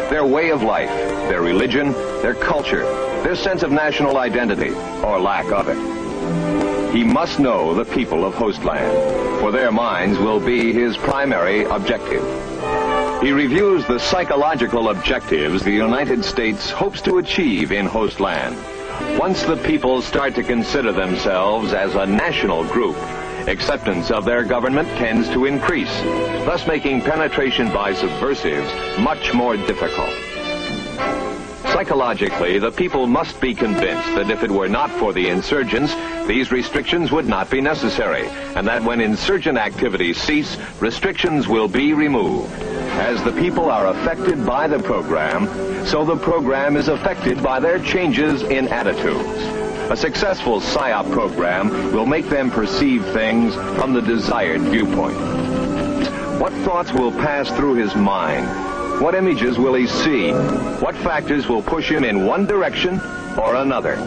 their 0.09 0.25
way 0.25 0.51
of 0.51 0.63
life, 0.63 0.89
their 1.29 1.41
religion, 1.41 1.91
their 2.21 2.35
culture, 2.35 2.83
their 3.23 3.35
sense 3.35 3.63
of 3.63 3.71
national 3.71 4.17
identity, 4.17 4.71
or 5.03 5.19
lack 5.19 5.51
of 5.51 5.69
it. 5.69 6.72
He 6.93 7.03
must 7.03 7.39
know 7.39 7.73
the 7.73 7.85
people 7.85 8.23
of 8.23 8.35
Hostland, 8.35 9.39
for 9.39 9.51
their 9.51 9.71
minds 9.71 10.19
will 10.19 10.39
be 10.39 10.71
his 10.71 10.95
primary 10.95 11.63
objective. 11.63 12.23
He 13.19 13.31
reviews 13.31 13.83
the 13.87 13.97
psychological 13.97 14.89
objectives 14.89 15.63
the 15.63 15.71
United 15.71 16.23
States 16.23 16.69
hopes 16.69 17.01
to 17.01 17.17
achieve 17.17 17.71
in 17.71 17.87
Hostland. 17.87 18.55
Once 19.17 19.41
the 19.41 19.57
people 19.57 20.03
start 20.03 20.35
to 20.35 20.43
consider 20.43 20.91
themselves 20.91 21.73
as 21.73 21.95
a 21.95 22.05
national 22.05 22.63
group, 22.65 22.95
acceptance 23.47 24.11
of 24.11 24.23
their 24.23 24.43
government 24.43 24.87
tends 24.89 25.27
to 25.29 25.45
increase, 25.45 25.93
thus 26.45 26.67
making 26.67 27.01
penetration 27.01 27.73
by 27.73 27.91
subversives 27.93 28.71
much 28.99 29.33
more 29.33 29.57
difficult. 29.57 30.13
Psychologically, 31.73 32.59
the 32.59 32.71
people 32.71 33.07
must 33.07 33.41
be 33.41 33.55
convinced 33.55 34.07
that 34.13 34.29
if 34.29 34.43
it 34.43 34.51
were 34.51 34.69
not 34.69 34.91
for 34.91 35.11
the 35.11 35.27
insurgents, 35.27 35.91
these 36.27 36.51
restrictions 36.51 37.11
would 37.11 37.27
not 37.27 37.49
be 37.49 37.61
necessary, 37.61 38.27
and 38.55 38.67
that 38.67 38.83
when 38.83 39.01
insurgent 39.01 39.57
activities 39.57 40.21
cease, 40.21 40.55
restrictions 40.79 41.47
will 41.47 41.67
be 41.67 41.93
removed. 41.93 42.53
As 43.01 43.23
the 43.23 43.31
people 43.31 43.71
are 43.71 43.87
affected 43.87 44.45
by 44.45 44.67
the 44.67 44.77
program, 44.77 45.47
so 45.87 46.05
the 46.05 46.15
program 46.15 46.77
is 46.77 46.89
affected 46.89 47.41
by 47.41 47.59
their 47.59 47.79
changes 47.79 48.43
in 48.43 48.67
attitudes. 48.67 49.43
A 49.89 49.97
successful 49.97 50.61
PSYOP 50.61 51.11
program 51.11 51.91
will 51.91 52.05
make 52.05 52.29
them 52.29 52.51
perceive 52.51 53.03
things 53.13 53.55
from 53.55 53.93
the 53.93 54.01
desired 54.01 54.61
viewpoint. 54.61 55.17
What 56.39 56.53
thoughts 56.65 56.93
will 56.93 57.11
pass 57.11 57.49
through 57.49 57.75
his 57.75 57.95
mind? 57.95 58.72
What 59.03 59.15
images 59.15 59.59
will 59.59 59.73
he 59.73 59.85
see? 59.85 60.31
What 60.79 60.95
factors 60.95 61.49
will 61.49 61.61
push 61.61 61.91
him 61.91 62.05
in 62.05 62.25
one 62.25 62.45
direction 62.45 63.01
or 63.37 63.55
another? 63.55 63.97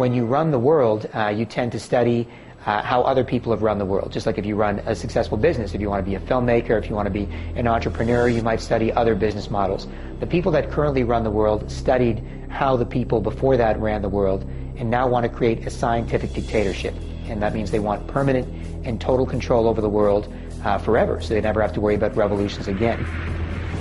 when 0.00 0.14
you 0.14 0.24
run 0.24 0.50
the 0.50 0.58
world, 0.58 1.06
uh, 1.12 1.28
you 1.28 1.44
tend 1.44 1.72
to 1.72 1.78
study 1.78 2.26
uh, 2.64 2.80
how 2.80 3.02
other 3.02 3.22
people 3.22 3.52
have 3.52 3.60
run 3.60 3.76
the 3.76 3.84
world. 3.84 4.10
Just 4.10 4.24
like 4.24 4.38
if 4.38 4.46
you 4.46 4.56
run 4.56 4.78
a 4.86 4.94
successful 4.94 5.36
business, 5.36 5.74
if 5.74 5.80
you 5.82 5.90
want 5.90 6.02
to 6.02 6.10
be 6.10 6.16
a 6.16 6.20
filmmaker, 6.20 6.82
if 6.82 6.88
you 6.88 6.94
want 6.96 7.04
to 7.04 7.12
be 7.12 7.28
an 7.54 7.66
entrepreneur, 7.66 8.26
you 8.26 8.40
might 8.40 8.62
study 8.62 8.90
other 8.94 9.14
business 9.14 9.50
models. 9.50 9.88
The 10.20 10.26
people 10.26 10.52
that 10.52 10.70
currently 10.70 11.04
run 11.04 11.22
the 11.22 11.30
world 11.30 11.70
studied 11.70 12.24
how 12.48 12.78
the 12.78 12.86
people 12.86 13.20
before 13.20 13.58
that 13.58 13.78
ran 13.78 14.00
the 14.00 14.08
world 14.08 14.50
and 14.80 14.90
now 14.90 15.06
want 15.06 15.24
to 15.24 15.28
create 15.28 15.66
a 15.66 15.70
scientific 15.70 16.32
dictatorship. 16.32 16.94
And 17.26 17.42
that 17.42 17.54
means 17.54 17.70
they 17.70 17.78
want 17.78 18.06
permanent 18.08 18.48
and 18.84 18.98
total 18.98 19.26
control 19.26 19.68
over 19.68 19.82
the 19.82 19.90
world 19.90 20.32
uh, 20.64 20.78
forever, 20.78 21.20
so 21.20 21.34
they 21.34 21.40
never 21.40 21.60
have 21.60 21.74
to 21.74 21.80
worry 21.80 21.94
about 21.94 22.16
revolutions 22.16 22.66
again. 22.66 23.06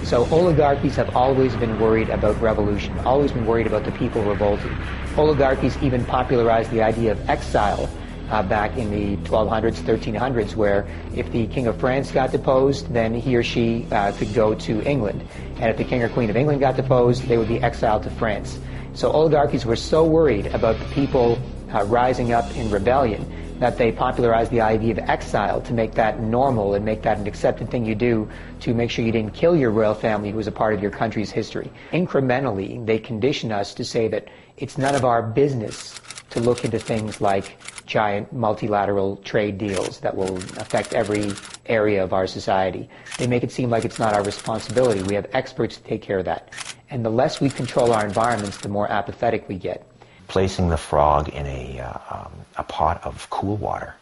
So 0.03 0.26
oligarchies 0.26 0.97
have 0.97 1.15
always 1.15 1.55
been 1.55 1.80
worried 1.80 2.09
about 2.09 2.39
revolution, 2.41 2.97
always 2.99 3.31
been 3.31 3.45
worried 3.45 3.65
about 3.65 3.85
the 3.85 3.91
people 3.93 4.21
revolting. 4.23 4.76
Oligarchies 5.17 5.77
even 5.81 6.03
popularized 6.05 6.69
the 6.71 6.81
idea 6.81 7.13
of 7.13 7.30
exile 7.30 7.89
uh, 8.30 8.43
back 8.43 8.77
in 8.77 8.91
the 8.91 9.17
1200s, 9.30 9.76
1300s, 9.81 10.55
where 10.55 10.85
if 11.15 11.31
the 11.31 11.47
King 11.47 11.67
of 11.67 11.80
France 11.80 12.11
got 12.11 12.31
deposed, 12.31 12.93
then 12.93 13.13
he 13.13 13.35
or 13.35 13.43
she 13.43 13.88
uh, 13.91 14.11
could 14.13 14.34
go 14.34 14.53
to 14.53 14.81
England. 14.84 15.23
And 15.55 15.69
if 15.69 15.77
the 15.77 15.84
King 15.85 16.03
or 16.03 16.09
Queen 16.09 16.30
of 16.30 16.35
England 16.35 16.59
got 16.59 16.76
deposed, 16.76 17.23
they 17.23 17.38
would 17.38 17.47
be 17.47 17.61
exiled 17.61 18.03
to 18.03 18.09
France. 18.11 18.59
So 18.93 19.11
oligarchies 19.11 19.65
were 19.65 19.75
so 19.75 20.05
worried 20.05 20.47
about 20.47 20.79
the 20.79 20.85
people 20.93 21.39
uh, 21.73 21.85
rising 21.85 22.33
up 22.33 22.55
in 22.55 22.69
rebellion 22.69 23.25
that 23.59 23.77
they 23.77 23.91
popularized 23.91 24.51
the 24.51 24.61
idea 24.61 24.91
of 24.91 24.99
exile 25.09 25.61
to 25.61 25.73
make 25.73 25.93
that 25.93 26.21
normal 26.21 26.73
and 26.73 26.85
make 26.85 27.01
that 27.01 27.17
an 27.17 27.27
accepted 27.27 27.69
thing 27.69 27.85
you 27.85 27.93
do 27.93 28.27
to 28.61 28.73
make 28.73 28.89
sure 28.89 29.03
you 29.03 29.11
didn't 29.11 29.33
kill 29.33 29.55
your 29.55 29.69
royal 29.69 29.93
family 29.93 30.31
who 30.31 30.37
was 30.37 30.47
a 30.47 30.51
part 30.51 30.73
of 30.73 30.81
your 30.81 30.91
country's 30.91 31.29
history. 31.29 31.69
Incrementally, 31.91 32.83
they 32.85 32.97
condition 32.97 33.51
us 33.51 33.73
to 33.73 33.83
say 33.83 34.07
that 34.07 34.27
it's 34.57 34.77
none 34.77 34.95
of 34.95 35.03
our 35.03 35.21
business 35.21 35.99
to 36.29 36.39
look 36.39 36.63
into 36.63 36.79
things 36.79 37.19
like 37.19 37.57
giant 37.85 38.31
multilateral 38.31 39.17
trade 39.17 39.57
deals 39.57 39.99
that 39.99 40.15
will 40.15 40.37
affect 40.57 40.93
every 40.93 41.31
area 41.65 42.03
of 42.03 42.13
our 42.13 42.27
society. 42.27 42.89
They 43.17 43.27
make 43.27 43.43
it 43.43 43.51
seem 43.51 43.69
like 43.69 43.83
it's 43.83 43.99
not 43.99 44.13
our 44.13 44.23
responsibility. 44.23 45.01
We 45.03 45.15
have 45.15 45.27
experts 45.33 45.77
to 45.77 45.83
take 45.83 46.01
care 46.01 46.19
of 46.19 46.25
that. 46.25 46.53
And 46.89 47.05
the 47.05 47.09
less 47.09 47.39
we 47.39 47.49
control 47.49 47.93
our 47.93 48.05
environments, 48.05 48.57
the 48.57 48.69
more 48.69 48.89
apathetic 48.91 49.47
we 49.47 49.55
get. 49.55 49.85
Placing 50.27 50.69
the 50.69 50.77
frog 50.77 51.29
in 51.29 51.45
a, 51.45 51.79
uh, 51.79 51.97
um, 52.09 52.31
a 52.57 52.63
pot 52.63 53.03
of 53.03 53.29
cool 53.29 53.57
water 53.57 53.95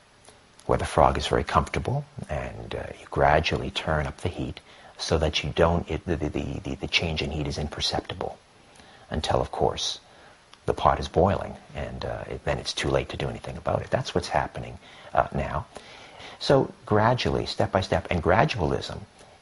where 0.65 0.77
the 0.77 0.85
frog 0.85 1.17
is 1.17 1.27
very 1.27 1.43
comfortable 1.43 2.05
and 2.29 2.75
uh, 2.75 2.83
you 2.99 3.05
gradually 3.09 3.71
turn 3.71 4.05
up 4.05 4.17
the 4.17 4.29
heat 4.29 4.59
so 4.97 5.17
that 5.17 5.43
you 5.43 5.51
don't, 5.55 5.89
it, 5.89 6.05
the, 6.05 6.15
the, 6.15 6.29
the, 6.29 6.75
the 6.75 6.87
change 6.87 7.21
in 7.21 7.31
heat 7.31 7.47
is 7.47 7.57
imperceptible 7.57 8.37
until, 9.09 9.39
of 9.39 9.51
course, 9.51 9.99
the 10.65 10.73
pot 10.73 10.99
is 10.99 11.07
boiling, 11.07 11.55
and 11.75 12.03
uh, 12.03 12.23
it, 12.27 12.43
then 12.43 12.57
it's 12.57 12.73
too 12.73 12.89
late 12.89 13.09
to 13.09 13.17
do 13.17 13.29
anything 13.29 13.55
about 13.55 13.81
it. 13.81 13.89
That's 13.89 14.13
what's 14.13 14.27
happening 14.27 14.77
uh, 15.13 15.27
now. 15.33 15.65
So 16.39 16.73
gradually, 16.85 17.45
step 17.45 17.71
by 17.71 17.81
step, 17.81 18.07
and 18.11 18.21
gradualism 18.21 18.99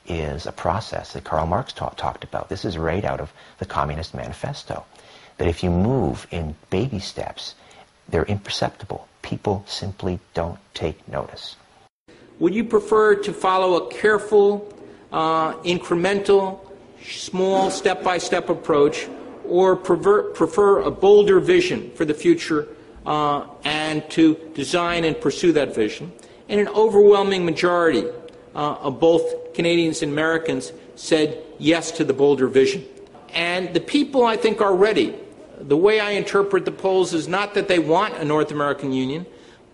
is 0.07 0.45
a 0.45 0.51
process 0.51 1.13
that 1.13 1.23
Karl 1.23 1.45
Marx 1.45 1.73
ta- 1.73 1.89
talked 1.89 2.23
about. 2.23 2.49
This 2.49 2.65
is 2.65 2.77
right 2.77 3.03
out 3.03 3.19
of 3.19 3.33
the 3.59 3.65
Communist 3.65 4.13
Manifesto. 4.13 4.85
That 5.37 5.47
if 5.47 5.63
you 5.63 5.69
move 5.69 6.27
in 6.31 6.55
baby 6.69 6.99
steps, 6.99 7.55
they're 8.07 8.25
imperceptible. 8.25 9.07
People 9.21 9.63
simply 9.67 10.19
don't 10.33 10.59
take 10.73 11.07
notice. 11.07 11.55
Would 12.39 12.53
you 12.53 12.63
prefer 12.63 13.15
to 13.15 13.33
follow 13.33 13.87
a 13.87 13.91
careful, 13.91 14.73
uh, 15.11 15.53
incremental, 15.63 16.59
small, 17.03 17.71
step 17.71 18.03
by 18.03 18.17
step 18.17 18.49
approach, 18.49 19.07
or 19.47 19.75
prefer, 19.75 20.23
prefer 20.31 20.81
a 20.81 20.91
bolder 20.91 21.39
vision 21.39 21.91
for 21.91 22.05
the 22.05 22.13
future 22.13 22.67
uh, 23.05 23.47
and 23.63 24.07
to 24.09 24.35
design 24.53 25.03
and 25.03 25.19
pursue 25.19 25.51
that 25.53 25.73
vision. 25.73 26.11
And 26.49 26.59
an 26.59 26.67
overwhelming 26.69 27.45
majority 27.45 28.05
uh, 28.53 28.75
of 28.75 28.99
both 28.99 29.44
Canadians 29.55 30.01
and 30.01 30.11
Americans 30.11 30.71
said 30.95 31.41
yes 31.57 31.91
to 31.91 32.03
the 32.03 32.13
bolder 32.13 32.47
vision. 32.47 32.83
And 33.33 33.73
the 33.73 33.79
people, 33.79 34.25
I 34.25 34.37
think, 34.37 34.61
are 34.61 34.75
ready. 34.75 35.15
The 35.59 35.77
way 35.77 35.99
I 35.99 36.11
interpret 36.11 36.65
the 36.65 36.71
polls 36.71 37.13
is 37.13 37.27
not 37.27 37.53
that 37.53 37.67
they 37.67 37.79
want 37.79 38.15
a 38.15 38.25
North 38.25 38.51
American 38.51 38.91
Union, 38.91 39.25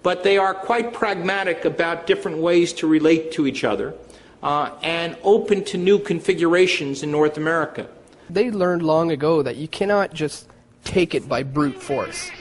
but 0.04 0.24
they 0.24 0.38
are 0.38 0.54
quite 0.54 0.94
pragmatic 0.94 1.66
about 1.66 2.08
different 2.08 2.38
ways 2.38 2.74
to 2.74 2.88
relate 2.88 3.32
to 3.34 3.46
each 3.46 3.64
other 3.64 3.94
uh, 4.42 4.72
and 4.82 5.18
open 5.24 5.64
to 5.66 5.78
new 5.78 6.00
configurations 6.00 7.04
in 7.04 7.12
North 7.12 7.38
America 7.38 7.88
they 8.34 8.50
learned 8.50 8.82
long 8.82 9.12
ago 9.12 9.42
that 9.44 9.58
you 9.58 9.68
cannot 9.68 10.14
just 10.14 10.48
take 10.84 11.14
it 11.14 11.28
by 11.28 11.44
brute 11.44 11.82
force. 11.82 12.32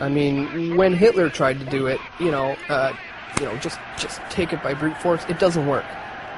I 0.00 0.08
mean, 0.08 0.76
when 0.76 0.94
Hitler 0.94 1.28
tried 1.28 1.58
to 1.60 1.66
do 1.66 1.86
it, 1.86 2.00
you 2.18 2.30
know, 2.30 2.56
uh, 2.68 2.94
you 3.38 3.46
know, 3.46 3.56
just 3.56 3.78
just 3.96 4.20
take 4.30 4.52
it 4.52 4.62
by 4.62 4.74
brute 4.74 4.96
force, 4.98 5.24
it 5.28 5.38
doesn't 5.38 5.66
work. 5.66 5.84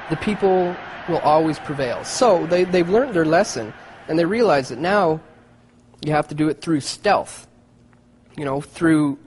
The 0.09 0.17
people 0.17 0.75
will 1.09 1.19
always 1.19 1.59
prevail. 1.59 2.03
So 2.03 2.45
they 2.47 2.63
they've 2.63 2.89
learned 2.89 3.13
their 3.13 3.25
lesson, 3.25 3.73
and 4.07 4.17
they 4.17 4.25
realize 4.25 4.69
that 4.69 4.79
now 4.79 5.19
you 6.03 6.11
have 6.11 6.27
to 6.27 6.35
do 6.35 6.49
it 6.49 6.61
through 6.61 6.81
stealth. 6.81 7.47
You 8.37 8.45
know, 8.45 8.61
through 8.61 9.17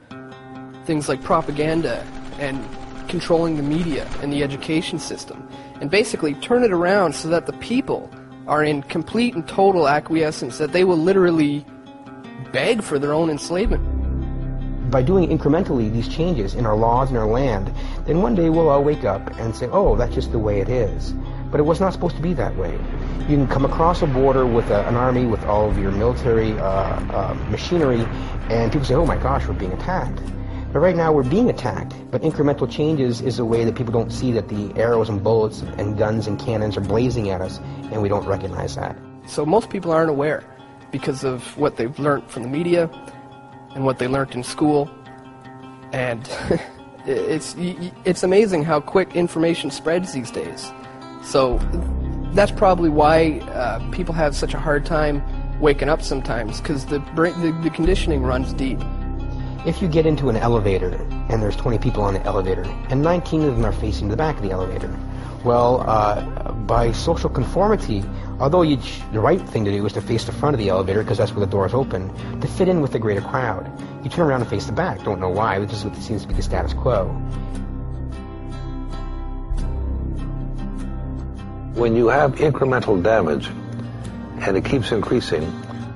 things 0.85 1.09
like 1.09 1.23
propaganda 1.23 2.05
and 2.39 2.63
controlling 3.09 3.57
the 3.57 3.63
media 3.63 4.07
and 4.23 4.33
the 4.33 4.43
education 4.43 4.99
system, 4.99 5.49
and 5.81 5.91
basically 5.91 6.35
turn 6.35 6.63
it 6.63 6.73
around 6.73 7.15
so 7.15 7.29
that 7.29 7.47
the 7.47 7.55
people 7.55 8.11
are 8.47 8.63
in 8.65 8.83
complete 8.83 9.35
and 9.35 9.47
total 9.49 9.89
acquiescence, 9.89 10.59
that 10.59 10.73
they 10.73 10.85
will 10.85 10.97
literally 10.97 11.65
beg 12.53 12.83
for 12.83 12.99
their 12.99 13.13
own 13.13 13.31
enslavement. 13.31 13.83
By 14.91 15.03
doing 15.03 15.29
incrementally 15.29 15.93
these 15.93 16.09
changes 16.09 16.55
in 16.55 16.65
our 16.65 16.77
laws 16.77 17.11
and 17.11 17.19
our 17.19 17.27
land, 17.27 17.71
then 18.07 18.23
one 18.23 18.35
day 18.35 18.49
we'll 18.49 18.71
all 18.71 18.83
wake 18.83 19.05
up 19.05 19.39
and 19.39 19.55
say, 19.55 19.69
oh, 19.71 19.97
that's 19.97 20.15
just 20.15 20.33
the 20.33 20.39
way 20.39 20.61
it 20.61 20.71
is. 20.71 21.13
But 21.51 21.61
it 21.61 21.65
was 21.65 21.79
not 21.79 21.93
supposed 21.93 22.17
to 22.17 22.23
be 22.23 22.33
that 22.35 22.57
way. 22.57 22.73
You 23.29 23.37
can 23.37 23.47
come 23.49 23.67
across 23.67 24.01
a 24.01 24.07
border 24.07 24.47
with 24.47 24.71
a, 24.71 24.87
an 24.89 24.97
army 24.97 25.27
with 25.27 25.45
all 25.45 25.69
of 25.69 25.79
your 25.79 25.91
military 25.91 26.53
uh, 26.53 26.65
uh, 26.65 27.35
machinery, 27.51 28.01
and 28.49 28.73
people 28.73 28.87
say, 28.87 28.95
oh 28.95 29.05
my 29.05 29.17
gosh, 29.17 29.47
we're 29.47 29.55
being 29.55 29.73
attacked. 29.73 30.23
But 30.73 30.81
right 30.81 30.97
now 30.97 31.13
we're 31.13 31.23
being 31.23 31.51
attacked. 31.51 31.95
But 32.11 32.23
incremental 32.23 32.71
changes 32.71 33.21
is 33.21 33.39
a 33.39 33.45
way 33.45 33.65
that 33.65 33.75
people 33.75 33.93
don't 33.93 34.11
see 34.11 34.33
that 34.33 34.49
the 34.49 34.73
arrows 34.77 35.11
and 35.11 35.23
bullets 35.23 35.61
and 35.77 35.99
guns 35.99 36.27
and 36.27 36.39
cannons 36.39 36.79
are 36.79 36.83
blazing 36.83 37.29
at 37.29 37.43
us, 37.43 37.59
and 37.93 38.01
we 38.01 38.09
don't 38.09 38.27
recognize 38.27 38.77
that. 38.77 38.97
So 39.27 39.45
most 39.45 39.69
people 39.69 39.93
aren't 39.93 40.11
aware 40.11 40.45
because 40.91 41.25
of 41.25 41.57
what 41.59 41.77
they've 41.77 41.99
learned 41.99 42.31
from 42.31 42.43
the 42.43 42.49
media 42.49 42.91
and 43.75 43.85
what 43.85 43.99
they 43.99 44.09
learned 44.09 44.35
in 44.35 44.43
school. 44.43 44.91
And 45.93 46.29
it's 47.07 47.55
it's 48.05 48.23
amazing 48.23 48.65
how 48.65 48.81
quick 48.81 49.17
information 49.17 49.71
spreads 49.71 50.13
these 50.13 50.31
days. 50.31 50.73
So 51.23 51.59
that's 52.33 52.53
probably 52.53 52.91
why 52.91 53.41
uh, 53.53 53.91
people 53.91 54.15
have 54.15 54.37
such 54.37 54.55
a 54.55 54.59
hard 54.59 54.85
time 54.85 55.23
waking 55.61 55.89
up 55.89 56.03
sometimes 56.03 56.61
because 56.61 56.87
the, 56.87 56.99
the 57.17 57.59
the 57.63 57.71
conditioning 57.71 58.23
runs 58.23 58.53
deep. 58.53 58.81
If 59.67 59.83
you 59.83 59.89
get 59.89 60.07
into 60.07 60.29
an 60.29 60.37
elevator 60.37 60.95
and 61.29 61.43
there's 61.43 61.57
20 61.57 61.79
people 61.79 62.03
on 62.03 62.15
the 62.15 62.23
elevator 62.25 62.63
and 62.91 63.03
19 63.03 63.43
of 63.43 63.57
them 63.57 63.65
are 63.67 63.73
facing 63.73 64.09
the 64.09 64.17
back 64.17 64.37
of 64.37 64.43
the 64.43 64.53
elevator, 64.53 64.97
well, 65.45 65.83
uh, 65.89 66.53
by 66.53 66.93
social 66.93 67.29
conformity, 67.29 68.05
although 68.39 68.65
the 68.65 69.21
right 69.21 69.41
thing 69.41 69.65
to 69.65 69.71
do 69.71 69.85
is 69.85 69.93
to 69.95 70.01
face 70.01 70.25
the 70.25 70.33
front 70.33 70.55
of 70.55 70.59
the 70.59 70.69
elevator 70.69 71.03
because 71.03 71.19
that's 71.19 71.33
where 71.33 71.45
the 71.45 71.51
door 71.51 71.67
is 71.67 71.75
open, 71.75 72.09
to 72.41 72.47
fit 72.47 72.69
in 72.69 72.81
with 72.81 72.93
the 72.93 72.99
greater 72.99 73.21
crowd, 73.21 73.71
you 74.05 74.11
turn 74.11 74.27
around 74.27 74.41
and 74.43 74.51
face 74.51 74.67
the 74.67 74.73
back. 74.73 75.03
Don't 75.03 75.21
know 75.21 75.29
why, 75.29 75.59
but 75.59 75.69
this 75.69 75.79
is 75.79 75.85
what 75.85 75.97
seems 75.97 76.23
to 76.23 76.29
be 76.29 76.35
the 76.35 76.43
status 76.43 76.73
quo. 76.73 77.07
When 81.75 81.95
you 81.97 82.09
have 82.09 82.37
incremental 82.37 83.03
damage 83.03 83.49
and 84.41 84.57
it 84.57 84.65
keeps 84.65 84.93
increasing, 84.93 85.45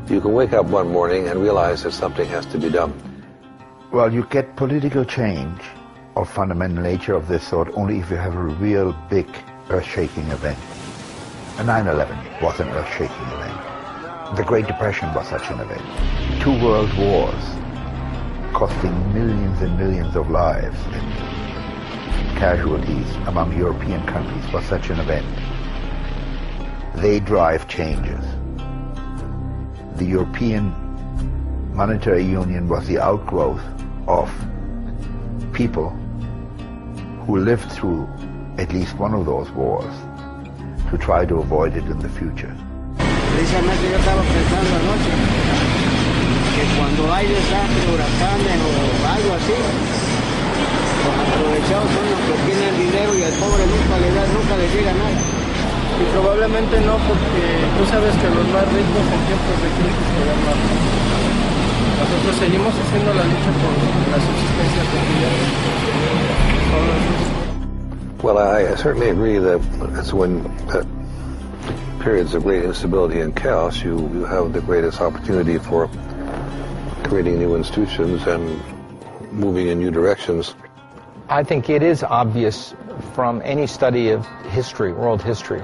you 0.08 0.20
can 0.20 0.32
wake 0.32 0.52
up 0.52 0.66
one 0.66 0.90
morning 0.90 1.28
and 1.28 1.40
realize 1.40 1.84
that 1.84 1.92
something 1.92 2.28
has 2.28 2.46
to 2.46 2.58
be 2.58 2.68
done. 2.70 3.11
Well, 3.92 4.10
you 4.10 4.24
get 4.24 4.56
political 4.56 5.04
change 5.04 5.60
of 6.16 6.26
fundamental 6.26 6.82
nature 6.82 7.12
of 7.12 7.28
this 7.28 7.46
sort 7.46 7.68
only 7.74 7.98
if 7.98 8.08
you 8.08 8.16
have 8.16 8.34
a 8.34 8.42
real 8.42 8.94
big 9.10 9.26
earth-shaking 9.68 10.28
event. 10.28 10.58
A 11.58 11.62
9-11 11.62 12.40
was 12.40 12.58
an 12.58 12.70
earth-shaking 12.70 13.26
event. 13.36 14.36
The 14.38 14.44
Great 14.44 14.66
Depression 14.66 15.12
was 15.12 15.28
such 15.28 15.50
an 15.50 15.60
event. 15.60 15.82
Two 16.40 16.58
world 16.64 16.88
wars 16.96 17.44
costing 18.54 18.94
millions 19.12 19.60
and 19.60 19.78
millions 19.78 20.16
of 20.16 20.30
lives 20.30 20.78
and 20.92 22.38
casualties 22.38 23.14
among 23.26 23.54
European 23.54 24.06
countries 24.06 24.52
was 24.54 24.64
such 24.64 24.88
an 24.88 25.00
event. 25.00 25.26
they 26.96 27.20
drive 27.20 27.68
changes. 27.68 28.24
The 29.96 30.06
European 30.06 30.81
Monetary 31.72 32.22
Union 32.22 32.68
was 32.68 32.86
the 32.86 32.98
outgrowth 32.98 33.64
of 34.06 34.28
people 35.54 35.88
who 37.24 37.38
lived 37.38 37.64
through 37.72 38.06
at 38.58 38.70
least 38.72 38.92
one 38.98 39.14
of 39.14 39.24
those 39.24 39.50
wars 39.52 39.94
to 40.90 40.98
try 40.98 41.24
to 41.24 41.40
avoid 41.40 41.72
it 41.72 41.84
in 41.88 41.98
the 41.98 42.10
future. 42.10 42.52
Precisamente 43.32 43.88
yo 43.88 43.96
estaba 43.96 44.20
pensando 44.20 44.68
anoche 44.68 45.12
que 46.52 46.64
cuando 46.76 47.02
hay 47.08 47.26
desastres, 47.32 47.84
huracanes 47.88 48.58
o 48.60 49.08
algo 49.08 49.30
así, 49.32 49.56
los 49.56 51.16
aprovechados 51.24 51.88
son 51.88 52.04
los 52.12 52.20
que 52.20 52.36
tienen 52.52 52.72
dinero 52.84 53.16
y 53.16 53.22
al 53.24 53.32
pobre 53.40 53.64
nunca 53.64 53.96
le 53.96 54.12
da, 54.12 54.22
nunca 54.28 54.54
le 54.60 54.66
llega 54.76 54.92
nada. 54.92 55.20
Y 55.96 56.04
probablemente 56.12 56.80
no, 56.84 57.00
porque 57.08 57.44
tú 57.80 57.82
sabes 57.88 58.12
que 58.20 58.28
los 58.28 58.44
más 58.52 58.68
ricos 58.76 59.04
en 59.08 59.20
tiempos 59.24 59.56
de 59.56 59.68
crisis 59.72 60.06
se 60.12 60.22
dan 60.28 60.40
más. 60.44 61.11
Nosotros 62.02 62.34
seguimos 62.34 62.74
haciendo 62.74 63.14
la 63.14 63.22
lucha 63.22 63.52
por 63.62 63.72
la 64.10 64.18
subsistencia 64.18 64.82
cotidiana. 64.90 65.62
Well, 68.24 68.38
I 68.38 68.74
certainly 68.74 69.10
agree 69.10 69.38
that 69.38 69.60
it's 69.98 70.12
when 70.12 70.44
uh, 70.68 70.84
periods 72.00 72.34
of 72.34 72.42
great 72.42 72.64
instability 72.64 73.20
and 73.20 73.36
chaos, 73.36 73.84
you, 73.84 74.10
you 74.12 74.24
have 74.24 74.52
the 74.52 74.60
greatest 74.60 75.00
opportunity 75.00 75.58
for 75.58 75.88
creating 77.04 77.38
new 77.38 77.54
institutions 77.54 78.26
and 78.26 78.60
moving 79.30 79.68
in 79.68 79.78
new 79.78 79.92
directions. 79.92 80.56
I 81.28 81.44
think 81.44 81.70
it 81.70 81.84
is 81.84 82.02
obvious 82.02 82.74
from 83.14 83.40
any 83.44 83.68
study 83.68 84.10
of 84.10 84.26
history, 84.50 84.92
world 84.92 85.22
history, 85.22 85.62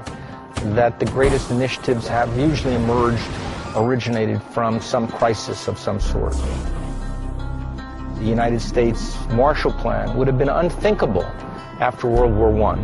that 0.77 1.01
the 1.01 1.07
greatest 1.07 1.51
initiatives 1.51 2.07
have 2.07 2.39
usually 2.39 2.77
emerged, 2.77 3.27
originated 3.79 4.43
from 4.43 4.81
some 4.81 5.09
crisis 5.09 5.69
of 5.69 5.79
some 5.79 6.01
sort. 6.01 6.35
The 8.17 8.25
United 8.25 8.61
States 8.61 9.17
Marshall 9.31 9.73
Plan 9.73 10.17
would 10.17 10.27
have 10.27 10.37
been 10.37 10.49
unthinkable 10.49 11.25
after 11.81 12.09
World 12.09 12.35
War 12.35 12.73
I. 12.73 12.77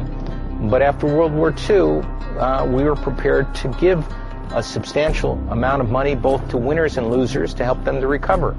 But 0.70 0.80
after 0.80 1.06
World 1.06 1.32
War 1.32 1.52
II, 1.68 2.00
uh, 2.38 2.66
we 2.66 2.84
were 2.84 2.94
prepared 2.94 3.52
to 3.56 3.68
give 3.80 4.06
a 4.52 4.62
substantial 4.62 5.32
amount 5.50 5.82
of 5.82 5.90
money 5.90 6.14
both 6.14 6.48
to 6.50 6.56
winners 6.56 6.96
and 6.96 7.10
losers 7.10 7.52
to 7.54 7.64
help 7.64 7.82
them 7.84 8.00
to 8.00 8.06
recover. 8.06 8.56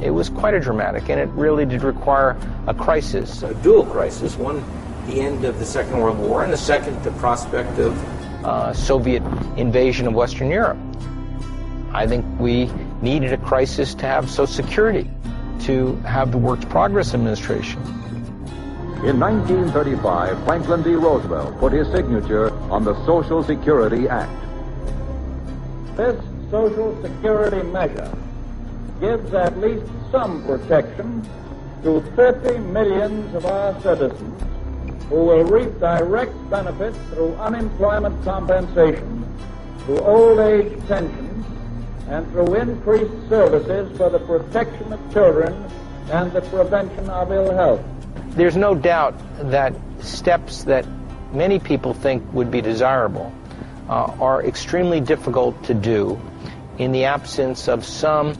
It 0.00 0.10
was 0.10 0.30
quite 0.30 0.54
a 0.54 0.60
dramatic, 0.60 1.10
and 1.10 1.20
it 1.20 1.28
really 1.30 1.66
did 1.66 1.82
require 1.82 2.36
a 2.66 2.74
crisis, 2.74 3.42
a 3.42 3.54
dual 3.56 3.84
crisis. 3.84 4.36
One, 4.36 4.64
the 5.06 5.20
end 5.20 5.44
of 5.44 5.58
the 5.58 5.66
Second 5.66 6.00
World 6.00 6.18
War, 6.18 6.42
and 6.42 6.52
the 6.52 6.56
second, 6.56 7.02
the 7.02 7.12
prospect 7.12 7.78
of 7.78 8.44
uh, 8.44 8.72
Soviet 8.72 9.22
invasion 9.56 10.06
of 10.06 10.14
Western 10.14 10.50
Europe. 10.50 10.78
I 11.96 12.06
think 12.06 12.26
we 12.38 12.66
needed 13.00 13.32
a 13.32 13.38
crisis 13.38 13.94
to 13.94 14.06
have 14.06 14.28
Social 14.28 14.46
Security, 14.46 15.10
to 15.62 15.96
have 16.02 16.30
the 16.30 16.36
Works 16.36 16.66
Progress 16.66 17.14
Administration, 17.14 17.80
in 19.04 19.20
1935, 19.20 20.44
Franklin 20.44 20.82
D. 20.82 20.94
Roosevelt 20.94 21.58
put 21.58 21.72
his 21.72 21.86
signature 21.92 22.52
on 22.70 22.84
the 22.84 22.94
Social 23.06 23.42
Security 23.42 24.08
Act. 24.08 24.30
This 25.96 26.20
Social 26.50 27.00
Security 27.02 27.62
measure 27.62 28.12
gives 29.00 29.32
at 29.32 29.56
least 29.58 29.86
some 30.10 30.44
protection 30.44 31.26
to 31.82 32.02
30 32.16 32.58
millions 32.58 33.34
of 33.34 33.46
our 33.46 33.80
citizens 33.80 34.42
who 35.08 35.24
will 35.24 35.44
reap 35.44 35.78
direct 35.78 36.34
benefits 36.50 36.98
through 37.10 37.34
unemployment 37.36 38.22
compensation, 38.24 39.24
through 39.84 40.00
old 40.00 40.40
age 40.40 40.72
pensions, 40.88 41.25
and 42.08 42.30
through 42.30 42.54
increased 42.54 43.28
services 43.28 43.96
for 43.96 44.10
the 44.10 44.18
protection 44.20 44.92
of 44.92 45.12
children 45.12 45.52
and 46.10 46.32
the 46.32 46.40
prevention 46.42 47.10
of 47.10 47.32
ill 47.32 47.52
health. 47.52 47.80
There's 48.30 48.56
no 48.56 48.74
doubt 48.74 49.14
that 49.50 49.74
steps 50.00 50.64
that 50.64 50.86
many 51.32 51.58
people 51.58 51.94
think 51.94 52.22
would 52.32 52.50
be 52.50 52.60
desirable 52.60 53.32
uh, 53.88 54.14
are 54.20 54.44
extremely 54.44 55.00
difficult 55.00 55.62
to 55.64 55.74
do 55.74 56.20
in 56.78 56.92
the 56.92 57.04
absence 57.04 57.68
of 57.68 57.84
some 57.84 58.36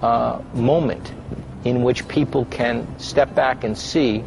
uh, 0.00 0.40
moment 0.54 1.12
in 1.64 1.82
which 1.82 2.06
people 2.08 2.44
can 2.46 2.86
step 2.98 3.34
back 3.34 3.64
and 3.64 3.76
see 3.76 4.22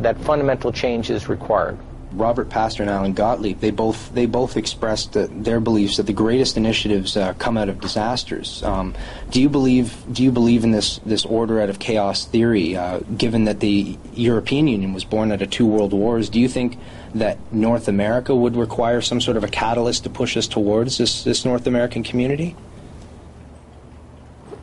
that 0.00 0.18
fundamental 0.18 0.72
change 0.72 1.10
is 1.10 1.28
required. 1.28 1.78
Robert 2.16 2.48
Pastor 2.48 2.82
and 2.82 2.90
Allan 2.90 3.14
Gotlieb, 3.14 3.60
they 3.60 3.70
both 3.70 4.12
they 4.14 4.26
both 4.26 4.56
expressed 4.56 5.12
their 5.12 5.60
beliefs 5.60 5.98
that 5.98 6.06
the 6.06 6.12
greatest 6.12 6.56
initiatives 6.56 7.16
uh, 7.16 7.34
come 7.34 7.56
out 7.58 7.68
of 7.68 7.80
disasters. 7.80 8.62
Um, 8.62 8.94
do 9.30 9.40
you 9.40 9.48
believe 9.48 10.02
do 10.10 10.22
you 10.22 10.32
believe 10.32 10.64
in 10.64 10.70
this 10.70 10.98
this 11.04 11.24
order 11.26 11.60
out 11.60 11.68
of 11.68 11.78
chaos 11.78 12.24
theory? 12.24 12.76
Uh, 12.76 13.00
given 13.16 13.44
that 13.44 13.60
the 13.60 13.98
European 14.14 14.66
Union 14.66 14.94
was 14.94 15.04
born 15.04 15.30
out 15.30 15.42
of 15.42 15.50
two 15.50 15.66
world 15.66 15.92
wars, 15.92 16.30
do 16.30 16.40
you 16.40 16.48
think 16.48 16.78
that 17.14 17.38
North 17.52 17.86
America 17.86 18.34
would 18.34 18.56
require 18.56 19.00
some 19.02 19.20
sort 19.20 19.36
of 19.36 19.44
a 19.44 19.48
catalyst 19.48 20.04
to 20.04 20.10
push 20.10 20.36
us 20.36 20.48
towards 20.48 20.98
this 20.98 21.22
this 21.22 21.44
North 21.44 21.66
American 21.66 22.02
community? 22.02 22.56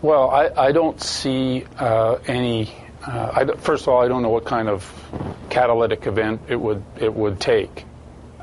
Well, 0.01 0.31
I, 0.31 0.49
I 0.57 0.71
don't 0.73 1.01
see 1.01 1.65
uh, 1.77 2.17
any 2.27 2.69
uh, 3.05 3.31
I, 3.33 3.45
first 3.57 3.83
of 3.83 3.89
all, 3.89 4.01
I 4.01 4.07
don't 4.07 4.21
know 4.21 4.29
what 4.29 4.45
kind 4.45 4.69
of 4.69 4.89
catalytic 5.49 6.07
event 6.07 6.41
it 6.47 6.55
would 6.55 6.83
it 6.97 7.13
would 7.13 7.39
take. 7.39 7.85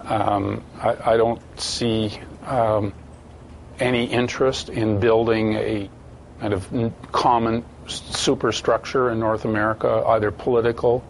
Um, 0.05 0.63
I, 0.79 1.13
I, 1.13 1.17
don't 1.17 1.41
see 1.61 2.19
um, 2.47 2.93
any 3.79 4.05
interest 4.05 4.69
in 4.69 4.99
building 4.99 5.55
a 5.55 5.91
kind 6.41 6.53
of 6.53 6.93
common 7.13 7.65
superstructure 7.87 9.11
in 9.11 9.19
North 9.19 9.45
America, 9.45 10.05
either 10.09 10.31
political 10.31 11.05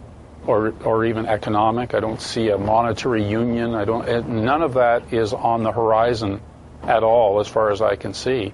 or 0.47 0.73
or 0.85 1.05
even 1.05 1.25
economic. 1.25 1.93
I 1.93 1.99
don't 1.99 2.21
see 2.21 2.49
a 2.49 2.57
monetary 2.57 3.27
union. 3.27 3.75
I 3.75 3.85
don't. 3.85 4.29
None 4.29 4.61
of 4.61 4.75
that 4.75 5.13
is 5.13 5.33
on 5.33 5.63
the 5.63 5.71
horizon 5.71 6.41
at 6.83 7.03
all, 7.03 7.39
as 7.39 7.47
far 7.47 7.71
as 7.71 7.81
I 7.81 7.95
can 7.95 8.13
see. 8.13 8.53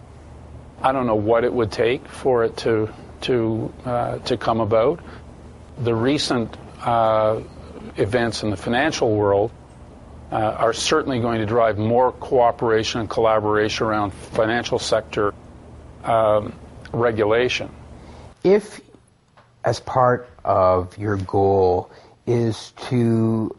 I 0.81 0.91
don't 0.91 1.07
know 1.07 1.15
what 1.15 1.43
it 1.43 1.53
would 1.53 1.71
take 1.71 2.07
for 2.07 2.43
it 2.43 2.57
to 2.57 2.89
to 3.21 3.73
uh, 3.85 4.17
to 4.19 4.37
come 4.37 4.59
about. 4.59 4.99
The 5.79 5.93
recent 5.93 6.55
uh, 6.81 7.41
events 7.97 8.43
in 8.43 8.49
the 8.49 8.57
financial 8.57 9.15
world 9.15 9.51
uh, 10.31 10.35
are 10.35 10.73
certainly 10.73 11.19
going 11.19 11.39
to 11.39 11.45
drive 11.45 11.77
more 11.77 12.11
cooperation 12.11 13.01
and 13.01 13.09
collaboration 13.09 13.85
around 13.85 14.11
financial 14.11 14.79
sector 14.79 15.33
um, 16.03 16.53
regulation. 16.91 17.69
If, 18.43 18.81
as 19.63 19.79
part 19.79 20.29
of 20.43 20.97
your 20.97 21.17
goal, 21.17 21.91
is 22.25 22.73
to 22.89 23.55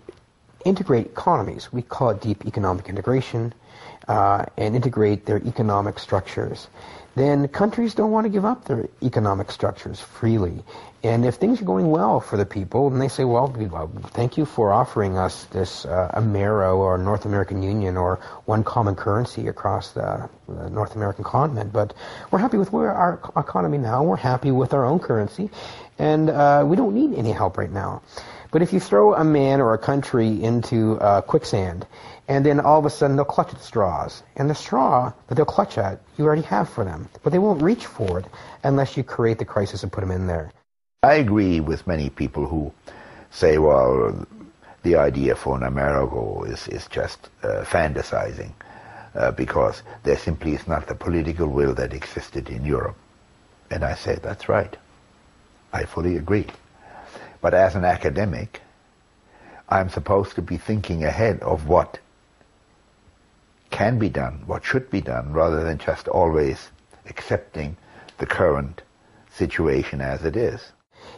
integrate 0.65 1.07
economies, 1.07 1.73
we 1.73 1.83
call 1.83 2.11
it 2.11 2.21
deep 2.21 2.45
economic 2.45 2.89
integration, 2.89 3.55
uh, 4.09 4.45
and 4.57 4.75
integrate 4.75 5.27
their 5.27 5.39
economic 5.47 5.99
structures 5.99 6.69
then 7.19 7.49
countries 7.49 7.95
don't 7.95 8.11
want 8.11 8.25
to 8.25 8.31
give 8.31 8.45
up 8.45 8.65
their 8.65 8.89
economic 9.03 9.51
structures 9.51 10.01
freely. 10.01 10.63
And 11.03 11.25
if 11.25 11.37
things 11.37 11.61
are 11.61 11.65
going 11.65 11.91
well 11.91 12.19
for 12.19 12.37
the 12.37 12.45
people, 12.45 12.89
and 12.89 13.01
they 13.01 13.09
say, 13.09 13.25
well, 13.25 13.47
thank 14.15 14.37
you 14.37 14.45
for 14.45 14.73
offering 14.73 15.17
us 15.17 15.45
this 15.45 15.85
uh, 15.85 16.11
Amero 16.15 16.77
or 16.79 16.99
North 16.99 17.25
American 17.25 17.63
Union 17.63 17.97
or 17.97 18.17
one 18.47 18.65
common 18.65 18.97
currency 18.97 19.47
across 19.47 19.93
the, 19.93 20.29
the 20.49 20.71
North 20.71 20.97
American 20.97 21.23
continent, 21.25 21.73
but 21.73 21.95
we're 22.31 22.41
happy 22.41 22.59
with 22.59 22.73
where 22.73 22.93
our 22.93 23.21
economy 23.37 23.79
now. 23.79 24.03
We're 24.03 24.17
happy 24.17 24.51
with 24.51 24.75
our 24.75 24.85
own 24.85 24.99
currency, 24.99 25.51
and 26.01 26.31
uh, 26.31 26.65
we 26.67 26.75
don't 26.75 26.95
need 26.95 27.17
any 27.17 27.31
help 27.31 27.59
right 27.59 27.71
now. 27.71 28.03
But 28.51 28.63
if 28.63 28.73
you 28.73 28.81
throw 28.81 29.15
a 29.15 29.25
man 29.25 29.61
or 29.61 29.75
a 29.75 29.79
country 29.79 30.43
into 30.43 30.99
uh, 30.99 31.21
quicksand 31.21 31.87
and 32.29 32.45
then 32.45 32.61
all 32.61 32.79
of 32.79 32.85
a 32.85 32.91
sudden 32.91 33.17
they'll 33.17 33.25
clutch 33.25 33.55
at 33.55 33.63
straws. 33.63 34.23
And 34.37 34.49
the 34.51 34.55
straw 34.55 35.13
that 35.27 35.35
they'll 35.35 35.47
clutch 35.47 35.79
at, 35.79 36.01
you 36.19 36.27
already 36.27 36.43
have 36.43 36.69
for 36.69 36.85
them. 36.85 37.09
But 37.23 37.33
they 37.33 37.39
won't 37.39 37.63
reach 37.63 37.87
for 37.87 38.19
it 38.19 38.27
unless 38.63 38.97
you 38.97 39.03
create 39.03 39.39
the 39.39 39.47
crisis 39.47 39.83
and 39.83 39.91
put 39.91 40.03
them 40.03 40.11
in 40.11 40.27
there. 40.27 40.53
I 41.03 41.15
agree 41.15 41.61
with 41.61 41.87
many 41.87 42.11
people 42.11 42.47
who 42.47 42.73
say, 43.31 43.57
well, 43.57 44.27
the 44.83 44.97
idea 44.97 45.35
for 45.35 45.57
an 45.57 45.63
Amero 45.63 46.49
is, 46.49 46.69
is 46.69 46.87
just 46.89 47.31
uh, 47.43 47.65
fantasizing 47.65 48.53
uh, 49.15 49.31
because 49.31 49.83
there 50.03 50.19
simply 50.19 50.55
is 50.55 50.69
not 50.69 50.87
the 50.87 50.95
political 50.95 51.49
will 51.49 51.75
that 51.75 51.95
existed 51.95 52.51
in 52.51 52.65
Europe. 52.65 52.97
And 53.71 53.85
I 53.85 53.95
say, 53.95 54.19
that's 54.23 54.49
right. 54.49 54.77
I 55.73 55.85
fully 55.85 56.17
agree. 56.17 56.47
But 57.41 57.55
as 57.55 57.75
an 57.75 57.85
academic, 57.85 58.61
I'm 59.69 59.89
supposed 59.89 60.35
to 60.35 60.43
be 60.43 60.57
thinking 60.57 61.05
ahead 61.05 61.41
of 61.41 61.69
what 61.69 61.99
can 63.71 63.99
be 63.99 64.09
done, 64.09 64.43
what 64.47 64.65
should 64.65 64.91
be 64.91 65.01
done, 65.01 65.33
rather 65.33 65.65
than 65.65 65.79
just 65.79 66.09
always 66.09 66.71
accepting 67.07 67.77
the 68.19 68.27
current 68.27 68.83
situation 69.31 70.01
as 70.01 70.25
it 70.25 70.37
is. 70.37 70.73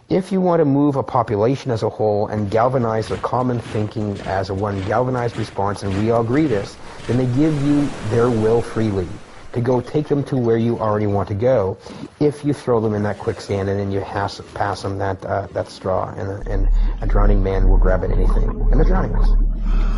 If 0.08 0.30
you 0.32 0.40
want 0.40 0.60
to 0.60 0.64
move 0.64 0.96
a 0.96 1.02
population 1.02 1.70
as 1.70 1.82
a 1.82 1.88
whole 1.88 2.26
and 2.26 2.50
galvanize 2.50 3.08
their 3.08 3.18
common 3.18 3.60
thinking 3.60 4.20
as 4.22 4.50
a 4.50 4.54
one 4.54 4.82
galvanized 4.82 5.36
response, 5.36 5.82
and 5.82 5.96
we 6.02 6.10
all 6.10 6.22
agree 6.22 6.46
this, 6.46 6.76
then 7.06 7.16
they 7.16 7.26
give 7.26 7.54
you 7.62 7.88
their 8.10 8.28
will 8.28 8.60
freely 8.60 9.08
to 9.52 9.60
go 9.60 9.80
take 9.80 10.06
them 10.08 10.22
to 10.24 10.36
where 10.36 10.56
you 10.56 10.78
already 10.78 11.06
want 11.06 11.28
to 11.28 11.34
go. 11.34 11.76
If 12.20 12.44
you 12.44 12.52
throw 12.52 12.80
them 12.80 12.94
in 12.94 13.02
that 13.04 13.18
quicksand 13.18 13.68
and 13.68 13.80
then 13.80 13.90
you 13.90 14.00
has, 14.00 14.40
pass 14.54 14.82
them 14.82 14.98
that 14.98 15.24
uh, 15.24 15.46
that 15.52 15.68
straw, 15.68 16.12
and 16.16 16.28
a, 16.28 16.50
and 16.50 16.68
a 17.00 17.06
drowning 17.06 17.42
man 17.42 17.68
will 17.68 17.78
grab 17.78 18.04
at 18.04 18.10
anything, 18.10 18.48
and 18.48 18.74
they're 18.74 18.84
drowning 18.84 19.14
us. 19.14 19.30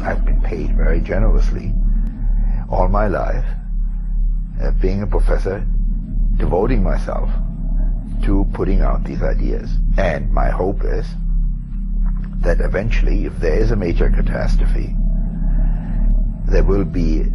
I've 0.03 0.25
been 0.25 0.41
paid 0.41 0.77
very 0.77 1.01
generously 1.01 1.75
all 2.73 2.89
my 2.89 3.07
life, 3.07 3.45
uh, 4.63 4.71
being 4.81 5.03
a 5.03 5.07
professor, 5.07 5.65
devoting 6.39 6.83
myself 6.83 7.31
to 8.25 8.47
putting 8.55 8.81
out 8.81 9.05
these 9.05 9.23
ideas. 9.23 9.71
And 9.99 10.33
my 10.33 10.49
hope 10.49 10.83
is 10.83 11.07
that 12.41 12.61
eventually, 12.61 13.27
if 13.27 13.39
there 13.39 13.59
is 13.59 13.71
a 13.71 13.77
major 13.77 14.09
catastrophe, 14.11 14.97
there 16.47 16.65
will 16.65 16.85
be 16.85 17.27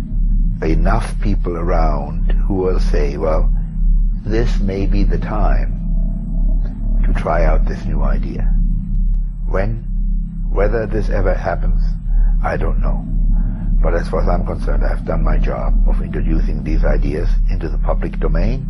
enough 0.63 1.19
people 1.21 1.55
around 1.55 2.31
who 2.47 2.55
will 2.55 2.79
say, 2.79 3.17
well, 3.17 3.53
this 4.25 4.59
may 4.59 4.87
be 4.87 5.03
the 5.03 5.19
time 5.19 5.73
to 7.05 7.13
try 7.13 7.45
out 7.45 7.65
this 7.65 7.85
new 7.85 8.01
idea. 8.01 8.43
When, 9.47 9.85
whether 10.49 10.87
this 10.87 11.09
ever 11.09 11.35
happens, 11.35 11.81
I 12.43 12.57
don't 12.57 12.81
know. 12.81 13.16
But 13.87 13.93
as 13.93 14.09
far 14.09 14.21
as 14.21 14.27
I'm 14.27 14.45
concerned, 14.45 14.83
I've 14.83 15.05
done 15.05 15.23
my 15.23 15.37
job 15.37 15.73
of 15.87 16.01
introducing 16.01 16.61
these 16.61 16.83
ideas 16.83 17.29
into 17.49 17.69
the 17.69 17.77
public 17.77 18.19
domain, 18.19 18.67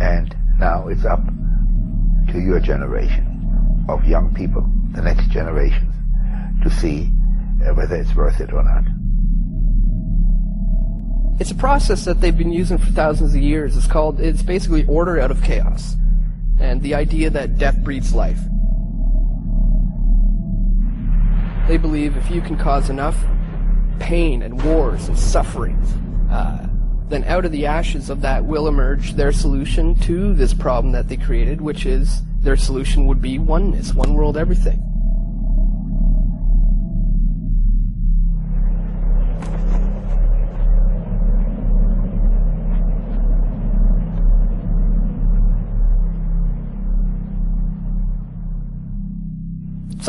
and 0.00 0.36
now 0.58 0.88
it's 0.88 1.04
up 1.04 1.24
to 2.32 2.40
your 2.40 2.58
generation 2.58 3.86
of 3.88 4.04
young 4.06 4.34
people, 4.34 4.68
the 4.90 5.02
next 5.02 5.30
generations, 5.30 5.94
to 6.64 6.68
see 6.68 7.12
uh, 7.64 7.72
whether 7.74 7.94
it's 7.94 8.12
worth 8.16 8.40
it 8.40 8.52
or 8.52 8.64
not. 8.64 8.82
It's 11.40 11.52
a 11.52 11.54
process 11.54 12.04
that 12.04 12.20
they've 12.20 12.36
been 12.36 12.52
using 12.52 12.78
for 12.78 12.90
thousands 12.90 13.36
of 13.36 13.40
years. 13.40 13.76
It's 13.76 13.86
called, 13.86 14.18
it's 14.18 14.42
basically 14.42 14.84
order 14.86 15.20
out 15.20 15.30
of 15.30 15.44
chaos. 15.44 15.94
And 16.58 16.82
the 16.82 16.96
idea 16.96 17.30
that 17.30 17.56
death 17.56 17.78
breeds 17.84 18.12
life. 18.12 18.40
They 21.68 21.76
believe 21.76 22.16
if 22.16 22.28
you 22.32 22.40
can 22.40 22.58
cause 22.58 22.90
enough 22.90 23.14
pain 23.98 24.42
and 24.42 24.62
wars 24.62 25.08
and 25.08 25.18
suffering, 25.18 25.76
uh, 26.30 26.68
then 27.08 27.24
out 27.24 27.44
of 27.44 27.52
the 27.52 27.66
ashes 27.66 28.10
of 28.10 28.20
that 28.20 28.44
will 28.44 28.68
emerge 28.68 29.14
their 29.14 29.32
solution 29.32 29.94
to 30.00 30.34
this 30.34 30.52
problem 30.52 30.92
that 30.92 31.08
they 31.08 31.16
created, 31.16 31.60
which 31.60 31.86
is 31.86 32.22
their 32.40 32.56
solution 32.56 33.06
would 33.06 33.22
be 33.22 33.38
oneness, 33.38 33.94
one 33.94 34.14
world, 34.14 34.36
everything. 34.36 34.82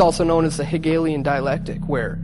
also 0.00 0.24
known 0.24 0.46
as 0.46 0.56
the 0.56 0.64
Hegelian 0.64 1.22
dialectic, 1.22 1.86
where 1.86 2.18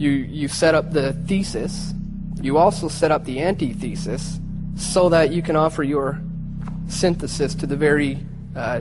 you, 0.00 0.10
you 0.10 0.48
set 0.48 0.74
up 0.74 0.92
the 0.92 1.12
thesis, 1.12 1.92
you 2.40 2.56
also 2.56 2.88
set 2.88 3.10
up 3.10 3.26
the 3.26 3.42
antithesis, 3.42 4.40
so 4.74 5.10
that 5.10 5.30
you 5.30 5.42
can 5.42 5.56
offer 5.56 5.82
your 5.82 6.18
synthesis 6.88 7.54
to 7.56 7.66
the 7.66 7.76
very 7.76 8.18
uh, 8.56 8.80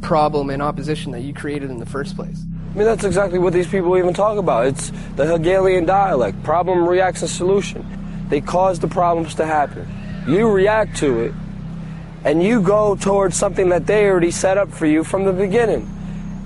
problem 0.00 0.48
and 0.48 0.62
opposition 0.62 1.12
that 1.12 1.20
you 1.20 1.34
created 1.34 1.70
in 1.70 1.78
the 1.78 1.86
first 1.86 2.16
place. 2.16 2.42
I 2.72 2.78
mean, 2.78 2.86
that's 2.86 3.04
exactly 3.04 3.38
what 3.38 3.52
these 3.52 3.68
people 3.68 3.98
even 3.98 4.14
talk 4.14 4.38
about. 4.38 4.68
It's 4.68 4.90
the 5.16 5.26
Hegelian 5.26 5.84
dialect 5.84 6.42
problem, 6.42 6.88
reaction, 6.88 7.28
solution. 7.28 7.84
They 8.30 8.40
cause 8.40 8.80
the 8.80 8.88
problems 8.88 9.34
to 9.34 9.44
happen. 9.44 9.86
You 10.26 10.48
react 10.48 10.96
to 10.98 11.20
it, 11.24 11.34
and 12.24 12.42
you 12.42 12.62
go 12.62 12.96
towards 12.96 13.36
something 13.36 13.68
that 13.68 13.86
they 13.86 14.06
already 14.06 14.30
set 14.30 14.56
up 14.56 14.72
for 14.72 14.86
you 14.86 15.04
from 15.04 15.26
the 15.26 15.32
beginning. 15.34 15.91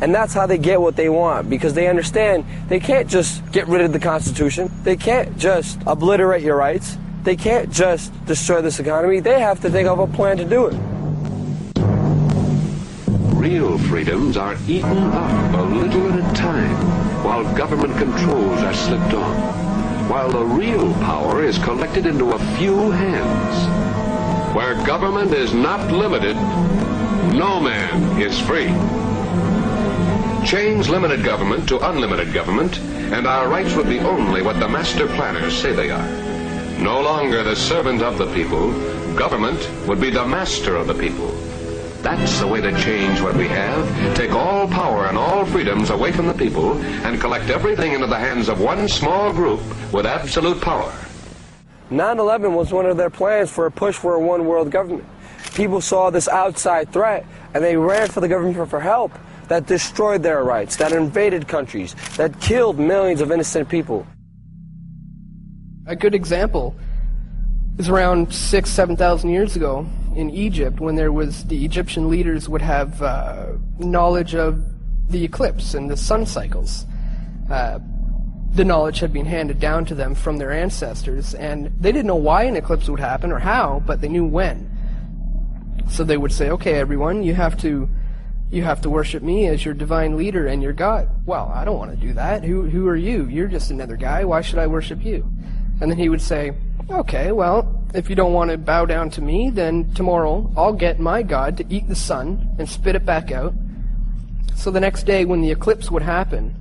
And 0.00 0.14
that's 0.14 0.34
how 0.34 0.46
they 0.46 0.58
get 0.58 0.80
what 0.80 0.96
they 0.96 1.08
want 1.08 1.48
because 1.48 1.72
they 1.74 1.88
understand 1.88 2.44
they 2.68 2.80
can't 2.80 3.08
just 3.08 3.50
get 3.50 3.66
rid 3.66 3.80
of 3.80 3.92
the 3.92 3.98
Constitution. 3.98 4.70
They 4.82 4.96
can't 4.96 5.38
just 5.38 5.78
obliterate 5.86 6.42
your 6.42 6.56
rights. 6.56 6.98
They 7.24 7.36
can't 7.36 7.72
just 7.72 8.12
destroy 8.26 8.60
this 8.60 8.78
economy. 8.78 9.20
They 9.20 9.40
have 9.40 9.60
to 9.62 9.70
think 9.70 9.88
of 9.88 9.98
a 9.98 10.06
plan 10.06 10.36
to 10.36 10.44
do 10.44 10.66
it. 10.66 10.74
Real 13.34 13.78
freedoms 13.78 14.36
are 14.36 14.56
eaten 14.68 14.98
up 14.98 15.54
a 15.54 15.62
little 15.62 16.12
at 16.12 16.30
a 16.30 16.34
time 16.36 16.76
while 17.24 17.56
government 17.56 17.96
controls 17.96 18.60
are 18.60 18.74
slipped 18.74 19.14
on, 19.14 20.08
while 20.08 20.30
the 20.30 20.44
real 20.44 20.92
power 20.94 21.42
is 21.42 21.58
collected 21.58 22.06
into 22.06 22.32
a 22.32 22.38
few 22.56 22.90
hands. 22.90 24.54
Where 24.54 24.74
government 24.86 25.32
is 25.32 25.52
not 25.52 25.90
limited, 25.90 26.36
no 27.34 27.60
man 27.60 28.20
is 28.20 28.38
free. 28.38 28.68
Change 30.46 30.88
limited 30.88 31.24
government 31.24 31.68
to 31.68 31.90
unlimited 31.90 32.32
government, 32.32 32.78
and 32.78 33.26
our 33.26 33.48
rights 33.48 33.74
would 33.74 33.88
be 33.88 33.98
only 33.98 34.42
what 34.42 34.60
the 34.60 34.68
master 34.68 35.08
planners 35.08 35.60
say 35.60 35.72
they 35.72 35.90
are. 35.90 36.08
No 36.78 37.00
longer 37.00 37.42
the 37.42 37.56
servant 37.56 38.00
of 38.00 38.16
the 38.16 38.32
people, 38.32 38.70
government 39.16 39.58
would 39.88 40.00
be 40.00 40.08
the 40.08 40.24
master 40.24 40.76
of 40.76 40.86
the 40.86 40.94
people. 40.94 41.32
That's 42.00 42.38
the 42.38 42.46
way 42.46 42.60
to 42.60 42.70
change 42.80 43.20
what 43.20 43.34
we 43.34 43.48
have. 43.48 44.16
Take 44.16 44.30
all 44.30 44.68
power 44.68 45.06
and 45.06 45.18
all 45.18 45.44
freedoms 45.46 45.90
away 45.90 46.12
from 46.12 46.28
the 46.28 46.34
people 46.34 46.74
and 46.78 47.20
collect 47.20 47.50
everything 47.50 47.94
into 47.94 48.06
the 48.06 48.16
hands 48.16 48.48
of 48.48 48.60
one 48.60 48.86
small 48.86 49.32
group 49.32 49.58
with 49.92 50.06
absolute 50.06 50.60
power. 50.60 50.94
9-11 51.90 52.54
was 52.54 52.72
one 52.72 52.86
of 52.86 52.96
their 52.96 53.10
plans 53.10 53.50
for 53.50 53.66
a 53.66 53.70
push 53.72 53.96
for 53.96 54.14
a 54.14 54.20
one 54.20 54.46
world 54.46 54.70
government. 54.70 55.08
People 55.54 55.80
saw 55.80 56.10
this 56.10 56.28
outside 56.28 56.92
threat 56.92 57.26
and 57.52 57.64
they 57.64 57.76
ran 57.76 58.06
for 58.06 58.20
the 58.20 58.28
government 58.28 58.70
for 58.70 58.78
help 58.78 59.10
that 59.48 59.66
destroyed 59.66 60.22
their 60.22 60.42
rights, 60.42 60.76
that 60.76 60.92
invaded 60.92 61.46
countries, 61.46 61.94
that 62.16 62.40
killed 62.40 62.78
millions 62.78 63.20
of 63.20 63.30
innocent 63.30 63.68
people. 63.68 64.06
A 65.86 65.94
good 65.94 66.14
example 66.14 66.74
is 67.78 67.88
around 67.88 68.32
six, 68.32 68.70
seven 68.70 68.96
thousand 68.96 69.30
years 69.30 69.54
ago 69.54 69.86
in 70.16 70.30
Egypt, 70.30 70.80
when 70.80 70.96
there 70.96 71.12
was 71.12 71.44
the 71.44 71.64
Egyptian 71.64 72.08
leaders 72.08 72.48
would 72.48 72.62
have 72.62 73.02
uh, 73.02 73.52
knowledge 73.78 74.34
of 74.34 74.64
the 75.10 75.22
eclipse 75.22 75.74
and 75.74 75.88
the 75.90 75.96
sun 75.96 76.26
cycles. 76.26 76.86
Uh, 77.50 77.78
the 78.52 78.64
knowledge 78.64 79.00
had 79.00 79.12
been 79.12 79.26
handed 79.26 79.60
down 79.60 79.84
to 79.84 79.94
them 79.94 80.14
from 80.14 80.38
their 80.38 80.50
ancestors, 80.50 81.34
and 81.34 81.66
they 81.78 81.92
didn't 81.92 82.06
know 82.06 82.16
why 82.16 82.44
an 82.44 82.56
eclipse 82.56 82.88
would 82.88 82.98
happen 82.98 83.30
or 83.30 83.38
how, 83.38 83.82
but 83.86 84.00
they 84.00 84.08
knew 84.08 84.24
when. 84.24 84.70
So 85.90 86.02
they 86.02 86.16
would 86.16 86.32
say, 86.32 86.50
"Okay, 86.50 86.74
everyone, 86.74 87.22
you 87.22 87.34
have 87.34 87.56
to." 87.58 87.88
You 88.50 88.62
have 88.62 88.80
to 88.82 88.90
worship 88.90 89.22
me 89.22 89.46
as 89.46 89.64
your 89.64 89.74
divine 89.74 90.16
leader 90.16 90.46
and 90.46 90.62
your 90.62 90.72
God. 90.72 91.08
Well, 91.26 91.50
I 91.52 91.64
don't 91.64 91.78
want 91.78 91.90
to 91.90 91.96
do 91.96 92.12
that. 92.14 92.44
Who, 92.44 92.62
who 92.62 92.86
are 92.86 92.96
you? 92.96 93.26
You're 93.26 93.48
just 93.48 93.70
another 93.70 93.96
guy. 93.96 94.24
Why 94.24 94.40
should 94.40 94.58
I 94.58 94.66
worship 94.66 95.04
you? 95.04 95.26
And 95.80 95.90
then 95.90 95.98
he 95.98 96.08
would 96.08 96.22
say, 96.22 96.52
okay, 96.88 97.32
well, 97.32 97.84
if 97.92 98.08
you 98.08 98.16
don't 98.16 98.32
want 98.32 98.50
to 98.50 98.58
bow 98.58 98.86
down 98.86 99.10
to 99.10 99.20
me, 99.20 99.50
then 99.50 99.92
tomorrow 99.94 100.50
I'll 100.56 100.72
get 100.72 101.00
my 101.00 101.22
God 101.22 101.56
to 101.56 101.66
eat 101.68 101.88
the 101.88 101.96
sun 101.96 102.54
and 102.58 102.68
spit 102.68 102.94
it 102.94 103.04
back 103.04 103.32
out. 103.32 103.52
So 104.54 104.70
the 104.70 104.80
next 104.80 105.04
day 105.04 105.24
when 105.24 105.42
the 105.42 105.50
eclipse 105.50 105.90
would 105.90 106.02
happen, 106.02 106.54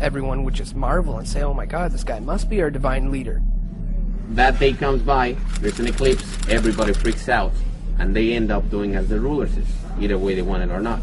everyone 0.00 0.44
would 0.44 0.54
just 0.54 0.74
marvel 0.74 1.18
and 1.18 1.28
say, 1.28 1.42
oh 1.42 1.54
my 1.54 1.66
God, 1.66 1.92
this 1.92 2.04
guy 2.04 2.18
must 2.20 2.50
be 2.50 2.60
our 2.60 2.70
divine 2.70 3.10
leader. 3.10 3.40
That 4.30 4.58
day 4.58 4.72
comes 4.72 5.02
by, 5.02 5.36
there's 5.60 5.80
an 5.80 5.86
eclipse, 5.86 6.38
everybody 6.48 6.92
freaks 6.92 7.28
out, 7.28 7.52
and 7.98 8.14
they 8.14 8.34
end 8.34 8.50
up 8.52 8.68
doing 8.68 8.94
as 8.94 9.08
the 9.08 9.18
rulers 9.18 9.56
is 9.56 9.66
either 10.00 10.18
way 10.18 10.34
they 10.34 10.42
want 10.42 10.62
it 10.62 10.70
or 10.70 10.80
not. 10.80 11.00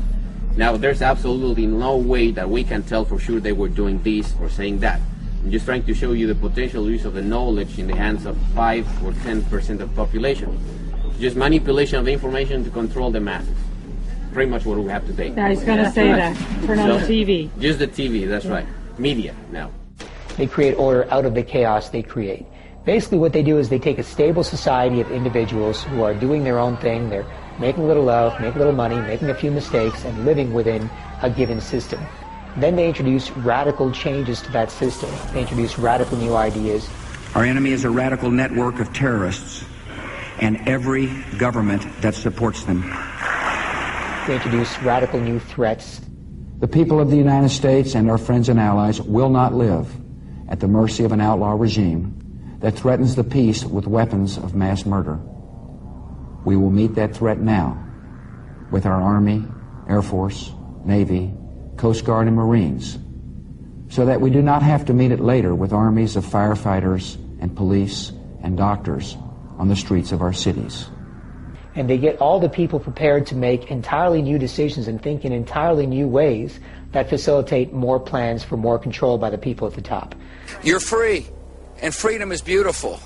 Now, 0.57 0.77
there's 0.77 1.01
absolutely 1.01 1.67
no 1.67 1.97
way 1.97 2.31
that 2.31 2.49
we 2.49 2.63
can 2.63 2.83
tell 2.83 3.03
for 3.03 3.19
sure 3.19 3.39
they 3.39 3.51
were 3.51 3.67
doing 3.67 4.01
this 4.03 4.33
or 4.39 4.49
saying 4.49 4.79
that. 4.79 5.01
I'm 5.43 5.51
just 5.51 5.65
trying 5.65 5.83
to 5.83 5.93
show 5.93 6.13
you 6.13 6.27
the 6.27 6.35
potential 6.35 6.89
use 6.89 7.05
of 7.05 7.13
the 7.13 7.21
knowledge 7.21 7.77
in 7.77 7.87
the 7.87 7.95
hands 7.95 8.25
of 8.25 8.37
5 8.55 9.03
or 9.03 9.11
10% 9.11 9.69
of 9.69 9.77
the 9.79 9.87
population. 9.87 10.57
Just 11.19 11.35
manipulation 11.35 11.99
of 11.99 12.07
information 12.07 12.63
to 12.63 12.69
control 12.69 13.11
the 13.11 13.19
masses. 13.19 13.55
Pretty 14.33 14.49
much 14.49 14.65
what 14.65 14.77
we 14.77 14.89
have 14.89 15.05
today. 15.05 15.33
I 15.37 15.51
was 15.51 15.63
going 15.63 15.83
to 15.83 15.91
say 15.91 16.11
that. 16.11 16.35
Turn 16.65 16.79
on 16.79 16.99
So, 16.99 17.05
the 17.05 17.25
TV. 17.25 17.49
Just 17.59 17.79
the 17.79 17.87
TV, 17.87 18.27
that's 18.27 18.45
right. 18.45 18.65
Media 18.97 19.35
now. 19.51 19.71
They 20.37 20.47
create 20.47 20.73
order 20.73 21.07
out 21.11 21.25
of 21.25 21.33
the 21.33 21.43
chaos 21.43 21.89
they 21.89 22.01
create. 22.01 22.45
Basically, 22.85 23.17
what 23.17 23.33
they 23.33 23.43
do 23.43 23.57
is 23.57 23.69
they 23.69 23.79
take 23.79 23.97
a 23.97 24.03
stable 24.03 24.43
society 24.43 25.01
of 25.01 25.11
individuals 25.11 25.83
who 25.83 26.03
are 26.03 26.13
doing 26.13 26.43
their 26.43 26.59
own 26.59 26.77
thing. 26.77 27.09
They're 27.09 27.25
making 27.59 27.83
a 27.83 27.87
little 27.87 28.03
love, 28.03 28.39
making 28.39 28.55
a 28.55 28.59
little 28.59 28.73
money, 28.73 28.95
making 29.01 29.29
a 29.29 29.35
few 29.35 29.51
mistakes, 29.51 30.03
and 30.05 30.25
living 30.25 30.53
within 30.53 30.89
a 31.21 31.29
given 31.29 31.61
system. 31.61 31.99
Then 32.57 32.75
they 32.75 32.87
introduce 32.87 33.31
radical 33.31 33.91
changes 33.91 34.41
to 34.43 34.51
that 34.53 34.71
system. 34.71 35.09
They 35.33 35.41
introduce 35.41 35.77
radical 35.77 36.17
new 36.17 36.35
ideas. 36.35 36.89
Our 37.35 37.43
enemy 37.43 37.71
is 37.71 37.83
a 37.83 37.89
radical 37.89 38.31
network 38.31 38.79
of 38.79 38.93
terrorists 38.93 39.65
and 40.39 40.67
every 40.67 41.07
government 41.37 41.85
that 42.01 42.15
supports 42.15 42.63
them. 42.63 42.81
They 44.27 44.35
introduce 44.35 44.81
radical 44.81 45.19
new 45.19 45.39
threats. 45.39 46.01
The 46.59 46.67
people 46.67 46.99
of 46.99 47.09
the 47.09 47.17
United 47.17 47.49
States 47.49 47.95
and 47.95 48.09
our 48.09 48.17
friends 48.17 48.47
and 48.47 48.59
allies 48.59 49.01
will 49.01 49.29
not 49.29 49.53
live 49.53 49.93
at 50.47 50.61
the 50.61 50.67
mercy 50.67 51.03
of 51.03 51.11
an 51.11 51.21
outlaw 51.21 51.51
regime 51.51 52.57
that 52.59 52.75
threatens 52.75 53.15
the 53.15 53.23
peace 53.23 53.65
with 53.65 53.85
weapons 53.85 54.37
of 54.37 54.55
mass 54.55 54.85
murder. 54.85 55.19
We 56.45 56.55
will 56.55 56.69
meet 56.69 56.95
that 56.95 57.15
threat 57.15 57.39
now 57.39 57.83
with 58.71 58.85
our 58.85 59.01
Army, 59.01 59.43
Air 59.89 60.01
Force, 60.01 60.51
Navy, 60.85 61.33
Coast 61.77 62.05
Guard, 62.05 62.27
and 62.27 62.35
Marines 62.35 62.97
so 63.89 64.05
that 64.05 64.19
we 64.21 64.29
do 64.29 64.41
not 64.41 64.61
have 64.61 64.85
to 64.85 64.93
meet 64.93 65.11
it 65.11 65.19
later 65.19 65.53
with 65.53 65.71
armies 65.71 66.15
of 66.15 66.25
firefighters 66.25 67.15
and 67.39 67.55
police 67.55 68.11
and 68.41 68.57
doctors 68.57 69.17
on 69.57 69.67
the 69.67 69.75
streets 69.75 70.11
of 70.11 70.21
our 70.21 70.33
cities. 70.33 70.87
And 71.75 71.89
they 71.89 71.97
get 71.97 72.17
all 72.19 72.39
the 72.39 72.49
people 72.49 72.79
prepared 72.79 73.27
to 73.27 73.35
make 73.35 73.69
entirely 73.69 74.21
new 74.21 74.39
decisions 74.39 74.87
and 74.87 75.01
think 75.01 75.25
in 75.25 75.33
entirely 75.33 75.85
new 75.85 76.07
ways 76.07 76.59
that 76.93 77.09
facilitate 77.09 77.73
more 77.73 77.99
plans 77.99 78.43
for 78.43 78.55
more 78.55 78.79
control 78.79 79.17
by 79.17 79.29
the 79.29 79.37
people 79.37 79.67
at 79.67 79.73
the 79.73 79.81
top. 79.81 80.15
You're 80.63 80.79
free, 80.79 81.27
and 81.81 81.93
freedom 81.93 82.31
is 82.31 82.41
beautiful. 82.41 82.99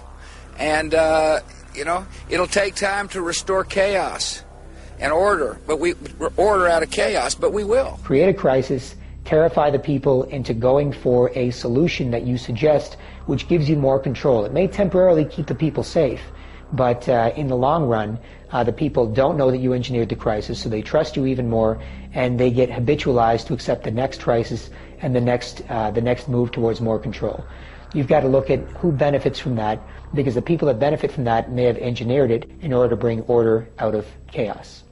And, 0.59 0.93
uh, 0.93 1.39
you 1.79 1.85
know, 1.85 2.05
it'll 2.29 2.45
take 2.45 2.75
time 2.75 3.07
to 3.07 3.21
restore 3.21 3.63
chaos 3.63 4.43
and 4.99 5.13
order, 5.13 5.57
but 5.65 5.79
we 5.79 5.93
order 6.35 6.67
out 6.67 6.83
of 6.83 6.91
chaos, 6.91 7.35
but 7.35 7.53
we 7.53 7.63
will. 7.63 7.97
Create 8.03 8.27
a 8.27 8.33
crisis, 8.33 8.97
terrify 9.23 9.71
the 9.71 9.79
people 9.79 10.23
into 10.25 10.53
going 10.53 10.91
for 10.91 11.31
a 11.35 11.51
solution 11.51 12.11
that 12.11 12.23
you 12.23 12.37
suggest, 12.37 12.97
which 13.27 13.47
gives 13.47 13.69
you 13.69 13.77
more 13.77 13.97
control. 13.97 14.43
It 14.43 14.51
may 14.51 14.67
temporarily 14.67 15.23
keep 15.23 15.47
the 15.47 15.55
people 15.55 15.83
safe, 15.83 16.19
but 16.73 17.07
uh, 17.07 17.31
in 17.37 17.47
the 17.47 17.55
long 17.55 17.85
run, 17.85 18.19
uh, 18.51 18.65
the 18.65 18.73
people 18.73 19.07
don't 19.07 19.37
know 19.37 19.49
that 19.49 19.59
you 19.59 19.71
engineered 19.71 20.09
the 20.09 20.17
crisis, 20.17 20.59
so 20.59 20.67
they 20.67 20.81
trust 20.81 21.15
you 21.15 21.25
even 21.27 21.49
more, 21.49 21.81
and 22.13 22.37
they 22.37 22.51
get 22.51 22.69
habitualized 22.69 23.47
to 23.47 23.53
accept 23.53 23.85
the 23.85 23.91
next 23.91 24.21
crisis 24.21 24.69
and 25.01 25.15
the 25.15 25.21
next 25.21 25.61
uh, 25.69 25.91
the 25.91 26.01
next 26.01 26.27
move 26.27 26.51
towards 26.51 26.81
more 26.81 26.99
control. 26.99 27.45
You've 27.93 28.07
got 28.07 28.19
to 28.19 28.27
look 28.27 28.51
at 28.51 28.59
who 28.77 28.91
benefits 28.91 29.39
from 29.39 29.55
that, 29.55 29.81
because 30.13 30.35
the 30.35 30.43
people 30.43 30.67
that 30.67 30.79
benefit 30.79 31.11
from 31.11 31.23
that 31.23 31.51
may 31.51 31.63
have 31.63 31.77
engineered 31.77 32.29
it 32.29 32.49
in 32.61 32.71
order 32.71 32.89
to 32.91 32.95
bring 32.95 33.21
order 33.21 33.67
out 33.79 33.95
of 33.95 34.05
chaos. 34.31 34.83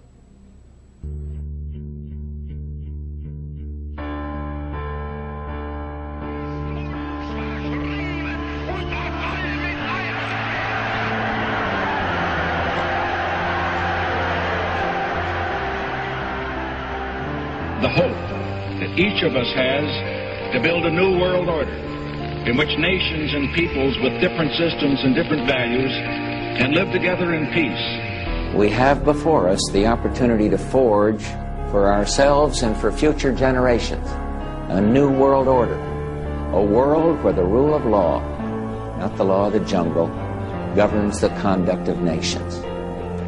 the 17.79 17.89
hope 17.89 18.79
that 18.79 18.97
each 18.97 19.21
of 19.21 19.35
us 19.35 19.53
has 19.53 20.51
to 20.51 20.59
build 20.59 20.83
a 20.83 20.89
new 20.89 21.19
world 21.19 21.47
order 21.47 21.96
in 22.47 22.55
which 22.55 22.77
nations 22.77 23.33
and 23.33 23.53
peoples 23.53 23.97
with 23.99 24.21
different 24.21 24.51
systems 24.53 25.03
and 25.03 25.13
different 25.13 25.45
values 25.45 25.91
can 26.57 26.71
live 26.71 26.89
together 26.93 27.33
in 27.33 27.45
peace. 27.51 28.55
We 28.55 28.69
have 28.69 29.03
before 29.03 29.49
us 29.49 29.59
the 29.73 29.85
opportunity 29.87 30.49
to 30.49 30.57
forge 30.57 31.23
for 31.71 31.91
ourselves 31.91 32.63
and 32.63 32.75
for 32.77 32.89
future 32.89 33.33
generations 33.33 34.07
a 34.69 34.79
new 34.79 35.09
world 35.11 35.49
order, 35.49 35.77
a 36.53 36.61
world 36.61 37.21
where 37.21 37.33
the 37.33 37.43
rule 37.43 37.73
of 37.73 37.85
law, 37.85 38.19
not 38.97 39.17
the 39.17 39.25
law 39.25 39.47
of 39.47 39.53
the 39.53 39.59
jungle, 39.61 40.07
governs 40.73 41.19
the 41.19 41.29
conduct 41.41 41.89
of 41.89 41.99
nations. 41.99 42.59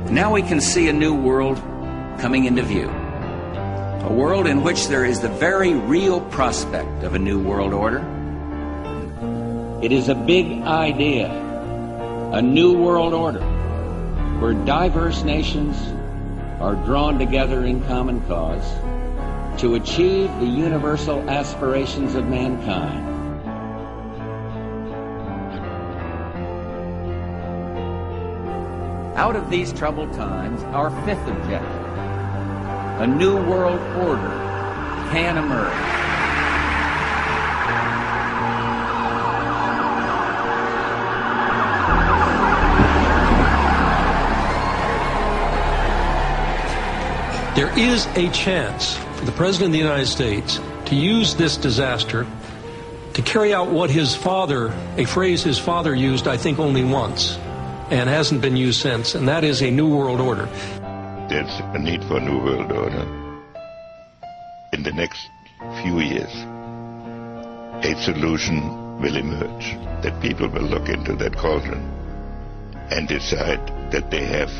Now 0.09 0.33
we 0.33 0.43
can 0.43 0.61
see 0.61 0.87
a 0.87 0.93
new 0.93 1.13
world 1.13 1.57
coming 2.19 2.45
into 2.45 2.63
view 2.63 2.89
a 2.89 4.13
world 4.13 4.47
in 4.47 4.63
which 4.63 4.87
there 4.87 5.03
is 5.03 5.19
the 5.19 5.27
very 5.27 5.73
real 5.73 6.21
prospect 6.31 7.03
of 7.03 7.15
a 7.15 7.19
new 7.19 7.37
world 7.37 7.73
order. 7.73 8.18
It 9.81 9.91
is 9.91 10.09
a 10.09 10.15
big 10.15 10.61
idea, 10.63 11.31
a 12.33 12.41
new 12.41 12.73
world 12.73 13.13
order, 13.13 13.39
where 14.39 14.53
diverse 14.53 15.23
nations 15.23 15.77
are 16.59 16.75
drawn 16.75 17.17
together 17.17 17.63
in 17.63 17.83
common 17.85 18.19
cause 18.27 18.63
to 19.61 19.75
achieve 19.75 20.29
the 20.39 20.45
universal 20.45 21.29
aspirations 21.29 22.15
of 22.15 22.27
mankind. 22.27 23.07
Out 29.17 29.35
of 29.35 29.49
these 29.49 29.71
troubled 29.73 30.13
times, 30.13 30.61
our 30.75 30.89
fifth 31.05 31.25
objective 31.27 31.89
a 32.99 33.07
new 33.07 33.37
world 33.45 33.79
order 33.95 34.27
can 35.09 35.37
emerge. 35.37 35.98
There 47.59 47.77
is 47.77 48.05
a 48.15 48.31
chance 48.31 48.95
for 49.17 49.25
the 49.25 49.33
President 49.33 49.67
of 49.67 49.73
the 49.73 49.79
United 49.79 50.07
States 50.07 50.61
to 50.85 50.95
use 50.95 51.35
this 51.35 51.57
disaster 51.57 52.25
to 53.15 53.21
carry 53.21 53.53
out 53.53 53.67
what 53.67 53.89
his 53.89 54.15
father, 54.15 54.73
a 54.95 55.03
phrase 55.03 55.43
his 55.43 55.59
father 55.59 55.93
used, 55.93 56.25
I 56.25 56.37
think, 56.37 56.57
only 56.57 56.85
once, 56.85 57.37
and 57.91 58.07
hasn't 58.07 58.41
been 58.41 58.55
used 58.55 58.79
since, 58.79 59.13
and 59.13 59.27
that 59.27 59.43
is 59.43 59.61
a 59.61 59.69
new 59.69 59.93
world 59.93 60.21
order 60.21 60.47
there's 61.29 61.61
a 61.75 61.77
need 61.77 62.03
for 62.05 62.17
a 62.17 62.21
new 62.21 62.39
world 62.39 62.71
order. 62.71 63.05
In 64.73 64.81
the 64.81 64.91
next 64.91 65.29
few 65.83 65.99
years, 65.99 66.33
a 67.85 67.93
solution 68.01 68.99
will 68.99 69.15
emerge, 69.15 69.77
that 70.01 70.19
people 70.21 70.47
will 70.47 70.63
look 70.63 70.89
into 70.89 71.15
that 71.17 71.37
cauldron 71.37 71.83
and 72.89 73.07
decide 73.07 73.61
that 73.91 74.09
they 74.09 74.25
have 74.25 74.51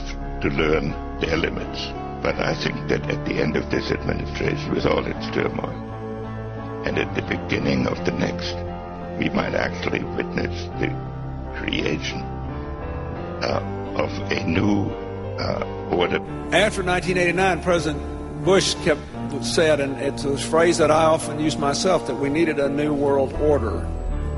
to 0.42 0.50
learn 0.50 0.92
their 1.22 1.38
limits. 1.38 1.99
But 2.22 2.36
I 2.40 2.54
think 2.54 2.90
that 2.90 3.10
at 3.10 3.26
the 3.26 3.36
end 3.36 3.56
of 3.56 3.70
this 3.72 3.92
administration, 3.92 4.74
with 4.74 4.86
all 4.86 5.06
its 5.06 5.26
turmoil, 5.32 5.70
and 6.86 6.98
at 6.98 7.14
the 7.16 7.22
beginning 7.22 7.88
of 7.88 8.04
the 8.06 8.12
next, 8.12 8.56
we 9.20 9.30
might 9.30 9.54
actually 9.54 10.04
witness 10.04 10.66
the 10.80 10.90
creation 11.56 12.22
uh, 13.42 13.62
of 13.96 14.12
a 14.32 14.44
new 14.46 14.90
uh, 15.40 15.90
order. 15.92 16.18
After 16.52 16.84
1989, 16.84 17.62
President 17.62 18.44
Bush 18.44 18.76
kept 18.86 19.02
said, 19.42 19.80
and 19.80 19.96
it's 19.98 20.26
a 20.26 20.38
phrase 20.38 20.78
that 20.78 20.92
I 20.92 21.06
often 21.06 21.40
use 21.40 21.58
myself, 21.58 22.08
that 22.08 22.16
we 22.16 22.30
needed 22.30 22.60
a 22.60 22.70
new 22.70 22.94
world 22.94 23.34
order. 23.34 23.88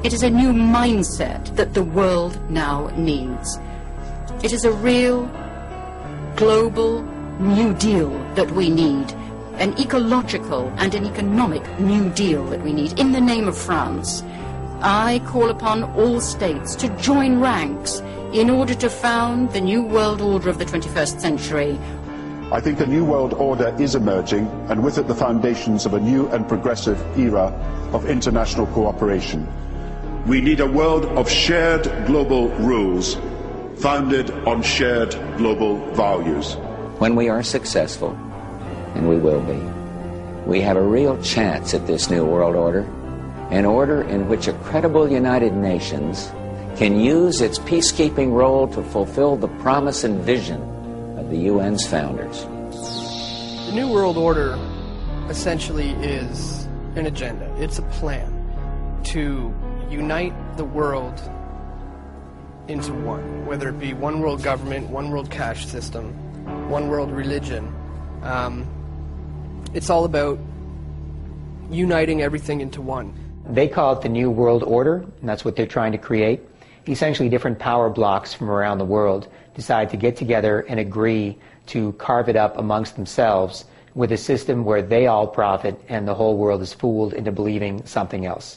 It 0.03 0.13
is 0.13 0.23
a 0.23 0.29
new 0.29 0.51
mindset 0.51 1.55
that 1.55 1.73
the 1.73 1.83
world 1.83 2.37
now 2.49 2.87
needs. 2.97 3.57
It 4.43 4.51
is 4.51 4.65
a 4.65 4.71
real 4.71 5.29
global 6.35 7.03
new 7.41 7.73
deal 7.73 8.09
that 8.35 8.51
we 8.51 8.69
need, 8.69 9.11
an 9.55 9.77
ecological 9.79 10.71
and 10.77 10.95
an 10.95 11.05
economic 11.05 11.63
new 11.79 12.09
deal 12.11 12.45
that 12.45 12.61
we 12.61 12.71
need 12.71 12.97
in 12.99 13.11
the 13.11 13.21
name 13.21 13.47
of 13.47 13.57
France. 13.57 14.23
I 14.81 15.21
call 15.25 15.49
upon 15.49 15.83
all 15.95 16.21
states 16.21 16.75
to 16.77 16.89
join 16.97 17.39
ranks 17.39 18.01
in 18.33 18.49
order 18.49 18.73
to 18.75 18.89
found 18.89 19.51
the 19.51 19.61
new 19.61 19.83
world 19.83 20.21
order 20.21 20.49
of 20.49 20.57
the 20.57 20.65
21st 20.65 21.19
century. 21.19 21.79
I 22.51 22.59
think 22.59 22.77
the 22.77 22.87
new 22.87 23.05
world 23.05 23.33
order 23.33 23.75
is 23.79 23.95
emerging, 23.95 24.47
and 24.69 24.83
with 24.83 24.97
it 24.97 25.07
the 25.07 25.15
foundations 25.15 25.85
of 25.85 25.93
a 25.93 25.99
new 25.99 26.27
and 26.29 26.47
progressive 26.47 26.99
era 27.17 27.53
of 27.93 28.09
international 28.09 28.67
cooperation. 28.67 29.47
We 30.27 30.41
need 30.41 30.59
a 30.59 30.67
world 30.67 31.05
of 31.05 31.29
shared 31.29 31.83
global 32.07 32.49
rules, 32.59 33.17
founded 33.77 34.31
on 34.45 34.61
shared 34.63 35.11
global 35.37 35.77
values. 35.93 36.57
When 37.01 37.15
we 37.15 37.29
are 37.29 37.41
successful, 37.41 38.11
and 38.93 39.09
we 39.09 39.17
will 39.17 39.41
be, 39.41 39.57
we 40.47 40.61
have 40.61 40.77
a 40.77 40.83
real 40.83 41.19
chance 41.23 41.73
at 41.73 41.87
this 41.87 42.11
new 42.11 42.23
world 42.23 42.55
order, 42.55 42.81
an 43.49 43.65
order 43.65 44.03
in 44.03 44.29
which 44.29 44.47
a 44.47 44.53
credible 44.53 45.11
United 45.11 45.51
Nations 45.51 46.31
can 46.77 46.99
use 46.99 47.41
its 47.41 47.57
peacekeeping 47.57 48.31
role 48.31 48.67
to 48.67 48.83
fulfill 48.83 49.35
the 49.35 49.47
promise 49.47 50.03
and 50.03 50.21
vision 50.21 50.61
of 51.17 51.31
the 51.31 51.47
UN's 51.47 51.87
founders. 51.87 52.43
The 52.45 53.71
New 53.73 53.91
World 53.91 54.17
Order 54.17 54.55
essentially 55.27 55.93
is 56.03 56.67
an 56.95 57.07
agenda, 57.07 57.51
it's 57.57 57.79
a 57.79 57.83
plan 57.97 59.01
to 59.05 59.51
unite 59.89 60.35
the 60.55 60.65
world 60.65 61.19
into 62.67 62.93
one, 62.93 63.47
whether 63.47 63.69
it 63.69 63.79
be 63.79 63.95
one 63.95 64.19
world 64.19 64.43
government, 64.43 64.91
one 64.91 65.09
world 65.09 65.31
cash 65.31 65.65
system, 65.65 66.15
one 66.69 66.87
world 66.87 67.11
religion. 67.11 67.73
Um, 68.23 68.67
it's 69.73 69.89
all 69.89 70.05
about 70.05 70.39
uniting 71.69 72.21
everything 72.21 72.61
into 72.61 72.81
one. 72.81 73.13
They 73.49 73.67
call 73.67 73.93
it 73.93 74.01
the 74.01 74.09
New 74.09 74.29
World 74.29 74.63
Order, 74.63 74.97
and 75.19 75.29
that's 75.29 75.43
what 75.43 75.55
they're 75.55 75.65
trying 75.65 75.91
to 75.93 75.97
create 75.97 76.41
essentially 76.87 77.29
different 77.29 77.59
power 77.59 77.89
blocks 77.89 78.33
from 78.33 78.49
around 78.49 78.79
the 78.79 78.85
world 78.85 79.27
decide 79.55 79.89
to 79.91 79.97
get 79.97 80.15
together 80.15 80.61
and 80.61 80.79
agree 80.79 81.37
to 81.67 81.91
carve 81.93 82.29
it 82.29 82.35
up 82.35 82.57
amongst 82.57 82.95
themselves 82.95 83.65
with 83.93 84.11
a 84.11 84.17
system 84.17 84.63
where 84.63 84.81
they 84.81 85.07
all 85.07 85.27
profit 85.27 85.79
and 85.89 86.07
the 86.07 86.13
whole 86.13 86.37
world 86.37 86.61
is 86.61 86.73
fooled 86.73 87.13
into 87.13 87.31
believing 87.31 87.85
something 87.85 88.25
else. 88.25 88.55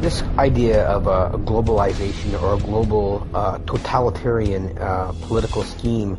This 0.00 0.22
idea 0.36 0.84
of 0.86 1.06
a, 1.06 1.30
a 1.32 1.38
globalization 1.38 2.40
or 2.42 2.54
a 2.54 2.58
global 2.58 3.26
uh, 3.34 3.58
totalitarian 3.58 4.76
uh, 4.78 5.12
political 5.22 5.62
scheme 5.62 6.18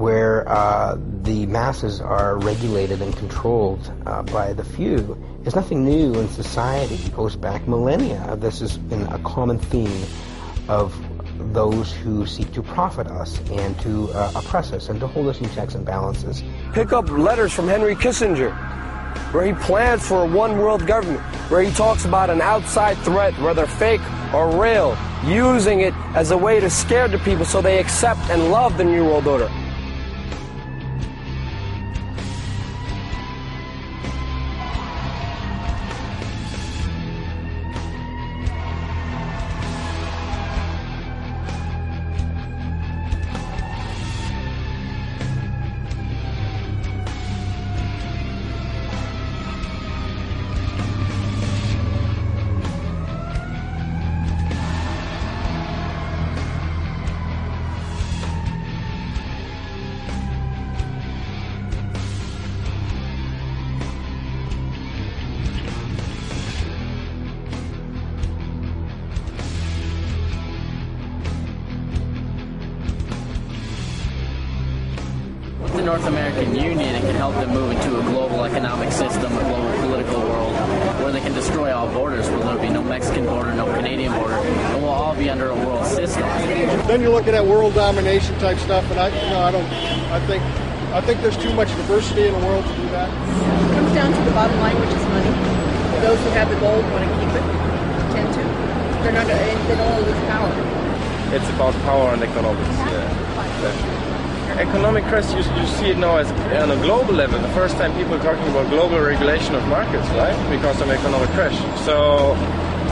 where 0.00 0.48
uh, 0.48 0.96
the 1.22 1.46
masses 1.46 2.00
are 2.00 2.38
regulated 2.38 3.02
and 3.02 3.14
controlled 3.16 3.92
uh, 4.06 4.22
by 4.22 4.52
the 4.52 4.64
few 4.64 5.16
is 5.44 5.54
nothing 5.54 5.84
new 5.84 6.14
in 6.14 6.28
society. 6.28 6.94
It 6.94 7.14
goes 7.14 7.36
back 7.36 7.68
millennia. 7.68 8.36
This 8.36 8.60
has 8.60 8.78
been 8.78 9.02
a 9.08 9.18
common 9.20 9.58
theme 9.58 10.02
of 10.68 10.94
those 11.52 11.92
who 11.92 12.26
seek 12.26 12.52
to 12.52 12.62
profit 12.62 13.06
us 13.06 13.40
and 13.50 13.78
to 13.80 14.10
uh, 14.12 14.32
oppress 14.34 14.72
us 14.72 14.88
and 14.88 15.00
to 15.00 15.06
hold 15.06 15.28
us 15.28 15.40
in 15.40 15.50
checks 15.50 15.74
and 15.74 15.84
balances. 15.84 16.42
Pick 16.72 16.92
up 16.92 17.08
letters 17.10 17.52
from 17.52 17.68
Henry 17.68 17.94
Kissinger, 17.94 18.52
where 19.32 19.44
he 19.46 19.52
plans 19.52 20.06
for 20.06 20.24
a 20.24 20.26
one 20.26 20.58
world 20.58 20.86
government, 20.86 21.22
where 21.50 21.62
he 21.62 21.70
talks 21.72 22.04
about 22.04 22.30
an 22.30 22.40
outside 22.40 22.96
threat, 22.98 23.38
whether 23.40 23.66
fake 23.66 24.02
or 24.34 24.50
real, 24.60 24.96
using 25.24 25.80
it 25.80 25.94
as 26.14 26.30
a 26.30 26.38
way 26.38 26.60
to 26.60 26.70
scare 26.70 27.08
the 27.08 27.18
people 27.20 27.44
so 27.44 27.60
they 27.60 27.78
accept 27.78 28.20
and 28.30 28.50
love 28.50 28.76
the 28.76 28.84
New 28.84 29.04
World 29.04 29.26
Order. 29.26 29.50
Type 88.40 88.58
stuff, 88.58 88.88
and 88.90 88.98
I, 88.98 89.08
you 89.12 89.30
know, 89.30 89.40
I 89.40 89.50
don't, 89.52 89.68
I 90.10 90.18
think, 90.26 90.42
I 90.96 91.00
think 91.04 91.20
there's 91.20 91.36
too 91.36 91.52
much 91.52 91.68
diversity 91.76 92.26
in 92.26 92.32
the 92.32 92.46
world 92.46 92.64
to 92.64 92.74
do 92.74 92.88
that. 92.96 93.08
It 93.12 93.74
comes 93.76 93.92
down 93.92 94.10
to 94.16 94.22
the 94.24 94.32
bottom 94.32 94.58
line, 94.58 94.80
which 94.80 94.90
is 94.96 95.04
money. 95.12 95.30
Those 96.00 96.18
who 96.24 96.30
have 96.32 96.48
the 96.48 96.56
gold 96.56 96.82
want 96.90 97.04
to 97.04 97.10
keep 97.20 97.28
it, 97.36 97.44
tend 98.16 98.32
to. 98.32 98.42
They're 99.04 99.12
not, 99.12 99.28
they 99.28 99.76
don't 99.76 99.84
want 99.92 100.00
to 100.00 100.10
lose 100.10 100.24
power. 100.24 100.48
It's 101.36 101.48
about 101.52 101.74
power 101.84 102.16
and 102.16 102.22
economics. 102.24 102.76
Yeah, 102.88 103.04
exactly. 103.44 104.00
Economic 104.58 105.04
crash, 105.04 105.30
you, 105.30 105.44
you 105.60 105.66
see 105.78 105.90
it 105.90 105.98
now 105.98 106.16
as 106.16 106.32
on 106.32 106.70
a 106.72 106.76
global 106.82 107.14
level. 107.14 107.38
The 107.38 107.54
first 107.54 107.76
time 107.76 107.94
people 107.94 108.14
are 108.14 108.22
talking 108.22 108.48
about 108.48 108.68
global 108.70 108.98
regulation 109.00 109.54
of 109.54 109.66
markets, 109.68 110.08
right? 110.16 110.34
Because 110.50 110.80
of 110.80 110.88
economic 110.90 111.28
crash. 111.30 111.56
So 111.84 112.34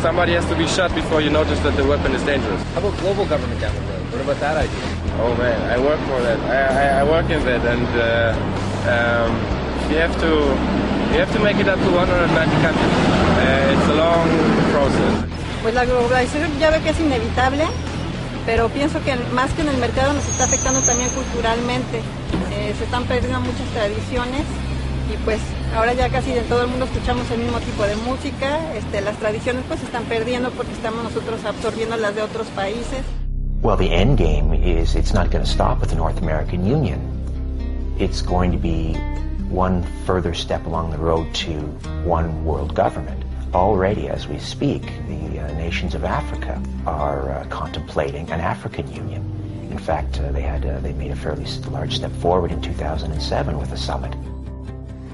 somebody 0.00 0.32
has 0.32 0.46
to 0.46 0.56
be 0.56 0.68
shot 0.68 0.94
before 0.94 1.20
you 1.20 1.30
notice 1.30 1.58
that 1.60 1.74
the 1.76 1.84
weapon 1.84 2.14
is 2.14 2.22
dangerous. 2.22 2.62
How 2.74 2.80
about 2.80 2.96
global 3.00 3.26
government 3.26 3.60
down 3.60 3.74
the 3.74 3.80
road? 3.80 4.12
What 4.12 4.20
about 4.20 4.40
that 4.40 4.56
idea? 4.56 4.97
Oh 5.20 5.34
man, 5.34 5.58
I 5.66 5.78
work 5.82 5.98
for 6.06 6.22
that. 6.22 6.38
I, 6.46 6.62
I, 6.62 7.00
I 7.00 7.02
work 7.02 7.28
in 7.28 7.42
that, 7.42 7.66
and 7.66 7.90
uh, 7.98 8.38
um, 8.86 9.34
you 9.90 9.98
have 9.98 10.14
to 10.22 10.30
have 11.18 11.42
make 11.42 11.58
it 11.58 11.66
up 11.66 11.74
to 11.74 11.90
190 11.90 12.30
countries. 12.62 12.94
Uh, 13.42 13.74
it's 13.74 13.88
a 13.90 13.96
long 13.98 14.30
process. 14.70 15.26
Pues 15.62 15.74
la 15.74 15.84
globalización 15.86 16.56
ya 16.60 16.70
veo 16.70 16.80
que 16.84 16.90
es 16.90 17.00
inevitable, 17.00 17.64
pero 18.46 18.68
pienso 18.68 19.02
que 19.02 19.16
más 19.34 19.52
que 19.54 19.62
en 19.62 19.70
el 19.70 19.78
mercado 19.78 20.12
nos 20.12 20.24
está 20.28 20.44
afectando 20.44 20.82
también 20.82 21.10
culturalmente. 21.10 21.98
Eh, 22.54 22.74
se 22.78 22.84
están 22.84 23.02
perdiendo 23.02 23.40
muchas 23.40 23.66
tradiciones 23.74 24.46
y 25.12 25.16
pues 25.24 25.40
ahora 25.74 25.94
ya 25.94 26.10
casi 26.10 26.30
de 26.30 26.42
todo 26.42 26.62
el 26.62 26.68
mundo 26.68 26.84
escuchamos 26.84 27.28
el 27.32 27.40
mismo 27.40 27.58
tipo 27.58 27.82
de 27.82 27.96
música. 27.96 28.72
Este, 28.76 29.00
las 29.00 29.16
tradiciones 29.16 29.64
pues 29.66 29.80
se 29.80 29.86
están 29.86 30.04
perdiendo 30.04 30.52
porque 30.52 30.72
estamos 30.74 31.02
nosotros 31.02 31.44
absorbiendo 31.44 31.96
las 31.96 32.14
de 32.14 32.22
otros 32.22 32.46
países. 32.54 33.02
Well, 33.60 33.76
the 33.76 33.90
end 33.90 34.18
game 34.18 34.54
is 34.54 34.94
it's 34.94 35.12
not 35.12 35.32
going 35.32 35.44
to 35.44 35.50
stop 35.50 35.80
with 35.80 35.90
the 35.90 35.96
North 35.96 36.18
American 36.18 36.64
Union. 36.64 37.96
It's 37.98 38.22
going 38.22 38.52
to 38.52 38.56
be 38.56 38.94
one 39.48 39.82
further 40.06 40.32
step 40.32 40.64
along 40.66 40.92
the 40.92 40.98
road 40.98 41.34
to 41.34 41.54
one 42.04 42.44
world 42.44 42.76
government. 42.76 43.24
Already, 43.52 44.08
as 44.08 44.28
we 44.28 44.38
speak, 44.38 44.82
the 45.08 45.40
uh, 45.40 45.52
nations 45.54 45.96
of 45.96 46.04
Africa 46.04 46.62
are 46.86 47.32
uh, 47.32 47.46
contemplating 47.46 48.30
an 48.30 48.40
African 48.40 48.92
Union. 48.94 49.24
In 49.72 49.78
fact, 49.78 50.20
uh, 50.20 50.30
they 50.30 50.42
had 50.42 50.64
uh, 50.64 50.78
they 50.78 50.92
made 50.92 51.10
a 51.10 51.16
fairly 51.16 51.44
large 51.68 51.96
step 51.96 52.12
forward 52.12 52.52
in 52.52 52.62
2007 52.62 53.58
with 53.58 53.72
a 53.72 53.76
summit. 53.76 54.14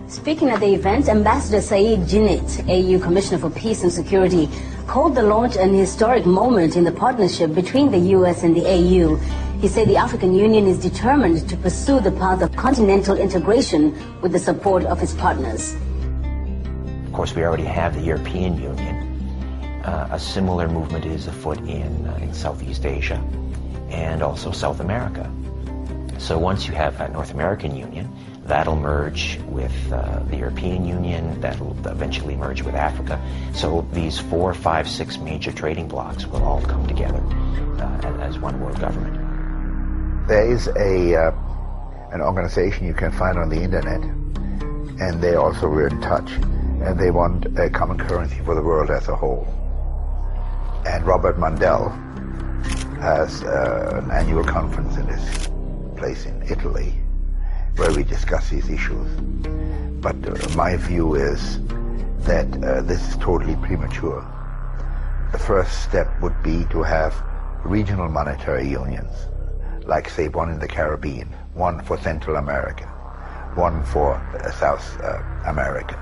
Speaking 0.07 0.51
at 0.51 0.61
the 0.61 0.75
event, 0.75 1.09
Ambassador 1.09 1.63
Said 1.63 2.01
Djinnit, 2.01 2.69
AU 2.69 3.03
Commissioner 3.03 3.39
for 3.39 3.49
Peace 3.51 3.83
and 3.83 3.91
Security, 3.93 4.51
called 4.87 5.15
the 5.15 5.23
launch 5.23 5.57
an 5.57 5.75
historic 5.75 6.27
moment 6.27 6.77
in 6.77 6.85
the 6.85 6.93
partnership 6.93 7.55
between 7.55 7.91
the 7.91 7.99
U.S. 8.19 8.43
and 8.43 8.57
the 8.57 8.67
AU. 8.67 9.17
He 9.61 9.69
said 9.69 9.89
the 9.89 9.97
African 9.97 10.35
Union 10.35 10.67
is 10.67 10.79
determined 10.79 11.49
to 11.49 11.57
pursue 11.57 12.01
the 12.01 12.13
path 12.13 12.43
of 12.43 12.55
continental 12.57 13.17
integration 13.17 13.95
with 14.21 14.33
the 14.33 14.39
support 14.39 14.85
of 14.85 15.03
its 15.03 15.15
partners. 15.15 15.75
Of 17.07 17.13
course, 17.13 17.35
we 17.35 17.45
already 17.45 17.65
have 17.65 17.95
the 17.95 18.03
European 18.03 18.61
Union. 18.61 19.83
Uh, 19.85 20.09
a 20.13 20.19
similar 20.19 20.69
movement 20.69 21.05
is 21.07 21.27
afoot 21.27 21.59
in, 21.61 22.07
uh, 22.07 22.19
in 22.23 22.33
Southeast 22.35 22.85
Asia 22.85 23.23
and 23.91 24.23
also 24.23 24.51
South 24.51 24.81
America. 24.81 25.31
So 26.19 26.39
once 26.39 26.67
you 26.67 26.75
have 26.75 26.99
that 26.99 27.13
North 27.13 27.33
American 27.33 27.77
Union, 27.77 28.11
that'll 28.47 28.77
merge 28.77 29.39
with 29.47 29.73
uh, 29.93 30.21
the 30.31 30.37
European 30.37 30.85
Union, 30.85 31.41
that'll 31.41 31.77
eventually 31.87 32.37
merge 32.37 32.63
with 32.63 32.75
Africa. 32.75 33.21
So 33.55 33.87
these 33.93 34.19
four, 34.19 34.53
five, 34.55 34.89
six 34.89 35.19
major 35.19 35.53
trading 35.53 35.89
blocs 35.89 36.27
will 36.27 36.43
all 36.43 36.61
come 36.63 36.87
together 36.87 37.23
uh, 37.81 38.19
as 38.21 38.39
one 38.39 38.61
world 38.61 38.79
government. 38.81 40.29
There 40.29 40.51
is 40.51 40.69
a 40.69 41.17
uh, 41.17 41.33
an 42.13 42.21
organization 42.21 42.87
you 42.87 42.95
can 42.95 43.11
find 43.13 43.39
on 43.39 43.49
the 43.49 43.61
internet, 43.61 44.01
and 44.03 45.23
they 45.23 45.35
also 45.35 45.67
were 45.69 45.89
in 45.89 46.01
touch, 46.01 46.31
and 46.33 46.99
they 46.99 47.11
want 47.11 47.47
a 47.59 47.69
common 47.69 47.99
currency 47.99 48.39
for 48.45 48.55
the 48.55 48.63
world 48.63 48.91
as 48.91 49.09
a 49.09 49.17
whole. 49.17 49.47
And 50.87 51.05
Robert 51.05 51.39
Mundell 51.39 51.91
has 53.01 53.43
uh, 53.43 54.01
an 54.03 54.11
annual 54.11 54.45
conference 54.45 54.97
in 54.97 55.07
this 55.07 55.51
place 55.97 56.27
in 56.27 56.43
Italy 56.43 57.04
where 57.77 57.93
we 57.93 58.05
discuss 58.05 58.51
these 58.51 58.69
issues. 58.69 59.09
But 60.01 60.17
uh, 60.27 60.57
my 60.57 60.77
view 60.77 61.15
is 61.15 61.61
that 62.21 62.47
uh, 62.63 62.83
this 62.83 63.07
is 63.09 63.17
totally 63.17 63.57
premature. 63.57 64.25
The 65.33 65.39
first 65.39 65.83
step 65.83 66.09
would 66.21 66.41
be 66.43 66.65
to 66.71 66.83
have 66.83 67.15
regional 67.65 68.09
monetary 68.09 68.69
unions, 68.69 69.11
like 69.87 70.09
say 70.09 70.29
one 70.29 70.51
in 70.51 70.59
the 70.59 70.69
Caribbean, 70.69 71.29
one 71.55 71.83
for 71.83 71.99
Central 71.99 72.37
America, 72.37 72.85
one 73.55 73.85
for 73.85 74.15
uh, 74.15 74.51
South 74.53 75.01
America. 75.47 75.99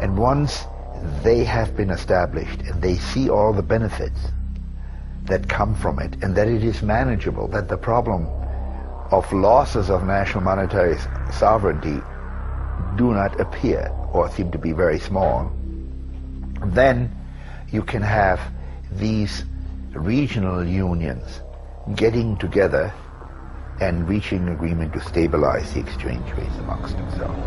And 0.00 0.16
once 0.16 0.64
they 1.22 1.44
have 1.44 1.76
been 1.76 1.90
established 1.90 2.60
and 2.62 2.82
they 2.82 2.96
see 2.96 3.30
all 3.30 3.52
the 3.52 3.62
benefits 3.62 4.20
that 5.24 5.48
come 5.48 5.74
from 5.74 5.98
it 5.98 6.22
and 6.22 6.34
that 6.36 6.48
it 6.48 6.64
is 6.64 6.82
manageable, 6.82 7.48
that 7.48 7.68
the 7.68 7.76
problem 7.76 8.26
of 9.10 9.32
losses 9.32 9.90
of 9.90 10.04
national 10.04 10.44
monetary 10.44 10.98
sovereignty 11.32 12.02
do 12.96 13.12
not 13.14 13.38
appear 13.40 13.88
or 14.12 14.30
seem 14.30 14.50
to 14.50 14.58
be 14.58 14.72
very 14.72 14.98
small, 14.98 15.50
then 16.66 17.14
you 17.70 17.82
can 17.82 18.02
have 18.02 18.40
these 18.92 19.44
regional 19.92 20.66
unions 20.66 21.40
getting 21.94 22.36
together 22.36 22.92
and 23.80 24.08
reaching 24.08 24.48
agreement 24.48 24.92
to 24.92 25.00
stabilize 25.00 25.72
the 25.72 25.80
exchange 25.80 26.30
rates 26.32 26.56
amongst 26.58 26.96
themselves. 26.96 27.38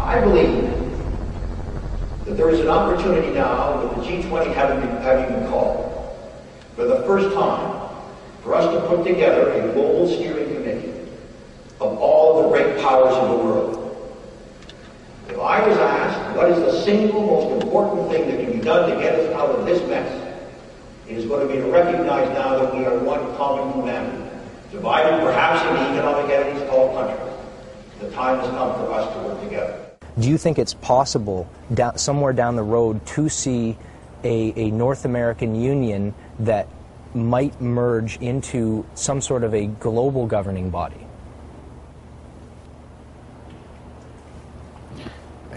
I 0.00 0.20
believe 0.20 0.62
that 2.24 2.36
there 2.36 2.48
is 2.50 2.60
an 2.60 2.68
opportunity 2.68 3.32
now 3.32 3.82
with 3.82 3.96
the 3.96 4.12
G20 4.12 4.54
having 4.54 4.80
been, 4.80 4.96
having 5.02 5.34
been 5.34 5.48
called 5.48 5.92
for 6.74 6.84
the 6.84 7.02
first 7.02 7.34
time 7.34 7.85
for 8.46 8.54
us 8.54 8.72
to 8.72 8.80
put 8.86 9.04
together 9.04 9.50
a 9.50 9.72
global 9.72 10.06
steering 10.06 10.54
committee 10.54 10.92
of 11.80 11.98
all 11.98 12.42
the 12.44 12.48
great 12.48 12.78
powers 12.80 13.16
in 13.16 13.36
the 13.36 13.44
world. 13.44 13.82
If 15.28 15.36
I 15.36 15.66
was 15.66 15.76
asked 15.78 16.36
what 16.36 16.52
is 16.52 16.58
the 16.60 16.80
single 16.82 17.22
most 17.26 17.64
important 17.64 18.08
thing 18.08 18.30
that 18.30 18.40
can 18.40 18.56
be 18.56 18.64
done 18.64 18.88
to 18.88 18.96
get 19.02 19.16
us 19.18 19.34
out 19.34 19.50
of 19.50 19.66
this 19.66 19.82
mess, 19.88 20.38
it 21.08 21.18
is 21.18 21.26
going 21.26 21.46
to 21.46 21.52
be 21.52 21.60
to 21.60 21.66
recognize 21.72 22.28
now 22.28 22.56
that 22.60 22.72
we 22.72 22.84
are 22.84 22.96
one 23.00 23.36
common 23.36 23.72
humanity, 23.74 24.30
divided 24.70 25.20
perhaps 25.24 25.66
in 25.68 25.74
the 25.74 25.98
economic 25.98 26.30
entities 26.30 26.62
of 26.62 26.70
all 26.70 26.94
countries. 26.94 27.34
The 27.98 28.10
time 28.12 28.38
has 28.38 28.48
come 28.50 28.74
for 28.74 28.92
us 28.92 29.12
to 29.12 29.22
work 29.22 29.42
together. 29.42 29.86
Do 30.20 30.28
you 30.28 30.38
think 30.38 30.60
it's 30.60 30.74
possible 30.74 31.50
down, 31.74 31.98
somewhere 31.98 32.32
down 32.32 32.54
the 32.54 32.62
road 32.62 33.04
to 33.06 33.28
see 33.28 33.76
a, 34.22 34.52
a 34.56 34.70
North 34.70 35.04
American 35.04 35.56
union 35.56 36.14
that 36.38 36.68
might 37.14 37.60
merge 37.60 38.16
into 38.18 38.84
some 38.94 39.20
sort 39.20 39.44
of 39.44 39.54
a 39.54 39.66
global 39.66 40.26
governing 40.26 40.70
body? 40.70 41.06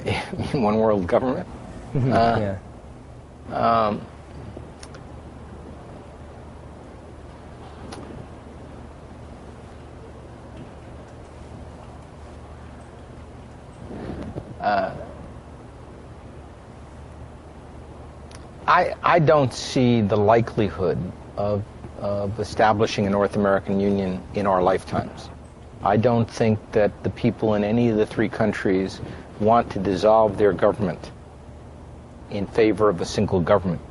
One 0.53 0.77
world 0.77 1.07
government? 1.07 1.47
Mhm, 1.93 2.13
Uh, 2.13 2.55
Um, 3.53 4.01
uh, 14.61 14.91
I, 18.67 18.93
I 19.01 19.19
don't 19.19 19.53
see 19.53 20.01
the 20.01 20.15
likelihood 20.17 20.97
of, 21.40 21.64
of 21.99 22.40
establishing 22.40 23.07
a 23.07 23.10
North 23.10 23.38
American 23.38 23.80
Union 23.80 24.22
in 24.34 24.45
our 24.45 24.61
lifetimes. 24.61 25.30
I 25.82 25.95
don't 25.95 26.30
think 26.30 26.60
that 26.74 27.02
the 27.03 27.10
people 27.10 27.53
in 27.53 27.64
any 27.64 27.90
of 27.90 27.98
the 27.98 28.06
three 28.06 28.28
countries 28.28 28.99
want 29.40 29.72
to 29.72 29.80
dissolve 29.80 30.38
their 30.38 30.52
government 30.52 31.11
in 32.30 32.45
favor 32.45 32.90
of 32.90 32.99
a 32.99 33.06
single 33.06 33.40
government. 33.40 33.82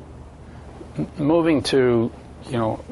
moving 1.17 1.63
to, 1.63 2.11
you 2.51 2.59
know, 2.59 2.85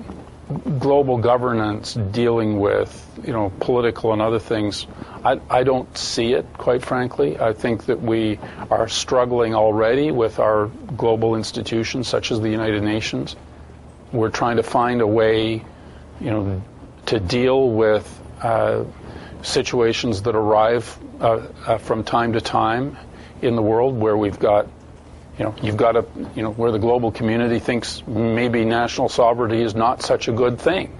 global 0.78 1.18
governance 1.18 1.94
dealing 1.94 2.60
with, 2.60 2.90
you 3.26 3.32
know, 3.32 3.52
political 3.60 4.12
and 4.12 4.22
other 4.22 4.38
things, 4.38 4.86
I, 5.24 5.40
I 5.50 5.64
don't 5.64 5.96
see 5.98 6.32
it, 6.32 6.46
quite 6.54 6.84
frankly. 6.84 7.38
I 7.38 7.52
think 7.52 7.86
that 7.86 8.00
we 8.00 8.38
are 8.70 8.88
struggling 8.88 9.54
already 9.54 10.12
with 10.12 10.38
our 10.38 10.66
global 10.96 11.34
institutions, 11.34 12.06
such 12.06 12.30
as 12.30 12.40
the 12.40 12.48
United 12.48 12.82
Nations. 12.82 13.34
We're 14.12 14.30
trying 14.30 14.56
to 14.56 14.62
find 14.62 15.00
a 15.00 15.06
way, 15.06 15.64
you 16.20 16.30
know, 16.30 16.62
to 17.06 17.20
deal 17.20 17.70
with 17.70 18.20
uh, 18.42 18.84
situations 19.42 20.22
that 20.22 20.34
arrive 20.34 20.98
uh, 21.20 21.46
uh, 21.66 21.78
from 21.78 22.04
time 22.04 22.32
to 22.34 22.40
time 22.40 22.96
in 23.42 23.56
the 23.56 23.62
world 23.62 23.96
where 23.98 24.16
we've 24.16 24.38
got 24.38 24.68
you 25.38 25.44
know, 25.44 25.54
you've 25.62 25.76
got 25.76 25.96
a, 25.96 26.04
you 26.34 26.42
know, 26.42 26.52
where 26.52 26.72
the 26.72 26.78
global 26.78 27.12
community 27.12 27.58
thinks 27.58 28.02
maybe 28.06 28.64
national 28.64 29.08
sovereignty 29.08 29.60
is 29.60 29.74
not 29.74 30.02
such 30.02 30.28
a 30.28 30.32
good 30.32 30.58
thing. 30.58 30.96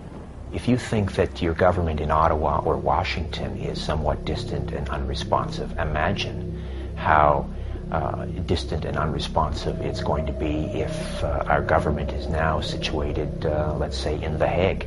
If 0.53 0.69
you 0.69 0.77
think 0.77 1.15
that 1.15 1.41
your 1.41 1.55
government 1.55 2.01
in 2.01 2.11
Ottawa 2.11 2.61
or 2.61 2.77
Washington 2.77 3.57
is 3.57 3.83
somewhat 3.83 4.25
distant 4.25 4.73
and 4.73 4.89
unresponsive, 4.91 5.73
imagine 5.79 6.63
how 6.97 7.49
uh, 7.91 8.25
distant 8.25 8.85
and 8.85 8.97
unresponsive 8.97 9.81
it's 9.81 10.03
going 10.03 10.27
to 10.27 10.33
be 10.33 10.81
if 10.81 11.23
uh, 11.23 11.45
our 11.47 11.63
government 11.63 12.13
is 12.13 12.27
now 12.27 12.61
situated, 12.61 13.47
uh, 13.47 13.75
let's 13.79 13.97
say, 13.97 14.21
in 14.21 14.39
The 14.39 14.49
Hague, 14.49 14.87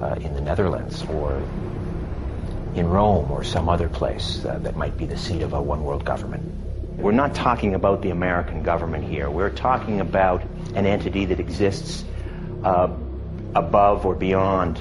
uh, 0.00 0.14
in 0.20 0.32
the 0.34 0.40
Netherlands, 0.40 1.02
or 1.04 1.42
in 2.74 2.88
Rome, 2.88 3.30
or 3.30 3.42
some 3.42 3.68
other 3.68 3.88
place 3.88 4.44
uh, 4.44 4.58
that 4.60 4.76
might 4.76 4.96
be 4.96 5.06
the 5.06 5.16
seat 5.16 5.42
of 5.42 5.54
a 5.54 5.60
one 5.60 5.82
world 5.82 6.04
government. 6.04 6.44
We're 6.98 7.12
not 7.12 7.34
talking 7.34 7.74
about 7.74 8.02
the 8.02 8.10
American 8.10 8.62
government 8.62 9.04
here. 9.04 9.28
We're 9.28 9.50
talking 9.50 10.00
about 10.00 10.42
an 10.74 10.86
entity 10.86 11.24
that 11.26 11.40
exists 11.40 12.04
uh, 12.62 12.94
above 13.54 14.06
or 14.06 14.14
beyond 14.14 14.80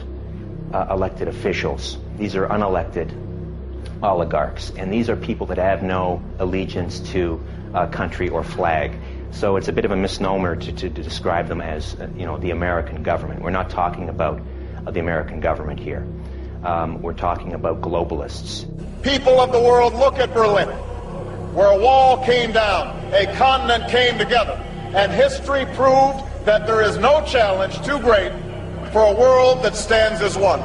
elected 0.74 1.30
officials. 1.30 1.98
These 2.18 2.36
are 2.36 2.48
unelected 2.48 3.10
oligarchs, 4.04 4.72
and 4.78 4.92
these 4.92 5.10
are 5.10 5.16
people 5.16 5.48
that 5.48 5.58
have 5.58 5.84
no 5.84 6.22
allegiance 6.40 7.00
to 7.12 7.42
uh, 7.74 7.88
country 7.88 8.30
or 8.30 8.44
flag. 8.44 8.98
So 9.32 9.58
it's 9.58 9.68
a 9.68 9.74
bit 9.74 9.86
of 9.86 9.92
a 9.92 9.96
misnomer 9.98 10.56
to, 10.56 10.72
to, 10.72 10.90
to 10.90 11.04
describe 11.04 11.48
them 11.48 11.62
as, 11.62 11.96
uh, 11.96 12.08
you 12.16 12.26
know, 12.26 12.38
the 12.38 12.52
American 12.52 13.04
government. 13.04 13.42
We're 13.42 13.50
not 13.50 13.70
talking 13.70 14.10
about 14.10 14.42
uh, 14.86 14.92
the 14.92 15.00
American 15.00 15.40
government 15.42 15.80
here. 15.80 16.08
Um, 16.64 17.02
we're 17.02 17.14
talking 17.14 17.54
about 17.54 17.82
globalists. 17.82 18.66
People 19.04 19.40
of 19.40 19.52
the 19.52 19.60
world, 19.60 19.94
look 19.94 20.20
at 20.20 20.34
Berlin, 20.34 20.70
where 21.54 21.72
a 21.72 21.78
wall 21.78 22.24
came 22.26 22.52
down, 22.52 23.14
a 23.14 23.26
continent 23.36 23.90
came 23.90 24.18
together, 24.18 24.54
and 24.96 25.12
history 25.12 25.66
proved 25.76 26.24
that 26.46 26.66
there 26.66 26.82
is 26.82 26.98
no 26.98 27.24
challenge 27.26 27.76
too 27.86 28.00
great 28.00 28.32
for 28.92 29.04
a 29.04 29.14
world 29.14 29.64
that 29.64 29.76
stands 29.76 30.22
as 30.22 30.38
one. 30.38 30.62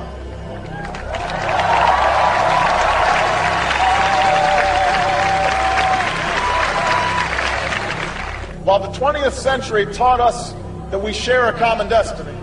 While 8.71 8.79
the 8.89 8.97
20th 8.97 9.33
century 9.33 9.85
taught 9.85 10.21
us 10.21 10.53
that 10.93 11.03
we 11.03 11.13
share 11.13 11.49
a 11.49 11.53
common 11.53 11.89
destiny, 11.89 12.39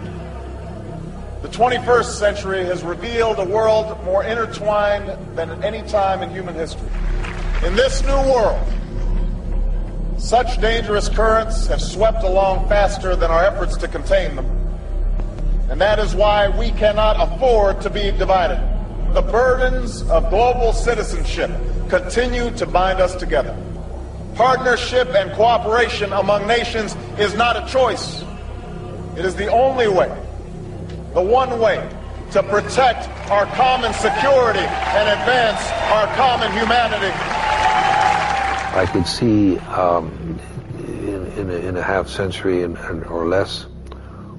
the 1.41 1.47
21st 1.47 2.19
century 2.19 2.65
has 2.65 2.83
revealed 2.83 3.39
a 3.39 3.45
world 3.45 4.03
more 4.03 4.25
intertwined 4.25 5.07
than 5.37 5.49
at 5.49 5.63
any 5.63 5.87
time 5.87 6.21
in 6.21 6.29
human 6.29 6.53
history. 6.53 6.89
In 7.65 7.77
this 7.77 8.01
new 8.01 8.17
world, 8.29 8.61
such 10.17 10.59
dangerous 10.59 11.07
currents 11.07 11.65
have 11.67 11.81
swept 11.81 12.23
along 12.23 12.67
faster 12.67 13.15
than 13.15 13.31
our 13.31 13.45
efforts 13.45 13.77
to 13.77 13.87
contain 13.87 14.35
them. 14.35 14.47
And 15.69 15.79
that 15.79 15.97
is 15.97 16.13
why 16.13 16.49
we 16.49 16.71
cannot 16.71 17.15
afford 17.21 17.79
to 17.83 17.89
be 17.89 18.11
divided. 18.11 18.59
The 19.13 19.21
burdens 19.21 20.01
of 20.09 20.29
global 20.29 20.73
citizenship 20.73 21.51
continue 21.87 22.51
to 22.57 22.65
bind 22.65 22.99
us 22.99 23.15
together. 23.15 23.57
Partnership 24.37 25.07
and 25.15 25.31
cooperation 25.31 26.13
among 26.13 26.45
nations 26.45 26.95
is 27.17 27.33
not 27.33 27.57
a 27.57 27.67
choice. 27.67 28.23
It 29.17 29.25
is 29.25 29.35
the 29.35 29.47
only 29.47 29.87
way, 29.87 30.15
the 31.15 31.23
one 31.23 31.59
way 31.59 31.89
to 32.33 32.43
protect 32.43 33.09
our 33.31 33.47
common 33.47 33.91
security 33.93 34.59
and 34.59 35.09
advance 35.09 35.59
our 35.91 36.05
common 36.15 36.51
humanity. 36.51 37.11
I 38.77 38.87
could 38.91 39.07
see 39.07 39.57
um, 39.57 40.39
in, 40.77 41.25
in, 41.35 41.49
a, 41.49 41.55
in, 41.55 41.77
a, 41.77 41.81
half 41.81 42.07
century 42.07 42.61
and, 42.61 42.77
and, 42.77 43.05
or 43.05 43.25
less 43.25 43.65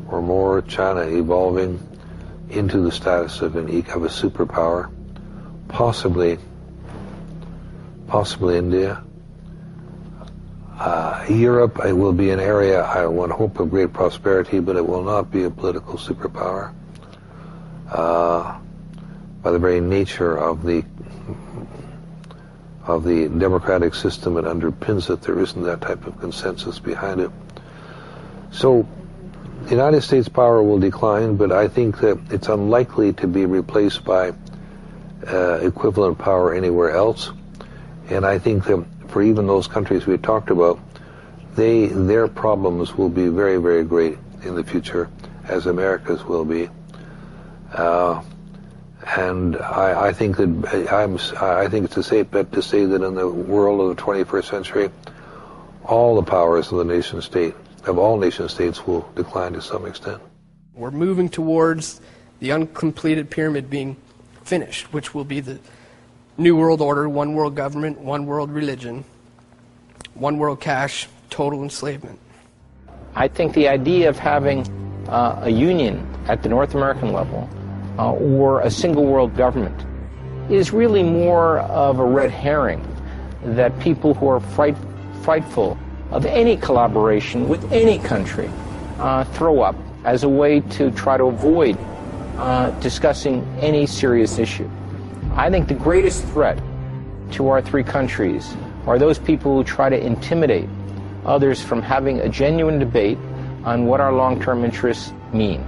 or 0.06 0.22
more 0.22 0.62
China 0.62 1.00
evolving 1.00 1.82
into 2.50 2.78
the 2.82 2.92
status 2.92 3.40
of 3.40 3.56
an 3.56 3.66
of 3.66 4.04
a 4.04 4.08
superpower, 4.08 4.92
possibly 5.66 6.38
possibly 8.06 8.56
India. 8.56 9.02
Uh, 10.78 11.26
Europe 11.28 11.80
it 11.84 11.92
will 11.92 12.12
be 12.12 12.30
an 12.30 12.38
area 12.38 12.82
I 12.82 13.06
want 13.06 13.32
hope 13.32 13.59
of 13.59 13.68
great 13.70 13.92
prosperity, 13.92 14.60
but 14.60 14.76
it 14.76 14.86
will 14.86 15.02
not 15.02 15.28
be 15.28 15.42
a 15.42 15.50
political 15.50 15.94
superpower. 15.94 16.72
Uh, 17.90 18.60
by 19.42 19.50
the 19.50 19.59
very 19.59 19.80
nature 19.80 20.38
of 20.38 20.62
the 20.62 20.84
of 22.86 23.05
the 23.05 23.28
democratic 23.28 23.94
system 23.94 24.34
that 24.34 24.44
underpins 24.44 25.10
it, 25.10 25.20
there 25.22 25.38
isn't 25.40 25.62
that 25.62 25.80
type 25.80 26.06
of 26.06 26.18
consensus 26.20 26.78
behind 26.78 27.20
it. 27.20 27.30
So, 28.50 28.88
the 29.64 29.70
United 29.70 30.00
States 30.00 30.28
power 30.28 30.62
will 30.62 30.78
decline, 30.78 31.36
but 31.36 31.52
I 31.52 31.68
think 31.68 32.00
that 32.00 32.18
it's 32.30 32.48
unlikely 32.48 33.12
to 33.14 33.26
be 33.26 33.44
replaced 33.44 34.05
by 34.05 34.32
uh, 35.26 35.55
equivalent 35.60 36.18
power 36.18 36.55
anywhere 36.55 36.92
else. 36.92 37.30
And 38.09 38.24
I 38.24 38.38
think 38.38 38.64
that 38.64 38.86
for 39.09 39.22
even 39.22 39.47
those 39.47 39.66
countries 39.66 40.06
we 40.06 40.16
talked 40.18 40.51
about, 40.51 40.78
they 41.55 41.86
their 41.86 42.28
problems 42.28 42.97
will 42.97 43.09
be 43.09 43.28
very, 43.28 43.56
very 43.56 43.85
great 43.85 44.18
in 44.43 44.55
the 44.55 44.62
future, 44.62 45.10
as 45.44 45.66
America's 45.66 46.24
will 46.24 46.44
be. 46.44 46.68
Uh, 47.72 48.22
and 49.16 49.56
I, 49.56 50.09
I, 50.09 50.12
think 50.12 50.36
that 50.36 50.89
I'm, 50.93 51.18
I 51.40 51.68
think 51.68 51.86
it's 51.86 51.97
a 51.97 52.02
safe 52.02 52.30
bet 52.30 52.52
to 52.52 52.62
say 52.62 52.85
that 52.85 53.02
in 53.02 53.14
the 53.14 53.28
world 53.28 53.80
of 53.80 53.97
the 53.97 54.02
21st 54.02 54.44
century, 54.44 54.90
all 55.85 56.16
the 56.16 56.22
powers 56.22 56.70
of 56.70 56.78
the 56.78 56.85
nation 56.85 57.22
state, 57.22 57.55
of 57.86 57.98
all 57.98 58.18
nation 58.18 58.48
states, 58.48 58.86
will 58.86 59.10
decline 59.14 59.55
to 59.55 59.62
some 59.62 59.86
extent. 59.86 60.20
We're 60.74 60.90
moving 60.90 61.28
towards 61.28 62.01
the 62.40 62.52
uncompleted 62.52 63.30
pyramid 63.30 63.70
being 63.70 63.97
finished, 64.44 64.93
which 64.93 65.14
will 65.14 65.24
be 65.24 65.40
the 65.40 65.59
New 66.40 66.55
World 66.55 66.81
Order, 66.81 67.09
one 67.09 67.35
world 67.35 67.56
government, 67.56 67.98
one 67.98 68.24
world 68.24 68.52
religion, 68.52 69.05
one 70.15 70.39
world 70.39 70.60
cash, 70.60 71.09
total 71.31 71.65
enslavement. 71.65 72.16
I 73.16 73.27
think 73.27 73.55
the 73.55 73.66
idea 73.66 74.09
of 74.09 74.20
having 74.20 74.60
uh, 75.09 75.40
a 75.43 75.51
union 75.51 76.06
at 76.28 76.44
the 76.44 76.48
North 76.48 76.77
American 76.77 77.12
level 77.12 77.51
uh, 77.98 78.12
or 78.12 78.60
a 78.60 78.70
single 78.70 79.05
world 79.05 79.36
government 79.36 79.85
is 80.48 80.73
really 80.73 81.02
more 81.02 81.59
of 81.59 81.98
a 81.98 82.05
red 82.05 82.31
herring 82.31 82.86
that 83.43 83.77
people 83.81 84.15
who 84.15 84.28
are 84.28 84.39
fright, 84.39 84.77
frightful 85.23 85.77
of 86.12 86.24
any 86.24 86.56
collaboration 86.56 87.48
with 87.48 87.73
any 87.73 87.98
country 87.98 88.48
uh, 89.01 89.24
throw 89.24 89.60
up 89.60 89.74
as 90.05 90.23
a 90.23 90.28
way 90.28 90.60
to 90.60 90.93
try 90.93 91.16
to 91.16 91.24
avoid 91.24 91.77
uh, 92.36 92.70
discussing 92.78 93.44
any 93.60 93.86
serious 93.86 94.39
issue. 94.39 94.70
I 95.39 95.51
think 95.51 95.69
the 95.69 95.74
greatest 95.74 96.24
threat 96.24 96.59
to 97.31 97.48
our 97.48 97.62
three 97.62 97.85
countries 97.85 98.56
are 98.89 98.98
those 98.98 99.20
people 99.20 99.55
who 99.55 99.62
try 99.62 99.89
to 99.89 99.97
intimidate 99.97 100.69
others 101.24 101.62
from 101.62 101.81
having 101.81 102.19
a 102.19 102.28
genuine 102.28 102.81
debate 102.81 103.19
on 103.62 103.86
what 103.86 104.01
our 104.01 104.12
long-term 104.12 104.65
interests 104.65 105.12
mean. 105.32 105.65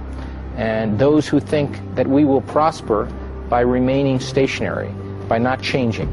And 0.57 0.99
those 0.99 1.25
who 1.25 1.39
think 1.39 1.79
that 1.95 2.05
we 2.05 2.25
will 2.25 2.41
prosper 2.41 3.05
by 3.47 3.61
remaining 3.61 4.19
stationary, 4.19 4.89
by 5.29 5.37
not 5.37 5.61
changing. 5.61 6.09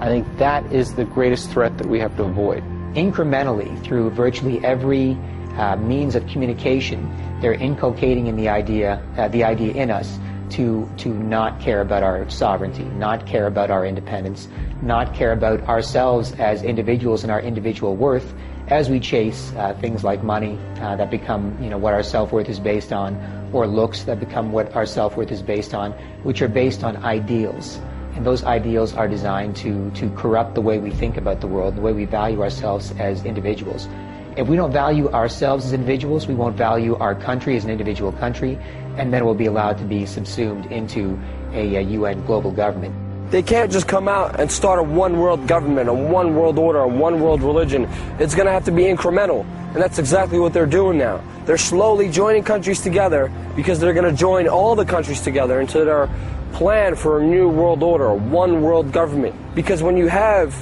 I 0.00 0.06
think 0.06 0.26
that 0.38 0.64
is 0.72 0.94
the 0.94 1.04
greatest 1.04 1.50
threat 1.50 1.76
that 1.76 1.86
we 1.86 2.00
have 2.00 2.16
to 2.16 2.22
avoid. 2.22 2.64
Incrementally, 2.94 3.84
through 3.84 4.10
virtually 4.12 4.64
every 4.64 5.18
uh, 5.58 5.76
means 5.76 6.14
of 6.14 6.26
communication, 6.26 7.14
they're 7.42 7.52
inculcating 7.52 8.28
in 8.28 8.36
the 8.36 8.48
idea, 8.48 9.06
uh, 9.18 9.28
the 9.28 9.44
idea 9.44 9.74
in 9.74 9.90
us 9.90 10.18
to, 10.54 10.88
to 10.98 11.08
not 11.08 11.60
care 11.60 11.80
about 11.80 12.02
our 12.02 12.28
sovereignty, 12.30 12.84
not 12.84 13.26
care 13.26 13.46
about 13.46 13.70
our 13.70 13.84
independence, 13.84 14.48
not 14.82 15.14
care 15.14 15.32
about 15.32 15.60
ourselves 15.62 16.32
as 16.38 16.62
individuals 16.62 17.22
and 17.22 17.32
our 17.32 17.40
individual 17.40 17.96
worth 17.96 18.34
as 18.68 18.88
we 18.88 18.98
chase 18.98 19.52
uh, 19.56 19.74
things 19.80 20.04
like 20.04 20.22
money 20.22 20.58
uh, 20.80 20.96
that 20.96 21.10
become, 21.10 21.60
you 21.62 21.68
know, 21.68 21.76
what 21.76 21.92
our 21.92 22.02
self-worth 22.02 22.48
is 22.48 22.58
based 22.58 22.92
on, 22.92 23.16
or 23.52 23.66
looks 23.66 24.04
that 24.04 24.18
become 24.20 24.52
what 24.52 24.74
our 24.74 24.86
self-worth 24.86 25.30
is 25.30 25.42
based 25.42 25.74
on, 25.74 25.92
which 26.22 26.40
are 26.40 26.48
based 26.48 26.82
on 26.82 26.96
ideals. 27.04 27.78
And 28.14 28.24
those 28.24 28.44
ideals 28.44 28.94
are 28.94 29.08
designed 29.08 29.56
to, 29.56 29.90
to 29.90 30.08
corrupt 30.10 30.54
the 30.54 30.60
way 30.60 30.78
we 30.78 30.90
think 30.90 31.16
about 31.16 31.40
the 31.40 31.48
world, 31.48 31.76
the 31.76 31.80
way 31.80 31.92
we 31.92 32.04
value 32.04 32.42
ourselves 32.42 32.92
as 32.98 33.24
individuals. 33.24 33.88
If 34.36 34.48
we 34.48 34.56
don't 34.56 34.72
value 34.72 35.10
ourselves 35.10 35.66
as 35.66 35.72
individuals, 35.72 36.26
we 36.26 36.34
won't 36.34 36.56
value 36.56 36.96
our 36.96 37.14
country 37.14 37.56
as 37.56 37.64
an 37.64 37.70
individual 37.70 38.12
country, 38.12 38.58
and 38.96 39.12
then 39.12 39.24
we'll 39.24 39.34
be 39.34 39.46
allowed 39.46 39.78
to 39.78 39.84
be 39.84 40.06
subsumed 40.06 40.66
into 40.66 41.18
a, 41.52 41.76
a 41.76 41.80
UN 41.80 42.24
global 42.26 42.50
government. 42.50 42.94
They 43.30 43.42
can't 43.42 43.72
just 43.72 43.88
come 43.88 44.06
out 44.06 44.38
and 44.38 44.50
start 44.50 44.78
a 44.78 44.82
one 44.82 45.18
world 45.18 45.48
government, 45.48 45.88
a 45.88 45.94
one 45.94 46.34
world 46.36 46.58
order, 46.58 46.80
a 46.80 46.88
one 46.88 47.20
world 47.20 47.42
religion. 47.42 47.88
It's 48.18 48.34
going 48.34 48.46
to 48.46 48.52
have 48.52 48.64
to 48.66 48.72
be 48.72 48.82
incremental. 48.84 49.44
And 49.72 49.82
that's 49.82 49.98
exactly 49.98 50.38
what 50.38 50.52
they're 50.52 50.66
doing 50.66 50.98
now. 50.98 51.20
They're 51.46 51.58
slowly 51.58 52.08
joining 52.08 52.44
countries 52.44 52.80
together 52.80 53.32
because 53.56 53.80
they're 53.80 53.92
going 53.92 54.10
to 54.10 54.16
join 54.16 54.46
all 54.46 54.76
the 54.76 54.84
countries 54.84 55.20
together 55.20 55.60
into 55.60 55.84
their 55.84 56.08
plan 56.52 56.94
for 56.94 57.20
a 57.20 57.24
new 57.24 57.48
world 57.48 57.82
order, 57.82 58.06
a 58.06 58.14
one 58.14 58.62
world 58.62 58.92
government. 58.92 59.34
Because 59.54 59.82
when 59.82 59.96
you 59.96 60.06
have 60.06 60.54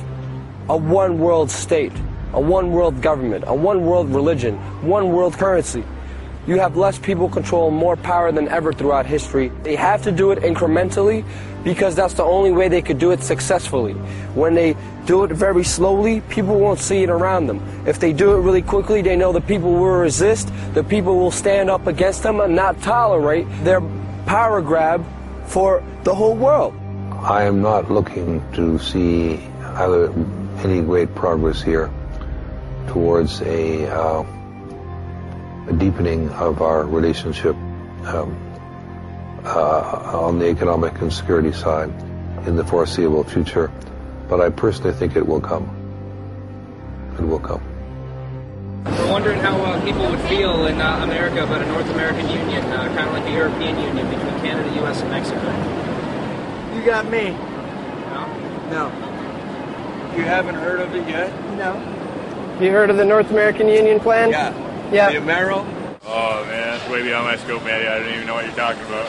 a 0.70 0.76
one 0.76 1.18
world 1.18 1.50
state, 1.50 1.92
a 2.32 2.40
one 2.40 2.72
world 2.72 3.02
government, 3.02 3.44
a 3.46 3.54
one 3.54 3.84
world 3.84 4.09
religion, 4.09 4.56
one 4.80 5.12
world 5.12 5.34
currency, 5.34 5.84
you 6.47 6.59
have 6.59 6.77
less 6.77 6.98
people 6.98 7.28
control, 7.28 7.70
more 7.70 7.97
power 7.97 8.32
than 8.32 8.48
ever 8.48 8.73
throughout 8.73 9.06
history. 9.06 9.52
They 9.62 9.77
have 9.77 10.02
to 10.02 10.12
do 10.12 10.32
it 10.32 10.40
incrementally 10.40 11.24
because 11.62 11.94
that's 11.94 12.14
the 12.14 12.24
only 12.24 12.51
way 12.51 12.69
they 12.69 12.82
could 12.82 12.98
do 12.98 13.12
it 13.12 13.23
successfully. 13.23 13.93
When 14.35 14.55
they 14.55 14.77
do 15.06 15.23
it 15.24 15.31
very 15.31 15.62
slowly, 15.62 16.20
people 16.23 16.59
won't 16.59 16.81
see 16.81 17.05
it 17.05 17.10
around 17.10 17.47
them. 17.47 17.62
If 17.86 18.01
they 18.01 18.12
do 18.12 18.36
it 18.36 18.40
really 18.40 18.62
quickly, 18.62 19.02
they 19.02 19.14
know 19.14 19.32
the 19.32 19.40
people 19.40 19.73
will 19.73 20.01
resist, 20.01 20.52
the 20.74 20.82
people 20.82 21.16
will 21.16 21.31
stand 21.31 21.70
up 21.70 21.86
against 21.86 22.24
them 22.24 22.40
and 22.40 22.56
not 22.56 22.81
tolerate 22.82 23.47
their 23.62 23.81
power 24.27 24.60
grab 24.60 25.05
for 25.47 25.82
the 26.02 26.14
whole 26.14 26.35
world. 26.35 26.74
I 27.23 27.44
am 27.44 27.62
not 27.62 27.90
looking 27.90 28.43
to 28.55 28.78
see 28.78 29.39
either 29.62 30.12
any 30.64 30.81
great 30.82 31.14
progress 31.14 31.62
here 31.62 31.90
towards 32.89 33.40
a, 33.43 33.86
uh, 33.86 34.24
a 35.68 35.72
deepening 35.72 36.28
of 36.30 36.60
our 36.60 36.84
relationship 36.84 37.55
um, 38.06 38.36
uh, 39.44 40.10
on 40.14 40.39
the 40.39 40.48
economic 40.48 41.01
and 41.01 41.12
security 41.12 41.52
side 41.52 41.90
in 42.47 42.56
the 42.56 42.64
foreseeable 42.64 43.24
future. 43.24 43.70
But 44.28 44.40
I 44.40 44.51
personally 44.51 44.93
think 44.93 45.16
it 45.16 45.26
will 45.26 45.40
come. 45.40 45.68
It 47.18 47.22
will 47.22 47.39
come. 47.39 47.62
We're 48.84 49.10
wondering 49.10 49.39
how 49.39 49.56
uh, 49.62 49.84
people 49.84 50.09
would 50.10 50.20
feel 50.22 50.66
in 50.66 50.80
uh, 50.80 51.01
America 51.05 51.44
about 51.44 51.62
a 51.62 51.66
North 51.66 51.89
American 51.90 52.28
Union, 52.28 52.64
uh, 52.64 52.89
kind 52.97 53.09
of 53.09 53.12
like 53.12 53.24
the 53.24 53.32
European 53.32 53.78
Union 53.78 54.09
between 54.09 54.40
Canada, 54.40 54.74
U.S., 54.80 55.02
and 55.02 55.10
Mexico. 55.10 55.40
You 56.74 56.84
got 56.84 57.09
me. 57.09 57.30
No? 58.10 58.26
No. 58.70 60.16
You 60.16 60.24
haven't 60.24 60.56
heard 60.56 60.80
of 60.80 60.94
it 60.94 61.09
yet? 61.09 61.30
No. 61.56 61.74
You 62.60 62.70
heard 62.70 62.90
of 62.90 62.97
the 62.97 63.05
North 63.05 63.30
American 63.30 63.68
Union 63.68 64.01
plan? 64.01 64.30
Yeah. 64.30 64.71
Yeah. 64.93 65.10
The 65.10 65.19
Amero? 65.19 65.64
Oh 66.05 66.44
man, 66.44 66.77
that's 66.77 66.89
way 66.90 67.02
beyond 67.02 67.24
my 67.24 67.36
scope, 67.36 67.64
Maddie. 67.64 67.86
I 67.86 67.98
don't 67.98 68.12
even 68.12 68.27
know 68.27 68.35
what 68.35 68.44
you're 68.44 68.55
talking 68.55 68.85
about. 68.85 69.09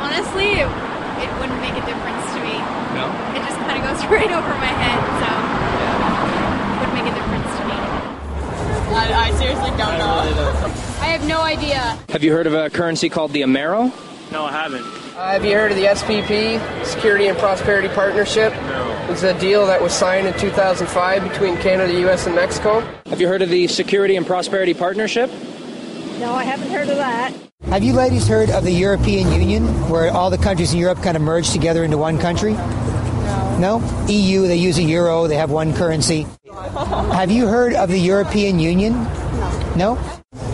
Honestly, 0.00 0.56
it, 0.56 0.64
it 0.64 1.30
wouldn't 1.36 1.60
make 1.60 1.76
a 1.76 1.84
difference 1.84 2.24
to 2.32 2.40
me. 2.40 2.56
No? 2.96 3.04
It 3.36 3.44
just 3.44 3.60
kind 3.68 3.76
of 3.76 3.84
goes 3.84 4.00
right 4.16 4.32
over 4.32 4.52
my 4.56 4.72
head, 4.80 5.00
so 5.20 5.28
it 5.28 6.76
wouldn't 6.80 6.96
make 6.96 7.12
a 7.12 7.14
difference 7.14 7.50
to 7.60 7.62
me. 7.68 7.76
I, 8.96 9.28
I 9.28 9.30
seriously 9.36 9.70
don't 9.76 9.98
know. 10.00 10.24
I 11.00 11.06
have 11.12 11.26
no 11.28 11.42
idea. 11.42 11.98
Have 12.08 12.24
you 12.24 12.32
heard 12.32 12.46
of 12.46 12.54
a 12.54 12.70
currency 12.70 13.10
called 13.10 13.32
the 13.32 13.42
Amero? 13.42 13.92
No, 14.32 14.44
I 14.44 14.52
haven't. 14.52 14.84
Uh, 15.16 15.32
have 15.32 15.44
you 15.44 15.54
heard 15.54 15.72
of 15.72 15.76
the 15.76 15.84
SPP, 15.84 16.86
Security 16.86 17.26
and 17.26 17.36
Prosperity 17.36 17.88
Partnership? 17.88 18.52
No. 18.54 18.89
It's 19.10 19.24
a 19.24 19.36
deal 19.40 19.66
that 19.66 19.82
was 19.82 19.92
signed 19.92 20.28
in 20.28 20.38
2005 20.38 21.24
between 21.24 21.56
Canada, 21.56 21.92
U.S., 22.02 22.26
and 22.26 22.36
Mexico. 22.36 22.78
Have 23.06 23.20
you 23.20 23.26
heard 23.26 23.42
of 23.42 23.48
the 23.48 23.66
Security 23.66 24.14
and 24.14 24.24
Prosperity 24.24 24.72
Partnership? 24.72 25.28
No, 26.20 26.32
I 26.32 26.44
haven't 26.44 26.70
heard 26.70 26.88
of 26.88 26.96
that. 26.96 27.34
Have 27.64 27.82
you 27.82 27.92
ladies 27.92 28.28
heard 28.28 28.50
of 28.50 28.62
the 28.62 28.70
European 28.70 29.32
Union, 29.32 29.64
where 29.90 30.12
all 30.12 30.30
the 30.30 30.38
countries 30.38 30.72
in 30.72 30.78
Europe 30.78 31.02
kind 31.02 31.16
of 31.16 31.24
merge 31.24 31.50
together 31.50 31.82
into 31.82 31.98
one 31.98 32.18
country? 32.18 32.52
No. 32.52 33.58
No? 33.80 34.06
EU, 34.06 34.46
they 34.46 34.54
use 34.54 34.78
a 34.78 34.82
euro, 34.82 35.26
they 35.26 35.34
have 35.34 35.50
one 35.50 35.74
currency. 35.74 36.24
Have 37.10 37.32
you 37.32 37.48
heard 37.48 37.74
of 37.74 37.88
the 37.90 37.98
European 37.98 38.60
Union? 38.60 38.92
No. 39.76 39.98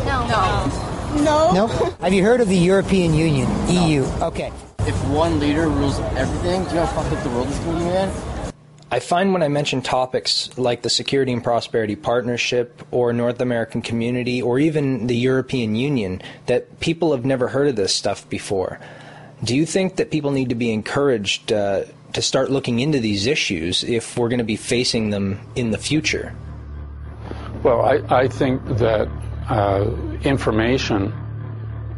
No. 0.03 0.27
No. 0.27 1.23
No. 1.23 1.53
No? 1.53 1.67
Have 2.01 2.15
you 2.15 2.25
heard 2.25 2.41
of 2.41 2.49
the 2.49 2.57
European 2.57 3.13
Union? 3.13 3.51
EU. 3.69 4.03
Okay. 4.23 4.51
If 4.81 4.97
one 5.09 5.41
leader 5.41 5.69
rules 5.69 6.01
everything, 6.17 6.63
do 6.65 6.71
you 6.71 6.75
know 6.77 6.87
how 6.87 7.03
fucked 7.03 7.15
up 7.15 7.23
the 7.23 7.31
world 7.31 7.49
is 7.49 7.59
going 7.59 7.79
to 7.81 7.85
be, 7.85 7.91
man? 7.91 8.36
I 8.89 9.01
find 9.01 9.33
when 9.33 9.43
I 9.43 9.49
mention 9.49 9.83
topics 9.83 10.57
like 10.57 10.83
the 10.83 10.91
Security 10.91 11.33
and 11.33 11.43
Prosperity 11.43 11.97
Partnership 11.97 12.87
or 12.93 13.13
North 13.13 13.41
American 13.41 13.83
Community 13.83 14.41
or 14.41 14.61
even 14.61 15.09
the 15.09 15.17
European 15.17 15.75
Union 15.75 16.23
that 16.47 16.79
people 16.79 17.11
have 17.11 17.25
never 17.25 17.49
heard 17.49 17.67
of 17.67 17.75
this 17.75 17.93
stuff 17.93 18.29
before. 18.29 18.79
Do 19.43 19.57
you 19.57 19.67
think 19.67 19.97
that 19.97 20.13
people 20.13 20.31
need 20.31 20.51
to 20.51 20.55
be 20.55 20.73
encouraged 20.73 21.53
uh, 21.53 21.85
to 22.13 22.23
start 22.23 22.49
looking 22.49 22.79
into 22.79 23.01
these 23.01 23.27
issues 23.27 23.83
if 23.83 24.17
we're 24.17 24.29
going 24.29 24.39
to 24.39 24.45
be 24.45 24.57
facing 24.57 25.11
them 25.11 25.41
in 25.57 25.73
the 25.73 25.79
future? 25.79 26.33
Well, 27.65 27.81
I, 27.81 28.01
I 28.09 28.29
think 28.29 28.65
that 28.79 29.09
uh, 29.49 29.91
information 30.23 31.13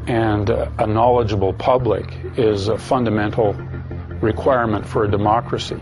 and 0.07 0.49
a 0.49 0.87
knowledgeable 0.87 1.53
public 1.53 2.07
is 2.39 2.69
a 2.69 2.79
fundamental 2.79 3.53
requirement 4.23 4.87
for 4.87 5.05
a 5.05 5.11
democracy. 5.11 5.79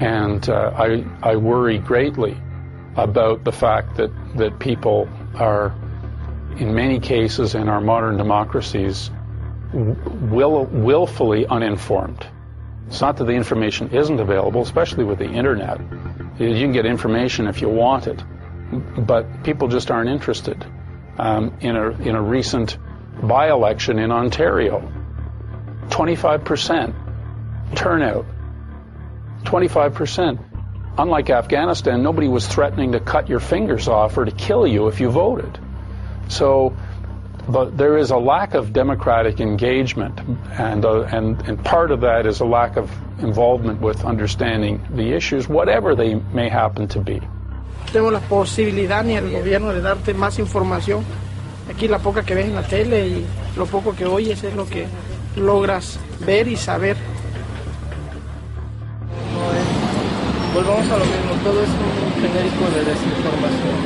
And 0.00 0.48
uh, 0.48 0.72
I, 0.76 1.04
I 1.22 1.36
worry 1.36 1.78
greatly 1.78 2.36
about 2.96 3.44
the 3.44 3.52
fact 3.52 3.96
that, 3.96 4.10
that 4.36 4.58
people 4.58 5.08
are, 5.34 5.74
in 6.56 6.74
many 6.74 7.00
cases 7.00 7.54
in 7.54 7.68
our 7.68 7.80
modern 7.80 8.16
democracies, 8.16 9.10
will, 9.72 10.64
willfully 10.64 11.46
uninformed. 11.46 12.26
It's 12.86 13.00
not 13.00 13.18
that 13.18 13.24
the 13.24 13.32
information 13.32 13.90
isn't 13.90 14.18
available, 14.18 14.62
especially 14.62 15.04
with 15.04 15.18
the 15.18 15.30
internet. 15.30 15.78
You 16.38 16.54
can 16.54 16.72
get 16.72 16.86
information 16.86 17.46
if 17.46 17.60
you 17.60 17.68
want 17.68 18.06
it, 18.06 18.22
but 19.06 19.44
people 19.44 19.68
just 19.68 19.90
aren't 19.90 20.08
interested. 20.08 20.64
Um, 21.18 21.58
in, 21.60 21.74
a, 21.74 21.90
in 21.90 22.14
a 22.14 22.22
recent 22.22 22.78
by 23.20 23.50
election 23.50 23.98
in 23.98 24.12
Ontario, 24.12 24.92
25% 25.88 26.94
turnout. 27.74 28.24
25%. 29.44 30.38
Unlike 30.98 31.30
Afghanistan, 31.30 32.02
nobody 32.02 32.28
was 32.28 32.46
threatening 32.46 32.92
to 32.92 33.00
cut 33.00 33.28
your 33.28 33.40
fingers 33.40 33.86
off 33.86 34.18
or 34.18 34.24
to 34.24 34.32
kill 34.32 34.66
you 34.66 34.88
if 34.88 35.00
you 35.00 35.10
voted. 35.10 35.58
So, 36.28 36.76
but 37.48 37.78
there 37.78 37.96
is 37.96 38.10
a 38.10 38.16
lack 38.16 38.54
of 38.54 38.72
democratic 38.72 39.40
engagement, 39.40 40.20
and, 40.58 40.84
uh, 40.84 41.02
and, 41.02 41.40
and 41.48 41.64
part 41.64 41.90
of 41.92 42.00
that 42.00 42.26
is 42.26 42.40
a 42.40 42.44
lack 42.44 42.76
of 42.76 42.90
involvement 43.20 43.80
with 43.80 44.04
understanding 44.04 44.82
the 44.90 45.14
issues, 45.14 45.48
whatever 45.48 45.94
they 45.94 46.14
may 46.14 46.48
happen 46.48 46.88
to 46.88 47.00
be. 47.00 47.20
Tengo 47.92 48.10
la 48.10 48.20
posibilidad 48.20 49.02
ni 49.02 49.16
el 49.16 49.30
gobierno 49.30 49.72
de 49.72 49.80
darte 49.80 50.12
más 50.12 50.38
información. 50.38 51.04
Aquí 51.70 51.88
la 51.88 51.98
poca 51.98 52.22
que 52.22 52.34
ves 52.34 52.46
en 52.46 52.54
la 52.54 52.62
tele 52.62 53.08
y 53.08 53.26
lo 53.56 53.66
poco 53.66 53.94
que 53.94 54.04
oyes 54.04 54.42
es 54.44 54.54
lo 54.54 54.66
que 54.66 54.86
logras 55.36 55.98
ver 56.26 56.48
y 56.48 56.56
saber. 56.56 56.96
Volvamos 60.58 60.90
a 60.90 60.98
lo 60.98 61.04
mismo, 61.04 61.34
todo 61.44 61.62
es 61.62 61.68
un 61.68 62.20
genérico 62.20 62.64
de 62.74 62.84
desinformación. 62.84 63.76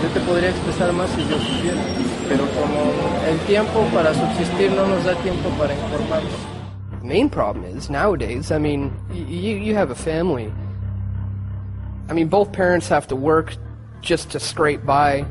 Yo 0.00 0.08
te 0.14 0.20
podría 0.20 0.50
expresar 0.50 0.92
más 0.92 1.10
si 1.10 1.22
yo 1.22 1.36
supiera, 1.36 1.82
pero 2.28 2.44
como 2.54 3.26
el 3.28 3.36
tiempo 3.40 3.84
para 3.92 4.14
subsistir 4.14 4.70
no 4.70 4.86
nos 4.86 5.04
da 5.04 5.16
tiempo 5.16 5.48
para 5.58 5.74
informarnos. 5.74 6.30
The 7.00 7.06
main 7.08 7.28
problem 7.28 7.64
is 7.76 7.90
nowadays, 7.90 8.52
I 8.52 8.58
mean, 8.58 8.92
you, 9.12 9.56
you 9.56 9.74
have 9.74 9.90
a 9.90 9.96
family. 9.96 10.52
I 12.08 12.12
mean, 12.12 12.28
both 12.28 12.52
parents 12.52 12.88
have 12.88 13.08
to 13.08 13.16
work 13.16 13.56
just 14.00 14.30
to 14.30 14.38
scrape 14.38 14.86
by. 14.86 15.24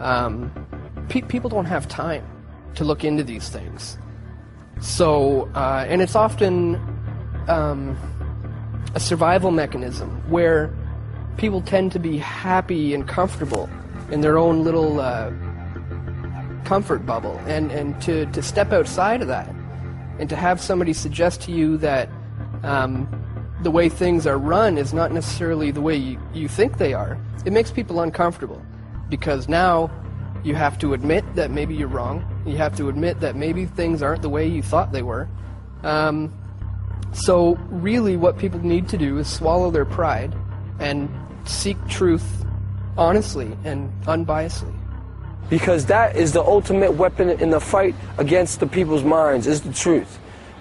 Um, 0.00 0.50
pe- 1.08 1.22
people 1.22 1.48
don't 1.48 1.66
have 1.66 1.86
time 1.86 2.24
to 2.74 2.84
look 2.84 3.04
into 3.04 3.22
these 3.22 3.48
things. 3.48 3.96
So, 4.80 5.48
uh, 5.54 5.86
and 5.88 6.02
it's 6.02 6.16
often 6.16 6.80
um, 7.46 7.96
a 8.94 9.00
survival 9.00 9.50
mechanism 9.50 10.10
where 10.30 10.74
people 11.36 11.60
tend 11.60 11.92
to 11.92 11.98
be 11.98 12.18
happy 12.18 12.94
and 12.94 13.08
comfortable 13.08 13.68
in 14.10 14.20
their 14.20 14.36
own 14.36 14.64
little 14.64 15.00
uh, 15.00 15.30
comfort 16.64 17.06
bubble. 17.06 17.38
And, 17.46 17.70
and 17.70 18.00
to, 18.02 18.26
to 18.26 18.42
step 18.42 18.72
outside 18.72 19.22
of 19.22 19.28
that 19.28 19.48
and 20.18 20.28
to 20.28 20.36
have 20.36 20.60
somebody 20.60 20.92
suggest 20.92 21.40
to 21.42 21.52
you 21.52 21.76
that 21.78 22.08
um, 22.62 23.08
the 23.62 23.70
way 23.70 23.88
things 23.88 24.26
are 24.26 24.38
run 24.38 24.78
is 24.78 24.92
not 24.92 25.12
necessarily 25.12 25.70
the 25.70 25.80
way 25.80 25.96
you, 25.96 26.20
you 26.34 26.48
think 26.48 26.78
they 26.78 26.92
are, 26.92 27.18
it 27.44 27.52
makes 27.52 27.70
people 27.70 28.00
uncomfortable 28.00 28.60
because 29.08 29.48
now 29.48 29.90
you 30.44 30.54
have 30.54 30.78
to 30.78 30.94
admit 30.94 31.24
that 31.34 31.50
maybe 31.50 31.74
you're 31.74 31.88
wrong. 31.88 32.24
You 32.46 32.56
have 32.56 32.76
to 32.76 32.88
admit 32.88 33.20
that 33.20 33.36
maybe 33.36 33.66
things 33.66 34.02
aren't 34.02 34.22
the 34.22 34.28
way 34.28 34.46
you 34.46 34.62
thought 34.62 34.92
they 34.92 35.02
were. 35.02 35.28
Um, 35.82 36.32
so, 37.12 37.56
really, 37.70 38.16
what 38.16 38.38
people 38.38 38.60
need 38.60 38.88
to 38.90 38.98
do 38.98 39.18
is 39.18 39.28
swallow 39.28 39.70
their 39.70 39.84
pride 39.84 40.34
and 40.78 41.08
seek 41.44 41.76
truth 41.88 42.44
honestly 42.96 43.56
and 43.64 43.90
unbiasedly. 44.04 44.74
Because 45.48 45.86
that 45.86 46.14
is 46.14 46.32
the 46.32 46.42
ultimate 46.42 46.92
weapon 46.92 47.28
in 47.28 47.50
the 47.50 47.60
fight 47.60 47.96
against 48.18 48.60
the 48.60 48.66
people's 48.66 49.02
minds, 49.02 49.48
is 49.48 49.62
the 49.62 49.72
truth. 49.72 50.18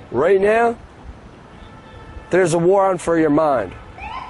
Right 0.10 0.42
now, 0.42 0.76
there's 2.32 2.56
a 2.56 2.60
war 2.60 2.90
on 2.90 2.98
for 2.98 3.20
your 3.20 3.30
mind. 3.30 3.74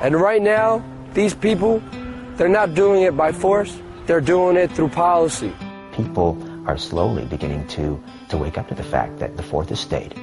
And 0.02 0.20
right 0.20 0.42
now, 0.42 0.84
these 1.14 1.34
people, 1.34 1.82
they're 2.36 2.50
not 2.50 2.74
doing 2.74 3.04
it 3.04 3.16
by 3.16 3.32
force, 3.32 3.80
they're 4.06 4.22
doing 4.22 4.58
it 4.58 4.72
through 4.72 4.90
policy. 4.90 5.54
People 5.94 6.38
are 6.68 6.78
slowly 6.78 7.26
beginning 7.26 7.66
to, 7.68 8.02
to 8.28 8.38
wake 8.38 8.58
up 8.58 8.68
to 8.68 8.76
the 8.76 8.84
fact 8.84 9.20
that 9.20 9.38
the 9.38 9.44
Fourth 9.44 9.72
Estate 9.72 10.14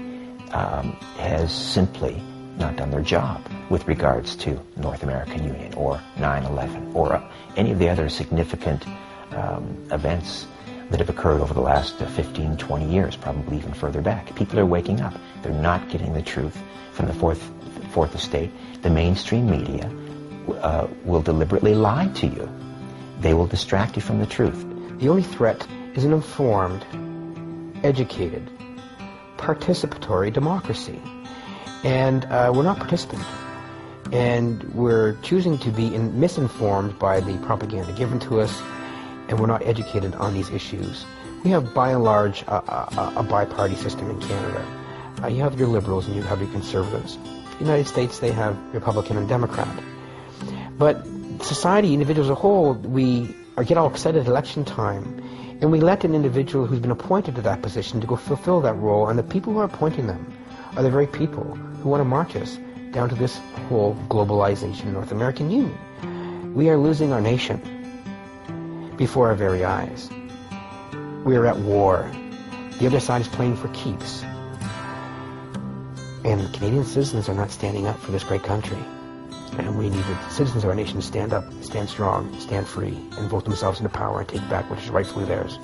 um, 0.53 0.93
has 1.19 1.53
simply 1.53 2.23
not 2.59 2.77
done 2.77 2.91
their 2.91 3.03
job 3.03 3.47
with 3.69 3.87
regards 3.87 4.37
to 4.37 4.61
North 4.77 5.03
American 5.03 5.45
Union 5.45 5.75
or 5.75 6.01
9-11 6.17 6.95
or 6.95 7.15
uh, 7.15 7.33
any 7.57 7.71
of 7.73 7.79
the 7.79 7.89
other 7.89 8.09
significant 8.09 8.87
um, 9.33 9.77
events 9.91 10.47
that 10.91 11.01
have 11.01 11.09
occurred 11.09 11.41
over 11.41 11.53
the 11.53 11.61
last 11.61 12.01
uh, 12.01 12.07
15, 12.07 12.57
20 12.57 12.89
years, 12.89 13.17
probably 13.17 13.57
even 13.57 13.73
further 13.73 14.01
back. 14.01 14.35
People 14.37 14.59
are 14.61 14.67
waking 14.67 15.01
up. 15.01 15.15
They're 15.43 15.53
not 15.53 15.89
getting 15.89 16.13
the 16.13 16.23
truth 16.23 16.57
from 16.93 17.07
the 17.07 17.15
Fourth, 17.15 17.51
fourth 17.91 18.15
Estate. 18.15 18.51
The 18.83 18.91
mainstream 18.91 19.51
media 19.51 19.91
uh, 20.61 20.87
will 21.05 21.23
deliberately 21.23 21.75
lie 21.75 22.09
to 22.15 22.27
you. 22.27 22.49
They 23.21 23.35
will 23.35 23.47
distract 23.47 23.97
you 23.97 24.03
from 24.03 24.21
the 24.21 24.27
truth. 24.27 24.65
The 24.99 25.09
only 25.09 25.23
threat 25.23 25.67
is 25.95 26.05
an 26.05 26.13
informed, 26.13 26.85
educated, 27.85 28.49
participatory 29.39 30.33
democracy. 30.33 31.01
And 31.85 32.25
uh, 32.27 32.53
we're 32.55 32.63
not 32.63 32.79
participant. 32.79 33.25
And 34.13 34.63
we're 34.75 35.15
choosing 35.23 35.59
to 35.59 35.71
be 35.71 35.95
in, 35.95 36.19
misinformed 36.21 36.99
by 36.99 37.21
the 37.21 37.37
propaganda 37.39 37.93
given 37.93 38.19
to 38.21 38.41
us, 38.41 38.63
and 39.29 39.41
we're 39.41 39.47
not 39.47 39.63
educated 39.67 40.15
on 40.15 40.35
these 40.35 40.51
issues. 40.51 41.05
We 41.45 41.51
have, 41.51 41.75
by 41.75 41.91
and 41.93 42.03
large, 42.03 42.43
a, 42.43 42.55
a, 42.55 43.13
a 43.17 43.23
bi-party 43.23 43.77
system 43.77 44.11
in 44.11 44.21
Canada. 44.21 44.67
Uh, 45.23 45.29
you 45.29 45.43
have 45.43 45.59
your 45.59 45.69
liberals 45.69 46.07
and 46.07 46.15
you 46.15 46.23
have 46.23 46.41
your 46.41 46.51
conservatives. 46.51 47.19
The 47.59 47.65
United 47.65 47.87
States, 47.87 48.19
they 48.19 48.33
have 48.33 48.57
Republican 48.75 49.17
and 49.17 49.29
Democrat. 49.29 49.69
But 50.79 51.07
society, 51.43 51.95
individuals 51.95 52.27
as 52.29 52.33
a 52.33 52.35
whole, 52.35 52.75
we 52.75 53.35
are 53.57 53.65
get 53.65 53.79
all 53.79 53.91
excited 53.91 54.21
at 54.21 54.27
election 54.27 54.65
time, 54.65 55.23
and 55.61 55.73
we 55.73 55.81
let 55.81 56.05
an 56.05 56.15
individual 56.15 56.67
who's 56.67 56.81
been 56.81 56.91
appointed 56.91 57.35
to 57.37 57.43
that 57.43 57.63
position 57.63 58.01
to 58.01 58.07
go 58.07 58.17
fulfill 58.17 58.61
that 58.61 58.75
role, 58.75 59.09
and 59.09 59.19
the 59.19 59.23
people 59.23 59.53
who 59.53 59.59
are 59.61 59.65
appointing 59.65 60.07
them 60.07 60.33
are 60.77 60.83
the 60.83 60.91
very 60.91 61.07
people 61.07 61.45
who 61.45 61.89
want 61.89 62.01
to 62.01 62.05
march 62.05 62.37
us 62.37 62.59
down 62.93 63.09
to 63.09 63.15
this 63.15 63.39
whole 63.69 63.95
globalization 64.09 64.93
North 64.93 65.13
American 65.13 65.51
Union. 65.51 66.55
We 66.55 66.69
are 66.69 66.77
losing 66.77 67.13
our 67.13 67.21
nation 67.21 67.61
before 68.97 69.29
our 69.29 69.35
very 69.35 69.65
eyes. 69.65 70.11
We 71.25 71.37
are 71.37 71.47
at 71.47 71.59
war. 71.59 72.11
The 72.79 72.87
other 72.87 73.01
side 73.01 73.23
is 73.23 73.29
playing 73.29 73.57
for 73.57 73.69
keeps. 73.69 74.23
And 76.25 76.53
Canadian 76.53 76.85
citizens 76.85 77.29
are 77.29 77.35
not 77.35 77.51
standing 77.51 77.87
up 77.87 77.99
for 77.99 78.13
this 78.13 78.25
great 78.25 78.43
country. 78.43 78.79
And 79.59 79.79
we 79.79 79.89
need 79.89 80.05
the 80.05 80.29
citizens 80.29 80.65
of 80.65 80.71
our 80.71 80.77
nation 80.77 80.97
to 80.97 81.03
stand 81.03 81.33
up, 81.33 81.45
stand 81.63 81.89
strong, 81.89 82.39
stand 82.39 82.67
free, 82.67 82.97
and 83.19 83.29
vote 83.29 83.45
themselves 83.45 83.81
into 83.81 83.91
power 83.91 84.21
and 84.21 84.29
take 84.29 84.47
back 84.49 84.69
what 84.69 84.79
is 84.79 84.89
rightfully 84.91 85.25
theirs 85.25 85.59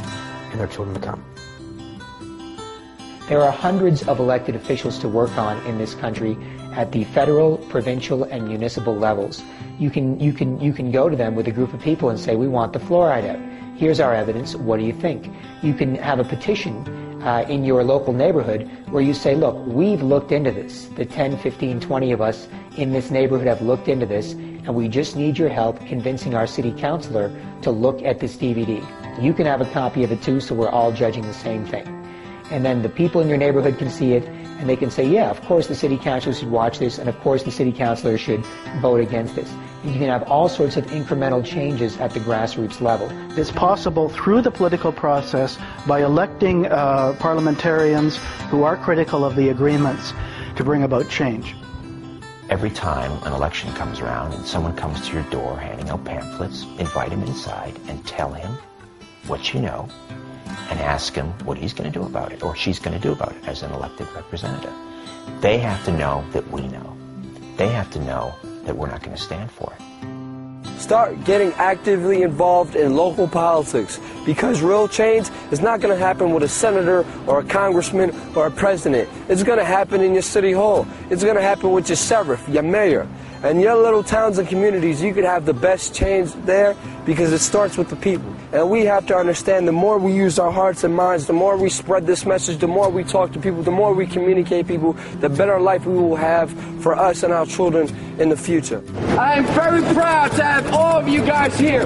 and 0.50 0.60
their 0.60 0.66
children 0.66 0.94
to 0.94 1.00
come. 1.00 1.24
There 3.28 3.40
are 3.40 3.52
hundreds 3.52 4.06
of 4.08 4.18
elected 4.18 4.56
officials 4.56 4.98
to 4.98 5.08
work 5.08 5.36
on 5.38 5.64
in 5.66 5.78
this 5.78 5.94
country 5.94 6.36
at 6.72 6.92
the 6.92 7.04
federal, 7.04 7.58
provincial, 7.58 8.24
and 8.24 8.48
municipal 8.48 8.96
levels. 8.96 9.42
You 9.78 9.90
can, 9.90 10.18
you 10.18 10.32
can, 10.32 10.60
you 10.60 10.72
can 10.72 10.90
go 10.90 11.08
to 11.08 11.16
them 11.16 11.34
with 11.34 11.46
a 11.46 11.52
group 11.52 11.72
of 11.72 11.80
people 11.80 12.10
and 12.10 12.18
say, 12.18 12.34
we 12.34 12.48
want 12.48 12.72
the 12.72 12.78
fluoride 12.80 13.28
out. 13.28 13.78
Here's 13.78 14.00
our 14.00 14.14
evidence. 14.14 14.54
What 14.56 14.78
do 14.78 14.84
you 14.84 14.92
think? 14.92 15.32
You 15.62 15.72
can 15.74 15.94
have 15.94 16.18
a 16.18 16.24
petition 16.24 16.84
uh, 17.22 17.44
in 17.48 17.64
your 17.64 17.84
local 17.84 18.12
neighborhood 18.12 18.68
where 18.90 19.02
you 19.02 19.14
say, 19.14 19.34
look, 19.34 19.56
we've 19.66 20.02
looked 20.02 20.32
into 20.32 20.50
this. 20.50 20.86
The 20.96 21.04
10, 21.04 21.38
15, 21.38 21.80
20 21.80 22.12
of 22.12 22.20
us 22.20 22.48
in 22.76 22.92
this 22.92 23.10
neighborhood 23.10 23.46
have 23.46 23.62
looked 23.62 23.88
into 23.88 24.06
this, 24.06 24.32
and 24.32 24.74
we 24.74 24.88
just 24.88 25.16
need 25.16 25.38
your 25.38 25.48
help 25.48 25.78
convincing 25.86 26.34
our 26.34 26.46
city 26.46 26.72
councilor 26.72 27.34
to 27.62 27.70
look 27.70 28.02
at 28.02 28.18
this 28.18 28.36
DVD. 28.36 28.84
You 29.22 29.32
can 29.32 29.46
have 29.46 29.60
a 29.60 29.66
copy 29.66 30.04
of 30.04 30.12
it 30.12 30.22
too, 30.22 30.40
so 30.40 30.54
we're 30.54 30.70
all 30.70 30.92
judging 30.92 31.22
the 31.22 31.34
same 31.34 31.64
thing. 31.64 31.86
And 32.50 32.64
then 32.64 32.82
the 32.82 32.88
people 32.88 33.20
in 33.20 33.28
your 33.28 33.38
neighborhood 33.38 33.78
can 33.78 33.88
see 33.88 34.12
it, 34.12 34.24
and 34.58 34.68
they 34.68 34.76
can 34.76 34.90
say, 34.90 35.06
yeah, 35.06 35.30
of 35.30 35.40
course 35.42 35.66
the 35.66 35.74
city 35.74 35.96
council 35.96 36.32
should 36.32 36.50
watch 36.50 36.78
this, 36.78 36.98
and 36.98 37.08
of 37.08 37.18
course 37.20 37.42
the 37.42 37.50
city 37.50 37.72
councilor 37.72 38.18
should 38.18 38.44
vote 38.80 39.00
against 39.00 39.34
this. 39.36 39.52
You 39.84 39.92
can 39.94 40.08
have 40.08 40.22
all 40.30 40.48
sorts 40.48 40.76
of 40.76 40.86
incremental 40.86 41.44
changes 41.44 41.96
at 41.98 42.12
the 42.12 42.20
grassroots 42.20 42.80
level. 42.80 43.08
It's 43.36 43.50
possible 43.50 44.08
through 44.08 44.42
the 44.42 44.50
political 44.52 44.92
process 44.92 45.58
by 45.88 46.04
electing 46.04 46.66
uh, 46.66 47.16
parliamentarians 47.18 48.16
who 48.48 48.62
are 48.62 48.76
critical 48.76 49.24
of 49.24 49.34
the 49.34 49.48
agreements 49.48 50.12
to 50.54 50.62
bring 50.62 50.84
about 50.84 51.10
change. 51.10 51.56
Every 52.48 52.70
time 52.70 53.10
an 53.24 53.32
election 53.32 53.72
comes 53.74 53.98
around 53.98 54.34
and 54.34 54.46
someone 54.46 54.76
comes 54.76 55.08
to 55.08 55.14
your 55.14 55.24
door 55.30 55.58
handing 55.58 55.88
out 55.88 56.04
pamphlets, 56.04 56.62
invite 56.78 57.10
him 57.10 57.22
inside 57.24 57.76
and 57.88 58.06
tell 58.06 58.32
him 58.32 58.56
what 59.26 59.52
you 59.52 59.60
know 59.60 59.88
and 60.70 60.78
ask 60.78 61.12
him 61.14 61.26
what 61.44 61.58
he's 61.58 61.72
going 61.72 61.90
to 61.90 61.98
do 61.98 62.06
about 62.06 62.30
it 62.30 62.44
or 62.44 62.54
she's 62.54 62.78
going 62.78 62.96
to 62.96 63.02
do 63.02 63.10
about 63.10 63.32
it 63.32 63.48
as 63.48 63.62
an 63.62 63.72
elected 63.72 64.06
representative. 64.12 64.72
They 65.40 65.58
have 65.58 65.84
to 65.86 65.92
know 65.92 66.24
that 66.30 66.48
we 66.52 66.68
know. 66.68 66.96
They 67.56 67.68
have 67.68 67.90
to 67.92 68.00
know 68.00 68.32
that 68.64 68.76
we're 68.76 68.88
not 68.88 69.02
going 69.02 69.16
to 69.16 69.22
stand 69.22 69.50
for 69.50 69.72
it. 69.72 69.82
Start 70.78 71.24
getting 71.24 71.52
actively 71.52 72.22
involved 72.22 72.74
in 72.74 72.96
local 72.96 73.28
politics 73.28 74.00
because 74.26 74.62
real 74.62 74.88
change 74.88 75.28
is 75.52 75.60
not 75.60 75.80
going 75.80 75.96
to 75.96 76.04
happen 76.04 76.32
with 76.32 76.42
a 76.42 76.48
senator 76.48 77.06
or 77.26 77.40
a 77.40 77.44
congressman 77.44 78.10
or 78.34 78.48
a 78.48 78.50
president. 78.50 79.08
It's 79.28 79.44
going 79.44 79.58
to 79.58 79.64
happen 79.64 80.00
in 80.00 80.12
your 80.12 80.22
city 80.22 80.50
hall. 80.50 80.86
It's 81.08 81.22
going 81.22 81.36
to 81.36 81.42
happen 81.42 81.70
with 81.70 81.88
your 81.88 81.96
sheriff, 81.96 82.46
your 82.48 82.64
mayor. 82.64 83.06
And 83.42 83.60
your 83.60 83.74
little 83.74 84.04
towns 84.04 84.38
and 84.38 84.48
communities, 84.48 85.02
you 85.02 85.12
could 85.12 85.24
have 85.24 85.46
the 85.46 85.52
best 85.52 85.92
change 85.94 86.32
there 86.44 86.76
because 87.04 87.32
it 87.32 87.40
starts 87.40 87.76
with 87.76 87.88
the 87.88 87.96
people. 87.96 88.32
And 88.52 88.70
we 88.70 88.84
have 88.84 89.06
to 89.06 89.16
understand 89.16 89.66
the 89.66 89.72
more 89.72 89.98
we 89.98 90.12
use 90.12 90.38
our 90.38 90.52
hearts 90.52 90.84
and 90.84 90.94
minds, 90.94 91.26
the 91.26 91.32
more 91.32 91.56
we 91.56 91.68
spread 91.68 92.06
this 92.06 92.24
message, 92.24 92.58
the 92.58 92.68
more 92.68 92.88
we 92.88 93.02
talk 93.02 93.32
to 93.32 93.40
people, 93.40 93.62
the 93.62 93.72
more 93.72 93.94
we 93.94 94.06
communicate 94.06 94.68
people, 94.68 94.92
the 95.18 95.28
better 95.28 95.58
life 95.58 95.84
we 95.86 95.94
will 95.94 96.14
have 96.14 96.52
for 96.82 96.94
us 96.94 97.24
and 97.24 97.32
our 97.32 97.46
children 97.46 97.88
in 98.20 98.28
the 98.28 98.36
future. 98.36 98.82
I 99.18 99.34
am 99.34 99.46
very 99.46 99.82
proud 99.92 100.30
to 100.32 100.44
have 100.44 100.72
all 100.72 101.00
of 101.00 101.08
you 101.08 101.24
guys 101.24 101.58
here. 101.58 101.82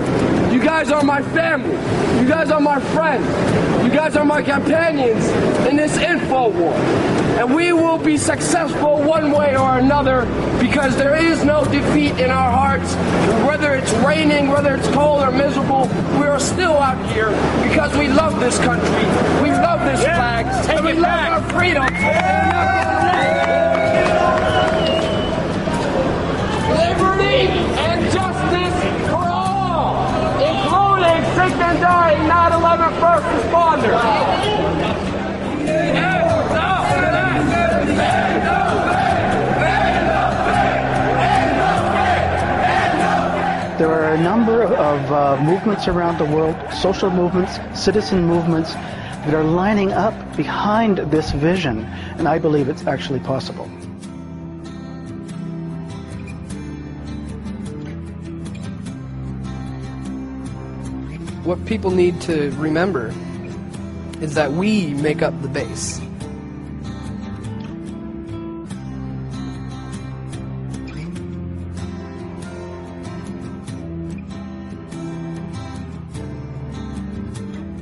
You 0.52 0.62
guys 0.62 0.90
are 0.90 1.02
my 1.02 1.22
family. 1.22 1.74
You 2.20 2.28
guys 2.28 2.50
are 2.50 2.60
my 2.60 2.80
friends. 2.80 3.75
You 3.96 4.02
guys 4.02 4.16
are 4.16 4.26
my 4.26 4.42
companions 4.42 5.26
in 5.66 5.76
this 5.76 5.96
info 5.96 6.50
war. 6.50 6.74
And 7.40 7.54
we 7.54 7.72
will 7.72 7.96
be 7.96 8.18
successful 8.18 9.02
one 9.02 9.32
way 9.32 9.56
or 9.56 9.78
another 9.78 10.26
because 10.60 10.94
there 10.98 11.16
is 11.16 11.42
no 11.46 11.64
defeat 11.64 12.12
in 12.20 12.28
our 12.30 12.50
hearts. 12.50 12.94
Whether 13.48 13.74
it's 13.74 13.90
raining, 14.04 14.48
whether 14.48 14.74
it's 14.74 14.88
cold 14.88 15.22
or 15.22 15.30
miserable, 15.32 15.86
we 16.20 16.26
are 16.26 16.38
still 16.38 16.76
out 16.76 17.10
here 17.14 17.30
because 17.66 17.96
we 17.96 18.08
love 18.08 18.38
this 18.38 18.58
country. 18.58 19.06
We 19.42 19.50
love 19.50 19.80
this 19.86 20.02
flag. 20.02 20.44
And 20.68 20.84
we 20.84 20.92
love 20.92 21.42
our 21.42 21.50
freedom. 21.58 21.82
Liberty 21.84 22.95
and 31.76 31.82
dying 31.82 32.28
9-11 32.28 33.00
first 33.00 33.26
responders. 33.26 34.02
There 43.78 43.90
are 43.90 44.14
a 44.14 44.18
number 44.18 44.62
of 44.62 45.12
uh, 45.12 45.42
movements 45.42 45.86
around 45.86 46.18
the 46.18 46.24
world, 46.24 46.56
social 46.72 47.10
movements, 47.10 47.58
citizen 47.78 48.24
movements, 48.24 48.72
that 48.72 49.34
are 49.34 49.44
lining 49.44 49.92
up 49.92 50.14
behind 50.36 50.98
this 51.10 51.32
vision, 51.32 51.84
and 52.16 52.26
I 52.26 52.38
believe 52.38 52.68
it's 52.68 52.86
actually 52.86 53.20
possible. 53.20 53.68
What 61.46 61.64
people 61.64 61.92
need 61.92 62.20
to 62.22 62.50
remember 62.56 63.14
is 64.20 64.34
that 64.34 64.50
we 64.50 64.94
make 64.94 65.22
up 65.22 65.40
the 65.42 65.48
base. 65.48 66.00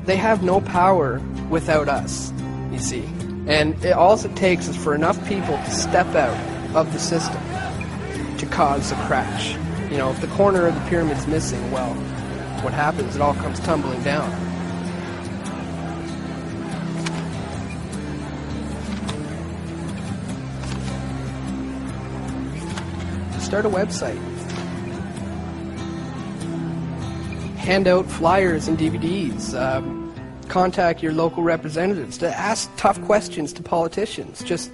They 0.04 0.16
have 0.16 0.42
no 0.42 0.60
power 0.60 1.22
without 1.48 1.88
us, 1.88 2.34
you 2.70 2.78
see. 2.78 3.04
And 3.46 3.82
it, 3.82 3.94
all 3.94 4.12
it 4.22 4.36
takes 4.36 4.68
is 4.68 4.76
for 4.76 4.94
enough 4.94 5.16
people 5.26 5.56
to 5.56 5.70
step 5.70 6.14
out 6.14 6.36
of 6.76 6.92
the 6.92 6.98
system 6.98 7.40
to 8.36 8.44
cause 8.44 8.92
a 8.92 8.96
crash. 9.06 9.54
You 9.90 9.96
know, 9.96 10.10
if 10.10 10.20
the 10.20 10.26
corner 10.26 10.66
of 10.66 10.74
the 10.74 10.90
pyramid's 10.90 11.26
missing, 11.26 11.70
well, 11.70 11.96
what 12.64 12.72
happens? 12.72 13.14
It 13.14 13.20
all 13.20 13.34
comes 13.34 13.60
tumbling 13.60 14.02
down. 14.02 14.30
Start 23.40 23.66
a 23.66 23.68
website. 23.68 24.18
Hand 27.56 27.86
out 27.86 28.06
flyers 28.06 28.66
and 28.66 28.78
DVDs. 28.78 29.54
Um, 29.54 30.12
contact 30.48 31.02
your 31.02 31.12
local 31.12 31.42
representatives 31.42 32.16
to 32.18 32.34
ask 32.34 32.70
tough 32.76 33.00
questions 33.02 33.52
to 33.52 33.62
politicians. 33.62 34.42
Just 34.42 34.72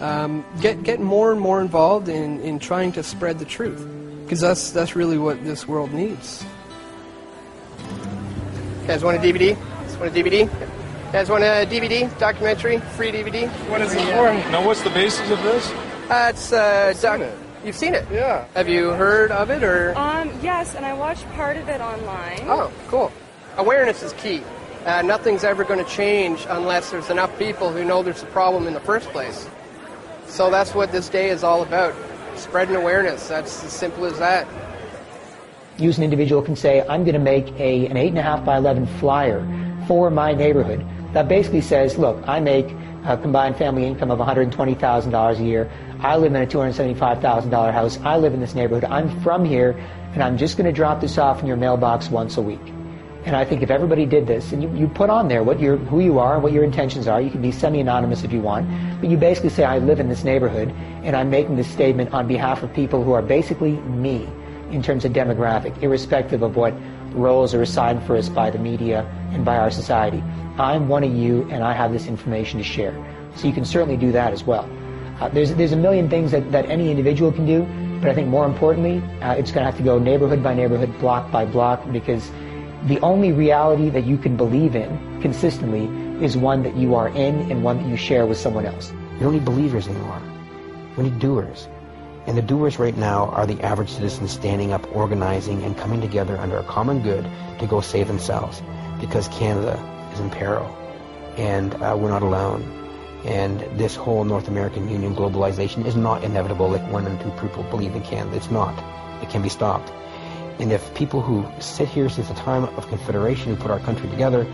um, 0.00 0.44
get 0.62 0.82
get 0.82 1.00
more 1.00 1.32
and 1.32 1.40
more 1.40 1.60
involved 1.60 2.08
in, 2.08 2.40
in 2.40 2.58
trying 2.58 2.92
to 2.92 3.02
spread 3.02 3.38
the 3.38 3.44
truth, 3.44 3.86
because 4.24 4.40
that's 4.40 4.70
that's 4.70 4.96
really 4.96 5.18
what 5.18 5.44
this 5.44 5.68
world 5.68 5.92
needs. 5.92 6.44
You 8.86 8.92
guys 8.92 9.02
want 9.02 9.16
a 9.16 9.20
DVD? 9.20 9.58
Just 9.82 9.98
want 9.98 10.16
a 10.16 10.22
DVD? 10.22 10.42
You 10.44 11.12
guys 11.12 11.28
want 11.28 11.42
a 11.42 11.66
DVD 11.68 12.18
documentary? 12.20 12.78
Free 12.78 13.10
DVD? 13.10 13.48
What 13.68 13.80
is 13.80 13.92
it 13.92 13.98
for? 14.14 14.32
Now, 14.52 14.64
what's 14.64 14.80
the 14.82 14.90
basis 14.90 15.28
of 15.28 15.42
this? 15.42 15.68
Uh, 16.08 16.28
it's 16.32 16.52
uh, 16.52 16.94
doc- 17.02 17.28
You've 17.64 17.74
seen 17.74 17.94
it? 17.94 18.06
Yeah. 18.12 18.44
Have 18.54 18.68
you 18.68 18.90
heard 18.90 19.32
of 19.32 19.50
it 19.50 19.64
or? 19.64 19.92
Um, 19.98 20.30
yes, 20.40 20.76
and 20.76 20.86
I 20.86 20.92
watched 20.92 21.28
part 21.30 21.56
of 21.56 21.68
it 21.68 21.80
online. 21.80 22.42
Oh, 22.42 22.72
cool. 22.86 23.10
Awareness 23.56 24.04
is 24.04 24.12
key. 24.12 24.44
Uh, 24.84 25.02
nothing's 25.02 25.42
ever 25.42 25.64
going 25.64 25.84
to 25.84 25.90
change 25.90 26.46
unless 26.48 26.92
there's 26.92 27.10
enough 27.10 27.36
people 27.40 27.72
who 27.72 27.84
know 27.84 28.04
there's 28.04 28.22
a 28.22 28.26
problem 28.26 28.68
in 28.68 28.74
the 28.74 28.78
first 28.78 29.08
place. 29.08 29.48
So 30.28 30.48
that's 30.48 30.76
what 30.76 30.92
this 30.92 31.08
day 31.08 31.30
is 31.30 31.42
all 31.42 31.64
about. 31.64 31.92
Spreading 32.36 32.76
awareness. 32.76 33.26
That's 33.26 33.64
as 33.64 33.72
simple 33.72 34.04
as 34.04 34.20
that. 34.20 34.46
Use 35.78 35.98
an 35.98 36.04
individual 36.04 36.42
can 36.42 36.56
say, 36.56 36.80
I'm 36.88 37.04
going 37.04 37.14
to 37.14 37.18
make 37.18 37.48
a, 37.58 37.86
an 37.86 37.96
8.5 37.96 38.44
by 38.44 38.56
11 38.56 38.86
flyer 38.98 39.46
for 39.86 40.10
my 40.10 40.32
neighborhood 40.32 40.84
that 41.12 41.28
basically 41.28 41.60
says, 41.60 41.96
look, 41.96 42.22
I 42.28 42.40
make 42.40 42.66
a 43.06 43.16
combined 43.16 43.56
family 43.56 43.86
income 43.86 44.10
of 44.10 44.18
$120,000 44.18 45.38
a 45.38 45.42
year. 45.42 45.70
I 46.00 46.16
live 46.16 46.34
in 46.34 46.42
a 46.42 46.46
$275,000 46.46 47.72
house. 47.72 47.98
I 48.00 48.16
live 48.16 48.34
in 48.34 48.40
this 48.40 48.54
neighborhood. 48.54 48.84
I'm 48.84 49.20
from 49.20 49.44
here, 49.44 49.70
and 50.12 50.22
I'm 50.22 50.36
just 50.36 50.56
going 50.56 50.66
to 50.66 50.72
drop 50.72 51.00
this 51.00 51.16
off 51.16 51.40
in 51.40 51.46
your 51.46 51.56
mailbox 51.56 52.10
once 52.10 52.36
a 52.36 52.42
week. 52.42 52.60
And 53.24 53.34
I 53.34 53.44
think 53.44 53.62
if 53.62 53.70
everybody 53.70 54.06
did 54.06 54.26
this, 54.26 54.52
and 54.52 54.62
you, 54.62 54.72
you 54.76 54.88
put 54.88 55.10
on 55.10 55.28
there 55.28 55.42
what 55.42 55.58
your, 55.58 55.76
who 55.76 56.00
you 56.00 56.18
are, 56.18 56.34
and 56.34 56.42
what 56.42 56.52
your 56.52 56.64
intentions 56.64 57.08
are, 57.08 57.20
you 57.20 57.30
can 57.30 57.42
be 57.42 57.50
semi-anonymous 57.50 58.22
if 58.22 58.32
you 58.32 58.40
want, 58.40 58.68
but 59.00 59.08
you 59.08 59.16
basically 59.16 59.50
say, 59.50 59.64
I 59.64 59.78
live 59.78 60.00
in 60.00 60.08
this 60.08 60.22
neighborhood, 60.22 60.68
and 61.02 61.16
I'm 61.16 61.30
making 61.30 61.56
this 61.56 61.68
statement 61.68 62.12
on 62.12 62.28
behalf 62.28 62.62
of 62.62 62.72
people 62.74 63.02
who 63.02 63.12
are 63.12 63.22
basically 63.22 63.72
me 63.72 64.28
in 64.70 64.82
terms 64.82 65.04
of 65.04 65.12
demographic, 65.12 65.80
irrespective 65.82 66.42
of 66.42 66.56
what 66.56 66.74
roles 67.12 67.54
are 67.54 67.62
assigned 67.62 68.02
for 68.02 68.16
us 68.16 68.28
by 68.28 68.50
the 68.50 68.58
media 68.58 69.04
and 69.32 69.44
by 69.44 69.56
our 69.56 69.70
society. 69.70 70.22
I'm 70.58 70.88
one 70.88 71.04
of 71.04 71.14
you, 71.14 71.48
and 71.50 71.62
I 71.62 71.72
have 71.72 71.92
this 71.92 72.06
information 72.06 72.58
to 72.58 72.64
share. 72.64 72.94
So 73.36 73.46
you 73.46 73.52
can 73.52 73.64
certainly 73.64 73.96
do 73.96 74.12
that 74.12 74.32
as 74.32 74.44
well. 74.44 74.68
Uh, 75.20 75.28
there's, 75.28 75.54
there's 75.54 75.72
a 75.72 75.76
million 75.76 76.10
things 76.10 76.30
that, 76.32 76.52
that 76.52 76.66
any 76.66 76.90
individual 76.90 77.32
can 77.32 77.46
do, 77.46 77.66
but 78.00 78.10
I 78.10 78.14
think 78.14 78.28
more 78.28 78.44
importantly, 78.44 79.02
uh, 79.22 79.32
it's 79.32 79.50
going 79.50 79.64
to 79.64 79.70
have 79.70 79.76
to 79.78 79.82
go 79.82 79.98
neighborhood 79.98 80.42
by 80.42 80.54
neighborhood, 80.54 80.98
block 80.98 81.30
by 81.30 81.44
block, 81.44 81.90
because 81.92 82.30
the 82.84 83.00
only 83.00 83.32
reality 83.32 83.88
that 83.90 84.04
you 84.04 84.18
can 84.18 84.36
believe 84.36 84.76
in 84.76 85.20
consistently 85.20 85.86
is 86.24 86.36
one 86.36 86.62
that 86.62 86.76
you 86.76 86.94
are 86.94 87.08
in 87.08 87.50
and 87.50 87.64
one 87.64 87.78
that 87.78 87.88
you 87.88 87.96
share 87.96 88.26
with 88.26 88.38
someone 88.38 88.66
else. 88.66 88.92
Don't 89.20 89.32
need 89.32 89.44
believers 89.44 89.88
anymore. 89.88 90.20
We 90.96 91.04
need 91.04 91.18
doers. 91.18 91.68
And 92.26 92.36
the 92.36 92.42
doers 92.42 92.78
right 92.78 92.96
now 92.96 93.26
are 93.26 93.46
the 93.46 93.60
average 93.62 93.90
citizens 93.90 94.32
standing 94.32 94.72
up, 94.72 94.94
organizing, 94.94 95.62
and 95.62 95.76
coming 95.76 96.00
together 96.00 96.36
under 96.36 96.58
a 96.58 96.64
common 96.64 97.02
good 97.02 97.24
to 97.60 97.66
go 97.66 97.80
save 97.80 98.08
themselves. 98.08 98.62
Because 99.00 99.28
Canada 99.28 99.78
is 100.12 100.20
in 100.20 100.30
peril. 100.30 100.66
And 101.36 101.74
uh, 101.74 101.96
we're 101.98 102.10
not 102.10 102.22
alone. 102.22 102.62
And 103.24 103.60
this 103.78 103.94
whole 103.94 104.24
North 104.24 104.48
American 104.48 104.88
Union 104.88 105.14
globalization 105.14 105.84
is 105.86 105.96
not 105.96 106.24
inevitable 106.24 106.68
like 106.68 106.90
one 106.90 107.06
and 107.06 107.20
two 107.20 107.30
people 107.40 107.62
believe 107.64 107.94
it 107.94 108.04
can. 108.04 108.32
It's 108.32 108.50
not. 108.50 108.74
It 109.22 109.30
can 109.30 109.42
be 109.42 109.48
stopped. 109.48 109.92
And 110.58 110.72
if 110.72 110.94
people 110.94 111.20
who 111.20 111.46
sit 111.60 111.88
here 111.88 112.08
since 112.08 112.28
the 112.28 112.34
time 112.34 112.64
of 112.64 112.88
Confederation, 112.88 113.54
who 113.54 113.60
put 113.60 113.70
our 113.70 113.80
country 113.80 114.08
together, 114.08 114.44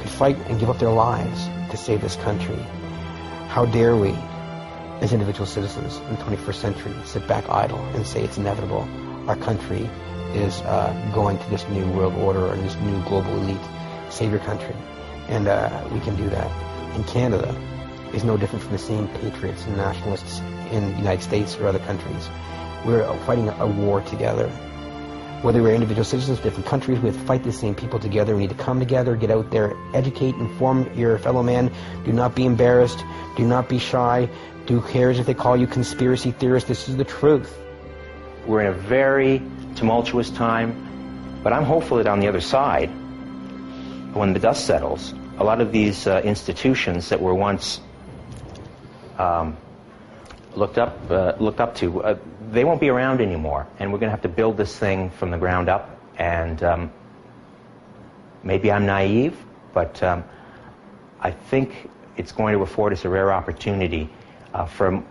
could 0.00 0.10
fight 0.10 0.36
and 0.48 0.58
give 0.58 0.70
up 0.70 0.78
their 0.78 0.90
lives 0.90 1.46
to 1.70 1.76
save 1.76 2.00
this 2.00 2.16
country, 2.16 2.58
how 3.48 3.66
dare 3.66 3.96
we, 3.96 4.16
as 5.02 5.12
individual 5.12 5.46
citizens 5.46 5.96
in 5.96 6.16
the 6.16 6.22
21st 6.22 6.54
century, 6.54 6.94
sit 7.04 7.26
back 7.28 7.48
idle 7.50 7.80
and 7.94 8.06
say 8.06 8.22
it's 8.22 8.38
inevitable? 8.38 8.88
Our 9.28 9.36
country 9.36 9.90
is 10.32 10.60
uh, 10.62 11.10
going 11.14 11.38
to 11.38 11.50
this 11.50 11.68
new 11.68 11.86
world 11.92 12.14
order 12.14 12.46
or 12.46 12.56
this 12.56 12.74
new 12.76 13.02
global 13.02 13.36
elite. 13.38 13.60
Save 14.10 14.30
your 14.30 14.40
country. 14.40 14.74
And 15.28 15.48
uh, 15.48 15.88
we 15.92 16.00
can 16.00 16.16
do 16.16 16.28
that. 16.30 16.96
In 16.96 17.04
Canada, 17.04 17.54
is 18.12 18.24
no 18.24 18.36
different 18.36 18.62
from 18.62 18.72
the 18.72 18.78
same 18.78 19.08
patriots 19.08 19.64
and 19.64 19.76
nationalists 19.76 20.40
in 20.70 20.90
the 20.92 20.98
United 20.98 21.22
States 21.22 21.56
or 21.56 21.66
other 21.66 21.78
countries. 21.80 22.28
We're 22.84 23.06
fighting 23.20 23.48
a 23.48 23.66
war 23.66 24.02
together. 24.02 24.48
Whether 25.42 25.62
we're 25.62 25.74
individual 25.74 26.04
citizens 26.04 26.38
of 26.38 26.44
different 26.44 26.66
countries, 26.66 27.00
we 27.00 27.08
have 27.08 27.18
to 27.18 27.24
fight 27.24 27.42
the 27.42 27.52
same 27.52 27.74
people 27.74 27.98
together. 27.98 28.36
We 28.36 28.42
need 28.42 28.50
to 28.50 28.62
come 28.62 28.78
together, 28.78 29.16
get 29.16 29.30
out 29.30 29.50
there, 29.50 29.74
educate, 29.92 30.36
inform 30.36 30.92
your 30.96 31.18
fellow 31.18 31.42
man. 31.42 31.72
Do 32.04 32.12
not 32.12 32.36
be 32.36 32.46
embarrassed. 32.46 33.02
Do 33.36 33.44
not 33.44 33.68
be 33.68 33.78
shy. 33.78 34.28
Do 34.66 34.80
cares 34.80 35.18
if 35.18 35.26
they 35.26 35.34
call 35.34 35.56
you 35.56 35.66
conspiracy 35.66 36.30
theorist? 36.30 36.68
This 36.68 36.88
is 36.88 36.96
the 36.96 37.04
truth. 37.04 37.58
We're 38.46 38.60
in 38.60 38.68
a 38.68 38.72
very 38.72 39.42
tumultuous 39.74 40.30
time, 40.30 41.40
but 41.42 41.52
I'm 41.52 41.64
hopeful 41.64 41.96
that 41.96 42.06
on 42.06 42.20
the 42.20 42.28
other 42.28 42.40
side, 42.40 42.88
when 44.14 44.32
the 44.32 44.38
dust 44.38 44.66
settles, 44.66 45.14
a 45.38 45.44
lot 45.44 45.60
of 45.60 45.72
these 45.72 46.06
uh, 46.06 46.20
institutions 46.22 47.08
that 47.08 47.20
were 47.20 47.34
once 47.34 47.80
um, 49.18 49.56
looked 50.54 50.78
up 50.78 51.10
uh, 51.10 51.34
looked 51.40 51.60
up 51.60 51.74
to, 51.76 52.02
uh, 52.02 52.18
they 52.50 52.64
won't 52.64 52.80
be 52.80 52.88
around 52.88 53.20
anymore, 53.20 53.66
and 53.78 53.92
we're 53.92 53.98
going 53.98 54.08
to 54.08 54.12
have 54.12 54.22
to 54.22 54.28
build 54.28 54.56
this 54.56 54.78
thing 54.78 55.10
from 55.10 55.30
the 55.30 55.38
ground 55.38 55.68
up. 55.68 55.98
And 56.18 56.62
um, 56.62 56.92
maybe 58.44 58.70
I'm 58.70 58.86
naive, 58.86 59.36
but 59.72 60.00
um, 60.02 60.22
I 61.20 61.32
think 61.32 61.90
it's 62.16 62.30
going 62.30 62.54
to 62.54 62.62
afford 62.62 62.92
us 62.92 63.04
a 63.04 63.08
rare 63.08 63.32
opportunity 63.32 64.10
for 64.66 64.88
m- 64.88 65.04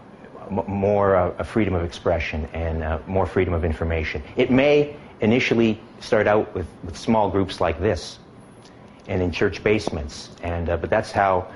more 0.68 1.15
uh, 1.15 1.43
freedom 1.43 1.73
of 1.73 1.84
expression 1.84 2.47
and 2.53 2.84
uh, 2.84 2.99
more 3.07 3.26
freedom 3.26 3.53
of 3.53 3.63
information. 3.63 4.22
It 4.35 4.51
may 4.51 4.95
initially 5.22 5.80
start 5.99 6.27
out 6.27 6.53
with, 6.55 6.68
with 6.84 6.97
small 6.97 7.30
groups 7.30 7.61
like 7.61 7.80
this 7.80 8.19
and 9.07 9.22
in 9.22 9.31
church 9.31 9.63
basements, 9.63 10.31
and 10.43 10.69
uh, 10.69 10.77
but 10.77 10.89
that's 10.89 11.11
how 11.11 11.47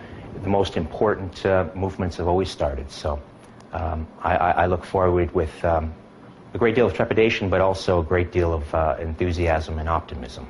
the 0.44 0.50
most 0.50 0.78
important 0.78 1.46
uh, 1.46 1.68
movements 1.76 2.18
have 2.18 2.28
always 2.28 2.50
started. 2.50 2.92
So 2.92 3.22
um, 3.72 4.08
I, 4.22 4.36
I, 4.36 4.66
look 4.68 4.84
forward 4.84 5.34
with 5.34 5.64
um, 5.64 5.94
a 6.54 6.58
great 6.58 6.76
deal 6.76 6.86
of 6.86 6.94
trepidation, 6.94 7.50
but 7.50 7.62
also 7.62 8.00
a 8.00 8.04
great 8.04 8.32
deal 8.32 8.54
of 8.54 8.74
uh, 8.74 8.96
enthusiasm 9.00 9.80
and 9.80 9.90
optimism. 9.90 10.48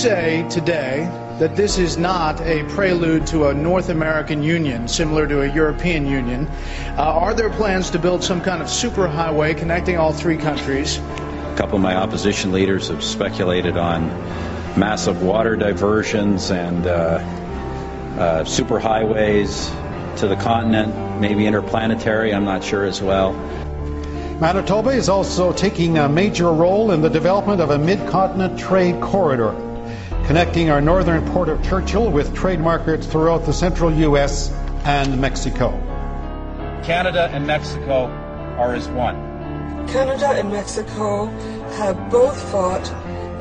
Say 0.00 0.48
today 0.48 1.04
that 1.38 1.54
this 1.56 1.76
is 1.76 1.98
not 1.98 2.40
a 2.40 2.64
prelude 2.70 3.26
to 3.26 3.48
a 3.48 3.54
North 3.54 3.90
American 3.90 4.42
Union 4.42 4.88
similar 4.88 5.26
to 5.26 5.42
a 5.42 5.54
European 5.54 6.06
Union. 6.06 6.46
Uh, 6.96 7.02
are 7.02 7.34
there 7.34 7.50
plans 7.50 7.90
to 7.90 7.98
build 7.98 8.24
some 8.24 8.40
kind 8.40 8.62
of 8.62 8.68
superhighway 8.68 9.54
connecting 9.54 9.98
all 9.98 10.10
three 10.10 10.38
countries? 10.38 10.96
A 10.96 11.54
couple 11.54 11.76
of 11.76 11.82
my 11.82 11.96
opposition 11.96 12.50
leaders 12.50 12.88
have 12.88 13.04
speculated 13.04 13.76
on 13.76 14.08
massive 14.78 15.22
water 15.22 15.54
diversions 15.54 16.50
and 16.50 16.86
uh, 16.86 16.90
uh, 16.90 18.44
superhighways 18.44 19.68
to 20.16 20.28
the 20.28 20.36
continent, 20.36 21.20
maybe 21.20 21.46
interplanetary, 21.46 22.32
I'm 22.32 22.46
not 22.46 22.64
sure 22.64 22.86
as 22.86 23.02
well. 23.02 23.34
Manitoba 24.40 24.92
is 24.92 25.10
also 25.10 25.52
taking 25.52 25.98
a 25.98 26.08
major 26.08 26.50
role 26.50 26.92
in 26.92 27.02
the 27.02 27.10
development 27.10 27.60
of 27.60 27.68
a 27.68 27.78
mid-continent 27.78 28.58
trade 28.58 28.98
corridor, 29.02 29.54
connecting 30.30 30.70
our 30.70 30.80
northern 30.80 31.28
port 31.32 31.48
of 31.48 31.60
Churchill 31.60 32.08
with 32.08 32.32
trade 32.36 32.60
markets 32.60 33.04
throughout 33.04 33.44
the 33.46 33.52
central 33.52 33.92
U.S. 33.92 34.52
and 34.84 35.20
Mexico. 35.20 35.70
Canada 36.84 37.28
and 37.32 37.44
Mexico 37.44 38.04
are 38.56 38.72
as 38.72 38.86
one. 38.90 39.16
Canada 39.88 40.28
and 40.28 40.48
Mexico 40.52 41.26
have 41.78 41.96
both 42.12 42.40
fought 42.52 42.88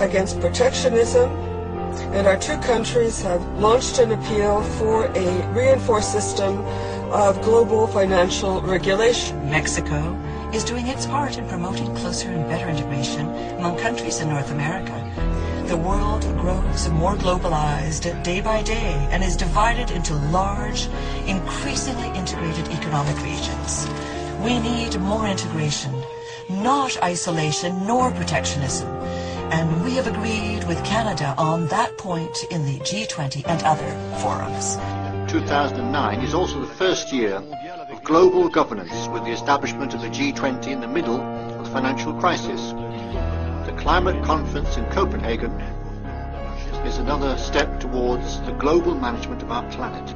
against 0.02 0.40
protectionism, 0.40 1.30
and 2.12 2.26
our 2.26 2.38
two 2.38 2.58
countries 2.58 3.22
have 3.22 3.48
launched 3.60 4.00
an 4.00 4.12
appeal 4.12 4.64
for 4.80 5.06
a 5.14 5.54
reinforced 5.54 6.12
system 6.12 6.58
of 7.12 7.40
global 7.44 7.86
financial 7.86 8.62
regulation. 8.64 9.48
Mexico 9.48 10.18
is 10.52 10.64
doing 10.64 10.88
its 10.88 11.06
part 11.06 11.38
in 11.38 11.48
promoting 11.48 11.96
closer 11.98 12.30
and 12.30 12.50
better 12.50 12.68
integration 12.68 13.28
among 13.60 13.78
countries 13.78 14.22
in 14.22 14.30
North 14.30 14.50
America. 14.50 15.09
The 15.70 15.78
world 15.78 16.24
grows 16.42 16.90
more 16.90 17.14
globalized 17.14 18.24
day 18.24 18.42
by 18.42 18.64
day 18.64 19.08
and 19.12 19.24
is 19.24 19.38
divided 19.38 19.92
into 19.92 20.16
large, 20.16 20.88
increasingly 21.28 22.08
integrated 22.18 22.68
economic 22.70 23.16
regions. 23.22 23.88
We 24.44 24.58
need 24.58 25.00
more 25.00 25.28
integration, 25.28 25.94
not 26.50 26.98
isolation 27.04 27.86
nor 27.86 28.10
protectionism. 28.10 28.90
And 29.52 29.84
we 29.84 29.94
have 29.94 30.08
agreed 30.08 30.64
with 30.64 30.84
Canada 30.84 31.36
on 31.38 31.68
that 31.68 31.96
point 32.00 32.36
in 32.50 32.66
the 32.66 32.80
G20 32.80 33.48
and 33.48 33.62
other 33.62 33.92
forums. 34.22 34.78
2009 35.32 36.22
is 36.22 36.34
also 36.34 36.62
the 36.62 36.74
first 36.74 37.14
year 37.14 37.36
of 37.92 38.04
global 38.04 38.50
governance 38.50 39.08
with 39.10 39.24
the 39.24 39.32
establishment 39.32 39.94
of 39.94 40.02
the 40.02 40.10
G20 40.10 40.66
in 40.66 40.82
the 40.82 40.88
middle 40.88 41.22
of 41.22 41.66
the 41.66 41.70
financial 41.70 42.14
crisis. 42.14 42.74
Climate 43.80 44.22
conference 44.26 44.76
in 44.76 44.86
Copenhagen 44.88 45.52
is 46.86 46.98
another 46.98 47.38
step 47.38 47.80
towards 47.80 48.42
the 48.42 48.52
global 48.52 48.94
management 48.94 49.42
of 49.42 49.52
our 49.52 49.64
planet. 49.72 50.14